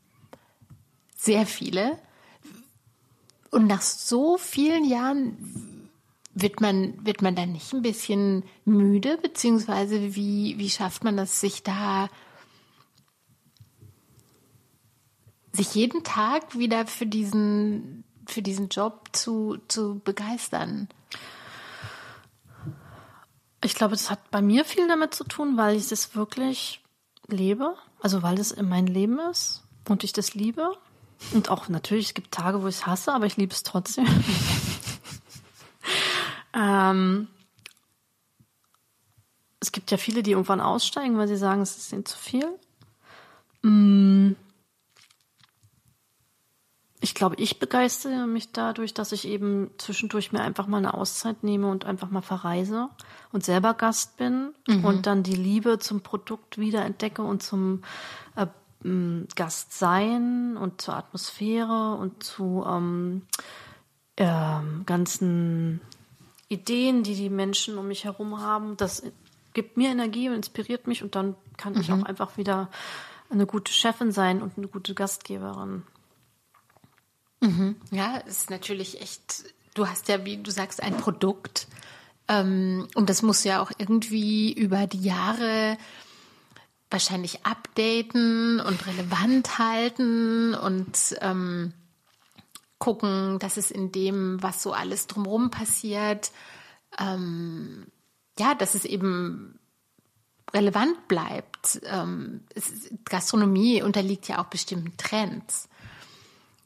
sehr 1.17 1.47
viele. 1.47 1.99
Und 3.51 3.67
nach 3.67 3.83
so 3.83 4.39
vielen 4.39 4.85
Jahren 4.85 5.91
wird 6.35 6.61
man, 6.61 7.05
wird 7.05 7.23
man 7.23 7.35
dann 7.35 7.53
nicht 7.53 7.73
ein 7.73 7.83
bisschen 7.83 8.45
müde, 8.65 9.19
beziehungsweise 9.19 10.15
wie, 10.15 10.57
wie 10.59 10.71
schafft 10.71 11.03
man 11.05 11.17
das, 11.17 11.41
sich 11.41 11.63
da, 11.63 12.09
sich 15.53 15.75
jeden 15.75 16.05
Tag 16.05 16.57
wieder 16.57 16.87
für 16.87 17.07
diesen, 17.07 18.05
für 18.27 18.43
diesen 18.43 18.69
Job 18.69 19.09
zu, 19.13 19.59
zu 19.67 20.01
begeistern? 20.05 20.89
Ich 23.63 23.75
glaube, 23.75 23.93
das 23.93 24.11
hat 24.11 24.31
bei 24.31 24.41
mir 24.41 24.65
viel 24.65 24.87
damit 24.89 25.13
zu 25.15 25.25
tun, 25.25 25.57
weil 25.57 25.77
ich 25.77 25.89
das 25.89 26.15
wirklich 26.15 26.83
lebe. 27.27 27.77
Also 28.01 28.23
weil 28.23 28.39
es 28.39 28.53
in 28.53 28.69
mein 28.69 28.87
Leben 28.87 29.19
ist 29.19 29.65
und 29.89 30.05
ich 30.05 30.13
das 30.13 30.35
liebe. 30.35 30.73
Und 31.33 31.49
auch 31.49 31.69
natürlich, 31.69 32.07
es 32.07 32.15
gibt 32.15 32.33
Tage, 32.33 32.63
wo 32.63 32.67
ich 32.67 32.77
es 32.77 32.87
hasse, 32.87 33.13
aber 33.13 33.27
ich 33.27 33.37
liebe 33.37 33.53
es 33.53 33.63
trotzdem. 33.63 34.07
ähm, 36.55 37.29
es 39.61 39.73
gibt 39.73 39.91
ja 39.91 39.97
viele, 39.97 40.23
die 40.23 40.33
irgendwann 40.33 40.61
aussteigen, 40.61 41.19
weil 41.19 41.29
sie 41.29 41.37
sagen, 41.37 41.61
es 41.61 41.77
ist 41.77 41.93
ihnen 41.93 42.07
zu 42.07 42.19
viel. 42.19 42.47
Mm, 43.63 44.33
ich 47.03 47.15
glaube, 47.15 47.37
ich 47.37 47.59
begeistere 47.59 48.27
mich 48.27 48.53
dadurch, 48.53 48.93
dass 48.93 49.13
ich 49.13 49.27
eben 49.27 49.71
zwischendurch 49.79 50.33
mir 50.33 50.41
einfach 50.41 50.67
mal 50.67 50.79
eine 50.79 50.95
Auszeit 50.95 51.43
nehme 51.43 51.71
und 51.71 51.87
einfach 51.87 52.11
mal 52.11 52.23
verreise 52.23 52.91
und 53.33 53.45
selber 53.45 53.75
Gast 53.75 54.17
bin 54.17 54.53
mhm. 54.67 54.85
und 54.85 55.07
dann 55.07 55.23
die 55.23 55.35
Liebe 55.35 55.79
zum 55.79 56.03
Produkt 56.03 56.59
wieder 56.59 56.85
entdecke 56.85 57.23
und 57.23 57.43
zum 57.43 57.83
äh, 58.37 58.47
Gast 58.83 59.79
sein 59.79 60.57
und 60.57 60.81
zur 60.81 60.97
Atmosphäre 60.97 61.97
und 61.97 62.23
zu 62.23 62.65
ähm, 62.67 63.23
äh, 64.17 64.27
ganzen 64.87 65.81
Ideen, 66.49 67.03
die 67.03 67.15
die 67.15 67.31
Menschen 67.31 67.79
um 67.79 67.89
mich 67.89 68.05
herum 68.05 68.41
haben. 68.41 68.77
Das 68.77 69.03
gibt 69.53 69.77
mir 69.77 69.91
Energie 69.91 70.29
und 70.29 70.35
inspiriert 70.35 70.87
mich 70.87 71.03
und 71.03 71.15
dann 71.15 71.37
kann 71.57 71.75
mhm. 71.75 71.81
ich 71.81 71.93
auch 71.93 72.03
einfach 72.03 72.37
wieder 72.37 72.71
eine 73.31 73.47
gute 73.47 73.73
Chefin 73.73 74.13
sein 74.13 74.43
und 74.43 74.57
eine 74.57 74.69
gute 74.69 74.95
Gastgeberin. 74.95 75.83
Mhm. 77.41 77.77
Ja, 77.91 78.17
ist 78.19 78.51
natürlich 78.51 79.01
echt, 79.01 79.45
du 79.75 79.87
hast 79.87 80.09
ja, 80.09 80.25
wie 80.25 80.39
du 80.39 80.51
sagst, 80.51 80.83
ein 80.83 80.97
Produkt. 80.97 81.69
Ähm, 82.29 82.89
und 82.95 83.09
das 83.11 83.23
muss 83.23 83.45
ja 83.45 83.63
auch 83.63 83.71
irgendwie 83.79 84.53
über 84.53 84.87
die 84.87 85.03
Jahre 85.03 85.77
wahrscheinlich 86.91 87.47
updaten 87.47 88.61
und 88.61 88.87
relevant 88.87 89.59
halten 89.59 90.55
und 90.55 91.17
ähm, 91.21 91.73
gucken, 92.79 93.39
dass 93.39 93.57
es 93.57 93.71
in 93.71 93.93
dem, 93.93 94.43
was 94.43 94.63
so 94.63 94.73
alles 94.73 95.07
drumherum 95.07 95.51
passiert, 95.51 96.33
ähm, 96.99 97.87
ja, 98.39 98.55
dass 98.55 98.75
es 98.75 98.85
eben 98.85 99.59
relevant 100.53 101.07
bleibt. 101.07 101.81
Ähm, 101.85 102.43
es, 102.55 102.91
Gastronomie 103.05 103.83
unterliegt 103.83 104.27
ja 104.29 104.43
auch 104.43 104.47
bestimmten 104.47 104.97
Trends. 104.97 105.69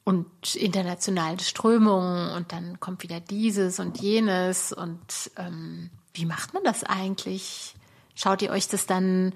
und 0.05 0.55
internationalen 0.55 1.39
Strömungen 1.39 2.31
und 2.33 2.53
dann 2.53 2.79
kommt 2.79 3.03
wieder 3.03 3.21
dieses 3.21 3.81
und 3.81 4.01
jenes 4.01 4.73
und 4.73 5.31
ähm, 5.37 5.91
wie 6.13 6.27
macht 6.27 6.53
man 6.53 6.63
das 6.63 6.85
eigentlich? 6.85 7.75
Schaut 8.15 8.43
ihr 8.43 8.51
euch 8.51 8.69
das 8.69 8.87
dann 8.87 9.33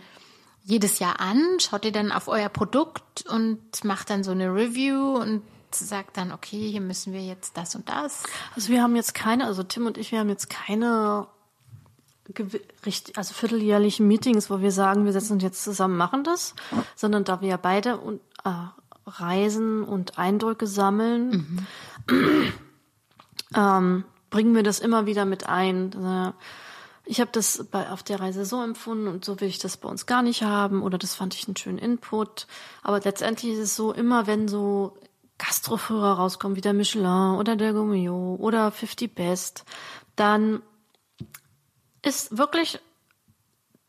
jedes 0.69 0.99
Jahr 0.99 1.19
an? 1.19 1.43
Schaut 1.61 1.87
ihr 1.87 1.93
dann 1.93 2.13
auf 2.13 2.29
euer 2.29 2.51
Produkt 2.51 3.25
und 3.27 3.59
macht 3.85 4.11
dann 4.11 4.23
so 4.23 4.33
eine 4.33 4.55
Review 4.55 5.17
und 5.17 5.43
sagt 5.75 6.19
dann, 6.19 6.31
okay, 6.31 6.71
hier 6.71 6.83
müssen 6.83 7.15
wir 7.15 7.23
jetzt 7.23 7.57
das 7.57 7.75
und 7.75 7.89
das? 7.89 8.25
Also 8.55 8.69
wir 8.69 8.83
haben 8.83 8.95
jetzt 8.95 9.15
keine, 9.15 9.47
also 9.47 9.63
Tim 9.63 9.87
und 9.87 9.97
ich, 9.97 10.13
wir 10.13 10.21
haben 10.21 10.29
jetzt 10.29 10.51
keine 10.51 11.27
also 13.17 13.33
vierteljährlichen 13.33 14.07
Meetings, 14.07 14.51
wo 14.51 14.61
wir 14.61 14.71
sagen, 14.71 15.07
wir 15.07 15.13
setzen 15.15 15.35
uns 15.35 15.43
jetzt 15.43 15.65
zusammen, 15.65 15.97
machen 15.97 16.25
das, 16.25 16.55
sondern 16.95 17.25
da 17.25 17.41
wir 17.41 17.49
ja 17.49 17.57
beide 17.57 17.97
und, 17.97 18.21
äh, 18.45 18.51
reisen 19.07 19.83
und 19.83 20.19
Eindrücke 20.19 20.67
sammeln, 20.67 21.67
mhm. 22.11 22.53
ähm, 23.55 24.05
bringen 24.29 24.55
wir 24.55 24.63
das 24.63 24.81
immer 24.81 25.07
wieder 25.07 25.25
mit 25.25 25.49
ein. 25.49 26.35
Ich 27.11 27.23
habe 27.23 27.31
das 27.33 27.67
bei, 27.71 27.89
auf 27.89 28.03
der 28.03 28.21
Reise 28.21 28.45
so 28.45 28.63
empfunden 28.63 29.09
und 29.09 29.25
so 29.25 29.41
will 29.41 29.49
ich 29.49 29.59
das 29.59 29.79
bei 29.79 29.89
uns 29.89 30.05
gar 30.05 30.23
nicht 30.23 30.43
haben 30.43 30.83
oder 30.83 30.99
das 30.99 31.15
fand 31.15 31.35
ich 31.35 31.49
einen 31.49 31.57
schönen 31.57 31.79
Input. 31.79 32.47
Aber 32.83 33.01
letztendlich 33.01 33.55
ist 33.55 33.61
es 33.61 33.77
so, 33.77 33.95
immer 33.95 34.27
wenn 34.27 34.47
so 34.47 34.95
Gastroführer 35.39 36.19
rauskommen, 36.19 36.55
wie 36.55 36.61
der 36.61 36.75
Michelin 36.75 37.37
oder 37.39 37.57
der 37.57 37.73
Gourmillot 37.73 38.41
oder 38.41 38.71
50 38.71 39.15
Best, 39.15 39.65
dann 40.17 40.61
ist 42.03 42.37
wirklich 42.37 42.79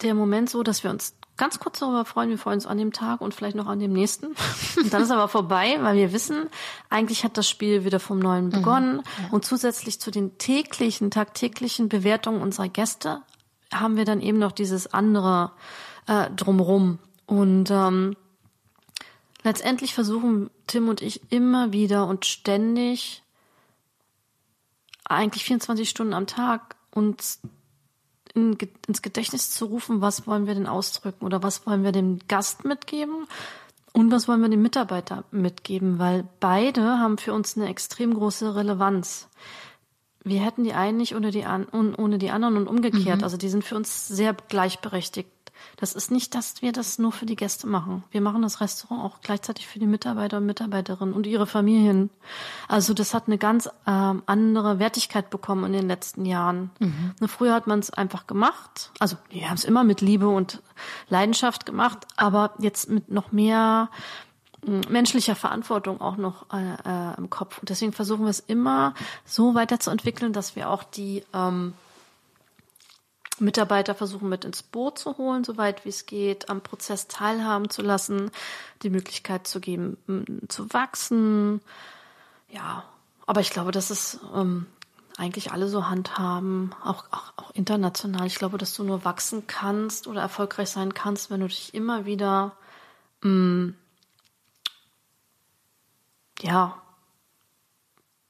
der 0.01 0.13
Moment 0.13 0.49
so, 0.49 0.63
dass 0.63 0.85
wir 0.85 0.89
uns 0.89 1.18
ganz 1.39 1.57
kurz 1.57 1.79
darüber 1.79 2.05
freuen. 2.05 2.29
Wir 2.29 2.37
freuen 2.37 2.55
uns 2.57 2.67
an 2.67 2.77
dem 2.77 2.93
Tag 2.93 3.21
und 3.21 3.33
vielleicht 3.33 3.55
noch 3.55 3.65
an 3.65 3.79
dem 3.79 3.93
nächsten. 3.93 4.27
Und 4.77 4.93
dann 4.93 5.01
ist 5.01 5.09
aber 5.09 5.27
vorbei, 5.27 5.77
weil 5.81 5.95
wir 5.95 6.13
wissen, 6.13 6.49
eigentlich 6.89 7.23
hat 7.23 7.37
das 7.37 7.49
Spiel 7.49 7.85
wieder 7.85 7.99
vom 7.99 8.19
Neuen 8.19 8.45
mhm. 8.45 8.49
begonnen. 8.51 8.95
Mhm, 8.97 9.23
ja. 9.23 9.29
Und 9.31 9.45
zusätzlich 9.45 9.99
zu 9.99 10.11
den 10.11 10.37
täglichen, 10.37 11.09
tagtäglichen 11.09 11.89
Bewertungen 11.89 12.41
unserer 12.41 12.67
Gäste 12.67 13.21
haben 13.73 13.97
wir 13.97 14.05
dann 14.05 14.21
eben 14.21 14.37
noch 14.37 14.51
dieses 14.51 14.93
andere 14.93 15.51
äh, 16.07 16.29
drumrum. 16.31 16.99
Und 17.25 17.71
ähm, 17.71 18.15
letztendlich 19.43 19.93
versuchen 19.93 20.49
Tim 20.67 20.89
und 20.89 21.01
ich 21.01 21.31
immer 21.31 21.71
wieder 21.71 22.05
und 22.07 22.25
ständig, 22.25 23.23
eigentlich 25.05 25.45
24 25.45 25.89
Stunden 25.89 26.13
am 26.13 26.27
Tag, 26.27 26.75
uns 26.91 27.39
in, 28.33 28.57
ins 28.87 29.01
Gedächtnis 29.01 29.51
zu 29.51 29.65
rufen, 29.65 30.01
was 30.01 30.27
wollen 30.27 30.47
wir 30.47 30.55
denn 30.55 30.67
ausdrücken 30.67 31.25
oder 31.25 31.43
was 31.43 31.65
wollen 31.65 31.83
wir 31.83 31.91
dem 31.91 32.19
Gast 32.27 32.65
mitgeben 32.65 33.27
und 33.93 34.11
was 34.11 34.27
wollen 34.27 34.41
wir 34.41 34.49
dem 34.49 34.61
Mitarbeiter 34.61 35.23
mitgeben, 35.31 35.99
weil 35.99 36.25
beide 36.39 36.99
haben 36.99 37.17
für 37.17 37.33
uns 37.33 37.57
eine 37.57 37.67
extrem 37.67 38.13
große 38.13 38.55
Relevanz. 38.55 39.27
Wir 40.23 40.41
hätten 40.41 40.63
die 40.63 40.73
einen 40.73 40.97
nicht 40.97 41.15
ohne 41.15 41.31
die, 41.31 41.45
an, 41.45 41.65
ohne 41.67 42.17
die 42.17 42.29
anderen 42.29 42.57
und 42.57 42.67
umgekehrt. 42.67 43.19
Mhm. 43.19 43.23
Also 43.23 43.37
die 43.37 43.49
sind 43.49 43.63
für 43.63 43.75
uns 43.75 44.07
sehr 44.07 44.33
gleichberechtigt. 44.33 45.29
Das 45.77 45.93
ist 45.93 46.11
nicht, 46.11 46.35
dass 46.35 46.61
wir 46.61 46.71
das 46.71 46.99
nur 46.99 47.11
für 47.11 47.25
die 47.25 47.35
Gäste 47.35 47.67
machen. 47.67 48.03
Wir 48.11 48.21
machen 48.21 48.41
das 48.41 48.61
Restaurant 48.61 49.03
auch 49.03 49.21
gleichzeitig 49.21 49.67
für 49.67 49.79
die 49.79 49.85
Mitarbeiter 49.85 50.37
und 50.37 50.45
Mitarbeiterinnen 50.45 51.13
und 51.13 51.25
ihre 51.25 51.47
Familien. 51.47 52.09
Also 52.67 52.93
das 52.93 53.13
hat 53.13 53.27
eine 53.27 53.37
ganz 53.37 53.69
ähm, 53.87 54.23
andere 54.25 54.79
Wertigkeit 54.79 55.29
bekommen 55.29 55.65
in 55.65 55.73
den 55.73 55.87
letzten 55.87 56.25
Jahren. 56.25 56.71
Mhm. 56.79 57.27
Früher 57.27 57.53
hat 57.53 57.67
man 57.67 57.79
es 57.79 57.91
einfach 57.91 58.27
gemacht. 58.27 58.91
Also 58.99 59.17
wir 59.29 59.49
haben 59.49 59.55
es 59.55 59.63
immer 59.63 59.83
mit 59.83 60.01
Liebe 60.01 60.27
und 60.27 60.61
Leidenschaft 61.09 61.65
gemacht, 61.65 62.05
aber 62.17 62.53
jetzt 62.59 62.89
mit 62.89 63.09
noch 63.09 63.31
mehr 63.31 63.89
hm, 64.65 64.81
menschlicher 64.89 65.35
Verantwortung 65.35 66.01
auch 66.01 66.17
noch 66.17 66.45
äh, 66.53 66.57
äh, 66.57 67.17
im 67.17 67.29
Kopf. 67.29 67.59
Und 67.59 67.69
deswegen 67.69 67.93
versuchen 67.93 68.25
wir 68.25 68.29
es 68.29 68.39
immer 68.39 68.93
so 69.25 69.55
weiterzuentwickeln, 69.55 70.33
dass 70.33 70.55
wir 70.55 70.69
auch 70.69 70.83
die 70.83 71.23
ähm, 71.33 71.73
Mitarbeiter 73.39 73.95
versuchen 73.95 74.29
mit 74.29 74.45
ins 74.45 74.63
Boot 74.63 74.97
zu 74.99 75.17
holen, 75.17 75.43
soweit 75.43 75.85
wie 75.85 75.89
es 75.89 76.05
geht, 76.05 76.49
am 76.49 76.61
Prozess 76.61 77.07
teilhaben 77.07 77.69
zu 77.69 77.81
lassen, 77.81 78.31
die 78.83 78.89
Möglichkeit 78.89 79.47
zu 79.47 79.59
geben, 79.59 79.97
zu 80.47 80.71
wachsen. 80.73 81.61
Ja, 82.49 82.83
aber 83.25 83.41
ich 83.41 83.51
glaube, 83.51 83.71
dass 83.71 83.89
es 83.89 84.19
ähm, 84.33 84.65
eigentlich 85.17 85.51
alle 85.51 85.67
so 85.67 85.87
handhaben, 85.87 86.73
auch, 86.83 87.05
auch, 87.11 87.33
auch 87.37 87.51
international. 87.51 88.27
Ich 88.27 88.35
glaube, 88.35 88.57
dass 88.57 88.73
du 88.73 88.83
nur 88.83 89.05
wachsen 89.05 89.47
kannst 89.47 90.07
oder 90.07 90.21
erfolgreich 90.21 90.69
sein 90.69 90.93
kannst, 90.93 91.29
wenn 91.29 91.41
du 91.41 91.47
dich 91.47 91.73
immer 91.73 92.05
wieder 92.05 92.53
mh, 93.21 93.73
ja 96.41 96.81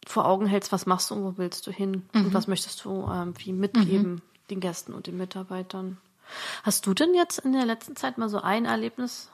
vor 0.08 0.26
Augen 0.26 0.48
hältst, 0.48 0.72
was 0.72 0.88
machst 0.88 1.12
du 1.12 1.16
und 1.16 1.24
wo 1.24 1.38
willst 1.38 1.68
du 1.68 1.72
hin 1.72 2.10
mhm. 2.14 2.26
und 2.26 2.34
was 2.34 2.48
möchtest 2.48 2.84
du 2.84 3.08
ähm, 3.12 3.34
wie 3.38 3.54
mitgeben. 3.54 4.14
Mhm 4.14 4.22
den 4.50 4.60
Gästen 4.60 4.94
und 4.94 5.08
den 5.08 5.18
Mitarbeitern. 5.18 5.98
Hast 6.64 6.86
du 6.86 6.94
denn 6.94 7.14
jetzt 7.14 7.40
in 7.40 7.54
der 7.54 7.66
letzten 7.66 7.96
Zeit 7.96 8.18
mal 8.18 8.30
so 8.30 8.42
ein 8.42 8.66
Erlebnis 8.66 9.32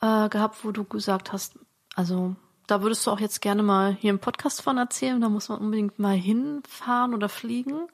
äh, 0.00 0.28
gehabt, 0.28 0.64
wo 0.64 0.70
du 0.70 0.84
gesagt 0.84 1.32
hast, 1.32 1.58
also 1.94 2.36
da 2.66 2.82
würdest 2.82 3.06
du 3.06 3.10
auch 3.10 3.20
jetzt 3.20 3.40
gerne 3.40 3.62
mal 3.62 3.94
hier 3.94 4.10
im 4.10 4.18
Podcast 4.18 4.62
von 4.62 4.78
erzählen, 4.78 5.20
da 5.20 5.28
muss 5.28 5.48
man 5.48 5.58
unbedingt 5.58 5.98
mal 5.98 6.16
hinfahren 6.16 7.14
oder 7.14 7.28
fliegen? 7.28 7.88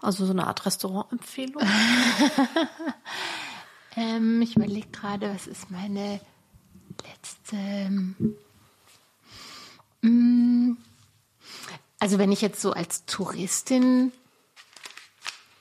Also 0.00 0.26
so 0.26 0.32
eine 0.32 0.48
Art 0.48 0.66
Restaurantempfehlung? 0.66 1.62
ähm, 3.96 4.42
ich 4.42 4.56
überlege 4.56 4.88
gerade, 4.88 5.32
was 5.32 5.46
ist 5.46 5.70
meine 5.70 6.20
letzte. 7.06 7.56
Ähm, 7.56 8.16
also 12.02 12.18
wenn 12.18 12.32
ich 12.32 12.40
jetzt 12.40 12.60
so 12.60 12.72
als 12.72 13.04
Touristin 13.06 14.10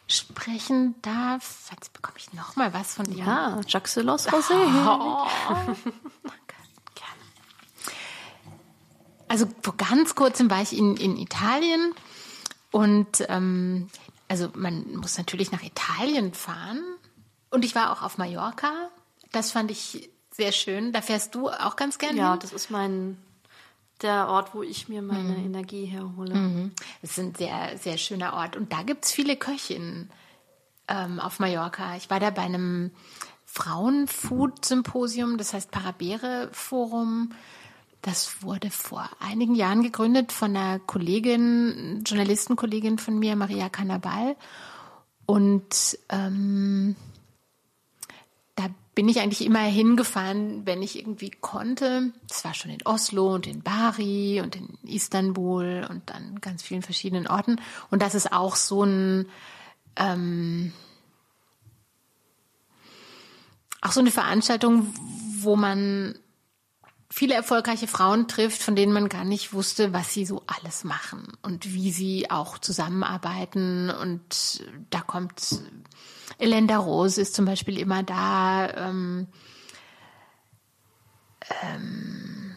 sprechen 0.08 0.96
darf, 1.04 1.70
jetzt 1.72 1.94
bekomme 1.94 2.18
ich 2.18 2.34
noch 2.34 2.56
mal 2.56 2.74
was 2.74 2.96
von 2.96 3.06
dir. 3.06 3.24
Ja, 3.24 3.62
Jacques 3.68 3.94
Delos 3.94 4.28
Rosé. 4.28 4.54
Oh, 4.58 5.28
danke, 6.24 6.56
gerne. 6.96 7.22
Also 9.28 9.46
vor 9.62 9.78
ganz 9.78 10.16
kurzem 10.16 10.50
war 10.50 10.62
ich 10.64 10.76
in, 10.76 10.98
in 10.98 11.16
Italien 11.16 11.94
und 12.72 13.24
ähm, 13.30 13.88
also 14.28 14.50
man 14.56 14.96
muss 14.96 15.20
natürlich 15.20 15.52
nach 15.52 15.62
Italien 15.62 16.34
fahren 16.34 16.82
und 17.52 17.64
ich 17.64 17.76
war 17.76 17.92
auch 17.92 18.02
auf 18.02 18.18
Mallorca. 18.18 18.72
Das 19.32 19.52
fand 19.52 19.70
ich 19.70 20.10
sehr 20.32 20.52
schön. 20.52 20.92
Da 20.92 21.02
fährst 21.04 21.36
du 21.36 21.50
auch 21.50 21.76
ganz 21.76 22.00
gerne 22.00 22.18
Ja, 22.18 22.32
hin? 22.32 22.40
das 22.40 22.52
ist 22.52 22.72
mein 22.72 23.18
der 24.04 24.28
Ort, 24.28 24.54
wo 24.54 24.64
ich 24.64 24.90
mir 24.90 25.02
meine 25.02 25.38
mhm. 25.38 25.46
Energie 25.46 25.86
herhole. 25.86 26.36
Mhm. 26.36 26.72
Es 27.02 27.12
ist 27.12 27.20
ein 27.20 27.36
sehr, 27.36 27.78
sehr 27.78 27.98
schöner 27.98 28.34
Ort. 28.34 28.56
Und 28.56 28.74
da 28.74 28.84
gibt 28.84 29.06
es 29.06 29.12
viele 29.12 29.36
Köchinnen 29.36 30.10
ähm, 30.88 31.20
auf 31.20 31.40
Mallorca. 31.40 31.96
Ich 31.96 32.10
war 32.10 32.20
da 32.20 32.30
bei 32.30 32.42
einem 32.42 32.92
Frauenfood-Symposium, 33.46 35.38
das 35.38 35.54
heißt 35.54 35.72
Parabere-Forum. 35.72 37.34
Das 38.02 38.42
wurde 38.42 38.72
vor 38.72 39.08
einigen 39.20 39.56
Jahren 39.56 39.84
gegründet 39.84 40.32
von 40.32 40.56
einer 40.56 40.80
Kollegin, 40.80 42.04
Journalistenkollegin 42.06 42.98
von 42.98 43.20
mir, 43.20 43.36
Maria 43.36 43.70
Cannabal. 43.70 44.36
Und 45.26 46.00
ähm, 46.10 46.96
bin 48.94 49.08
ich 49.08 49.20
eigentlich 49.20 49.46
immer 49.46 49.60
hingefahren, 49.60 50.66
wenn 50.66 50.82
ich 50.82 51.00
irgendwie 51.00 51.32
konnte. 51.32 52.12
Es 52.30 52.44
war 52.44 52.54
schon 52.54 52.72
in 52.72 52.86
Oslo 52.86 53.34
und 53.34 53.48
in 53.48 53.62
Bari 53.62 54.42
und 54.42 54.56
in 54.56 54.78
Istanbul 54.84 55.88
und 55.90 56.10
dann 56.10 56.42
ganz 56.42 56.62
vielen 56.62 56.82
verschiedenen 56.82 57.28
Orten. 57.28 57.62
Und 57.90 58.02
das 58.02 58.16
ist 58.16 58.34
auch 58.34 58.56
so 58.56 58.84
ein 58.84 59.28
ähm, 59.96 60.74
auch 63.82 63.92
so 63.92 64.00
eine 64.00 64.12
Veranstaltung, 64.12 64.94
wo 65.40 65.56
man 65.56 66.16
viele 67.10 67.34
erfolgreiche 67.34 67.88
Frauen 67.88 68.28
trifft, 68.28 68.62
von 68.62 68.76
denen 68.76 68.94
man 68.94 69.10
gar 69.10 69.26
nicht 69.26 69.54
wusste, 69.54 69.92
was 69.92 70.14
sie 70.14 70.26
so 70.26 70.44
alles 70.48 70.84
machen 70.84 71.28
und 71.42 71.74
wie 71.74 71.92
sie 71.92 72.30
auch 72.30 72.58
zusammenarbeiten. 72.58 73.90
Und 73.90 74.64
da 74.92 75.02
kommt 75.02 75.62
Elenda 76.42 76.78
Rose 76.78 77.22
ist 77.22 77.36
zum 77.36 77.46
Beispiel 77.46 77.78
immer 77.78 78.04
da. 78.04 78.70
Ähm, 78.90 79.28
ähm, 81.64 82.56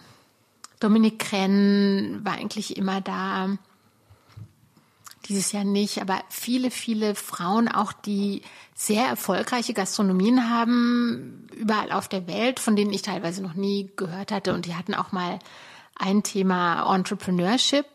Dominique 0.81 1.19
Krenn 1.19 2.21
war 2.25 2.35
eigentlich 2.35 2.77
immer 2.77 3.01
da. 3.01 3.57
Dieses 5.27 5.53
Jahr 5.53 5.65
nicht, 5.65 6.03
aber 6.03 6.23
viele, 6.29 6.71
viele 6.71 7.15
Frauen, 7.15 7.69
auch 7.69 7.93
die 7.93 8.43
sehr 8.75 9.07
erfolgreiche 9.07 9.73
Gastronomien 9.73 10.51
haben, 10.51 11.49
überall 11.55 11.93
auf 11.93 12.09
der 12.09 12.27
Welt, 12.27 12.61
von 12.61 12.77
denen 12.77 12.93
ich 12.93 13.01
teilweise 13.01 13.43
noch 13.43 13.55
nie 13.55 13.91
gehört 13.97 14.33
hatte. 14.33 14.53
Und 14.53 14.67
die 14.67 14.75
hatten 14.75 14.95
auch 14.95 15.13
mal 15.13 15.39
ein 15.95 16.23
Thema 16.23 16.95
Entrepreneurship. 16.95 17.87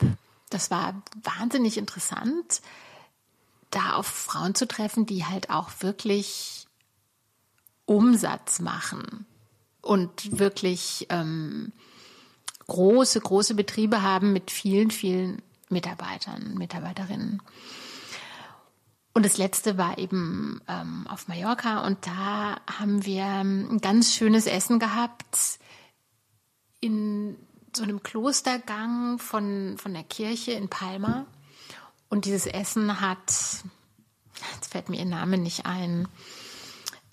Das 0.49 0.71
war 0.71 1.01
wahnsinnig 1.23 1.77
interessant 1.77 2.61
da 3.71 3.93
auf 3.93 4.07
Frauen 4.07 4.55
zu 4.55 4.67
treffen, 4.67 5.05
die 5.05 5.25
halt 5.25 5.49
auch 5.49 5.69
wirklich 5.79 6.67
Umsatz 7.85 8.59
machen 8.59 9.25
und 9.81 10.39
wirklich 10.39 11.07
ähm, 11.09 11.71
große, 12.67 13.19
große 13.19 13.55
Betriebe 13.55 14.01
haben 14.01 14.33
mit 14.33 14.51
vielen, 14.51 14.91
vielen 14.91 15.41
Mitarbeitern, 15.69 16.55
Mitarbeiterinnen. 16.55 17.41
Und 19.13 19.25
das 19.25 19.37
letzte 19.37 19.77
war 19.77 19.97
eben 19.97 20.61
ähm, 20.67 21.05
auf 21.07 21.27
Mallorca 21.27 21.85
und 21.85 22.05
da 22.05 22.57
haben 22.79 23.05
wir 23.05 23.25
ein 23.25 23.79
ganz 23.81 24.13
schönes 24.13 24.45
Essen 24.45 24.79
gehabt 24.79 25.59
in 26.79 27.35
so 27.75 27.83
einem 27.83 28.01
Klostergang 28.01 29.19
von, 29.19 29.77
von 29.77 29.93
der 29.93 30.03
Kirche 30.03 30.51
in 30.51 30.69
Palma. 30.69 31.25
Und 32.10 32.26
dieses 32.26 32.48
Essen 32.48 33.02
hat, 33.02 33.27
jetzt 34.56 34.72
fällt 34.72 34.90
mir 34.90 34.98
ihr 34.98 35.06
Name 35.06 35.38
nicht 35.38 35.65
ein, 35.65 36.07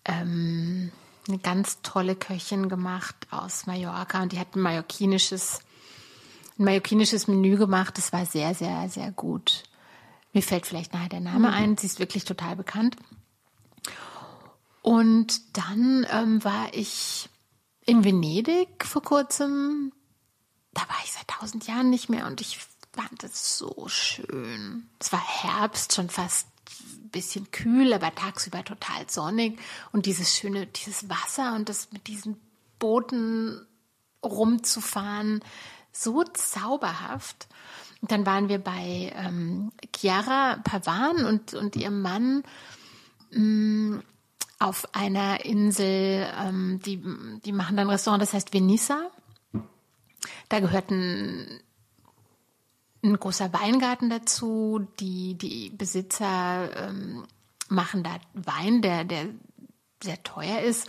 ähm, 0.07 0.91
eine 1.29 1.39
ganz 1.39 1.83
tolle 1.83 2.17
Köchin 2.17 2.69
gemacht 2.69 3.15
aus 3.31 3.67
Mallorca 3.67 4.23
und 4.23 4.33
die 4.33 4.39
hat 4.39 4.57
ein 4.57 4.61
mallorquinisches, 4.61 5.61
ein 6.59 6.65
mallorquinisches 6.65 7.29
Menü 7.29 7.57
gemacht. 7.59 7.99
Das 7.99 8.13
war 8.13 8.25
sehr, 8.25 8.55
sehr, 8.55 8.89
sehr 8.89 9.13
gut. 9.13 9.65
Mir 10.33 10.43
fällt 10.43 10.67
vielleicht 10.67 10.93
nachher 10.93 11.09
der 11.09 11.21
Name 11.21 11.49
mhm. 11.49 11.55
ein. 11.55 11.77
Sie 11.77 11.87
ist 11.87 11.99
wirklich 11.99 12.25
total 12.25 12.57
bekannt. 12.57 12.97
Und 14.83 15.57
dann 15.57 16.07
ähm, 16.11 16.45
war 16.45 16.73
ich 16.73 17.29
in 17.85 18.05
Venedig 18.05 18.85
vor 18.85 19.03
kurzem. 19.03 19.93
Da 20.75 20.83
war 20.83 20.97
ich 21.05 21.13
seit 21.13 21.29
tausend 21.29 21.67
Jahren 21.67 21.91
nicht 21.91 22.09
mehr 22.09 22.27
und 22.27 22.41
ich 22.41 22.59
fand 22.97 23.25
es 23.25 23.59
so 23.59 23.87
schön. 23.89 24.89
Es 24.99 25.13
war 25.13 25.23
Herbst, 25.23 25.95
schon 25.95 26.09
fast 26.09 26.49
ein 26.83 27.11
bisschen 27.11 27.51
kühl, 27.51 27.93
aber 27.93 28.15
tagsüber 28.15 28.65
total 28.65 29.09
sonnig. 29.09 29.59
Und 29.93 30.07
dieses 30.07 30.35
schöne, 30.35 30.67
dieses 30.67 31.09
Wasser 31.09 31.55
und 31.55 31.69
das 31.69 31.93
mit 31.93 32.09
diesen 32.09 32.41
Booten 32.79 33.67
rumzufahren, 34.25 35.41
so 35.93 36.25
zauberhaft. 36.25 37.47
Und 38.01 38.11
dann 38.13 38.27
waren 38.27 38.49
wir 38.49 38.59
bei 38.59 39.13
ähm, 39.15 39.73
Chiara 39.95 40.59
Pavan 40.65 41.25
und, 41.25 41.55
und 41.55 41.77
ihrem 41.77 42.03
Mann 42.03 42.43
mh, 43.31 43.41
mm, 43.41 44.03
auf 44.59 44.95
einer 44.95 45.45
Insel, 45.45 46.27
ähm, 46.39 46.81
die, 46.85 47.03
die 47.45 47.53
machen 47.53 47.77
dann 47.77 47.87
ein 47.87 47.91
Restaurant, 47.91 48.23
das 48.23 48.33
heißt 48.33 48.55
Venissa. 48.55 49.11
Da 50.49 50.61
gehört 50.61 50.91
ein, 53.03 53.19
großer 53.19 53.53
Weingarten 53.53 54.11
dazu. 54.11 54.87
Die, 55.01 55.35
die 55.35 55.71
Besitzer 55.71 56.89
ähm, 56.89 57.25
machen 57.69 58.03
da 58.03 58.19
Wein, 58.35 58.83
der, 58.83 59.05
der 59.05 59.27
sehr 60.03 60.23
teuer 60.23 60.61
ist. 60.61 60.89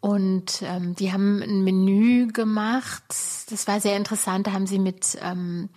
Und 0.00 0.62
ähm, 0.62 0.94
die 0.94 1.12
haben 1.12 1.42
ein 1.42 1.64
Menü 1.64 2.28
gemacht. 2.28 3.04
Das 3.50 3.66
war 3.66 3.80
sehr 3.80 3.96
interessant. 3.96 4.46
Da 4.46 4.52
haben 4.52 4.66
sie 4.66 4.78
mit 4.78 5.18
ähm, 5.20 5.68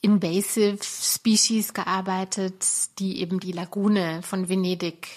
Invasive 0.00 0.78
Species 0.82 1.74
gearbeitet, 1.74 2.64
die 2.98 3.20
eben 3.20 3.40
die 3.40 3.52
Lagune 3.52 4.22
von 4.22 4.48
Venedig 4.48 5.08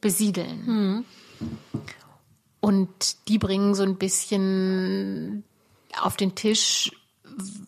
besiedeln. 0.00 0.66
Mhm. 0.66 1.04
Und 2.60 3.28
die 3.28 3.38
bringen 3.38 3.74
so 3.74 3.82
ein 3.82 3.96
bisschen 3.96 5.44
auf 6.00 6.16
den 6.16 6.34
Tisch, 6.34 6.92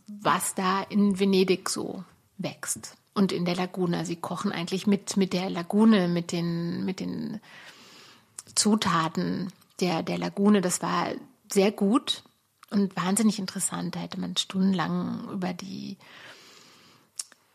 was 0.06 0.54
da 0.54 0.82
in 0.82 1.18
Venedig 1.18 1.68
so 1.70 2.04
wächst. 2.38 2.96
Und 3.14 3.30
in 3.30 3.44
der 3.44 3.54
Lagune. 3.54 4.04
Sie 4.04 4.16
kochen 4.16 4.50
eigentlich 4.50 4.88
mit, 4.88 5.16
mit 5.16 5.32
der 5.32 5.48
Lagune, 5.48 6.08
mit 6.08 6.32
den, 6.32 6.84
mit 6.84 6.98
den 6.98 7.40
Zutaten 8.56 9.52
der, 9.80 10.02
der 10.02 10.18
Lagune. 10.18 10.60
Das 10.60 10.82
war 10.82 11.08
sehr 11.52 11.70
gut 11.70 12.24
und 12.70 12.96
wahnsinnig 12.96 13.38
interessant. 13.38 13.94
Da 13.94 14.00
hätte 14.00 14.18
man 14.18 14.36
stundenlang 14.36 15.28
über 15.30 15.52
die, 15.52 15.96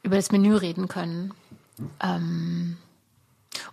über 0.02 0.16
das 0.16 0.32
Menü 0.32 0.56
reden 0.56 0.88
können. 0.88 1.34
Ähm, 2.00 2.78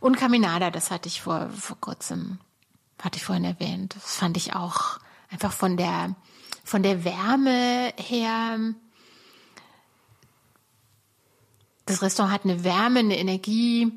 und 0.00 0.16
Caminada, 0.16 0.70
das 0.70 0.90
hatte 0.90 1.08
ich 1.08 1.22
vor, 1.22 1.48
vor 1.50 1.78
kurzem, 1.80 2.38
hatte 3.00 3.18
ich 3.18 3.24
vorhin 3.24 3.44
erwähnt. 3.44 3.94
Das 3.94 4.16
fand 4.16 4.36
ich 4.36 4.54
auch 4.54 4.98
einfach 5.30 5.52
von 5.52 5.76
der, 5.76 6.14
von 6.66 6.82
der 6.82 7.04
Wärme 7.04 7.94
her. 7.96 8.58
Das 11.86 12.02
Restaurant 12.02 12.34
hat 12.34 12.44
eine 12.44 12.64
Wärme, 12.64 12.98
eine 12.98 13.16
Energie, 13.16 13.92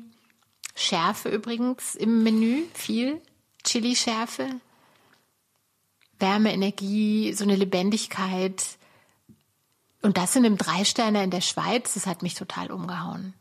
Schärfe 0.76 1.30
übrigens 1.30 1.96
im 1.96 2.22
Menü, 2.22 2.62
viel. 2.72 3.20
Chili-Schärfe, 3.64 4.48
Wärme, 6.18 6.54
Energie, 6.54 7.34
so 7.34 7.44
eine 7.44 7.56
Lebendigkeit. 7.56 8.64
Und 10.00 10.16
das 10.16 10.34
in 10.34 10.46
einem 10.46 10.56
Dreisterner 10.56 11.24
in 11.24 11.30
der 11.30 11.42
Schweiz, 11.42 11.92
das 11.92 12.06
hat 12.06 12.22
mich 12.22 12.36
total 12.36 12.70
umgehauen. 12.70 13.34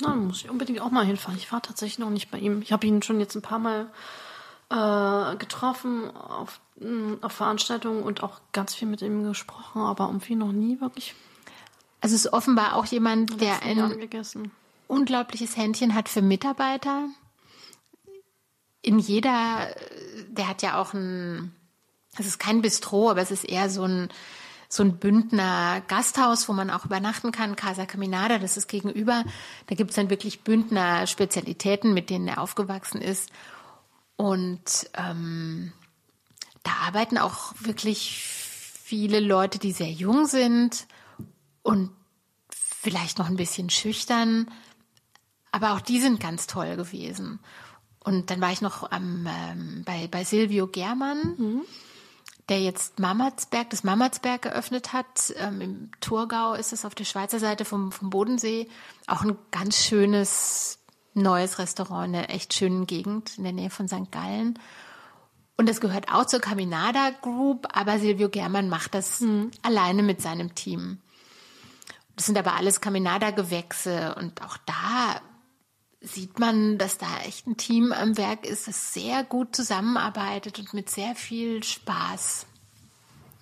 Na, 0.00 0.14
muss 0.14 0.42
ich 0.42 0.50
unbedingt 0.50 0.80
auch 0.80 0.90
mal 0.90 1.06
hinfahren. 1.06 1.38
Ich 1.38 1.52
war 1.52 1.62
tatsächlich 1.62 2.00
noch 2.00 2.10
nicht 2.10 2.32
bei 2.32 2.38
ihm. 2.38 2.62
Ich 2.62 2.72
habe 2.72 2.86
ihn 2.86 3.02
schon 3.02 3.20
jetzt 3.20 3.36
ein 3.36 3.42
paar 3.42 3.60
Mal 3.60 3.92
äh, 4.70 5.36
getroffen 5.36 6.10
auf, 6.16 6.60
mm, 6.78 7.14
auf 7.22 7.32
Veranstaltungen 7.32 8.02
und 8.02 8.22
auch 8.22 8.40
ganz 8.52 8.74
viel 8.74 8.88
mit 8.88 9.02
ihm 9.02 9.24
gesprochen, 9.24 9.82
aber 9.82 10.06
irgendwie 10.06 10.36
noch 10.36 10.52
nie 10.52 10.80
wirklich. 10.80 11.14
Also 12.00 12.14
es 12.14 12.26
ist 12.26 12.32
offenbar 12.32 12.76
auch 12.76 12.86
jemand, 12.86 13.40
der 13.40 13.62
ein 13.62 14.50
unglaubliches 14.86 15.56
Händchen 15.56 15.94
hat 15.94 16.08
für 16.08 16.22
Mitarbeiter. 16.22 17.08
In 18.82 18.98
jeder, 18.98 19.68
der 20.28 20.48
hat 20.48 20.62
ja 20.62 20.80
auch 20.80 20.94
ein, 20.94 21.52
es 22.16 22.26
ist 22.26 22.38
kein 22.38 22.62
Bistro, 22.62 23.10
aber 23.10 23.20
es 23.20 23.30
ist 23.30 23.44
eher 23.44 23.68
so 23.68 23.84
ein, 23.84 24.08
so 24.68 24.82
ein 24.82 24.98
Bündner 24.98 25.82
Gasthaus, 25.88 26.48
wo 26.48 26.52
man 26.52 26.70
auch 26.70 26.84
übernachten 26.84 27.32
kann, 27.32 27.56
Casa 27.56 27.86
Caminada, 27.86 28.38
das 28.38 28.56
ist 28.56 28.68
gegenüber. 28.68 29.24
Da 29.66 29.74
gibt 29.74 29.90
es 29.90 29.96
dann 29.96 30.10
wirklich 30.10 30.42
Bündner 30.42 31.06
Spezialitäten, 31.06 31.94
mit 31.94 32.10
denen 32.10 32.28
er 32.28 32.40
aufgewachsen 32.40 33.00
ist. 33.00 33.30
Und 34.18 34.90
ähm, 34.94 35.72
da 36.64 36.72
arbeiten 36.88 37.18
auch 37.18 37.54
wirklich 37.60 38.20
viele 38.20 39.20
Leute, 39.20 39.60
die 39.60 39.70
sehr 39.70 39.92
jung 39.92 40.26
sind 40.26 40.88
und 41.62 41.90
vielleicht 42.50 43.18
noch 43.18 43.28
ein 43.28 43.36
bisschen 43.36 43.70
schüchtern, 43.70 44.50
aber 45.52 45.72
auch 45.72 45.80
die 45.80 46.00
sind 46.00 46.18
ganz 46.18 46.48
toll 46.48 46.74
gewesen. 46.74 47.38
Und 48.02 48.30
dann 48.30 48.40
war 48.40 48.50
ich 48.50 48.60
noch 48.60 48.90
am, 48.90 49.28
ähm, 49.28 49.82
bei, 49.84 50.08
bei 50.08 50.24
Silvio 50.24 50.66
Germann, 50.66 51.36
mhm. 51.38 51.62
der 52.48 52.60
jetzt 52.60 52.98
Mamatsberg, 52.98 53.70
das 53.70 53.84
Mamatsberg 53.84 54.42
geöffnet 54.42 54.92
hat. 54.92 55.32
Ähm, 55.36 55.60
Im 55.60 55.90
Thurgau 56.00 56.54
ist 56.54 56.72
es 56.72 56.84
auf 56.84 56.96
der 56.96 57.04
Schweizer 57.04 57.38
Seite 57.38 57.64
vom, 57.64 57.92
vom 57.92 58.10
Bodensee. 58.10 58.68
Auch 59.06 59.22
ein 59.22 59.38
ganz 59.52 59.76
schönes 59.76 60.77
neues 61.22 61.58
Restaurant 61.58 62.08
in 62.08 62.14
einer 62.16 62.30
echt 62.30 62.54
schönen 62.54 62.86
Gegend 62.86 63.36
in 63.38 63.44
der 63.44 63.52
Nähe 63.52 63.70
von 63.70 63.88
St. 63.88 64.10
Gallen. 64.10 64.58
Und 65.56 65.68
das 65.68 65.80
gehört 65.80 66.12
auch 66.12 66.26
zur 66.26 66.40
Caminada 66.40 67.10
Group, 67.20 67.66
aber 67.72 67.98
Silvio 67.98 68.28
Germann 68.28 68.68
macht 68.68 68.94
das 68.94 69.20
mhm. 69.20 69.50
alleine 69.62 70.02
mit 70.02 70.22
seinem 70.22 70.54
Team. 70.54 70.98
Das 72.14 72.26
sind 72.26 72.38
aber 72.38 72.54
alles 72.54 72.80
Caminada-Gewächse 72.80 74.14
und 74.16 74.42
auch 74.42 74.56
da 74.66 75.20
sieht 76.00 76.38
man, 76.38 76.78
dass 76.78 76.98
da 76.98 77.06
echt 77.26 77.46
ein 77.46 77.56
Team 77.56 77.92
am 77.92 78.16
Werk 78.16 78.46
ist, 78.46 78.68
das 78.68 78.92
sehr 78.92 79.24
gut 79.24 79.54
zusammenarbeitet 79.54 80.58
und 80.58 80.74
mit 80.74 80.90
sehr 80.90 81.14
viel 81.14 81.62
Spaß 81.62 82.46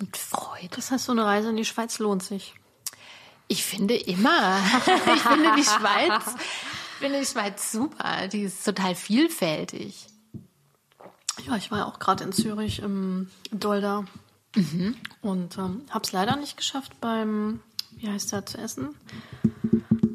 und 0.01 0.17
Freude. 0.17 0.69
Das 0.77 0.91
heißt, 0.91 1.05
so 1.05 1.13
eine 1.13 1.25
Reise 1.25 1.51
in 1.51 1.57
die 1.57 1.65
Schweiz 1.65 1.99
lohnt 1.99 2.23
sich. 2.23 2.55
Ich 3.49 3.65
finde 3.65 3.95
immer. 3.95 4.59
ich 5.15 5.23
finde 5.23 5.55
die 5.57 5.65
Schweiz, 5.65 6.25
finde 6.99 7.21
die 7.21 7.27
Schweiz 7.27 7.73
super. 7.73 8.29
Die 8.29 8.43
ist 8.43 8.65
total 8.65 8.95
vielfältig. 8.95 10.07
Ja, 11.47 11.57
ich 11.57 11.71
war 11.71 11.79
ja 11.79 11.85
auch 11.87 11.99
gerade 11.99 12.25
in 12.25 12.33
Zürich 12.33 12.81
im 12.81 13.29
Dolda 13.51 14.05
mhm. 14.55 14.97
und 15.21 15.59
ähm, 15.59 15.83
habe 15.91 16.05
es 16.05 16.13
leider 16.13 16.37
nicht 16.37 16.57
geschafft 16.57 16.99
beim, 17.01 17.61
wie 17.97 18.09
heißt 18.09 18.33
der 18.33 18.47
zu 18.47 18.59
essen? 18.59 18.95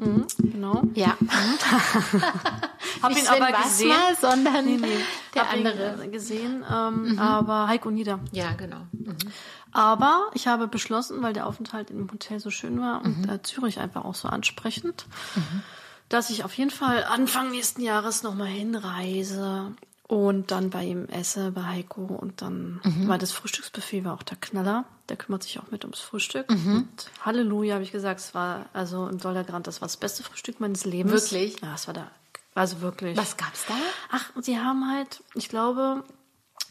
Mhm, 0.04 0.26
genau. 0.38 0.82
Ja. 0.94 1.16
habe 3.02 3.18
ihn 3.18 3.26
aber 3.28 3.52
gesehen, 3.62 3.90
Wassmer, 3.90 4.16
sondern 4.20 4.64
nee, 4.64 4.76
nee. 4.76 5.04
der 5.34 5.50
andere 5.50 6.08
gesehen, 6.08 6.64
ähm, 6.70 7.12
mhm. 7.12 7.18
aber 7.18 7.68
Heiko 7.68 7.90
Nieder. 7.90 8.18
Ja, 8.32 8.52
genau. 8.54 8.86
Mhm. 8.92 9.16
Aber 9.70 10.30
ich 10.34 10.48
habe 10.48 10.68
beschlossen, 10.68 11.22
weil 11.22 11.32
der 11.32 11.46
Aufenthalt 11.46 11.90
im 11.90 12.10
Hotel 12.10 12.40
so 12.40 12.50
schön 12.50 12.80
war 12.80 13.02
und 13.04 13.26
mhm. 13.26 13.28
äh, 13.30 13.42
Zürich 13.42 13.78
einfach 13.78 14.04
auch 14.04 14.14
so 14.14 14.28
ansprechend, 14.28 15.06
mhm. 15.34 15.62
Dass 16.12 16.30
ich 16.30 16.44
auf 16.44 16.52
jeden 16.54 16.70
Fall 16.70 17.04
Anfang 17.04 17.50
nächsten 17.50 17.80
Jahres 17.80 18.22
nochmal 18.22 18.48
hinreise 18.48 19.72
und 20.08 20.50
dann 20.50 20.68
bei 20.68 20.84
ihm 20.84 21.06
esse, 21.06 21.52
bei 21.52 21.64
Heiko. 21.64 22.02
Und 22.02 22.42
dann, 22.42 22.82
mhm. 22.84 23.08
weil 23.08 23.18
das 23.18 23.32
Frühstücksbuffet 23.32 24.04
war 24.04 24.12
auch 24.12 24.22
der 24.22 24.36
Knaller. 24.36 24.84
Der 25.08 25.16
kümmert 25.16 25.42
sich 25.42 25.58
auch 25.58 25.70
mit 25.70 25.84
ums 25.84 26.00
Frühstück. 26.00 26.50
Mhm. 26.50 26.86
Halleluja, 27.22 27.74
habe 27.74 27.84
ich 27.84 27.92
gesagt, 27.92 28.20
es 28.20 28.34
war 28.34 28.66
also 28.74 29.08
im 29.08 29.18
Dollargrand, 29.18 29.66
das 29.66 29.80
war 29.80 29.88
das 29.88 29.96
beste 29.96 30.22
Frühstück 30.22 30.60
meines 30.60 30.84
Lebens. 30.84 31.32
Wirklich? 31.32 31.60
Ja, 31.62 31.74
es 31.74 31.86
war 31.86 31.94
da. 31.94 32.10
Also 32.54 32.82
wirklich. 32.82 33.16
Was 33.16 33.38
gab's 33.38 33.64
da? 33.66 33.74
Ach, 34.10 34.30
sie 34.42 34.58
haben 34.58 34.92
halt, 34.92 35.22
ich 35.34 35.48
glaube, 35.48 36.04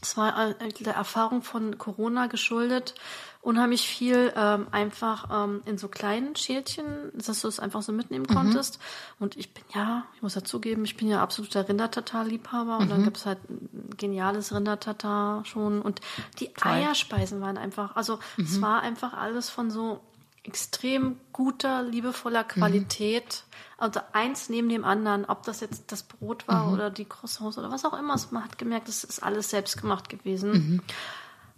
es 0.04 0.18
war 0.18 0.62
äh, 0.62 0.72
der 0.80 0.94
Erfahrung 0.94 1.42
von 1.42 1.80
Corona 1.80 2.28
geschuldet, 2.28 2.94
unheimlich 3.42 3.88
viel 3.88 4.32
ähm, 4.36 4.68
einfach 4.72 5.30
ähm, 5.32 5.62
in 5.66 5.78
so 5.78 5.88
kleinen 5.88 6.36
Schälchen, 6.36 6.86
dass 7.14 7.42
du 7.42 7.48
es 7.48 7.60
einfach 7.60 7.82
so 7.82 7.92
mitnehmen 7.92 8.26
Mhm. 8.30 8.34
konntest. 8.34 8.80
Und 9.20 9.36
ich 9.36 9.54
bin 9.54 9.64
ja, 9.74 10.06
ich 10.16 10.22
muss 10.22 10.36
dazugeben, 10.36 10.86
ich 10.86 10.96
bin 10.98 11.08
ja 11.08 11.22
absoluter 11.24 11.68
Rindertatar-Liebhaber 11.68 12.78
und 12.78 12.86
Mhm. 12.86 12.90
dann 12.90 13.04
gibt's 13.04 13.26
halt 13.26 13.40
ein 13.50 13.90
geniales 13.98 14.54
Rindertatar 14.54 15.44
schon. 15.46 15.82
Und 15.82 16.02
die 16.40 16.52
Eierspeisen 16.62 17.42
waren 17.42 17.58
einfach, 17.58 17.96
also 17.96 18.20
Mhm. 18.38 18.44
es 18.46 18.62
war 18.62 18.82
einfach 18.82 19.14
alles 19.14 19.50
von 19.50 19.72
so 19.72 20.02
extrem 20.44 21.18
guter, 21.34 21.84
liebevoller 21.84 22.44
Qualität. 22.44 23.44
Also 23.78 24.00
eins 24.14 24.50
neben 24.50 24.70
dem 24.70 24.86
anderen, 24.86 25.26
ob 25.26 25.44
das 25.44 25.60
jetzt 25.62 25.92
das 25.92 26.04
Brot 26.04 26.48
war 26.48 26.66
Mhm. 26.68 26.74
oder 26.74 26.90
die 26.92 27.06
Croissants 27.06 27.58
oder 27.58 27.72
was 27.72 27.86
auch 27.86 27.98
immer. 27.98 28.16
Man 28.32 28.44
hat 28.44 28.58
gemerkt, 28.60 28.88
es 28.88 29.04
ist 29.04 29.22
alles 29.24 29.50
selbst 29.50 29.82
gemacht 29.82 30.10
gewesen. 30.10 30.52
Mhm. 30.52 30.82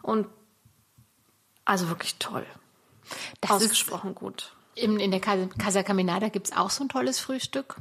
Und 0.01 0.27
also 1.65 1.89
wirklich 1.89 2.15
toll. 2.15 2.45
Das 3.41 3.51
ist 3.51 3.55
Ausgesprochen 3.57 4.15
gut. 4.15 4.53
in, 4.75 4.99
in 4.99 5.11
der 5.11 5.19
Casa 5.19 5.83
Caminada 5.83 6.29
gibt's 6.29 6.55
auch 6.55 6.69
so 6.69 6.83
ein 6.83 6.89
tolles 6.89 7.19
Frühstück. 7.19 7.77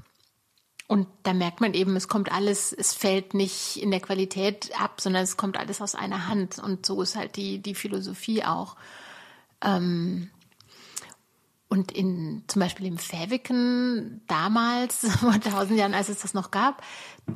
Und 0.89 1.09
da 1.23 1.33
merkt 1.33 1.61
man 1.61 1.73
eben, 1.73 1.97
es 1.97 2.07
kommt 2.07 2.31
alles, 2.31 2.73
es 2.73 2.93
fällt 2.93 3.33
nicht 3.33 3.79
in 3.79 3.91
der 3.91 4.01
Qualität 4.01 4.79
ab, 4.79 5.01
sondern 5.01 5.23
es 5.23 5.39
kommt 5.39 5.57
alles 5.57 5.81
aus 5.81 5.95
einer 5.95 6.29
Hand. 6.29 6.59
Und 6.59 6.85
so 6.85 7.01
ist 7.01 7.17
halt 7.17 7.37
die, 7.37 7.61
die 7.61 7.75
Philosophie 7.75 8.45
auch. 8.45 8.77
Ähm, 9.63 10.31
und 11.69 11.93
in, 11.93 12.45
zum 12.49 12.61
Beispiel 12.61 12.87
im 12.87 12.99
Fäviken 12.99 14.21
damals, 14.27 15.07
vor 15.21 15.41
tausend 15.41 15.79
Jahren, 15.79 15.95
als 15.95 16.11
es 16.11 16.21
das 16.21 16.35
noch 16.35 16.51
gab, 16.51 16.83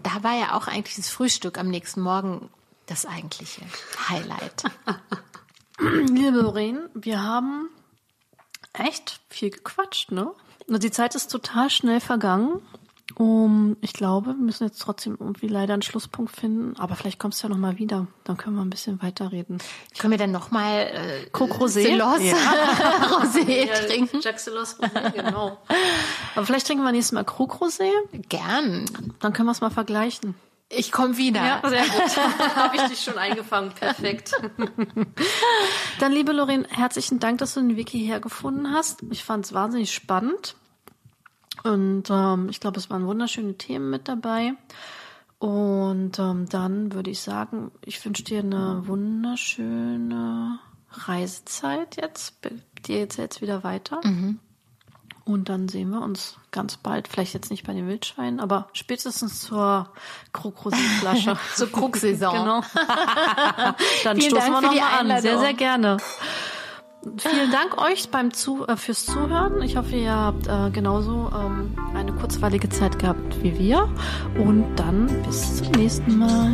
da 0.03 0.23
war 0.23 0.39
ja 0.39 0.55
auch 0.55 0.67
eigentlich 0.67 0.97
das 0.97 1.09
Frühstück 1.09 1.57
am 1.57 1.69
nächsten 1.69 2.03
Morgen 2.03 2.51
das 2.85 3.07
eigentliche 3.07 3.63
Highlight. 4.11 4.65
Liebe 5.79 6.41
Lorraine, 6.41 6.89
wir 6.95 7.23
haben 7.23 7.69
echt 8.73 9.21
viel 9.29 9.51
gequatscht, 9.51 10.11
ne? 10.13 10.33
Und 10.67 10.83
Die 10.83 10.91
Zeit 10.91 11.15
ist 11.15 11.29
total 11.31 11.71
schnell 11.71 12.01
vergangen. 12.01 12.61
Um, 13.15 13.77
ich 13.81 13.93
glaube, 13.93 14.31
wir 14.31 14.45
müssen 14.45 14.65
jetzt 14.65 14.83
trotzdem 14.83 15.17
irgendwie 15.19 15.47
leider 15.47 15.73
einen 15.75 15.83
Schlusspunkt 15.83 16.35
finden. 16.35 16.77
Aber 16.77 16.97
vielleicht 16.97 17.21
kommst 17.21 17.41
du 17.43 17.47
ja 17.47 17.55
noch 17.55 17.59
mal 17.61 17.79
wieder. 17.79 18.09
Dann 18.25 18.37
können 18.37 18.57
wir 18.57 18.63
ein 18.63 18.69
bisschen 18.69 19.01
weiterreden. 19.01 19.59
Können 19.97 20.11
wir 20.11 20.19
dann 20.19 20.33
nochmal 20.33 20.89
äh, 20.93 21.27
Coq 21.31 21.53
Rosé? 21.53 21.83
Celos 21.83 22.21
Ja. 22.21 22.35
Rosé 23.21 23.87
trinken? 23.87 24.21
Jacques 24.21 24.45
Celos 24.45 24.79
Rosé, 24.81 25.13
genau. 25.13 25.57
Aber 26.35 26.45
vielleicht 26.45 26.67
trinken 26.67 26.83
wir 26.85 26.93
nächstes 26.93 27.13
Mal 27.13 27.25
Krug 27.25 27.55
Rosé. 27.63 27.91
Gern. 28.29 28.85
Dann 29.21 29.33
können 29.33 29.47
wir 29.47 29.53
es 29.53 29.61
mal 29.61 29.71
vergleichen. 29.71 30.35
Ich 30.69 30.91
komme 30.91 31.17
wieder. 31.17 31.63
sehr 31.65 31.85
gut. 31.85 32.17
Habe 32.57 32.77
ich 32.77 32.83
dich 32.83 33.01
schon 33.01 33.19
eingefangen. 33.19 33.71
Perfekt. 33.71 34.33
Dann, 36.01 36.13
liebe 36.13 36.33
Lorraine, 36.33 36.67
herzlichen 36.69 37.21
Dank, 37.21 37.39
dass 37.39 37.55
du 37.55 37.61
den 37.61 37.77
Weg 37.77 37.89
hierher 37.89 38.19
gefunden 38.21 38.73
hast. 38.73 39.05
Ich 39.11 39.23
fand 39.23 39.45
es 39.45 39.53
wahnsinnig 39.53 39.95
spannend. 39.95 40.57
Und 41.63 42.11
ähm, 42.11 42.49
ich 42.51 42.61
glaube, 42.61 42.79
es 42.79 42.91
waren 42.91 43.07
wunderschöne 43.07 43.57
Themen 43.57 43.91
mit 43.91 44.09
dabei. 44.09 44.55
Und 45.39 46.19
ähm, 46.19 46.49
dann 46.49 46.93
würde 46.93 47.11
ich 47.11 47.21
sagen, 47.21 47.71
ich 47.85 48.05
wünsche 48.05 48.25
dir 48.25 48.41
eine 48.41 48.83
wunderschöne 48.87 50.59
Reisezeit 50.91 51.97
jetzt. 51.97 52.35
Dir 52.87 52.99
jetzt 52.99 53.19
jetzt 53.19 53.41
wieder 53.41 53.63
weiter. 53.63 54.01
Und 55.27 55.49
dann 55.49 55.69
sehen 55.69 55.91
wir 55.91 56.03
uns 56.03 56.37
ganz 56.53 56.77
bald, 56.77 57.09
vielleicht 57.09 57.35
jetzt 57.35 57.51
nicht 57.51 57.67
bei 57.67 57.73
den 57.73 57.89
Wildschweinen, 57.89 58.39
aber 58.39 58.69
spätestens 58.73 59.41
zur 59.41 59.89
Krokrosé-Flasche. 60.33 61.37
Zur 61.57 61.73
Krugsaison. 61.73 62.33
genau. 62.33 62.61
dann 64.05 64.17
Vielen 64.17 64.31
stoßen 64.31 64.53
Dank 64.53 64.63
wir 64.63 64.81
nochmal 64.81 65.11
an. 65.11 65.21
Sehr, 65.21 65.39
sehr 65.41 65.55
gerne. 65.55 65.97
Vielen 67.19 67.51
Dank 67.51 67.77
euch 67.77 68.09
beim 68.11 68.33
Zu 68.33 68.67
äh, 68.69 68.77
fürs 68.77 69.05
Zuhören. 69.05 69.63
Ich 69.63 69.77
hoffe, 69.77 69.97
ihr 69.97 70.15
habt 70.15 70.47
äh, 70.47 70.71
genauso 70.71 71.29
ähm, 71.35 71.77
eine 71.95 72.13
kurzweilige 72.13 72.69
Zeit 72.69 73.01
gehabt 73.01 73.43
wie 73.43 73.59
wir. 73.59 73.89
Und 74.39 74.77
dann 74.77 75.07
bis 75.25 75.57
zum 75.57 75.73
nächsten 75.73 76.19
Mal. 76.19 76.53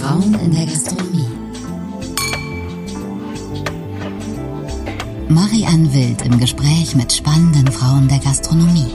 Frauen 0.00 0.34
in 0.34 0.54
der 0.54 0.66
Gastronomie. 0.66 1.41
Marianne 5.34 5.94
Wild 5.94 6.22
im 6.26 6.38
Gespräch 6.38 6.94
mit 6.94 7.12
spannenden 7.12 7.66
Frauen 7.72 8.06
der 8.06 8.18
Gastronomie. 8.18 8.92